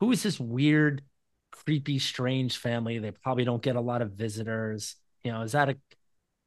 Who 0.00 0.12
is 0.12 0.22
this 0.22 0.38
weird 0.38 1.02
creepy, 1.64 1.98
strange 1.98 2.56
family. 2.58 2.98
They 2.98 3.10
probably 3.10 3.44
don't 3.44 3.62
get 3.62 3.76
a 3.76 3.80
lot 3.80 4.02
of 4.02 4.12
visitors. 4.12 4.96
You 5.24 5.32
know, 5.32 5.42
is 5.42 5.52
that 5.52 5.70
a, 5.70 5.76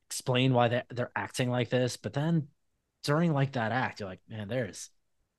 explain 0.07 0.53
why 0.53 0.68
they 0.70 0.84
they're 0.89 1.12
acting 1.16 1.49
like 1.49 1.70
this? 1.70 1.97
But 1.97 2.14
then 2.14 2.47
during 3.03 3.34
like 3.34 3.53
that 3.53 3.72
act, 3.72 3.99
you're 3.99 4.10
like, 4.10 4.22
man, 4.30 4.47
there's 4.47 4.89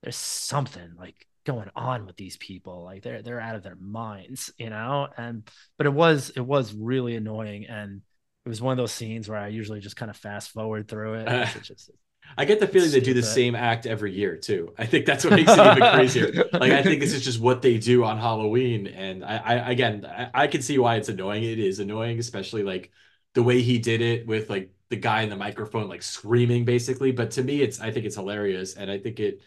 there's 0.02 0.16
something 0.16 0.94
like 0.96 1.26
going 1.44 1.70
on 1.74 2.06
with 2.06 2.16
these 2.16 2.36
people. 2.36 2.84
Like 2.84 3.02
they're 3.02 3.22
they're 3.22 3.40
out 3.40 3.56
of 3.56 3.62
their 3.62 3.76
minds, 3.76 4.52
you 4.58 4.70
know. 4.70 5.08
And 5.16 5.48
but 5.76 5.86
it 5.86 5.92
was 5.92 6.30
it 6.30 6.40
was 6.40 6.74
really 6.74 7.16
annoying, 7.16 7.66
and 7.66 8.02
it 8.44 8.48
was 8.48 8.62
one 8.62 8.72
of 8.72 8.78
those 8.78 8.92
scenes 8.92 9.28
where 9.28 9.38
I 9.38 9.48
usually 9.48 9.80
just 9.80 9.96
kind 9.96 10.10
of 10.10 10.16
fast 10.16 10.50
forward 10.50 10.88
through 10.88 11.14
it. 11.14 11.28
Uh, 11.28 11.46
just, 11.62 11.90
I 12.36 12.44
get 12.44 12.60
the 12.60 12.66
feeling 12.66 12.88
Stupid. 12.88 13.04
they 13.04 13.10
do 13.10 13.14
the 13.14 13.22
same 13.22 13.54
act 13.54 13.86
every 13.86 14.12
year 14.14 14.36
too. 14.36 14.72
I 14.78 14.86
think 14.86 15.06
that's 15.06 15.24
what 15.24 15.34
makes 15.34 15.52
it 15.52 15.66
even 15.66 15.86
crazier. 15.88 16.32
Like 16.52 16.72
I 16.72 16.82
think 16.82 17.00
this 17.00 17.12
is 17.12 17.24
just 17.24 17.40
what 17.40 17.62
they 17.62 17.78
do 17.78 18.04
on 18.04 18.18
Halloween, 18.18 18.86
and 18.86 19.24
I, 19.24 19.36
I 19.36 19.70
again, 19.70 20.04
I, 20.06 20.30
I 20.34 20.46
can 20.46 20.62
see 20.62 20.78
why 20.78 20.96
it's 20.96 21.08
annoying. 21.08 21.44
It 21.44 21.58
is 21.58 21.78
annoying, 21.80 22.18
especially 22.18 22.62
like 22.62 22.90
the 23.34 23.42
way 23.42 23.62
he 23.62 23.78
did 23.78 24.00
it 24.00 24.26
with 24.26 24.50
like 24.50 24.72
the 24.88 24.96
guy 24.96 25.22
in 25.22 25.30
the 25.30 25.36
microphone 25.36 25.88
like 25.88 26.02
screaming 26.02 26.64
basically. 26.64 27.12
But 27.12 27.32
to 27.32 27.42
me, 27.44 27.62
it's 27.62 27.80
I 27.80 27.90
think 27.90 28.06
it's 28.06 28.16
hilarious, 28.16 28.74
and 28.74 28.90
I 28.90 28.98
think 28.98 29.20
it. 29.20 29.40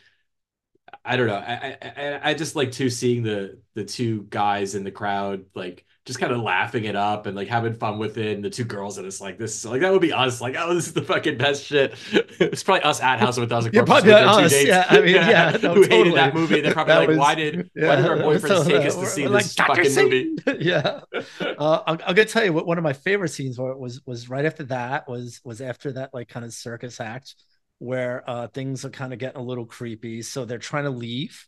I 1.04 1.18
don't 1.18 1.28
know. 1.28 1.36
I 1.36 1.78
I, 1.82 2.30
I 2.32 2.34
just 2.34 2.56
like 2.56 2.72
to 2.74 2.90
seeing 2.90 3.24
the 3.24 3.62
the 3.74 3.86
two 3.86 4.24
guys 4.30 4.76
in 4.76 4.84
the 4.84 4.92
crowd 4.92 5.46
like 5.56 5.86
just 6.06 6.20
kind 6.20 6.34
of 6.34 6.41
laughing 6.41 6.84
it 6.84 6.95
up 6.97 7.28
and 7.28 7.36
like 7.36 7.47
having 7.47 7.74
fun 7.74 7.97
with 7.97 8.18
it. 8.18 8.36
And 8.36 8.43
the 8.43 8.49
two 8.49 8.66
girls, 8.66 8.97
and 8.97 9.08
it's 9.08 9.22
like 9.22 9.38
this, 9.38 9.64
like 9.64 9.82
that 9.82 9.91
would 9.91 10.01
be 10.01 10.12
us. 10.12 10.41
Like, 10.41 10.56
oh, 10.58 10.74
this 10.74 10.88
is 10.88 10.93
the 10.93 11.01
fucking 11.01 11.38
best 11.38 11.64
shit. 11.64 11.93
it's 12.12 12.64
probably 12.64 12.84
us 12.84 13.01
at 13.01 13.20
House 13.20 13.38
of 13.38 13.43
a 13.43 13.47
Thousand 13.47 13.72
Corpses. 13.72 14.06
Yeah, 14.06 14.24
probably 14.24 14.45
us. 14.45 14.64
Yeah, 14.64 14.86
I 14.89 15.01
mean, 15.01 15.16
yeah, 15.16 15.30
yeah 15.30 15.51
no, 15.64 15.76
who 15.76 15.84
totally. 15.84 15.89
hated 15.89 16.16
that 16.16 16.34
movie. 16.34 16.62
They're 16.62 16.74
probably 16.74 16.93
that 16.93 16.99
like, 16.99 17.10
was, 17.10 17.18
why 17.20 17.36
did 17.36 17.72
yeah, 17.76 17.88
why 17.88 17.95
did 17.95 18.06
our 18.06 18.18
boyfriends 18.18 18.66
take 18.66 18.86
us 18.86 18.95
to 18.95 19.06
see 19.06 19.28
like, 19.28 19.43
this 19.43 19.54
fucking 19.56 19.95
movie? 19.95 20.36
yeah, 20.60 21.01
uh, 21.39 21.82
I'm, 21.88 21.99
I'm, 22.06 22.16
gonna 22.16 22.26
tell 22.26 22.43
you 22.43 22.54
what 22.54 22.68
one 22.68 22.78
of 22.78 22.84
my 22.84 22.93
favorite 22.93 23.30
scenes 23.30 23.58
was 23.58 24.01
was 24.06 24.30
right 24.30 24.45
after 24.45 24.64
that 24.66 25.08
was 25.08 25.39
was 25.45 25.62
after 25.62 25.93
that 25.93 26.14
like 26.14 26.28
kind 26.28 26.45
of 26.45 26.54
circus 26.54 26.99
act 26.99 27.36
where 27.80 28.24
uh, 28.30 28.47
things 28.47 28.86
are 28.86 28.89
kind 28.89 29.14
of 29.14 29.20
getting 29.20 29.41
a 29.41 29.43
little 29.43 29.66
creepy. 29.66 30.22
So 30.22 30.45
they're 30.45 30.58
trying 30.58 30.86
to 30.86 30.89
leave 30.89 31.47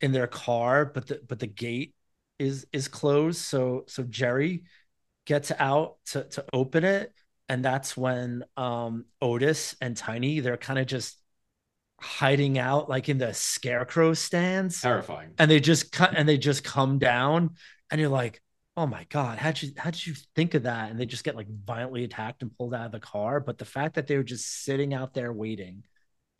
in 0.00 0.12
their 0.12 0.26
car, 0.26 0.84
but 0.86 1.06
the 1.06 1.20
but 1.26 1.38
the 1.38 1.46
gate 1.46 1.94
is 2.38 2.66
is 2.72 2.88
closed. 2.88 3.38
So 3.38 3.84
so 3.86 4.02
Jerry 4.04 4.64
gets 5.26 5.52
out 5.58 5.96
to 6.06 6.24
to 6.24 6.44
open 6.52 6.84
it, 6.84 7.12
and 7.48 7.64
that's 7.64 7.96
when 7.96 8.44
um 8.56 9.04
Otis 9.20 9.76
and 9.80 9.96
Tiny 9.96 10.40
they're 10.40 10.56
kind 10.56 10.78
of 10.78 10.86
just 10.86 11.18
hiding 12.00 12.58
out 12.58 12.88
like 12.88 13.08
in 13.08 13.18
the 13.18 13.34
scarecrow 13.34 14.14
stands. 14.14 14.80
Terrifying. 14.80 15.30
And 15.38 15.50
they 15.50 15.60
just 15.60 15.92
cut 15.92 16.14
and 16.16 16.28
they 16.28 16.38
just 16.38 16.64
come 16.64 16.98
down, 16.98 17.50
and 17.90 18.00
you're 18.00 18.10
like, 18.10 18.42
oh 18.76 18.86
my 18.86 19.06
god, 19.10 19.38
how'd 19.38 19.60
you 19.62 19.70
how'd 19.76 19.96
you 20.04 20.14
think 20.34 20.54
of 20.54 20.64
that? 20.64 20.90
And 20.90 20.98
they 20.98 21.06
just 21.06 21.24
get 21.24 21.36
like 21.36 21.48
violently 21.48 22.04
attacked 22.04 22.42
and 22.42 22.56
pulled 22.56 22.74
out 22.74 22.86
of 22.86 22.92
the 22.92 23.00
car. 23.00 23.40
But 23.40 23.58
the 23.58 23.64
fact 23.64 23.94
that 23.94 24.06
they 24.06 24.16
were 24.16 24.24
just 24.24 24.64
sitting 24.64 24.94
out 24.94 25.14
there 25.14 25.32
waiting 25.32 25.84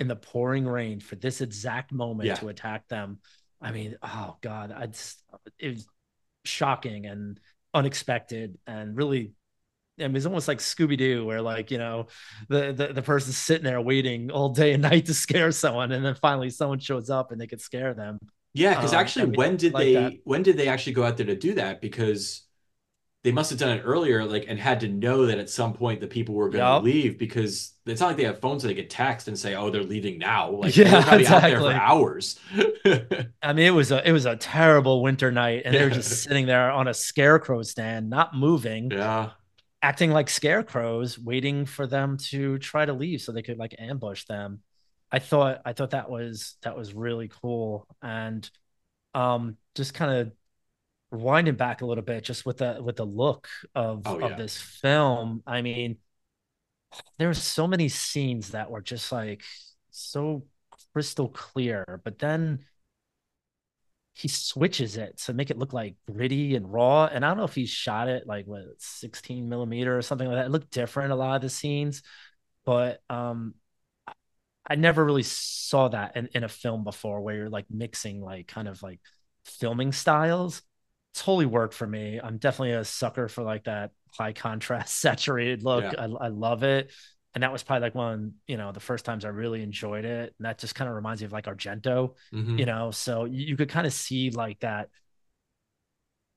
in 0.01 0.09
the 0.09 0.17
pouring 0.17 0.67
rain 0.67 0.99
for 0.99 1.15
this 1.15 1.41
exact 1.41 1.93
moment 1.93 2.27
yeah. 2.27 2.35
to 2.35 2.49
attack 2.49 2.89
them 2.89 3.21
I 3.65 3.73
mean, 3.73 3.97
oh 4.03 4.37
god, 4.43 4.73
I 4.77 4.87
just 4.87 5.23
it 5.59 5.71
was 5.71 5.87
shocking 6.45 7.07
and 7.07 7.41
unexpected 7.73 8.59
and 8.67 8.97
really 8.97 9.33
I 9.99 10.09
mean, 10.09 10.17
it's 10.17 10.27
almost 10.27 10.49
like 10.49 10.59
Scooby 10.59 10.99
Doo, 10.99 11.25
where 11.25 11.41
like 11.41 11.71
you 11.71 11.79
know, 11.79 12.09
the, 12.49 12.73
the 12.73 12.93
the 12.95 13.03
person's 13.03 13.37
sitting 13.37 13.65
there 13.65 13.81
waiting 13.81 14.31
all 14.31 14.49
day 14.49 14.73
and 14.73 14.83
night 14.91 15.07
to 15.07 15.15
scare 15.15 15.53
someone, 15.53 15.93
and 15.93 16.05
then 16.05 16.15
finally 16.17 16.51
someone 16.51 16.81
shows 16.81 17.11
up 17.11 17.31
and 17.31 17.41
they 17.41 17.47
could 17.47 17.61
scare 17.61 17.95
them. 17.95 18.19
Yeah, 18.55 18.75
because 18.75 18.93
um, 18.93 19.01
actually, 19.01 19.23
I 19.23 19.27
mean, 19.27 19.35
when 19.37 19.57
did 19.57 19.73
like 19.73 19.85
they 19.85 19.95
that. 19.95 20.13
when 20.25 20.43
did 20.43 20.57
they 20.57 20.69
actually 20.69 20.95
go 20.95 21.05
out 21.05 21.17
there 21.17 21.27
to 21.27 21.37
do 21.37 21.55
that? 21.55 21.81
Because 21.81 22.44
they 23.25 23.33
must 23.33 23.49
have 23.49 23.59
done 23.59 23.79
it 23.79 23.81
earlier, 23.81 24.23
like, 24.23 24.45
and 24.49 24.59
had 24.59 24.81
to 24.81 24.89
know 24.89 25.25
that 25.25 25.39
at 25.39 25.49
some 25.49 25.73
point 25.73 25.99
the 25.99 26.07
people 26.07 26.35
were 26.35 26.51
going 26.51 26.63
to 26.63 26.75
yep. 26.75 26.83
leave 26.83 27.19
because 27.19 27.73
it's 27.87 27.99
not 27.99 28.09
like 28.09 28.17
they 28.19 28.25
have 28.25 28.39
phones 28.39 28.63
that 28.63 28.69
they 28.69 28.75
get 28.75 28.91
text 28.91 29.29
and 29.29 29.39
say, 29.39 29.55
"Oh, 29.55 29.71
they're 29.71 29.83
leaving 29.83 30.19
now." 30.19 30.51
Like, 30.51 30.77
yeah, 30.77 31.01
they're 31.01 31.21
exactly. 31.21 31.27
out 31.27 31.41
there 31.41 31.61
for 31.61 31.73
hours. 31.73 32.39
I 33.43 33.53
mean, 33.55 33.67
it 33.67 33.75
was 33.75 33.91
a 33.91 34.07
it 34.07 34.13
was 34.13 34.27
a 34.27 34.37
terrible 34.37 35.03
winter 35.03 35.33
night, 35.33 35.63
and 35.65 35.73
yeah. 35.73 35.81
they 35.81 35.87
were 35.87 35.95
just 35.95 36.23
sitting 36.23 36.45
there 36.47 36.71
on 36.71 36.87
a 36.87 36.95
scarecrow 36.95 37.63
stand, 37.63 38.11
not 38.11 38.37
moving. 38.37 38.91
Yeah, 38.91 39.31
acting 39.81 40.11
like 40.11 40.29
scarecrows, 40.29 41.19
waiting 41.19 41.65
for 41.65 41.87
them 41.87 42.19
to 42.19 42.59
try 42.59 42.85
to 42.85 42.93
leave 42.93 43.23
so 43.23 43.33
they 43.33 43.43
could 43.43 43.59
like 43.59 43.75
ambush 43.79 44.25
them. 44.25 44.61
I 45.11 45.19
thought 45.19 45.63
I 45.65 45.73
thought 45.73 45.91
that 45.91 46.11
was 46.11 46.57
that 46.63 46.77
was 46.77 46.93
really 46.93 47.31
cool, 47.43 47.87
and 48.03 48.49
um, 49.15 49.57
just 49.75 49.95
kind 49.95 50.13
of 50.13 50.33
winding 51.15 51.55
back 51.55 51.83
a 51.83 51.87
little 51.87 52.05
bit 52.05 52.25
just 52.25 52.45
with 52.45 52.59
the 52.59 52.79
with 52.83 52.97
the 52.97 53.05
look 53.05 53.49
of 53.75 54.03
oh, 54.07 54.19
yeah. 54.19 54.27
of 54.27 54.39
this 54.39 54.57
film 54.57 55.43
i 55.47 55.63
mean 55.63 55.97
there 57.19 57.29
were 57.29 57.35
so 57.35 57.67
many 57.67 57.89
scenes 57.89 58.51
that 58.51 58.71
were 58.71 58.81
just 58.81 59.11
like 59.11 59.43
so 59.91 60.45
crystal 60.93 61.29
clear, 61.29 62.01
but 62.05 62.19
then 62.19 62.65
he 64.15 64.29
switches 64.29 64.97
it 64.97 65.19
to 65.19 65.33
make 65.33 65.51
it 65.51 65.59
look 65.59 65.73
like 65.73 65.97
gritty 66.11 66.55
and 66.55 66.73
raw. 66.73 67.07
And 67.07 67.25
I 67.25 67.29
don't 67.29 67.39
know 67.39 67.45
if 67.45 67.55
he 67.55 67.67
shot 67.67 68.09
it 68.09 68.27
like 68.27 68.47
what 68.47 68.63
16 68.79 69.49
millimeter 69.49 69.97
or 69.99 70.03
something 70.03 70.29
like 70.29 70.37
that. 70.37 70.47
It 70.47 70.51
looked 70.51 70.71
different 70.71 71.13
a 71.13 71.17
lot 71.17 71.37
of 71.37 71.43
the 71.43 71.51
scenes, 71.51 72.03
but 72.65 73.03
um 73.11 73.55
I 74.67 74.77
never 74.77 75.05
really 75.05 75.25
saw 75.25 75.89
that 75.89 76.17
in, 76.17 76.29
in 76.33 76.45
a 76.45 76.49
film 76.49 76.85
before 76.85 77.21
where 77.21 77.35
you're 77.35 77.51
like 77.51 77.67
mixing 77.71 78.23
like 78.23 78.47
kind 78.47 78.69
of 78.69 78.83
like 78.83 79.01
filming 79.45 79.93
styles. 79.93 80.63
Totally 81.15 81.47
worked 81.47 81.75
for 81.75 81.87
me. 81.87 82.21
I'm 82.23 82.39
definitely 82.39 82.73
a 82.73 82.85
sucker 82.85 83.29
for 83.29 83.43
like 83.43 83.65
that 83.65 83.91
high 84.13 84.33
contrast 84.33 84.97
saturated 85.01 85.63
look. 85.63 85.85
Yeah. 85.85 86.07
I, 86.21 86.27
I 86.27 86.29
love 86.29 86.63
it 86.63 86.91
and 87.35 87.43
that 87.43 87.53
was 87.53 87.63
probably 87.63 87.83
like 87.83 87.95
one 87.95 88.35
you 88.47 88.57
know 88.57 88.73
the 88.73 88.81
first 88.81 89.05
times 89.05 89.25
i 89.25 89.29
really 89.29 89.63
enjoyed 89.63 90.05
it 90.05 90.35
and 90.39 90.47
that 90.47 90.59
just 90.59 90.75
kind 90.75 90.89
of 90.89 90.95
reminds 90.97 91.21
me 91.21 91.27
of 91.27 91.33
like 91.33 91.47
argento 91.47 92.15
mm-hmm. 92.33 92.59
you 92.59 92.65
know 92.65 92.91
so 92.91 93.25
you, 93.25 93.47
you 93.47 93.57
could 93.57 93.69
kind 93.69 93.87
of 93.87 93.93
see 93.93 94.31
like 94.31 94.59
that 94.61 94.89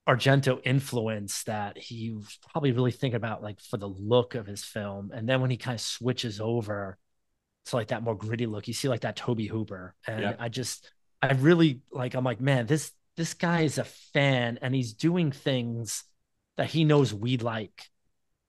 argento 0.08 0.60
influence 0.64 1.44
that 1.44 1.78
he 1.78 2.12
was 2.12 2.40
probably 2.52 2.72
really 2.72 2.92
thinking 2.92 3.18
about 3.18 3.44
like 3.44 3.60
for 3.62 3.78
the 3.78 3.88
look 3.88 4.36
of 4.36 4.48
his 4.48 4.64
film 4.64 5.12
and 5.14 5.28
then 5.28 5.42
when 5.42 5.50
he 5.50 5.58
kind 5.58 5.76
of 5.76 5.82
switches 5.82 6.40
over 6.40 6.98
to 7.66 7.76
like 7.76 7.90
that 7.90 8.04
more 8.04 8.16
gritty 8.16 8.46
look 8.46 8.68
you 8.68 8.74
see 8.74 8.88
like 8.88 9.02
that 9.02 9.18
Tobe 9.18 9.42
hooper 9.42 9.94
and 10.08 10.22
yep. 10.22 10.38
i 10.40 10.48
just 10.48 10.90
i 11.22 11.34
really 11.34 11.82
like 11.92 12.14
i'm 12.14 12.24
like 12.24 12.40
man 12.40 12.66
this 12.66 12.92
this 13.18 13.34
guy 13.34 13.62
is 13.62 13.78
a 13.78 13.84
fan 13.84 14.60
and 14.62 14.74
he's 14.74 14.94
doing 14.94 15.32
things 15.32 16.04
that 16.56 16.68
he 16.68 16.84
knows 16.84 17.14
we 17.14 17.38
like 17.38 17.90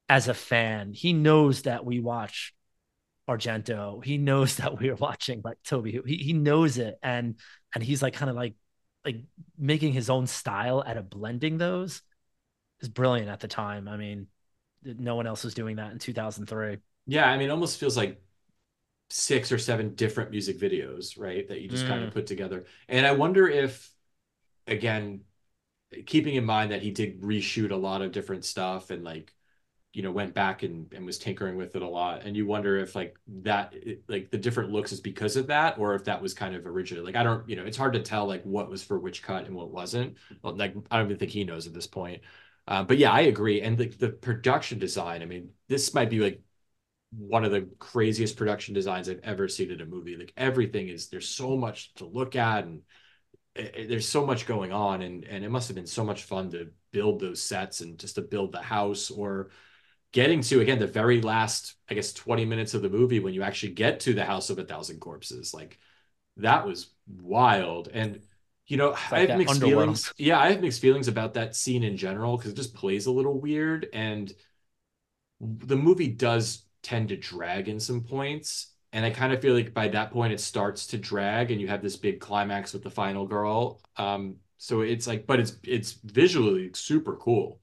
as 0.08 0.28
a 0.28 0.34
fan. 0.34 0.92
He 0.92 1.12
knows 1.12 1.62
that 1.62 1.84
we 1.84 2.00
watch 2.00 2.54
Argento. 3.28 4.04
He 4.04 4.18
knows 4.18 4.56
that 4.56 4.78
we 4.78 4.90
are 4.90 4.96
watching 4.96 5.40
like 5.44 5.58
Tobe. 5.64 5.86
He 5.86 6.16
he 6.16 6.32
knows 6.32 6.78
it, 6.78 6.98
and 7.02 7.36
and 7.74 7.82
he's 7.82 8.02
like 8.02 8.14
kind 8.14 8.30
of 8.30 8.36
like 8.36 8.54
like 9.04 9.16
making 9.58 9.92
his 9.92 10.10
own 10.10 10.26
style 10.26 10.82
out 10.86 10.96
of 10.96 11.10
blending 11.10 11.58
those 11.58 12.02
is 12.80 12.88
brilliant 12.88 13.28
at 13.28 13.40
the 13.40 13.48
time. 13.48 13.88
I 13.88 13.96
mean, 13.96 14.26
no 14.82 15.16
one 15.16 15.26
else 15.26 15.44
was 15.44 15.54
doing 15.54 15.76
that 15.76 15.92
in 15.92 15.98
2003. 15.98 16.78
Yeah, 17.06 17.28
I 17.28 17.38
mean, 17.38 17.48
it 17.48 17.52
almost 17.52 17.78
feels 17.78 17.96
like 17.96 18.20
six 19.10 19.50
or 19.50 19.58
seven 19.58 19.94
different 19.94 20.30
music 20.30 20.58
videos, 20.58 21.18
right? 21.18 21.48
That 21.48 21.60
you 21.60 21.68
just 21.68 21.86
mm. 21.86 21.88
kind 21.88 22.04
of 22.04 22.12
put 22.12 22.26
together. 22.26 22.66
And 22.88 23.06
I 23.06 23.12
wonder 23.12 23.48
if, 23.48 23.90
again, 24.68 25.22
keeping 26.06 26.34
in 26.34 26.44
mind 26.44 26.72
that 26.72 26.82
he 26.82 26.90
did 26.90 27.20
reshoot 27.22 27.70
a 27.70 27.76
lot 27.76 28.02
of 28.02 28.12
different 28.12 28.44
stuff 28.44 28.90
and 28.90 29.04
like 29.04 29.32
you 29.94 30.02
know 30.02 30.12
went 30.12 30.34
back 30.34 30.62
and, 30.62 30.92
and 30.92 31.06
was 31.06 31.18
tinkering 31.18 31.56
with 31.56 31.74
it 31.76 31.82
a 31.82 31.88
lot. 31.88 32.24
And 32.24 32.36
you 32.36 32.46
wonder 32.46 32.78
if 32.78 32.94
like 32.94 33.16
that 33.42 33.74
like 34.08 34.30
the 34.30 34.38
different 34.38 34.70
looks 34.70 34.92
is 34.92 35.00
because 35.00 35.36
of 35.36 35.48
that 35.48 35.78
or 35.78 35.94
if 35.94 36.04
that 36.04 36.22
was 36.22 36.34
kind 36.34 36.54
of 36.54 36.66
originally 36.66 37.04
like 37.06 37.16
i 37.16 37.22
don't 37.22 37.48
you 37.48 37.56
know 37.56 37.64
it's 37.64 37.76
hard 37.76 37.94
to 37.94 38.00
tell 38.02 38.26
like 38.26 38.42
what 38.44 38.70
was 38.70 38.82
for 38.82 38.98
which 38.98 39.22
cut 39.22 39.46
and 39.46 39.54
what 39.56 39.70
wasn't. 39.70 40.16
Like 40.42 40.74
i 40.90 40.98
don't 40.98 41.06
even 41.06 41.18
think 41.18 41.32
he 41.32 41.44
knows 41.44 41.66
at 41.66 41.74
this 41.74 41.86
point. 41.86 42.22
Uh, 42.66 42.84
but 42.84 42.98
yeah 42.98 43.12
i 43.12 43.20
agree. 43.22 43.62
And 43.62 43.78
the, 43.78 43.88
the 43.88 44.10
production 44.10 44.78
design 44.78 45.22
i 45.22 45.26
mean 45.26 45.50
this 45.68 45.94
might 45.94 46.10
be 46.10 46.20
like 46.20 46.42
one 47.16 47.44
of 47.44 47.52
the 47.52 47.68
craziest 47.78 48.36
production 48.36 48.74
designs 48.74 49.08
i've 49.08 49.20
ever 49.22 49.48
seen 49.48 49.70
in 49.70 49.80
a 49.80 49.86
movie. 49.86 50.16
Like 50.16 50.32
everything 50.36 50.88
is 50.88 51.08
there's 51.08 51.28
so 51.28 51.56
much 51.56 51.94
to 51.94 52.04
look 52.06 52.36
at 52.36 52.64
and 52.64 52.82
it, 53.58 53.74
it, 53.76 53.88
there's 53.88 54.08
so 54.08 54.24
much 54.24 54.46
going 54.46 54.72
on 54.72 55.02
and 55.02 55.24
and 55.24 55.44
it 55.44 55.50
must 55.50 55.68
have 55.68 55.74
been 55.74 55.86
so 55.86 56.04
much 56.04 56.24
fun 56.24 56.50
to 56.50 56.68
build 56.92 57.20
those 57.20 57.42
sets 57.42 57.80
and 57.80 57.98
just 57.98 58.14
to 58.14 58.22
build 58.22 58.52
the 58.52 58.62
house 58.62 59.10
or 59.10 59.50
getting 60.12 60.40
to 60.40 60.60
again 60.60 60.78
the 60.78 60.86
very 60.86 61.20
last 61.20 61.74
i 61.90 61.94
guess 61.94 62.12
20 62.12 62.44
minutes 62.44 62.74
of 62.74 62.82
the 62.82 62.88
movie 62.88 63.20
when 63.20 63.34
you 63.34 63.42
actually 63.42 63.72
get 63.72 64.00
to 64.00 64.14
the 64.14 64.24
house 64.24 64.50
of 64.50 64.58
a 64.58 64.64
thousand 64.64 65.00
corpses. 65.00 65.52
Like 65.52 65.78
that 66.36 66.66
was 66.66 66.90
wild. 67.06 67.88
And 67.92 68.20
you 68.68 68.76
know 68.76 68.90
like 68.90 69.12
i 69.12 69.20
have 69.20 69.38
mixed 69.38 69.60
feelings 69.60 70.12
yeah 70.18 70.38
i 70.38 70.50
have 70.50 70.60
mixed 70.60 70.80
feelings 70.80 71.08
about 71.08 71.34
that 71.34 71.56
scene 71.56 71.82
in 71.82 71.96
general 71.96 72.36
because 72.36 72.52
it 72.52 72.56
just 72.56 72.74
plays 72.74 73.06
a 73.06 73.10
little 73.10 73.40
weird 73.40 73.88
and 73.94 74.32
the 75.40 75.76
movie 75.76 76.08
does 76.08 76.64
tend 76.82 77.08
to 77.08 77.16
drag 77.16 77.68
in 77.68 77.80
some 77.80 78.02
points 78.02 78.74
and 78.92 79.04
i 79.04 79.10
kind 79.10 79.32
of 79.32 79.40
feel 79.40 79.54
like 79.54 79.74
by 79.74 79.88
that 79.88 80.10
point 80.10 80.32
it 80.32 80.40
starts 80.40 80.86
to 80.86 80.98
drag 80.98 81.50
and 81.50 81.60
you 81.60 81.68
have 81.68 81.82
this 81.82 81.96
big 81.96 82.20
climax 82.20 82.72
with 82.72 82.82
the 82.82 82.90
final 82.90 83.26
girl. 83.26 83.80
Um 83.96 84.36
so 84.58 84.80
it's 84.80 85.06
like 85.06 85.26
but 85.26 85.40
it's 85.40 85.56
it's 85.62 85.92
visually 86.04 86.70
super 86.74 87.16
cool 87.16 87.60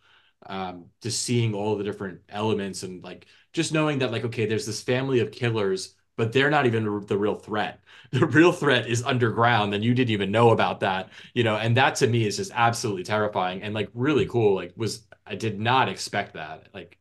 um, 0.47 0.85
just 1.01 1.23
seeing 1.23 1.53
all 1.53 1.75
the 1.75 1.83
different 1.83 2.21
elements 2.29 2.83
and 2.83 3.03
like 3.03 3.25
just 3.53 3.73
knowing 3.73 3.99
that 3.99 4.11
like 4.11 4.25
okay 4.25 4.45
there's 4.45 4.65
this 4.65 4.81
family 4.81 5.19
of 5.19 5.31
killers 5.31 5.95
but 6.17 6.31
they're 6.31 6.49
not 6.49 6.65
even 6.65 7.05
the 7.07 7.17
real 7.17 7.35
threat. 7.35 7.81
The 8.11 8.25
real 8.27 8.53
threat 8.53 8.87
is 8.87 9.03
underground 9.03 9.73
and 9.73 9.83
you 9.83 9.93
didn't 9.93 10.11
even 10.11 10.31
know 10.31 10.51
about 10.51 10.79
that 10.81 11.09
you 11.33 11.43
know? 11.43 11.57
And 11.57 11.75
that 11.77 11.95
to 11.95 12.07
me 12.07 12.25
is 12.25 12.37
just 12.37 12.51
absolutely 12.53 13.03
terrifying 13.03 13.61
and 13.63 13.73
like 13.73 13.89
really 13.93 14.25
cool. 14.27 14.55
Like 14.55 14.73
was 14.77 15.05
i 15.25 15.35
did 15.35 15.59
not 15.59 15.89
expect 15.89 16.33
that. 16.35 16.69
Like 16.73 16.97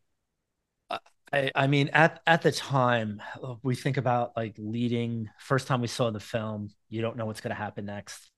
I, 1.32 1.50
I 1.54 1.66
mean 1.66 1.88
at 1.88 2.20
at 2.26 2.42
the 2.42 2.52
time 2.52 3.22
we 3.62 3.74
think 3.74 3.96
about 3.96 4.36
like 4.36 4.54
leading 4.58 5.28
first 5.38 5.66
time 5.66 5.80
we 5.80 5.88
saw 5.88 6.10
the 6.10 6.20
film 6.20 6.70
you 6.88 7.02
don't 7.02 7.16
know 7.16 7.26
what's 7.26 7.40
going 7.40 7.54
to 7.54 7.62
happen 7.62 7.86
next. 7.86 8.30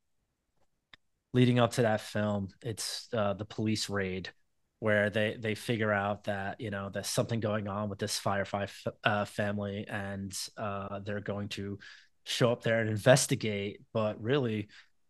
Leading 1.32 1.58
up 1.58 1.72
to 1.72 1.82
that 1.82 2.00
film 2.00 2.48
it's 2.62 3.08
uh, 3.12 3.34
the 3.34 3.44
police 3.44 3.88
raid 3.90 4.30
where 4.78 5.10
they 5.10 5.36
they 5.38 5.54
figure 5.54 5.92
out 5.92 6.24
that 6.24 6.60
you 6.60 6.70
know 6.70 6.90
there's 6.90 7.08
something 7.08 7.40
going 7.40 7.68
on 7.68 7.88
with 7.88 7.98
this 7.98 8.18
Firefly 8.18 8.66
uh, 9.04 9.24
family 9.24 9.86
and 9.88 10.36
uh, 10.56 11.00
they're 11.00 11.20
going 11.20 11.48
to 11.50 11.78
show 12.24 12.50
up 12.52 12.62
there 12.62 12.80
and 12.80 12.90
investigate 12.90 13.80
but 13.92 14.20
really 14.22 14.68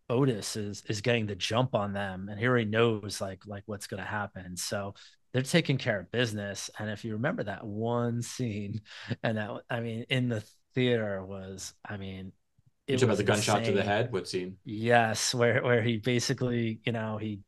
Otis 0.08 0.56
is 0.56 0.82
is 0.88 1.00
getting 1.00 1.26
the 1.26 1.34
jump 1.34 1.74
on 1.74 1.92
them 1.92 2.28
and 2.28 2.38
he 2.38 2.46
already 2.46 2.66
knows 2.70 3.20
like 3.20 3.42
like 3.46 3.64
what's 3.66 3.86
going 3.86 4.02
to 4.02 4.08
happen. 4.08 4.56
So 4.56 4.94
they're 5.36 5.42
taking 5.42 5.78
care 5.78 6.00
of 6.00 6.10
business 6.10 6.70
and 6.78 6.90
if 6.90 7.04
you 7.04 7.12
remember 7.12 7.44
that 7.44 7.64
one 7.66 8.22
scene 8.22 8.80
and 9.22 9.38
that 9.38 9.50
I 9.68 9.80
mean 9.80 10.06
in 10.08 10.28
the 10.28 10.42
theater 10.74 11.24
was 11.24 11.74
I 11.88 11.96
mean 11.96 12.32
it 12.86 13.02
about 13.02 13.16
the 13.16 13.24
gunshot 13.24 13.64
to 13.64 13.72
the 13.72 13.82
head 13.82 14.12
what 14.12 14.28
scene 14.28 14.56
yes 14.64 15.34
where 15.34 15.62
where 15.62 15.82
he 15.82 15.96
basically 15.96 16.80
you 16.84 16.92
know 16.92 17.18
he 17.18 17.40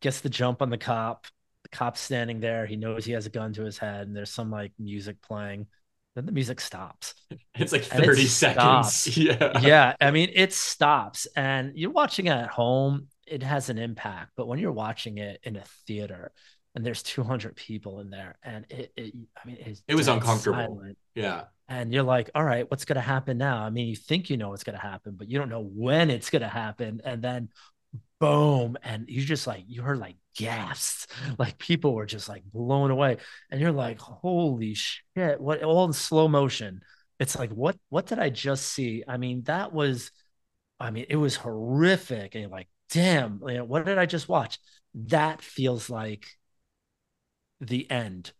gets 0.00 0.20
the 0.20 0.28
jump 0.28 0.62
on 0.62 0.70
the 0.70 0.78
cop 0.78 1.26
the 1.70 1.76
cop's 1.76 2.00
standing 2.00 2.38
there. 2.40 2.64
He 2.64 2.76
knows 2.76 3.04
he 3.04 3.12
has 3.12 3.26
a 3.26 3.30
gun 3.30 3.52
to 3.54 3.64
his 3.64 3.76
head, 3.76 4.06
and 4.06 4.16
there's 4.16 4.30
some 4.30 4.50
like 4.50 4.72
music 4.78 5.20
playing. 5.20 5.66
Then 6.14 6.26
the 6.26 6.32
music 6.32 6.60
stops. 6.60 7.14
It's 7.58 7.72
like 7.72 7.84
30 7.84 8.22
it 8.22 8.28
seconds. 8.28 8.92
Stops. 8.92 9.16
Yeah. 9.16 9.60
Yeah. 9.60 9.96
I 9.98 10.10
mean, 10.10 10.30
it 10.34 10.52
stops. 10.52 11.26
And 11.36 11.72
you're 11.74 11.90
watching 11.90 12.26
it 12.26 12.32
at 12.32 12.48
home, 12.48 13.08
it 13.26 13.42
has 13.42 13.70
an 13.70 13.78
impact. 13.78 14.32
But 14.36 14.46
when 14.46 14.58
you're 14.58 14.72
watching 14.72 15.16
it 15.18 15.40
in 15.42 15.56
a 15.56 15.64
theater 15.86 16.32
and 16.76 16.84
there's 16.84 17.02
200 17.02 17.56
people 17.56 18.00
in 18.00 18.10
there, 18.10 18.36
and 18.42 18.66
it, 18.68 18.92
it 18.96 19.14
I 19.42 19.46
mean, 19.46 19.76
it 19.88 19.94
was 19.94 20.08
uncomfortable. 20.08 20.78
Silent. 20.78 20.98
Yeah. 21.14 21.44
And 21.68 21.92
you're 21.92 22.04
like, 22.04 22.30
all 22.34 22.44
right, 22.44 22.70
what's 22.70 22.84
going 22.84 22.96
to 22.96 23.00
happen 23.00 23.38
now? 23.38 23.62
I 23.62 23.70
mean, 23.70 23.88
you 23.88 23.96
think 23.96 24.30
you 24.30 24.36
know 24.36 24.50
what's 24.50 24.62
going 24.62 24.78
to 24.78 24.82
happen, 24.82 25.16
but 25.18 25.28
you 25.28 25.38
don't 25.38 25.48
know 25.48 25.68
when 25.74 26.10
it's 26.10 26.30
going 26.30 26.42
to 26.42 26.48
happen. 26.48 27.00
And 27.02 27.22
then 27.22 27.48
boom 28.18 28.78
and 28.82 29.04
you 29.08 29.22
just 29.22 29.46
like 29.46 29.62
you 29.66 29.82
heard 29.82 29.98
like 29.98 30.16
gasps 30.36 31.06
like 31.38 31.58
people 31.58 31.94
were 31.94 32.06
just 32.06 32.30
like 32.30 32.42
blown 32.44 32.90
away 32.90 33.18
and 33.50 33.60
you're 33.60 33.72
like 33.72 34.00
holy 34.00 34.72
shit 34.72 35.38
what 35.38 35.62
all 35.62 35.84
in 35.84 35.92
slow 35.92 36.26
motion 36.26 36.80
it's 37.20 37.36
like 37.36 37.50
what 37.50 37.76
what 37.90 38.06
did 38.06 38.18
i 38.18 38.30
just 38.30 38.66
see 38.68 39.04
i 39.06 39.18
mean 39.18 39.42
that 39.42 39.70
was 39.70 40.12
i 40.80 40.90
mean 40.90 41.04
it 41.10 41.16
was 41.16 41.36
horrific 41.36 42.34
and 42.34 42.40
you're 42.40 42.50
like 42.50 42.68
damn 42.90 43.38
you 43.46 43.54
know, 43.54 43.64
what 43.64 43.84
did 43.84 43.98
i 43.98 44.06
just 44.06 44.30
watch 44.30 44.58
that 44.94 45.42
feels 45.42 45.90
like 45.90 46.26
the 47.60 47.90
end 47.90 48.32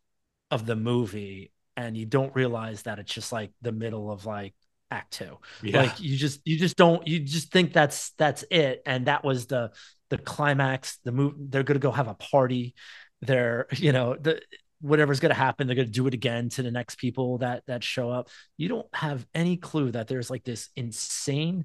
of 0.50 0.66
the 0.66 0.76
movie 0.76 1.52
and 1.76 1.96
you 1.96 2.06
don't 2.06 2.34
realize 2.34 2.82
that 2.82 2.98
it's 2.98 3.12
just 3.12 3.32
like 3.32 3.52
the 3.62 3.72
middle 3.72 4.10
of 4.10 4.26
like 4.26 4.54
act 4.90 5.14
two. 5.14 5.38
Yeah. 5.62 5.82
like 5.82 6.00
you 6.00 6.16
just 6.16 6.40
you 6.44 6.58
just 6.58 6.76
don't 6.76 7.06
you 7.06 7.20
just 7.20 7.52
think 7.52 7.72
that's 7.72 8.10
that's 8.12 8.44
it. 8.50 8.82
And 8.86 9.06
that 9.06 9.24
was 9.24 9.46
the 9.46 9.72
the 10.08 10.18
climax 10.18 10.98
the 11.04 11.12
move 11.12 11.34
they're 11.36 11.64
gonna 11.64 11.78
go 11.78 11.90
have 11.90 12.08
a 12.08 12.14
party. 12.14 12.74
They're 13.22 13.66
you 13.76 13.92
know 13.92 14.16
the 14.16 14.40
whatever's 14.80 15.20
to 15.20 15.34
happen 15.34 15.66
they're 15.66 15.76
to 15.76 15.84
do 15.86 16.06
it 16.06 16.12
again 16.14 16.50
to 16.50 16.62
the 16.62 16.70
next 16.70 16.96
people 16.96 17.38
that 17.38 17.62
that 17.66 17.82
show 17.82 18.10
up. 18.10 18.28
You 18.56 18.68
don't 18.68 18.88
have 18.94 19.26
any 19.34 19.56
clue 19.56 19.90
that 19.92 20.06
there's 20.08 20.30
like 20.30 20.44
this 20.44 20.68
insane 20.76 21.64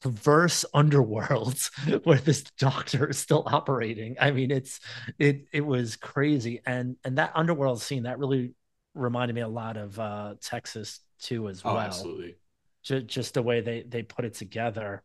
perverse 0.00 0.64
underworld 0.72 1.58
where 2.04 2.18
this 2.18 2.44
doctor 2.58 3.08
is 3.08 3.18
still 3.18 3.42
operating 3.46 4.16
i 4.20 4.30
mean 4.30 4.52
it's 4.52 4.78
it 5.18 5.46
it 5.52 5.60
was 5.60 5.96
crazy 5.96 6.60
and 6.64 6.96
and 7.02 7.18
that 7.18 7.32
underworld 7.34 7.82
scene 7.82 8.04
that 8.04 8.18
really 8.18 8.52
reminded 8.94 9.34
me 9.34 9.40
a 9.40 9.48
lot 9.48 9.76
of 9.76 9.98
uh 9.98 10.34
texas 10.40 11.00
two 11.18 11.48
as 11.48 11.62
oh, 11.64 11.74
well. 11.74 11.82
Absolutely. 11.82 12.36
Just, 12.82 13.06
just 13.06 13.34
the 13.34 13.42
way 13.42 13.60
they 13.60 13.82
they 13.82 14.02
put 14.02 14.24
it 14.24 14.34
together. 14.34 15.02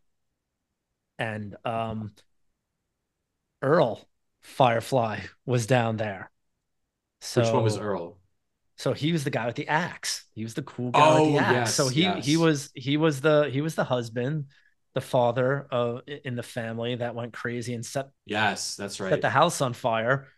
And 1.18 1.56
um 1.64 2.12
Earl 3.62 4.06
Firefly 4.42 5.20
was 5.46 5.66
down 5.66 5.96
there. 5.96 6.30
So 7.20 7.42
Which 7.42 7.52
one 7.52 7.64
was 7.64 7.78
Earl? 7.78 8.18
So 8.76 8.92
he 8.92 9.12
was 9.12 9.24
the 9.24 9.30
guy 9.30 9.46
with 9.46 9.54
the 9.54 9.68
axe. 9.68 10.24
He 10.34 10.42
was 10.42 10.54
the 10.54 10.62
cool 10.62 10.90
guy 10.90 11.00
oh, 11.00 11.24
with 11.24 11.34
the 11.34 11.40
axe. 11.40 11.54
Yes, 11.54 11.74
so 11.74 11.88
he 11.88 12.02
yes. 12.02 12.26
he 12.26 12.36
was 12.36 12.70
he 12.74 12.96
was 12.96 13.20
the 13.20 13.48
he 13.50 13.60
was 13.60 13.74
the 13.74 13.84
husband, 13.84 14.46
the 14.94 15.00
father 15.00 15.66
of 15.70 16.02
in 16.06 16.36
the 16.36 16.42
family 16.42 16.96
that 16.96 17.14
went 17.14 17.32
crazy 17.32 17.74
and 17.74 17.84
set 17.84 18.08
yes 18.26 18.76
that's 18.76 19.00
right 19.00 19.12
set 19.12 19.22
the 19.22 19.30
house 19.30 19.60
on 19.60 19.72
fire. 19.72 20.28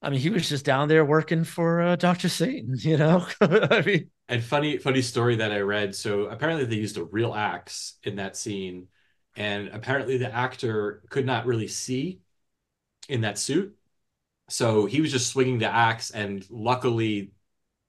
I 0.00 0.10
mean, 0.10 0.20
he 0.20 0.30
was 0.30 0.48
just 0.48 0.64
down 0.64 0.88
there 0.88 1.04
working 1.04 1.42
for 1.42 1.80
uh, 1.80 1.96
Doctor 1.96 2.28
Satan, 2.28 2.76
you 2.78 2.96
know. 2.96 3.26
I 3.40 3.82
mean, 3.82 4.10
and 4.28 4.42
funny 4.42 4.78
funny 4.78 5.02
story 5.02 5.36
that 5.36 5.52
I 5.52 5.60
read. 5.60 5.94
So 5.94 6.26
apparently 6.26 6.66
they 6.66 6.76
used 6.76 6.98
a 6.98 7.04
real 7.04 7.34
axe 7.34 7.94
in 8.04 8.16
that 8.16 8.36
scene, 8.36 8.88
and 9.36 9.68
apparently 9.68 10.18
the 10.18 10.32
actor 10.32 11.02
could 11.10 11.26
not 11.26 11.46
really 11.46 11.68
see 11.68 12.20
in 13.08 13.22
that 13.22 13.38
suit, 13.38 13.76
so 14.48 14.86
he 14.86 15.00
was 15.00 15.12
just 15.12 15.30
swinging 15.30 15.58
the 15.58 15.68
axe, 15.68 16.10
and 16.10 16.46
luckily 16.50 17.32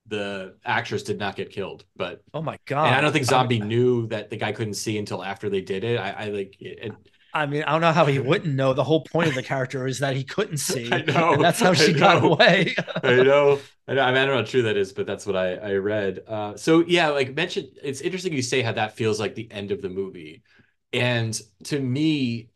the 0.09 0.55
actress 0.65 1.03
did 1.03 1.17
not 1.17 1.35
get 1.35 1.51
killed. 1.51 1.85
But 1.95 2.21
oh 2.33 2.41
my 2.41 2.57
god! 2.65 2.87
And 2.87 2.95
I 2.95 3.01
don't 3.01 3.13
think 3.13 3.25
Zombie 3.25 3.57
I 3.57 3.59
mean, 3.59 3.67
knew 3.69 4.07
that 4.07 4.29
the 4.29 4.37
guy 4.37 4.51
couldn't 4.51 4.73
see 4.73 4.97
until 4.97 5.23
after 5.23 5.49
they 5.49 5.61
did 5.61 5.83
it. 5.83 5.99
I, 5.99 6.11
I 6.11 6.25
like 6.29 6.57
it, 6.59 6.93
I 7.33 7.45
mean, 7.45 7.63
I 7.63 7.71
don't 7.71 7.81
know 7.81 7.91
how 7.91 8.05
he 8.05 8.17
wouldn't 8.17 8.55
know. 8.55 8.73
The 8.73 8.83
whole 8.83 9.01
point 9.01 9.27
of 9.27 9.35
the 9.35 9.43
character 9.43 9.85
is 9.85 9.99
that 9.99 10.15
he 10.15 10.23
couldn't 10.23 10.57
see. 10.71 10.91
I 10.91 11.01
know. 11.03 11.37
That's 11.37 11.59
how 11.59 11.73
she 11.73 11.93
got 11.93 12.23
away. 12.23 12.75
I 13.03 13.15
know. 13.17 13.59
I 13.87 13.93
know. 13.93 14.01
I, 14.01 14.11
mean, 14.11 14.17
I 14.17 14.25
don't 14.25 14.29
know 14.29 14.37
how 14.37 14.43
true 14.43 14.63
that 14.63 14.77
is, 14.77 14.93
but 14.93 15.05
that's 15.05 15.25
what 15.25 15.35
I, 15.35 15.55
I 15.55 15.73
read. 15.75 16.19
Uh, 16.27 16.55
so 16.55 16.83
yeah, 16.87 17.09
like 17.09 17.35
mentioned, 17.35 17.69
it's 17.83 18.01
interesting 18.01 18.33
you 18.33 18.41
say 18.41 18.61
how 18.61 18.71
that 18.73 18.95
feels 18.95 19.19
like 19.19 19.35
the 19.35 19.51
end 19.51 19.71
of 19.71 19.81
the 19.81 19.89
movie. 19.89 20.43
And 20.91 21.39
to 21.65 21.79
me, 21.79 22.49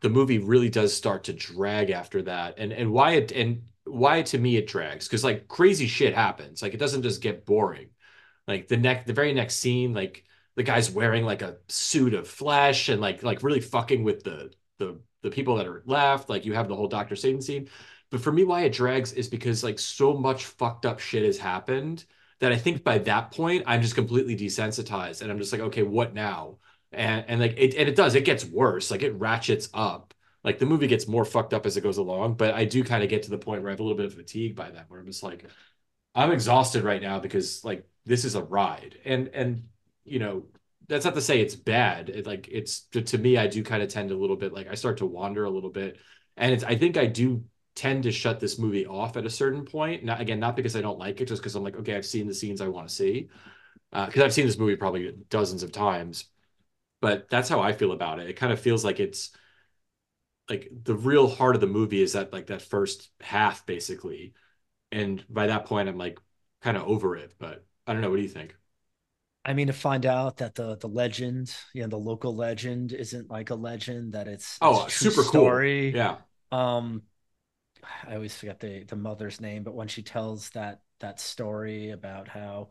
the 0.00 0.08
movie 0.08 0.38
really 0.38 0.68
does 0.68 0.96
start 0.96 1.24
to 1.24 1.32
drag 1.32 1.90
after 1.90 2.22
that. 2.22 2.54
And 2.58 2.72
and 2.72 2.90
why 2.90 3.12
it 3.12 3.30
and 3.32 3.62
why 3.86 4.22
to 4.22 4.38
me 4.38 4.56
it 4.56 4.66
drags 4.66 5.06
because 5.06 5.24
like 5.24 5.48
crazy 5.48 5.86
shit 5.86 6.14
happens. 6.14 6.62
Like 6.62 6.74
it 6.74 6.78
doesn't 6.78 7.02
just 7.02 7.22
get 7.22 7.46
boring. 7.46 7.88
Like 8.46 8.68
the 8.68 8.76
next, 8.76 9.06
the 9.06 9.12
very 9.12 9.32
next 9.32 9.56
scene, 9.56 9.94
like 9.94 10.24
the 10.56 10.62
guy's 10.62 10.90
wearing 10.90 11.24
like 11.24 11.42
a 11.42 11.56
suit 11.68 12.14
of 12.14 12.28
flesh 12.28 12.88
and 12.88 13.00
like 13.00 13.22
like 13.22 13.42
really 13.42 13.60
fucking 13.60 14.04
with 14.04 14.24
the 14.24 14.52
the 14.78 15.00
the 15.22 15.30
people 15.30 15.56
that 15.56 15.66
are 15.66 15.82
left. 15.86 16.28
Like 16.28 16.44
you 16.44 16.54
have 16.54 16.68
the 16.68 16.76
whole 16.76 16.88
Doctor 16.88 17.16
Satan 17.16 17.40
scene. 17.40 17.68
But 18.10 18.20
for 18.20 18.32
me, 18.32 18.44
why 18.44 18.62
it 18.62 18.72
drags 18.72 19.12
is 19.12 19.28
because 19.28 19.64
like 19.64 19.78
so 19.78 20.14
much 20.14 20.46
fucked 20.46 20.86
up 20.86 21.00
shit 21.00 21.24
has 21.24 21.38
happened 21.38 22.04
that 22.40 22.52
I 22.52 22.56
think 22.56 22.84
by 22.84 22.98
that 22.98 23.32
point 23.32 23.64
I'm 23.66 23.82
just 23.82 23.94
completely 23.94 24.36
desensitized 24.36 25.22
and 25.22 25.30
I'm 25.30 25.38
just 25.38 25.52
like, 25.52 25.62
okay, 25.62 25.82
what 25.82 26.14
now? 26.14 26.58
And 26.92 27.24
and 27.28 27.40
like 27.40 27.54
it 27.56 27.74
and 27.74 27.88
it 27.88 27.96
does, 27.96 28.14
it 28.14 28.24
gets 28.24 28.44
worse. 28.44 28.90
Like 28.90 29.02
it 29.02 29.14
ratchets 29.14 29.68
up 29.74 30.05
like 30.46 30.58
the 30.58 30.64
movie 30.66 30.86
gets 30.86 31.06
more 31.06 31.26
fucked 31.26 31.52
up 31.52 31.66
as 31.66 31.76
it 31.76 31.82
goes 31.82 31.98
along 31.98 32.34
but 32.34 32.54
i 32.54 32.64
do 32.64 32.82
kind 32.82 33.02
of 33.02 33.10
get 33.10 33.24
to 33.24 33.30
the 33.30 33.36
point 33.36 33.60
where 33.60 33.70
i 33.70 33.72
have 33.72 33.80
a 33.80 33.82
little 33.82 33.96
bit 33.96 34.06
of 34.06 34.14
fatigue 34.14 34.56
by 34.56 34.70
that 34.70 34.86
where 34.88 35.00
i'm 35.00 35.06
just 35.06 35.22
like 35.22 35.44
i'm 36.14 36.32
exhausted 36.32 36.82
right 36.84 37.02
now 37.02 37.18
because 37.18 37.62
like 37.62 37.86
this 38.06 38.24
is 38.24 38.36
a 38.36 38.42
ride. 38.42 38.98
And 39.04 39.28
and 39.28 39.64
you 40.04 40.18
know 40.18 40.46
that's 40.88 41.04
not 41.04 41.14
to 41.16 41.20
say 41.20 41.40
it's 41.40 41.56
bad. 41.56 42.08
It, 42.08 42.26
like 42.26 42.48
it's 42.50 42.82
to, 42.92 43.02
to 43.02 43.18
me 43.18 43.36
i 43.36 43.48
do 43.48 43.62
kind 43.62 43.82
of 43.82 43.88
tend 43.88 44.12
a 44.12 44.16
little 44.16 44.36
bit 44.36 44.52
like 44.52 44.68
i 44.68 44.74
start 44.74 44.98
to 44.98 45.06
wander 45.06 45.44
a 45.44 45.50
little 45.50 45.70
bit. 45.70 45.98
And 46.36 46.54
it's 46.54 46.64
i 46.64 46.76
think 46.76 46.96
i 46.96 47.06
do 47.06 47.44
tend 47.74 48.04
to 48.04 48.12
shut 48.12 48.40
this 48.40 48.58
movie 48.58 48.86
off 48.86 49.18
at 49.18 49.26
a 49.26 49.30
certain 49.30 49.64
point. 49.64 50.04
Not 50.04 50.20
again 50.20 50.40
not 50.40 50.56
because 50.56 50.76
i 50.76 50.80
don't 50.80 50.98
like 50.98 51.20
it 51.20 51.26
just 51.26 51.42
because 51.42 51.56
i'm 51.56 51.64
like 51.64 51.76
okay 51.76 51.96
i've 51.96 52.06
seen 52.06 52.26
the 52.26 52.34
scenes 52.34 52.60
i 52.60 52.68
want 52.68 52.88
to 52.88 52.94
see. 52.94 53.28
Because 53.92 54.22
uh, 54.22 54.24
i've 54.24 54.32
seen 54.32 54.46
this 54.46 54.58
movie 54.58 54.76
probably 54.76 55.12
dozens 55.28 55.62
of 55.62 55.72
times. 55.72 56.26
But 57.00 57.28
that's 57.28 57.48
how 57.48 57.60
i 57.60 57.72
feel 57.72 57.92
about 57.92 58.20
it. 58.20 58.30
It 58.30 58.34
kind 58.34 58.52
of 58.52 58.60
feels 58.60 58.84
like 58.84 59.00
it's 59.00 59.32
like 60.48 60.68
the 60.84 60.94
real 60.94 61.28
heart 61.28 61.54
of 61.54 61.60
the 61.60 61.66
movie 61.66 62.02
is 62.02 62.12
that 62.12 62.32
like 62.32 62.46
that 62.48 62.62
first 62.62 63.10
half 63.20 63.66
basically. 63.66 64.34
And 64.92 65.24
by 65.28 65.48
that 65.48 65.66
point 65.66 65.88
i'm 65.88 65.98
like 65.98 66.18
kind 66.62 66.76
of 66.76 66.84
over 66.84 67.16
it 67.16 67.34
but 67.38 67.64
i 67.86 67.92
don't 67.92 68.02
know. 68.02 68.10
What 68.10 68.16
do 68.16 68.22
you 68.22 68.28
think? 68.28 68.56
I 69.44 69.52
mean 69.52 69.68
to 69.68 69.72
find 69.72 70.04
out 70.06 70.38
that 70.38 70.54
the 70.56 70.76
the 70.76 70.88
legend 70.88 71.54
you 71.72 71.82
know 71.82 71.88
the 71.88 71.96
local 71.98 72.34
legend 72.34 72.92
isn't 72.92 73.30
like 73.30 73.50
a 73.50 73.54
legend 73.54 74.12
that 74.14 74.26
it's, 74.28 74.60
oh 74.60 74.86
it's 74.86 74.96
super 74.96 75.22
story. 75.22 75.90
cool 75.90 75.98
yeah. 75.98 76.16
Um 76.52 77.02
i 78.06 78.14
always 78.14 78.34
forget 78.36 78.60
the 78.60 78.84
the 78.84 78.96
mother's 78.96 79.40
name 79.40 79.62
but 79.62 79.74
when 79.74 79.88
she 79.88 80.02
tells 80.02 80.50
that 80.50 80.80
that 81.00 81.20
story 81.20 81.90
about 81.90 82.28
how 82.28 82.68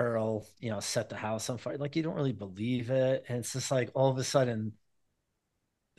earl 0.00 0.46
you 0.60 0.70
know 0.70 0.80
set 0.80 1.08
the 1.08 1.16
house 1.16 1.50
on 1.50 1.58
fire 1.58 1.78
like 1.78 1.96
you 1.96 2.02
don't 2.02 2.16
really 2.16 2.32
believe 2.32 2.90
it. 2.90 3.24
And 3.28 3.38
it's 3.40 3.52
just 3.54 3.70
like 3.70 3.90
all 3.94 4.10
of 4.10 4.18
a 4.18 4.24
sudden 4.24 4.72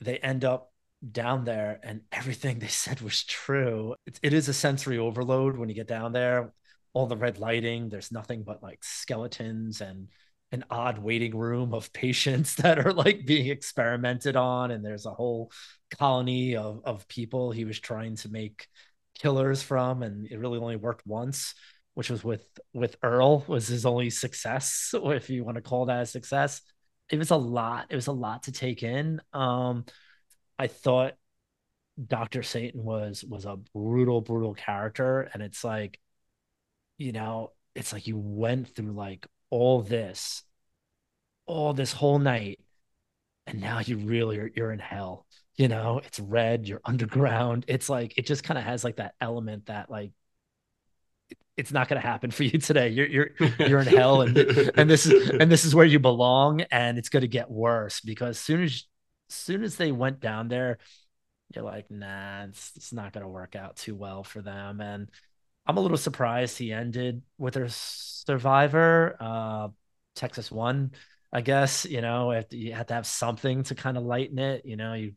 they 0.02 0.18
end 0.20 0.46
up 0.46 0.73
down 1.12 1.44
there 1.44 1.80
and 1.84 2.02
everything 2.12 2.60
they 2.60 2.68
said 2.68 3.02
was 3.02 3.24
true. 3.24 3.96
It, 4.06 4.20
it 4.24 4.34
is 4.34 4.48
a 4.48 4.54
sensory 4.54 4.98
overload 4.98 5.58
when 5.58 5.70
you 5.70 5.76
get 5.76 5.88
down 5.88 6.14
there. 6.14 6.54
All 6.94 7.08
the 7.08 7.18
red 7.18 7.40
lighting, 7.40 7.90
there's 7.90 8.12
nothing 8.12 8.44
but 8.44 8.62
like 8.62 8.84
skeletons 8.84 9.82
and 9.82 10.10
an 10.52 10.64
odd 10.70 11.00
waiting 11.00 11.36
room 11.36 11.74
of 11.74 11.92
patients 11.94 12.56
that 12.56 12.86
are 12.86 12.94
like 12.94 13.26
being 13.26 13.48
experimented 13.48 14.36
on. 14.36 14.72
And 14.72 14.86
there's 14.86 15.06
a 15.06 15.14
whole 15.14 15.52
colony 15.98 16.56
of, 16.56 16.82
of 16.86 17.08
people 17.08 17.52
he 17.52 17.66
was 17.66 17.80
trying 17.80 18.16
to 18.18 18.30
make 18.30 18.68
killers 19.16 19.62
from. 19.62 20.04
And 20.04 20.28
it 20.32 20.40
really 20.40 20.60
only 20.60 20.76
worked 20.76 21.06
once, 21.06 21.56
which 21.96 22.10
was 22.10 22.24
with 22.24 22.46
with 22.74 22.96
Earl 23.04 23.44
was 23.48 23.68
his 23.68 23.86
only 23.86 24.10
success, 24.10 24.94
if 25.04 25.30
you 25.30 25.44
want 25.44 25.56
to 25.56 25.62
call 25.62 25.88
that 25.88 26.04
a 26.04 26.06
success. 26.06 26.62
It 27.10 27.18
was 27.20 27.32
a 27.32 27.36
lot. 27.36 27.88
It 27.90 27.96
was 27.96 28.08
a 28.08 28.14
lot 28.14 28.44
to 28.44 28.52
take 28.52 28.82
in. 28.82 29.20
Um, 29.34 29.86
I 30.64 30.68
thought 30.68 31.15
Dr. 32.07 32.41
Satan 32.41 32.85
was 32.85 33.22
was 33.26 33.44
a 33.44 33.57
brutal, 33.76 34.22
brutal 34.22 34.53
character. 34.53 35.30
And 35.34 35.44
it's 35.44 35.61
like, 35.61 35.99
you 36.98 37.11
know, 37.11 37.52
it's 37.76 37.91
like 37.91 38.07
you 38.07 38.18
went 38.18 38.73
through 38.73 38.94
like 38.94 39.27
all 39.49 39.81
this, 39.81 40.41
all 41.45 41.73
this 41.73 41.91
whole 41.91 42.18
night, 42.18 42.61
and 43.45 43.60
now 43.60 43.80
you 43.80 43.98
really 43.98 44.40
are 44.40 44.49
you're 44.56 44.72
in 44.72 44.80
hell. 44.80 45.26
You 45.57 45.68
know, 45.68 45.99
it's 46.02 46.18
red, 46.18 46.65
you're 46.65 46.81
underground. 46.85 47.65
It's 47.68 47.90
like 47.90 48.18
it 48.18 48.26
just 48.26 48.45
kind 48.45 48.57
of 48.57 48.64
has 48.64 48.85
like 48.85 48.95
that 48.95 49.15
element 49.19 49.65
that 49.65 49.91
like 49.91 50.11
it's 51.57 51.73
not 51.73 51.90
going 51.90 52.02
to 52.02 52.07
happen 52.07 52.31
for 52.31 52.45
you 52.45 52.57
today. 52.57 52.88
You're 52.88 53.07
you're 53.07 53.30
you're 53.60 53.80
in 53.80 53.88
hell, 53.88 54.22
and 54.22 54.38
and 54.38 54.90
this 54.90 55.06
is 55.07 55.30
and 55.30 55.52
this 55.52 55.65
is 55.65 55.76
where 55.76 55.85
you 55.85 55.99
belong, 55.99 56.61
and 56.72 56.98
it's 56.98 57.10
going 57.10 57.22
to 57.22 57.27
get 57.27 57.52
worse 57.52 57.99
because 57.99 58.38
as 58.38 58.40
soon 58.40 58.64
as 58.64 58.85
soon 59.34 59.64
as 59.64 59.76
they 59.76 59.92
went 59.92 60.20
down 60.20 60.48
there, 60.48 60.78
you're 61.54 61.64
like, 61.64 61.90
nah, 61.92 62.46
it's, 62.46 62.72
it's 62.76 62.94
not 62.94 63.14
going 63.14 63.24
to 63.24 63.30
work 63.30 63.56
out 63.56 63.76
too 63.76 63.96
well 63.96 64.24
for 64.24 64.42
them. 64.42 64.82
And 64.82 65.10
I'm 65.66 65.78
a 65.78 65.82
little 65.82 65.98
surprised 65.98 66.58
he 66.58 66.72
ended 66.72 67.22
with 67.38 67.56
a 67.58 67.70
survivor. 67.70 69.16
Uh, 69.20 69.70
Texas 70.16 70.52
one, 70.52 70.92
I 71.32 71.42
guess. 71.42 71.86
You 71.86 72.02
know, 72.02 72.44
you 72.52 72.74
have 72.74 72.88
to 72.88 72.94
have 72.94 73.06
something 73.06 73.64
to 73.64 73.76
kind 73.76 73.98
of 73.98 74.04
lighten 74.04 74.40
it. 74.40 74.66
You 74.66 74.76
know, 74.76 74.94
you 74.94 75.14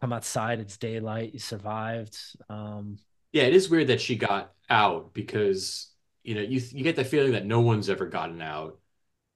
come 0.00 0.12
outside, 0.12 0.60
it's 0.60 0.76
daylight, 0.76 1.32
you 1.32 1.38
survived. 1.38 2.18
Um, 2.48 2.98
yeah, 3.32 3.44
it 3.44 3.54
is 3.54 3.68
weird 3.68 3.88
that 3.88 4.00
she 4.00 4.16
got 4.16 4.52
out 4.68 5.14
because 5.14 5.90
you 6.22 6.34
know 6.34 6.40
you 6.40 6.60
you 6.72 6.82
get 6.82 6.96
the 6.96 7.04
feeling 7.04 7.32
that 7.32 7.46
no 7.46 7.60
one's 7.60 7.88
ever 7.88 8.06
gotten 8.06 8.42
out 8.42 8.78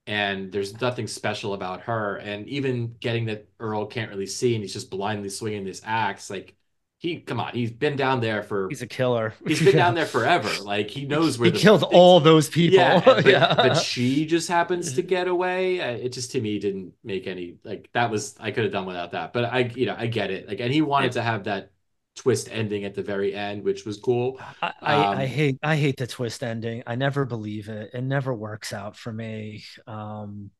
and 0.07 0.51
there's 0.51 0.81
nothing 0.81 1.07
special 1.07 1.55
about 1.55 1.83
her. 1.83 2.17
And 2.17 2.49
even 2.49 2.97
getting 3.01 3.27
that 3.27 3.49
Earl 3.59 3.87
can't 3.87 4.11
really 4.11 4.27
see 4.27 4.55
and 4.55 4.63
he's 4.63 4.73
just 4.73 4.91
blindly 4.91 5.29
swinging 5.29 5.65
this 5.65 5.83
axe, 5.85 6.31
like 6.31 6.55
he, 6.99 7.19
come 7.21 7.41
on, 7.41 7.55
he's 7.55 7.71
been 7.71 7.97
down 7.97 8.21
there 8.21 8.43
for. 8.43 8.69
He's 8.69 8.83
a 8.83 8.87
killer. 8.87 9.33
He's 9.47 9.59
been 9.59 9.69
yeah. 9.69 9.85
down 9.85 9.95
there 9.95 10.07
forever. 10.19 10.51
Like 10.63 10.91
he 10.91 11.07
knows 11.07 11.39
where 11.39 11.51
he 11.51 11.59
killed 11.59 11.81
things, 11.81 11.93
all 11.95 12.21
those 12.21 12.51
people. 12.51 12.77
Yeah, 12.79 13.01
but, 13.03 13.25
yeah. 13.27 13.55
but 13.55 13.75
she 13.75 14.27
just 14.27 14.49
happens 14.49 14.93
to 14.95 15.03
get 15.03 15.27
away. 15.29 15.81
Uh, 15.81 15.93
it 15.93 16.13
just 16.13 16.31
to 16.33 16.41
me 16.41 16.59
didn't 16.59 16.93
make 17.03 17.27
any 17.27 17.57
like 17.65 17.89
that 17.95 18.11
was 18.11 18.37
I 18.39 18.51
could 18.51 18.65
have 18.65 18.73
done 18.73 18.85
without 18.85 19.13
that. 19.13 19.33
But 19.33 19.47
I, 19.47 19.61
you 19.61 19.87
know, 19.87 19.97
I 19.99 20.09
get 20.09 20.31
it. 20.31 20.47
Like, 20.47 20.61
and 20.61 20.73
he 20.73 20.83
wanted 20.83 21.13
to 21.13 21.23
have 21.23 21.45
that 21.45 21.71
twist 22.21 22.51
ending 22.53 22.85
at 22.85 22.95
the 22.95 23.03
very 23.03 23.35
end, 23.35 23.65
which 23.65 23.87
was 23.87 23.97
cool. 23.97 24.39
I, 24.61 24.73
I, 24.83 24.95
um, 24.95 25.19
I, 25.19 25.27
hate 25.27 25.59
I 25.63 25.77
hate 25.77 25.97
the 25.97 26.07
twist 26.07 26.43
ending. 26.43 26.83
I 26.87 26.95
never 26.95 27.25
believe 27.25 27.71
it. 27.71 27.93
It 27.95 28.03
never 28.03 28.35
works 28.35 28.75
out 28.75 28.95
for 28.95 29.11
me. 29.11 29.65
Um, 29.87 30.51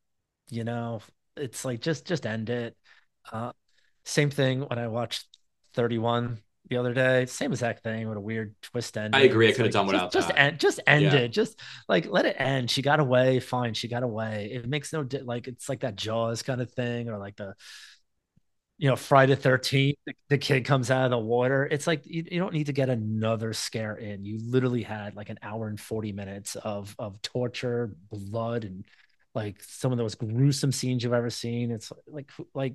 you 0.49 0.63
know, 0.63 1.01
it's 1.37 1.63
like 1.63 1.79
just 1.79 2.07
just 2.07 2.25
end 2.25 2.49
it. 2.49 2.75
Uh, 3.31 3.51
same 4.05 4.31
thing 4.31 4.61
when 4.61 4.79
I 4.79 4.87
watched 4.87 5.27
31 5.75 6.39
the 6.67 6.77
other 6.77 6.95
day. 6.95 7.27
Same 7.27 7.51
exact 7.51 7.83
thing 7.83 8.09
with 8.09 8.17
a 8.17 8.21
weird 8.21 8.55
twist 8.63 8.97
ending. 8.97 9.21
I 9.21 9.25
agree. 9.25 9.49
I 9.49 9.51
could 9.51 9.65
have 9.65 9.73
done 9.73 9.85
without 9.85 10.11
just, 10.11 10.29
that. 10.29 10.33
Just 10.33 10.39
end, 10.39 10.59
just 10.59 10.79
end 10.87 11.03
yeah. 11.03 11.19
it. 11.19 11.27
Just 11.27 11.59
like 11.87 12.07
let 12.09 12.25
it 12.25 12.37
end. 12.39 12.71
She 12.71 12.81
got 12.81 12.99
away. 12.99 13.39
Fine. 13.39 13.75
She 13.75 13.87
got 13.87 14.01
away. 14.01 14.49
It 14.51 14.67
makes 14.67 14.91
no 14.91 15.03
di- 15.03 15.21
like 15.21 15.47
it's 15.47 15.69
like 15.69 15.81
that 15.81 15.95
Jaws 15.95 16.41
kind 16.41 16.59
of 16.59 16.71
thing, 16.71 17.07
or 17.07 17.19
like 17.19 17.35
the 17.35 17.53
you 18.81 18.89
know, 18.89 18.95
Friday 18.95 19.35
the 19.35 19.49
13th, 19.49 19.93
the, 20.27 20.39
kid 20.39 20.65
comes 20.65 20.89
out 20.89 21.05
of 21.05 21.11
the 21.11 21.19
water. 21.19 21.67
It's 21.69 21.85
like 21.85 22.03
you, 22.07 22.25
you 22.31 22.39
don't 22.39 22.51
need 22.51 22.65
to 22.65 22.73
get 22.73 22.89
another 22.89 23.53
scare 23.53 23.95
in. 23.95 24.25
You 24.25 24.39
literally 24.43 24.81
had 24.81 25.15
like 25.15 25.29
an 25.29 25.37
hour 25.43 25.67
and 25.67 25.79
40 25.79 26.13
minutes 26.13 26.55
of 26.55 26.95
of 26.97 27.21
torture, 27.21 27.95
blood, 28.11 28.63
and 28.63 28.83
like 29.35 29.61
some 29.61 29.91
of 29.91 29.99
the 29.99 30.03
most 30.03 30.17
gruesome 30.17 30.71
scenes 30.71 31.03
you've 31.03 31.13
ever 31.13 31.29
seen. 31.29 31.69
It's 31.69 31.93
like 32.07 32.31
like 32.55 32.73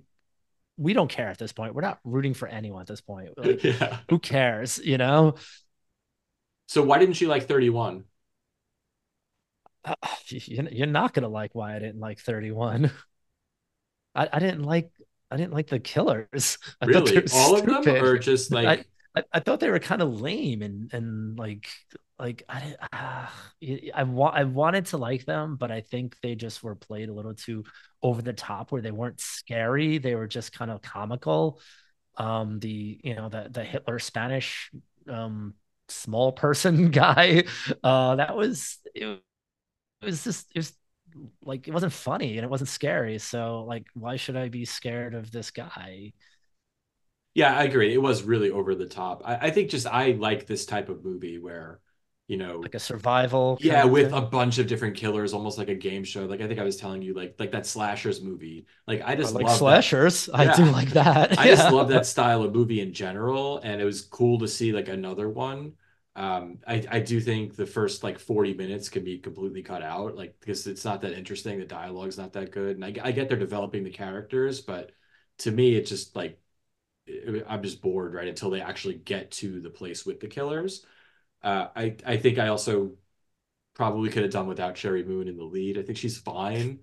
we 0.76 0.92
don't 0.92 1.10
care 1.10 1.26
at 1.26 1.38
this 1.38 1.52
point. 1.52 1.74
We're 1.74 1.82
not 1.82 1.98
rooting 2.04 2.34
for 2.34 2.46
anyone 2.46 2.82
at 2.82 2.86
this 2.86 3.00
point. 3.00 3.30
Like, 3.36 3.64
yeah. 3.64 3.98
Who 4.08 4.20
cares, 4.20 4.78
you 4.78 4.98
know? 4.98 5.34
So 6.68 6.82
why 6.82 7.00
didn't 7.00 7.20
you 7.20 7.26
like 7.26 7.48
31? 7.48 8.04
uh, 9.84 9.94
you're 10.28 10.86
not 10.86 11.14
gonna 11.14 11.28
like 11.28 11.52
why 11.56 11.74
I 11.74 11.80
didn't 11.80 11.98
like 11.98 12.20
31. 12.20 12.92
I, 14.14 14.28
I 14.32 14.38
didn't 14.38 14.62
like 14.62 14.90
I 15.30 15.36
didn't 15.36 15.52
like 15.52 15.68
the 15.68 15.80
killers. 15.80 16.58
I 16.80 16.86
really, 16.86 17.16
all 17.32 17.56
stupid. 17.56 17.74
of 17.76 17.84
them, 17.84 18.04
are 18.04 18.18
just 18.18 18.52
like 18.52 18.86
I, 19.16 19.22
I, 19.32 19.40
thought 19.40 19.60
they 19.60 19.70
were 19.70 19.78
kind 19.78 20.02
of 20.02 20.20
lame 20.20 20.62
and 20.62 20.92
and 20.92 21.38
like 21.38 21.68
like 22.18 22.42
I 22.48 22.76
uh, 22.92 23.26
I 23.94 24.02
want 24.04 24.36
I 24.36 24.44
wanted 24.44 24.86
to 24.86 24.98
like 24.98 25.24
them, 25.24 25.56
but 25.56 25.70
I 25.70 25.80
think 25.80 26.16
they 26.22 26.34
just 26.34 26.62
were 26.62 26.74
played 26.74 27.08
a 27.08 27.12
little 27.12 27.34
too 27.34 27.64
over 28.02 28.22
the 28.22 28.32
top, 28.32 28.72
where 28.72 28.82
they 28.82 28.90
weren't 28.90 29.20
scary. 29.20 29.98
They 29.98 30.14
were 30.14 30.26
just 30.26 30.52
kind 30.52 30.70
of 30.70 30.82
comical. 30.82 31.60
Um, 32.16 32.58
the 32.60 33.00
you 33.02 33.14
know 33.14 33.28
the 33.28 33.48
the 33.50 33.64
Hitler 33.64 33.98
Spanish 33.98 34.70
um 35.08 35.54
small 35.88 36.32
person 36.32 36.90
guy, 36.90 37.44
uh, 37.82 38.16
that 38.16 38.36
was 38.36 38.78
it, 38.94 39.04
it 39.04 40.04
was 40.04 40.24
just 40.24 40.50
it 40.54 40.58
was 40.58 40.72
like 41.42 41.68
it 41.68 41.74
wasn't 41.74 41.92
funny 41.92 42.36
and 42.38 42.44
it 42.44 42.50
wasn't 42.50 42.68
scary. 42.68 43.18
So 43.18 43.64
like, 43.66 43.86
why 43.94 44.16
should 44.16 44.36
I 44.36 44.48
be 44.48 44.64
scared 44.64 45.14
of 45.14 45.30
this 45.30 45.50
guy? 45.50 46.12
Yeah, 47.34 47.54
I 47.54 47.64
agree. 47.64 47.92
It 47.92 48.00
was 48.00 48.22
really 48.22 48.50
over 48.50 48.74
the 48.74 48.86
top. 48.86 49.22
I, 49.24 49.36
I 49.48 49.50
think 49.50 49.70
just 49.70 49.86
I 49.86 50.12
like 50.12 50.46
this 50.46 50.64
type 50.64 50.88
of 50.88 51.04
movie 51.04 51.38
where 51.38 51.80
you 52.28 52.36
know 52.36 52.58
like 52.58 52.74
a 52.74 52.78
survival 52.78 53.56
yeah 53.60 53.84
with 53.84 54.12
a 54.12 54.20
bunch 54.20 54.58
of 54.58 54.66
different 54.66 54.96
killers 54.96 55.32
almost 55.32 55.58
like 55.58 55.68
a 55.68 55.74
game 55.74 56.02
show 56.02 56.24
like 56.24 56.40
i 56.40 56.48
think 56.48 56.58
i 56.58 56.64
was 56.64 56.76
telling 56.76 57.00
you 57.00 57.14
like 57.14 57.36
like 57.38 57.52
that 57.52 57.64
slashers 57.64 58.20
movie 58.20 58.66
like 58.88 59.00
i 59.04 59.14
just 59.14 59.32
I 59.36 59.38
like 59.42 59.48
slashers 59.48 60.28
i 60.34 60.52
do 60.56 60.64
like 60.64 60.88
that 60.90 61.38
i 61.38 61.44
yeah. 61.48 61.54
just 61.54 61.70
love 61.70 61.88
that 61.90 62.04
style 62.04 62.42
of 62.42 62.52
movie 62.52 62.80
in 62.80 62.92
general 62.92 63.58
and 63.58 63.80
it 63.80 63.84
was 63.84 64.00
cool 64.00 64.40
to 64.40 64.48
see 64.48 64.72
like 64.72 64.88
another 64.88 65.28
one 65.28 65.74
um, 66.16 66.58
I, 66.66 66.84
I 66.90 67.00
do 67.00 67.20
think 67.20 67.56
the 67.56 67.66
first 67.66 68.02
like 68.02 68.18
40 68.18 68.54
minutes 68.54 68.88
can 68.88 69.04
be 69.04 69.18
completely 69.18 69.62
cut 69.62 69.82
out, 69.82 70.16
like 70.16 70.36
because 70.40 70.66
it's 70.66 70.84
not 70.84 71.02
that 71.02 71.12
interesting. 71.12 71.58
The 71.58 71.66
dialogue's 71.66 72.18
not 72.18 72.32
that 72.34 72.52
good, 72.52 72.76
and 72.76 72.84
I, 72.84 72.94
I 73.04 73.12
get 73.12 73.28
they're 73.28 73.38
developing 73.38 73.84
the 73.84 73.90
characters, 73.90 74.60
but 74.62 74.92
to 75.38 75.52
me, 75.52 75.74
it's 75.76 75.90
just 75.90 76.16
like 76.16 76.40
I'm 77.48 77.62
just 77.62 77.82
bored 77.82 78.14
right 78.14 78.28
until 78.28 78.50
they 78.50 78.60
actually 78.60 78.94
get 78.94 79.30
to 79.32 79.60
the 79.60 79.70
place 79.70 80.04
with 80.04 80.20
the 80.20 80.28
killers. 80.28 80.84
Uh, 81.42 81.68
I 81.76 81.96
I 82.06 82.16
think 82.18 82.38
I 82.38 82.48
also 82.48 82.92
probably 83.74 84.10
could 84.10 84.22
have 84.22 84.32
done 84.32 84.46
without 84.48 84.76
Sheri 84.76 85.06
Moon 85.06 85.28
in 85.28 85.36
the 85.36 85.44
lead. 85.44 85.78
I 85.78 85.82
think 85.82 85.98
she's 85.98 86.18
fine. 86.18 86.80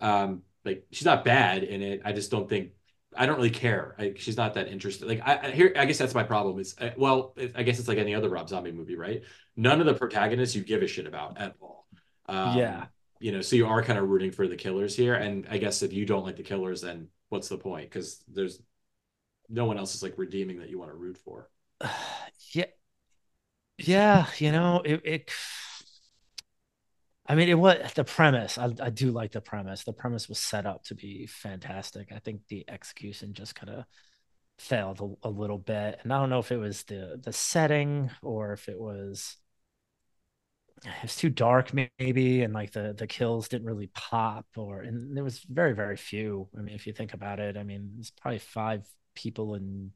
Um, 0.00 0.42
like 0.64 0.86
she's 0.92 1.04
not 1.06 1.24
bad 1.24 1.64
in 1.64 1.82
it. 1.82 2.02
I 2.04 2.12
just 2.12 2.30
don't 2.30 2.48
think 2.48 2.72
I 3.16 3.26
don't 3.26 3.36
really 3.36 3.50
care. 3.50 3.94
I, 3.98 4.14
she's 4.16 4.36
not 4.36 4.54
that 4.54 4.68
interested. 4.68 5.08
Like 5.08 5.20
I, 5.24 5.48
I 5.48 5.50
here, 5.50 5.72
I 5.76 5.84
guess 5.84 5.98
that's 5.98 6.14
my 6.14 6.22
problem. 6.22 6.58
Is 6.58 6.74
uh, 6.80 6.90
well, 6.96 7.34
I 7.54 7.62
guess 7.62 7.78
it's 7.78 7.88
like 7.88 7.98
any 7.98 8.14
other 8.14 8.28
Rob 8.28 8.48
Zombie 8.48 8.72
movie, 8.72 8.96
right? 8.96 9.22
None 9.56 9.80
of 9.80 9.86
the 9.86 9.94
protagonists 9.94 10.54
you 10.54 10.62
give 10.62 10.82
a 10.82 10.86
shit 10.86 11.06
about 11.06 11.38
at 11.38 11.54
all. 11.60 11.86
Um, 12.28 12.56
yeah. 12.56 12.86
You 13.18 13.32
know, 13.32 13.40
so 13.40 13.56
you 13.56 13.66
are 13.66 13.82
kind 13.82 13.98
of 13.98 14.08
rooting 14.08 14.30
for 14.30 14.46
the 14.46 14.56
killers 14.56 14.94
here, 14.94 15.14
and 15.14 15.46
I 15.50 15.56
guess 15.56 15.82
if 15.82 15.92
you 15.92 16.04
don't 16.04 16.24
like 16.24 16.36
the 16.36 16.42
killers, 16.42 16.82
then 16.82 17.08
what's 17.30 17.48
the 17.48 17.56
point? 17.56 17.90
Because 17.90 18.22
there's 18.28 18.60
no 19.48 19.64
one 19.64 19.78
else 19.78 19.94
is 19.94 20.02
like 20.02 20.14
redeeming 20.18 20.58
that 20.58 20.68
you 20.68 20.78
want 20.78 20.90
to 20.90 20.96
root 20.96 21.16
for. 21.16 21.48
yeah, 22.52 22.66
yeah. 23.78 24.26
You 24.38 24.52
know, 24.52 24.82
it, 24.84 25.00
it 25.04 25.32
I 27.28 27.34
mean, 27.34 27.48
it 27.48 27.58
was 27.58 27.92
the 27.94 28.04
premise. 28.04 28.56
I, 28.58 28.70
I 28.80 28.90
do 28.90 29.10
like 29.10 29.32
the 29.32 29.40
premise. 29.40 29.84
The 29.84 29.92
premise 29.92 30.28
was 30.28 30.38
set 30.38 30.66
up 30.66 30.84
to 30.84 30.94
be 30.94 31.26
fantastic. 31.26 32.12
I 32.12 32.18
think 32.20 32.42
the 32.48 32.64
execution 32.68 33.34
just 33.34 33.54
kind 33.54 33.70
of 33.70 33.84
failed 34.58 35.00
a, 35.00 35.28
a, 35.28 35.30
little 35.30 35.58
bit, 35.58 36.00
and 36.02 36.12
I 36.12 36.18
don't 36.20 36.30
know 36.30 36.38
if 36.38 36.52
it 36.52 36.56
was 36.56 36.84
the 36.84 37.20
the 37.22 37.32
setting 37.32 38.10
or 38.22 38.52
if 38.52 38.68
it 38.68 38.78
was 38.78 39.36
it 40.84 41.02
was 41.02 41.16
too 41.16 41.30
dark, 41.30 41.72
maybe, 41.74 42.42
and 42.42 42.52
like 42.54 42.72
the 42.72 42.94
the 42.96 43.06
kills 43.06 43.48
didn't 43.48 43.66
really 43.66 43.88
pop, 43.88 44.46
or 44.56 44.82
and 44.82 45.16
there 45.16 45.24
was 45.24 45.40
very 45.40 45.74
very 45.74 45.96
few. 45.96 46.48
I 46.56 46.60
mean, 46.62 46.74
if 46.74 46.86
you 46.86 46.92
think 46.92 47.14
about 47.14 47.40
it, 47.40 47.56
I 47.56 47.62
mean, 47.64 47.96
it's 47.98 48.10
probably 48.10 48.38
five 48.38 48.86
people 49.14 49.54
in 49.54 49.92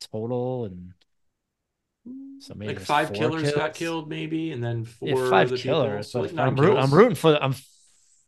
total, 0.00 0.64
and 0.64 0.94
so 2.40 2.54
maybe 2.56 2.74
like 2.74 2.84
five 2.84 3.12
killers 3.12 3.42
kills. 3.42 3.54
got 3.54 3.74
killed, 3.74 4.08
maybe, 4.08 4.50
and 4.50 4.62
then 4.62 4.84
four 4.84 5.08
yeah, 5.08 5.30
five 5.30 5.54
killers. 5.54 6.10
So 6.10 6.22
like 6.22 6.36
I'm, 6.36 6.56
root, 6.56 6.76
I'm, 6.76 6.92
rooting 6.92 7.14
for 7.14 7.40
I'm 7.40 7.54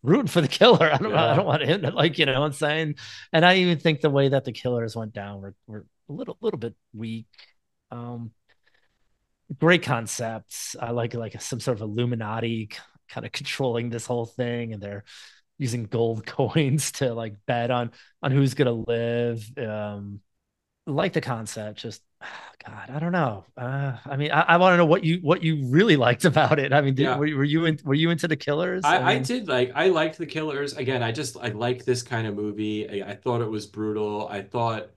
rooting 0.02 0.28
for 0.28 0.40
the 0.40 0.48
killer. 0.48 0.88
I 0.92 0.98
don't 0.98 1.10
yeah. 1.10 1.32
I 1.32 1.36
don't 1.36 1.46
want 1.46 1.62
him 1.62 1.82
to 1.82 1.90
like 1.90 2.18
you 2.18 2.26
know 2.26 2.40
what 2.40 2.46
I'm 2.46 2.52
saying. 2.52 2.94
And 3.32 3.44
I 3.44 3.56
even 3.56 3.78
think 3.78 4.00
the 4.00 4.10
way 4.10 4.28
that 4.28 4.44
the 4.44 4.52
killers 4.52 4.94
went 4.94 5.12
down 5.12 5.40
were, 5.40 5.54
were 5.66 5.86
a 6.08 6.12
little 6.12 6.36
little 6.40 6.58
bit 6.58 6.74
weak. 6.92 7.26
Um, 7.90 8.30
great 9.58 9.82
concepts. 9.82 10.76
I 10.80 10.90
like 10.90 11.14
like 11.14 11.40
some 11.42 11.60
sort 11.60 11.78
of 11.78 11.82
Illuminati 11.82 12.70
kind 13.08 13.26
of 13.26 13.32
controlling 13.32 13.90
this 13.90 14.06
whole 14.06 14.26
thing, 14.26 14.72
and 14.72 14.82
they're 14.82 15.04
using 15.58 15.84
gold 15.84 16.24
coins 16.26 16.92
to 16.92 17.14
like 17.14 17.34
bet 17.46 17.72
on 17.72 17.90
on 18.22 18.30
who's 18.30 18.54
gonna 18.54 18.72
live. 18.72 19.44
Um, 19.58 20.20
like 20.86 21.14
the 21.14 21.20
concept, 21.20 21.80
just 21.80 22.02
God, 22.66 22.90
I 22.90 22.98
don't 22.98 23.12
know. 23.12 23.44
Uh, 23.56 23.96
I 24.06 24.16
mean, 24.16 24.30
I, 24.30 24.40
I 24.42 24.56
want 24.56 24.72
to 24.72 24.76
know 24.78 24.86
what 24.86 25.04
you 25.04 25.18
what 25.18 25.42
you 25.42 25.66
really 25.66 25.96
liked 26.06 26.24
about 26.24 26.58
it. 26.58 26.72
I 26.72 26.80
mean, 26.80 26.94
did, 26.94 27.04
yeah. 27.04 27.16
were, 27.16 27.26
were, 27.36 27.44
you 27.44 27.66
in, 27.66 27.78
were 27.84 27.94
you 27.94 28.10
into 28.10 28.26
the 28.26 28.36
Killers? 28.36 28.84
I, 28.84 28.96
I, 28.96 28.98
mean... 28.98 29.06
I, 29.06 29.18
did 29.18 29.48
like 29.48 29.72
I 29.74 29.88
liked 29.88 30.18
the 30.18 30.26
Killers. 30.26 30.76
Again, 30.76 31.02
I 31.02 31.12
just 31.12 31.36
I 31.36 31.48
like 31.48 31.84
this 31.84 32.02
kind 32.02 32.26
of 32.26 32.34
movie. 32.34 33.02
I, 33.02 33.10
I, 33.10 33.14
thought 33.16 33.42
it 33.42 33.50
was 33.50 33.66
brutal. 33.66 34.28
I 34.28 34.42
thought 34.42 34.90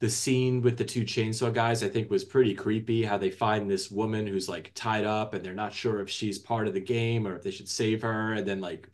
the 0.00 0.10
scene 0.10 0.62
with 0.62 0.76
the 0.76 0.84
two 0.84 1.02
chainsaw 1.02 1.52
guys 1.52 1.82
I 1.82 1.88
think 1.88 2.10
was 2.10 2.24
pretty 2.24 2.54
creepy. 2.54 3.04
How 3.04 3.16
they 3.16 3.30
find 3.30 3.70
this 3.70 3.90
woman 3.90 4.26
who's 4.26 4.48
like 4.48 4.72
tied 4.74 5.04
up 5.04 5.32
and 5.32 5.44
they're 5.44 5.54
not 5.54 5.72
sure 5.72 6.00
if 6.00 6.10
she's 6.10 6.38
part 6.38 6.66
of 6.68 6.74
the 6.74 6.80
game 6.80 7.26
or 7.26 7.36
if 7.36 7.42
they 7.42 7.52
should 7.52 7.68
save 7.68 8.02
her, 8.02 8.34
and 8.34 8.46
then 8.46 8.60
like 8.60 8.88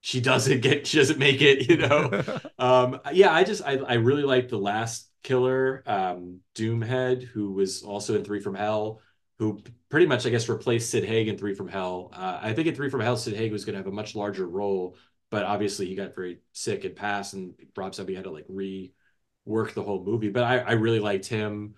she 0.00 0.20
doesn't 0.22 0.60
get 0.60 0.86
she 0.86 0.98
doesn't 0.98 1.18
make 1.18 1.40
it. 1.40 1.68
You 1.68 1.76
know, 1.76 2.40
um, 2.58 3.00
yeah. 3.12 3.32
I 3.32 3.44
just 3.44 3.62
I 3.62 3.76
I 3.76 3.94
really 3.94 4.24
liked 4.24 4.50
the 4.50 4.58
last 4.58 5.07
killer, 5.28 5.82
um, 5.84 6.40
Doomhead, 6.54 7.22
who 7.22 7.52
was 7.52 7.82
also 7.82 8.16
in 8.16 8.24
Three 8.24 8.40
from 8.40 8.54
Hell, 8.54 9.02
who 9.38 9.60
pretty 9.90 10.06
much, 10.06 10.24
I 10.24 10.30
guess, 10.30 10.48
replaced 10.48 10.90
Sid 10.90 11.04
Haig 11.04 11.28
in 11.28 11.36
Three 11.36 11.54
from 11.54 11.68
Hell. 11.68 12.10
Uh, 12.14 12.38
I 12.40 12.54
think 12.54 12.66
in 12.66 12.74
Three 12.74 12.88
from 12.88 13.02
Hell, 13.02 13.18
Sid 13.18 13.34
Haig 13.34 13.52
was 13.52 13.66
going 13.66 13.74
to 13.74 13.78
have 13.78 13.86
a 13.86 13.94
much 13.94 14.14
larger 14.14 14.48
role, 14.48 14.96
but 15.30 15.44
obviously 15.44 15.84
he 15.86 15.94
got 15.94 16.14
very 16.14 16.38
sick 16.52 16.84
and 16.84 16.96
passed, 16.96 17.34
and 17.34 17.54
Rob 17.76 17.94
Zombie 17.94 18.14
had 18.14 18.24
to 18.24 18.30
like 18.30 18.48
rework 18.48 19.74
the 19.74 19.82
whole 19.82 20.02
movie. 20.02 20.30
But 20.30 20.44
I, 20.44 20.58
I 20.60 20.72
really 20.72 21.00
liked 21.00 21.26
him. 21.26 21.74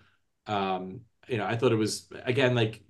Um, 0.47 1.01
you 1.27 1.37
know, 1.37 1.45
I 1.45 1.57
thought 1.57 1.73
it 1.73 1.75
was 1.75 2.07
again 2.23 2.55
like 2.55 2.81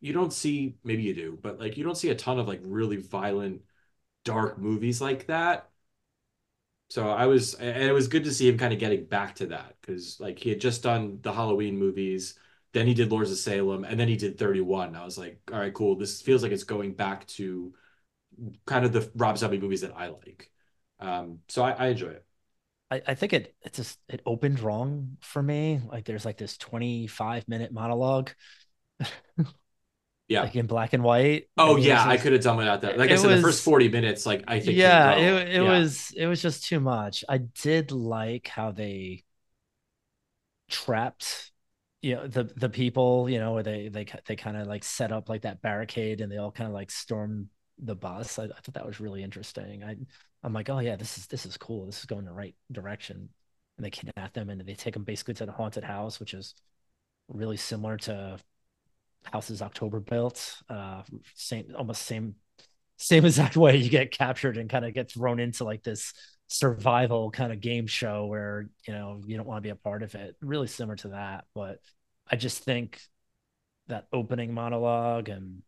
you 0.00 0.12
don't 0.12 0.32
see 0.32 0.74
maybe 0.82 1.02
you 1.04 1.14
do, 1.14 1.38
but 1.40 1.60
like 1.60 1.76
you 1.76 1.84
don't 1.84 1.96
see 1.96 2.10
a 2.10 2.14
ton 2.16 2.40
of 2.40 2.48
like 2.48 2.60
really 2.64 2.96
violent, 2.96 3.62
dark 4.24 4.58
movies 4.58 5.00
like 5.00 5.28
that 5.28 5.71
so 6.92 7.08
I 7.08 7.24
was, 7.26 7.54
and 7.54 7.82
it 7.82 7.92
was 7.92 8.06
good 8.06 8.24
to 8.24 8.34
see 8.34 8.46
him 8.46 8.58
kind 8.58 8.72
of 8.72 8.78
getting 8.78 9.06
back 9.06 9.36
to 9.36 9.46
that 9.46 9.76
because 9.80 10.20
like 10.20 10.38
he 10.38 10.50
had 10.50 10.60
just 10.60 10.82
done 10.82 11.20
the 11.22 11.32
Halloween 11.32 11.78
movies, 11.78 12.34
then 12.72 12.86
he 12.86 12.92
did 12.92 13.10
Lords 13.10 13.30
of 13.30 13.38
Salem, 13.38 13.84
and 13.84 13.98
then 13.98 14.08
he 14.08 14.16
did 14.16 14.38
31. 14.38 14.94
I 14.94 15.02
was 15.04 15.16
like, 15.16 15.40
all 15.50 15.58
right, 15.58 15.72
cool. 15.72 15.96
This 15.96 16.20
feels 16.20 16.42
like 16.42 16.52
it's 16.52 16.64
going 16.64 16.92
back 16.94 17.26
to 17.28 17.72
kind 18.66 18.84
of 18.84 18.92
the 18.92 19.10
Rob 19.16 19.38
Zombie 19.38 19.58
movies 19.58 19.82
that 19.82 19.96
I 19.96 20.08
like. 20.08 20.50
Um, 21.00 21.40
so 21.48 21.64
I, 21.64 21.72
I 21.72 21.86
enjoy 21.88 22.08
it. 22.10 22.26
I, 22.90 23.02
I 23.08 23.14
think 23.14 23.32
it 23.32 23.54
it 23.62 23.72
just 23.72 23.98
it 24.08 24.20
opened 24.26 24.60
wrong 24.60 25.16
for 25.20 25.42
me. 25.42 25.80
Like 25.86 26.04
there's 26.04 26.24
like 26.24 26.36
this 26.38 26.58
25 26.58 27.48
minute 27.48 27.72
monologue. 27.72 28.30
yeah. 30.32 30.42
like 30.42 30.56
in 30.56 30.66
black 30.66 30.92
and 30.92 31.02
white 31.02 31.48
oh 31.58 31.76
yeah 31.76 32.06
i 32.06 32.16
could 32.16 32.32
have 32.32 32.42
done 32.42 32.56
without 32.56 32.80
that. 32.80 32.98
Like 32.98 33.10
i 33.10 33.16
said 33.16 33.28
was, 33.28 33.36
the 33.36 33.42
first 33.42 33.62
40 33.62 33.88
minutes 33.88 34.26
like 34.26 34.44
i 34.48 34.60
think 34.60 34.76
yeah 34.76 35.16
it, 35.16 35.48
it 35.48 35.62
yeah. 35.62 35.78
was 35.78 36.12
it 36.16 36.26
was 36.26 36.40
just 36.40 36.64
too 36.64 36.80
much. 36.80 37.24
I 37.28 37.38
did 37.38 37.92
like 37.92 38.48
how 38.48 38.72
they 38.72 39.24
trapped 40.68 41.52
you 42.00 42.16
know 42.16 42.26
the 42.26 42.44
the 42.44 42.68
people 42.68 43.28
you 43.28 43.38
know 43.38 43.52
where 43.52 43.62
they 43.62 43.88
they 43.88 44.06
they 44.26 44.36
kind 44.36 44.56
of 44.56 44.66
like 44.66 44.84
set 44.84 45.12
up 45.12 45.28
like 45.28 45.42
that 45.42 45.62
barricade 45.62 46.20
and 46.20 46.30
they 46.30 46.38
all 46.38 46.50
kind 46.50 46.68
of 46.68 46.74
like 46.74 46.90
storm 46.90 47.48
the 47.78 47.94
bus. 47.94 48.38
I, 48.38 48.44
I 48.44 48.48
thought 48.48 48.74
that 48.74 48.86
was 48.86 49.00
really 49.00 49.22
interesting. 49.22 49.84
I 49.84 49.96
i'm 50.44 50.52
like 50.52 50.68
oh 50.68 50.80
yeah 50.80 50.96
this 50.96 51.18
is 51.18 51.26
this 51.26 51.46
is 51.46 51.56
cool. 51.56 51.86
This 51.86 52.00
is 52.00 52.06
going 52.06 52.24
the 52.24 52.32
right 52.32 52.54
direction. 52.70 53.28
And 53.78 53.86
they 53.86 53.90
kidnap 53.90 54.34
them 54.34 54.50
and 54.50 54.60
they 54.60 54.74
take 54.74 54.94
them 54.94 55.04
basically 55.04 55.34
to 55.34 55.46
the 55.46 55.52
haunted 55.52 55.84
house 55.84 56.20
which 56.20 56.34
is 56.34 56.54
really 57.28 57.56
similar 57.56 57.96
to 57.96 58.38
houses 59.24 59.62
October 59.62 60.00
built. 60.00 60.56
Uh, 60.68 61.02
same, 61.34 61.74
almost 61.76 62.02
same, 62.02 62.36
same 62.96 63.24
exact 63.26 63.56
way 63.56 63.76
you 63.76 63.90
get 63.90 64.12
captured 64.12 64.56
and 64.56 64.70
kind 64.70 64.84
of 64.84 64.94
get 64.94 65.10
thrown 65.10 65.40
into 65.40 65.64
like 65.64 65.82
this 65.82 66.12
survival 66.48 67.30
kind 67.30 67.52
of 67.52 67.60
game 67.60 67.86
show 67.86 68.26
where 68.26 68.68
you 68.86 68.92
know 68.92 69.22
you 69.26 69.36
don't 69.36 69.46
want 69.46 69.58
to 69.58 69.62
be 69.62 69.70
a 69.70 69.76
part 69.76 70.02
of 70.02 70.14
it. 70.14 70.36
Really 70.42 70.66
similar 70.66 70.96
to 70.96 71.08
that, 71.08 71.44
but 71.54 71.78
I 72.30 72.36
just 72.36 72.64
think 72.64 73.00
that 73.88 74.06
opening 74.12 74.54
monologue 74.54 75.28
and 75.28 75.62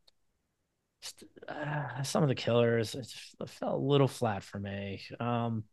just, 1.03 1.25
uh, 1.49 2.03
some 2.03 2.23
of 2.23 2.29
the 2.29 2.35
killers 2.35 2.95
it, 2.95 3.07
it 3.41 3.49
felt 3.51 3.75
a 3.75 3.77
little 3.77 4.09
flat 4.09 4.43
for 4.43 4.59
me. 4.59 5.03
Um, 5.21 5.65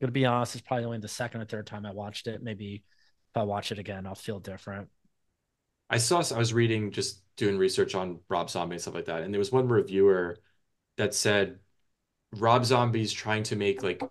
gonna 0.00 0.12
be 0.12 0.26
honest, 0.26 0.56
it's 0.56 0.62
probably 0.66 0.86
only 0.86 0.98
the 0.98 1.08
second 1.08 1.42
or 1.42 1.44
third 1.46 1.66
time 1.66 1.86
I 1.86 1.92
watched 1.92 2.26
it. 2.26 2.42
Maybe 2.42 2.84
if 3.32 3.36
I 3.36 3.44
watch 3.44 3.72
it 3.72 3.78
again, 3.78 4.06
I'll 4.06 4.14
feel 4.14 4.40
different. 4.40 4.88
I 5.94 5.98
saw 5.98 6.22
I 6.34 6.38
was 6.38 6.52
reading 6.52 6.90
just 6.90 7.22
doing 7.36 7.56
research 7.56 7.94
on 7.94 8.18
Rob 8.28 8.50
Zombie 8.50 8.74
and 8.74 8.82
stuff 8.82 8.94
like 8.94 9.04
that, 9.04 9.22
and 9.22 9.32
there 9.32 9.38
was 9.38 9.52
one 9.52 9.68
reviewer 9.68 10.38
that 10.96 11.14
said 11.14 11.60
Rob 12.36 12.64
Zombie's 12.64 13.12
trying 13.12 13.44
to 13.44 13.56
make 13.56 13.84
like 13.84 14.02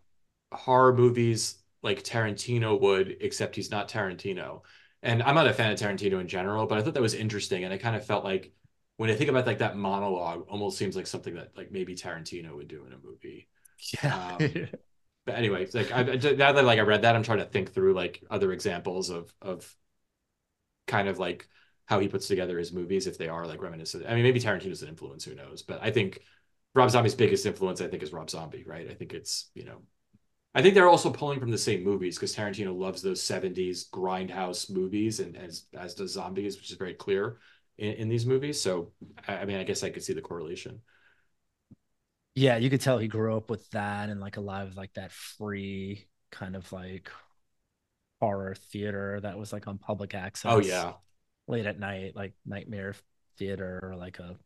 horror 0.54 0.94
movies 0.96 1.56
like 1.82 2.04
Tarantino 2.04 2.80
would, 2.80 3.18
except 3.20 3.58
he's 3.58 3.70
not 3.70 3.90
Tarantino. 3.90 4.62
And 5.02 5.22
I'm 5.22 5.36
not 5.36 5.48
a 5.48 5.54
fan 5.54 5.74
of 5.74 5.78
Tarantino 5.78 6.22
in 6.22 6.28
general, 6.30 6.66
but 6.66 6.78
I 6.78 6.82
thought 6.82 6.94
that 6.94 7.02
was 7.04 7.14
interesting. 7.16 7.66
And 7.66 7.74
I 7.74 7.78
kind 7.78 7.98
of 7.98 8.06
felt 8.06 8.24
like 8.24 8.54
when 8.96 9.10
I 9.10 9.16
think 9.16 9.30
about 9.30 9.46
like 9.46 9.58
that 9.58 9.76
monologue, 9.76 10.46
almost 10.48 10.78
seems 10.78 10.96
like 10.96 11.08
something 11.08 11.34
that 11.36 11.52
like 11.58 11.72
maybe 11.72 11.96
Tarantino 11.96 12.56
would 12.56 12.70
do 12.70 12.86
in 12.86 12.94
a 12.94 12.98
movie. 12.98 13.50
Yeah. 14.02 14.36
Um, 14.38 14.70
but 15.26 15.36
anyway, 15.36 15.68
like 15.74 15.92
I, 15.92 16.04
now 16.04 16.54
that 16.54 16.64
like 16.64 16.80
I 16.80 16.84
read 16.84 17.02
that, 17.02 17.16
I'm 17.16 17.24
trying 17.24 17.40
to 17.40 17.46
think 17.46 17.74
through 17.74 17.94
like 17.94 18.24
other 18.30 18.54
examples 18.54 19.10
of 19.10 19.34
of 19.42 19.76
kind 20.88 21.10
of 21.10 21.20
like 21.20 21.50
how 21.86 22.00
he 22.00 22.08
puts 22.08 22.28
together 22.28 22.58
his 22.58 22.72
movies 22.72 23.08
if 23.08 23.18
they 23.18 23.28
are 23.28 23.46
like 23.46 23.62
reminiscent. 23.62 24.06
I 24.08 24.14
mean, 24.16 24.24
maybe 24.24 24.40
Tarantino's 24.40 24.82
an 24.82 24.90
influence, 24.90 25.24
who 25.24 25.36
knows? 25.36 25.64
But 25.64 25.80
I 25.82 25.92
think 25.92 26.20
Rob 26.76 26.90
Zombie's 26.90 27.16
biggest 27.16 27.46
influence, 27.46 27.82
I 27.82 27.88
think, 27.88 28.04
is 28.04 28.14
Rob 28.14 28.30
Zombie, 28.30 28.64
right? 28.66 28.90
I 28.90 28.94
think 28.94 29.14
it's 29.14 29.50
you 29.54 29.66
know, 29.66 29.82
I 30.56 30.62
think 30.62 30.76
they're 30.76 30.90
also 30.90 31.10
pulling 31.12 31.40
from 31.40 31.52
the 31.52 31.58
same 31.58 31.84
movies 31.84 32.16
because 32.16 32.36
Tarantino 32.36 32.78
loves 32.78 33.02
those 33.02 33.22
'70s 33.22 33.90
grindhouse 33.90 34.70
movies, 34.72 35.20
and 35.20 35.36
as 35.36 35.66
as 35.78 35.94
does 35.96 36.14
Zombies, 36.14 36.58
which 36.58 36.72
is 36.72 36.78
very 36.78 36.94
clear 36.94 37.38
in, 37.78 37.94
in 37.94 38.10
these 38.10 38.26
movies. 38.26 38.62
So, 38.62 38.92
I 39.28 39.46
mean, 39.46 39.58
I 39.58 39.64
guess 39.64 39.84
I 39.84 39.90
could 39.90 40.04
see 40.04 40.14
the 40.14 40.22
correlation. 40.22 40.82
Yeah, 42.36 42.58
you 42.58 42.70
could 42.70 42.82
tell 42.82 42.98
he 42.98 43.08
grew 43.08 43.38
up 43.38 43.50
with 43.50 43.70
that 43.72 44.10
and 44.10 44.20
like 44.20 44.38
a 44.38 44.42
lot 44.42 44.66
of 44.66 44.76
like 44.76 44.94
that 44.94 45.12
free 45.12 46.08
kind 46.32 46.56
of 46.56 46.72
like 46.72 47.12
horror 48.20 48.56
theater 48.56 49.20
that 49.22 49.38
was 49.38 49.54
like 49.54 49.68
on 49.68 49.78
public 49.78 50.16
access. 50.16 50.52
Oh 50.52 50.60
yeah. 50.60 50.94
Late 51.48 51.66
at 51.66 51.80
night, 51.80 52.16
like 52.16 52.34
Nightmare 52.46 52.96
Theater 53.38 53.80
or 53.84 53.96
like 53.96 54.20
a 54.20 54.38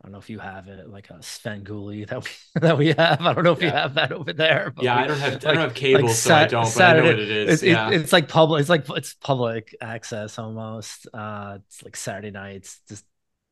I 0.00 0.06
don't 0.06 0.12
know 0.12 0.18
if 0.18 0.30
you 0.30 0.38
have 0.38 0.68
it, 0.68 0.88
like 0.88 1.10
a 1.10 1.14
Svengoolie 1.14 2.08
that 2.08 2.24
we 2.24 2.60
that 2.60 2.78
we 2.78 2.88
have. 2.88 3.20
I 3.20 3.34
don't 3.34 3.44
know 3.44 3.52
if 3.52 3.60
yeah. 3.60 3.66
you 3.66 3.72
have 3.72 3.94
that 3.94 4.12
over 4.12 4.32
there. 4.32 4.72
yeah, 4.80 4.96
we, 4.96 5.02
I 5.04 5.06
don't 5.06 5.18
have 5.18 5.32
like, 5.34 5.46
I 5.46 5.52
don't 5.52 5.62
have 5.62 5.74
cable, 5.74 6.02
like 6.04 6.14
so 6.14 6.34
I 6.34 6.46
don't. 6.46 6.66
Saturday, 6.66 7.02
but 7.02 7.08
I 7.08 7.12
know 7.12 7.16
what 7.16 7.30
it 7.30 7.30
is. 7.30 7.54
It's, 7.54 7.62
yeah. 7.62 7.90
it's 7.90 8.12
like 8.12 8.28
public. 8.28 8.60
It's 8.60 8.70
like 8.70 8.88
it's 8.90 9.14
public 9.14 9.76
access 9.80 10.38
almost. 10.38 11.06
Uh, 11.12 11.58
it's 11.66 11.82
like 11.82 11.96
Saturday 11.96 12.30
nights, 12.30 12.80
just 12.88 13.04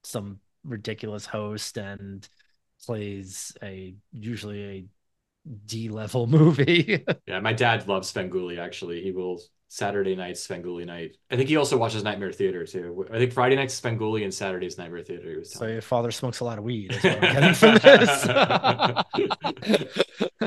some 0.04 0.40
ridiculous 0.64 1.26
host 1.26 1.76
and 1.76 2.26
plays 2.86 3.52
a 3.62 3.94
usually 4.12 4.64
a 4.64 4.84
D 5.66 5.90
level 5.90 6.26
movie. 6.38 7.04
yeah, 7.26 7.40
my 7.40 7.52
dad 7.52 7.86
loves 7.88 8.10
Svengoolie. 8.10 8.58
Actually, 8.58 9.02
he 9.02 9.12
will 9.12 9.42
Saturday 9.68 10.16
night 10.16 10.34
Svengoolie 10.36 10.86
night. 10.86 11.16
I 11.30 11.36
think 11.36 11.48
he 11.50 11.56
also 11.56 11.76
watches 11.76 12.02
Nightmare 12.02 12.32
Theater 12.32 12.64
too. 12.66 13.06
I 13.12 13.18
think 13.18 13.32
Friday 13.32 13.54
night's 13.54 13.78
Svengoolie 13.78 14.24
and 14.24 14.32
Saturday's 14.32 14.78
Nightmare 14.78 15.02
Theater. 15.02 15.30
He 15.30 15.36
was 15.36 15.52
so 15.52 15.66
your 15.66 15.82
father 15.82 16.10
smokes 16.10 16.40
a 16.40 16.44
lot 16.44 16.56
of 16.56 16.64
weed. 16.64 16.92
Is 16.92 17.04
what 17.04 17.22
I'm 17.22 17.34
getting 17.34 17.54
from 17.54 17.74
this. 17.76 18.22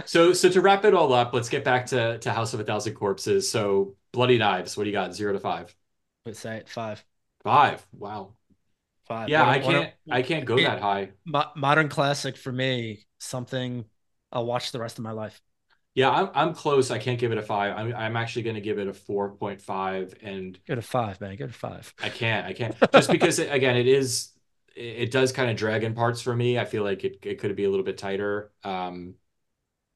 so 0.11 0.33
so 0.33 0.49
to 0.49 0.61
wrap 0.61 0.85
it 0.85 0.95
all 0.95 1.13
up, 1.13 1.33
let's 1.33 1.49
get 1.49 1.63
back 1.63 1.85
to 1.87 2.17
to 2.17 2.31
House 2.33 2.53
of 2.55 2.59
a 2.59 2.63
Thousand 2.63 2.95
Corpses. 2.95 3.49
So 3.49 3.95
Bloody 4.11 4.39
Knives. 4.39 4.75
What 4.75 4.85
do 4.85 4.89
you 4.89 4.95
got? 4.95 5.13
Zero 5.13 5.33
to 5.33 5.39
five. 5.39 5.73
Let's 6.25 6.39
say 6.39 6.57
it 6.57 6.67
five. 6.67 7.03
Five. 7.43 7.85
Wow. 7.93 8.33
Five. 9.07 9.29
Yeah, 9.29 9.47
I 9.47 9.59
can't. 9.59 9.93
I 10.09 10.21
can't 10.23 10.45
go 10.45 10.57
that 10.57 10.81
high. 10.81 11.11
Modern 11.55 11.89
classic 11.89 12.37
for 12.37 12.51
me. 12.51 13.05
Something 13.19 13.85
I'll 14.31 14.45
watch 14.45 14.71
the 14.71 14.79
rest 14.79 14.97
of 14.97 15.03
my 15.03 15.11
life. 15.11 15.39
Yeah, 15.93 16.09
I'm 16.09 16.29
I'm 16.33 16.53
close. 16.53 16.89
I 16.89 16.99
can't 16.99 17.19
give 17.19 17.31
it 17.31 17.37
a 17.37 17.41
five. 17.41 17.75
I'm 17.75 17.93
I'm 17.93 18.15
actually 18.15 18.43
going 18.43 18.55
to 18.55 18.61
give 18.61 18.79
it 18.79 18.87
a 18.87 18.93
four 18.93 19.31
point 19.31 19.61
five. 19.61 20.13
And 20.21 20.57
get 20.65 20.77
a 20.77 20.81
five, 20.81 21.19
man. 21.19 21.35
Get 21.35 21.49
a 21.49 21.53
five. 21.53 21.93
I 22.01 22.09
can't. 22.09 22.45
I 22.45 22.53
can't. 22.53 22.75
Just 22.93 23.11
because 23.11 23.39
it, 23.39 23.51
again, 23.51 23.75
it 23.75 23.87
is. 23.87 24.29
It 24.73 25.11
does 25.11 25.33
kind 25.33 25.51
of 25.51 25.57
drag 25.57 25.83
in 25.83 25.93
parts 25.93 26.21
for 26.21 26.33
me. 26.33 26.57
I 26.57 26.65
feel 26.65 26.83
like 26.83 27.03
it 27.03 27.19
it 27.23 27.39
could 27.39 27.55
be 27.55 27.65
a 27.65 27.69
little 27.69 27.85
bit 27.85 27.97
tighter. 27.97 28.51
Um, 28.63 29.15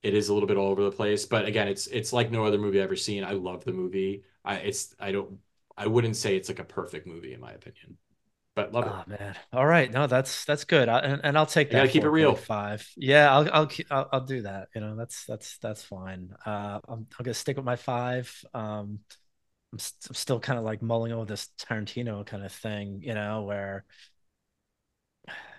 it 0.04 0.14
is 0.14 0.30
a 0.30 0.34
little 0.34 0.48
bit 0.48 0.58
all 0.58 0.70
over 0.72 0.84
the 0.84 0.92
place. 0.92 1.26
But 1.26 1.46
again, 1.46 1.68
it's 1.68 1.88
it's 1.88 2.14
like 2.14 2.32
no 2.32 2.46
other 2.46 2.58
movie 2.58 2.80
I've 2.80 2.86
ever 2.86 2.96
seen. 2.96 3.24
I 3.24 3.32
love 3.32 3.66
the 3.66 3.74
movie. 3.74 4.24
I 4.44 4.58
it's 4.58 4.96
I 5.00 5.12
don't 5.12 5.40
I 5.78 5.88
wouldn't 5.88 6.18
say 6.18 6.36
it's 6.38 6.50
like 6.50 6.60
a 6.60 6.66
perfect 6.66 7.08
movie 7.08 7.34
in 7.34 7.40
my 7.42 7.52
opinion 7.54 7.98
but 8.56 8.72
love 8.72 8.86
oh, 8.88 9.02
it. 9.02 9.20
man. 9.20 9.36
All 9.52 9.66
right. 9.66 9.92
No, 9.92 10.08
that's 10.08 10.46
that's 10.46 10.64
good. 10.64 10.88
I, 10.88 11.00
and, 11.00 11.22
and 11.24 11.38
I'll 11.38 11.46
take 11.46 11.70
that. 11.72 11.78
gotta 11.78 11.90
keep 11.90 12.04
it 12.04 12.10
real. 12.10 12.36
Five. 12.36 12.90
Yeah, 12.96 13.32
I'll 13.32 13.50
I'll, 13.52 13.72
I'll 13.92 14.10
I'll 14.14 14.26
do 14.26 14.44
that. 14.44 14.70
You 14.74 14.82
know, 14.82 14.96
that's 14.96 15.26
that's 15.26 15.58
that's 15.58 15.84
fine. 15.84 16.34
Uh, 16.46 16.80
I'm 16.88 17.08
I'm 17.18 17.24
gonna 17.24 17.34
stick 17.34 17.58
with 17.58 17.66
my 17.66 17.76
five. 17.76 18.34
Um, 18.54 19.00
I'm, 19.74 19.80
st- 19.80 20.10
I'm 20.10 20.16
still 20.16 20.40
kind 20.40 20.58
of 20.58 20.64
like 20.64 20.82
mulling 20.82 21.12
over 21.12 21.26
this 21.26 21.50
Tarantino 21.60 22.26
kind 22.26 22.46
of 22.46 22.52
thing. 22.52 23.02
You 23.04 23.14
know, 23.14 23.44
where. 23.44 23.84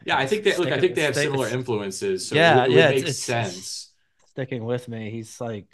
Yeah, 0.05 0.17
I 0.17 0.27
think 0.27 0.45
they 0.45 0.57
look. 0.57 0.73
I 0.73 0.81
think 0.81 0.95
they 0.95 1.03
have 1.03 1.15
similar 1.17 1.49
influences. 1.49 2.29
So 2.29 2.35
yeah, 2.35 2.65
it, 2.65 2.71
it 2.71 2.75
yeah, 2.77 2.89
makes 2.91 3.11
it's, 3.11 3.19
sense. 3.19 3.93
sticking 4.31 4.65
with 4.65 4.89
me, 4.89 5.11
he's 5.11 5.41
like, 5.41 5.67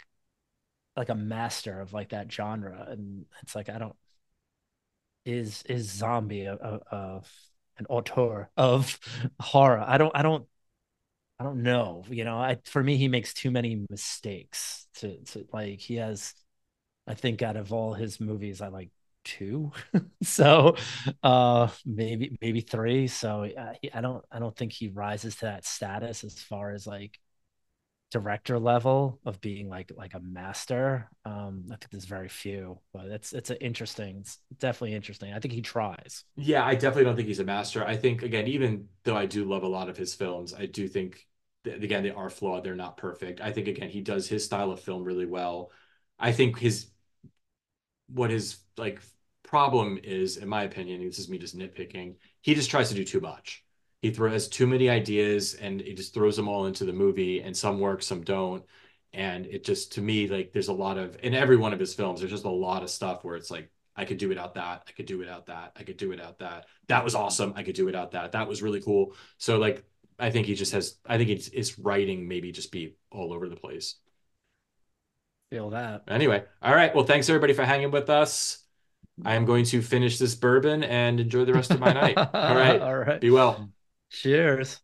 like 0.97 1.09
a 1.09 1.15
master 1.15 1.79
of 1.79 1.93
like 1.93 2.09
that 2.09 2.31
genre, 2.31 2.87
and 2.89 3.25
it's 3.43 3.55
like 3.55 3.69
I 3.69 3.77
don't 3.77 3.95
is 5.25 5.63
is 5.63 5.89
zombie 5.91 6.45
a 6.45 7.21
an 7.77 7.85
auteur 7.89 8.49
of 8.57 8.99
horror. 9.39 9.83
I 9.85 9.97
don't 9.97 10.11
I 10.15 10.21
don't 10.21 10.47
I 11.39 11.43
don't 11.43 11.63
know. 11.63 12.03
You 12.09 12.25
know, 12.25 12.37
I 12.37 12.59
for 12.65 12.83
me 12.83 12.97
he 12.97 13.07
makes 13.07 13.33
too 13.33 13.51
many 13.51 13.85
mistakes 13.89 14.87
to 14.95 15.17
to 15.25 15.47
like 15.53 15.79
he 15.79 15.95
has 15.95 16.33
I 17.07 17.15
think 17.15 17.41
out 17.41 17.57
of 17.57 17.73
all 17.73 17.93
his 17.93 18.19
movies 18.19 18.61
I 18.61 18.69
like 18.69 18.89
two. 19.25 19.71
so 20.23 20.77
uh 21.23 21.69
maybe 21.85 22.37
maybe 22.41 22.61
three. 22.61 23.07
So 23.07 23.43
I, 23.45 23.77
I 23.93 24.01
don't 24.01 24.23
I 24.31 24.39
don't 24.39 24.55
think 24.57 24.73
he 24.73 24.89
rises 24.89 25.37
to 25.37 25.45
that 25.47 25.65
status 25.65 26.23
as 26.23 26.41
far 26.41 26.71
as 26.71 26.87
like 26.87 27.19
director 28.13 28.59
level 28.59 29.19
of 29.25 29.41
being 29.41 29.67
like 29.69 29.91
like 29.97 30.13
a 30.13 30.19
master. 30.19 31.09
Um, 31.25 31.65
I 31.71 31.75
think 31.75 31.89
there's 31.91 32.05
very 32.05 32.29
few, 32.29 32.79
but 32.93 33.07
it's 33.07 33.33
it's 33.33 33.49
an 33.49 33.57
interesting, 33.57 34.17
it's 34.19 34.37
definitely 34.59 34.93
interesting. 34.95 35.33
I 35.33 35.39
think 35.39 35.53
he 35.53 35.61
tries. 35.61 36.23
Yeah, 36.35 36.63
I 36.65 36.75
definitely 36.75 37.05
don't 37.05 37.15
think 37.15 37.27
he's 37.27 37.39
a 37.39 37.43
master. 37.43 37.83
I 37.85 37.95
think 37.97 38.21
again, 38.21 38.47
even 38.47 38.87
though 39.03 39.17
I 39.17 39.25
do 39.25 39.45
love 39.45 39.63
a 39.63 39.67
lot 39.67 39.89
of 39.89 39.97
his 39.97 40.13
films, 40.13 40.53
I 40.53 40.67
do 40.67 40.87
think 40.87 41.27
that, 41.63 41.83
again 41.83 42.03
they 42.03 42.11
are 42.11 42.29
flawed. 42.29 42.63
They're 42.63 42.75
not 42.75 42.97
perfect. 42.97 43.41
I 43.41 43.51
think 43.51 43.67
again 43.67 43.89
he 43.89 44.01
does 44.01 44.27
his 44.27 44.45
style 44.45 44.71
of 44.71 44.79
film 44.79 45.03
really 45.03 45.25
well. 45.25 45.71
I 46.19 46.31
think 46.31 46.59
his 46.59 46.87
what 48.07 48.29
his 48.29 48.57
like 48.77 49.01
problem 49.43 49.99
is, 50.03 50.37
in 50.37 50.47
my 50.47 50.63
opinion, 50.63 51.05
this 51.05 51.19
is 51.19 51.29
me 51.29 51.37
just 51.37 51.57
nitpicking. 51.57 52.15
He 52.41 52.55
just 52.55 52.69
tries 52.69 52.89
to 52.89 52.95
do 52.95 53.03
too 53.03 53.19
much 53.19 53.62
he 54.03 54.11
throws 54.11 54.49
too 54.49 54.67
many 54.67 54.89
ideas 54.89 55.53
and 55.53 55.79
he 55.79 55.93
just 55.93 56.13
throws 56.13 56.35
them 56.35 56.49
all 56.49 56.65
into 56.65 56.83
the 56.83 56.91
movie 56.91 57.41
and 57.41 57.55
some 57.55 57.79
work 57.79 58.03
some 58.03 58.21
don't 58.21 58.63
and 59.13 59.45
it 59.45 59.63
just 59.63 59.93
to 59.93 60.01
me 60.01 60.27
like 60.27 60.51
there's 60.51 60.67
a 60.67 60.73
lot 60.73 60.97
of 60.97 61.17
in 61.23 61.33
every 61.33 61.55
one 61.55 61.71
of 61.71 61.79
his 61.79 61.93
films 61.93 62.19
there's 62.19 62.31
just 62.31 62.43
a 62.43 62.49
lot 62.49 62.83
of 62.83 62.89
stuff 62.89 63.23
where 63.23 63.37
it's 63.37 63.49
like 63.49 63.71
i 63.95 64.03
could 64.03 64.17
do 64.17 64.27
without 64.27 64.55
that 64.55 64.83
i 64.87 64.91
could 64.91 65.05
do 65.05 65.17
without 65.17 65.45
that 65.45 65.71
i 65.77 65.83
could 65.83 65.95
do 65.95 66.09
without 66.09 66.37
that 66.37 66.65
that 66.87 67.03
was 67.03 67.15
awesome 67.15 67.53
i 67.55 67.63
could 67.63 67.75
do 67.75 67.85
without 67.85 68.11
that 68.11 68.33
that 68.33 68.47
was 68.47 68.61
really 68.61 68.81
cool 68.81 69.13
so 69.37 69.57
like 69.57 69.85
i 70.19 70.29
think 70.29 70.45
he 70.47 70.53
just 70.53 70.73
has 70.73 70.97
i 71.05 71.17
think 71.17 71.29
it's 71.29 71.47
his 71.47 71.79
writing 71.79 72.27
maybe 72.27 72.51
just 72.51 72.73
be 72.73 72.97
all 73.09 73.31
over 73.31 73.47
the 73.47 73.55
place 73.55 73.95
feel 75.49 75.69
that 75.69 76.03
anyway 76.09 76.43
all 76.61 76.75
right 76.75 76.93
well 76.93 77.05
thanks 77.05 77.29
everybody 77.29 77.53
for 77.53 77.63
hanging 77.63 77.89
with 77.91 78.09
us 78.09 78.59
I 79.25 79.35
am 79.35 79.45
going 79.45 79.65
to 79.65 79.81
finish 79.81 80.17
this 80.17 80.33
bourbon 80.33 80.83
and 80.83 81.19
enjoy 81.19 81.45
the 81.45 81.53
rest 81.53 81.69
of 81.71 81.79
my 81.79 81.93
night. 81.93 82.17
All 82.17 82.55
right. 82.55 82.81
All 82.81 82.95
right. 82.95 83.21
Be 83.21 83.29
well. 83.29 83.69
Cheers 84.13 84.79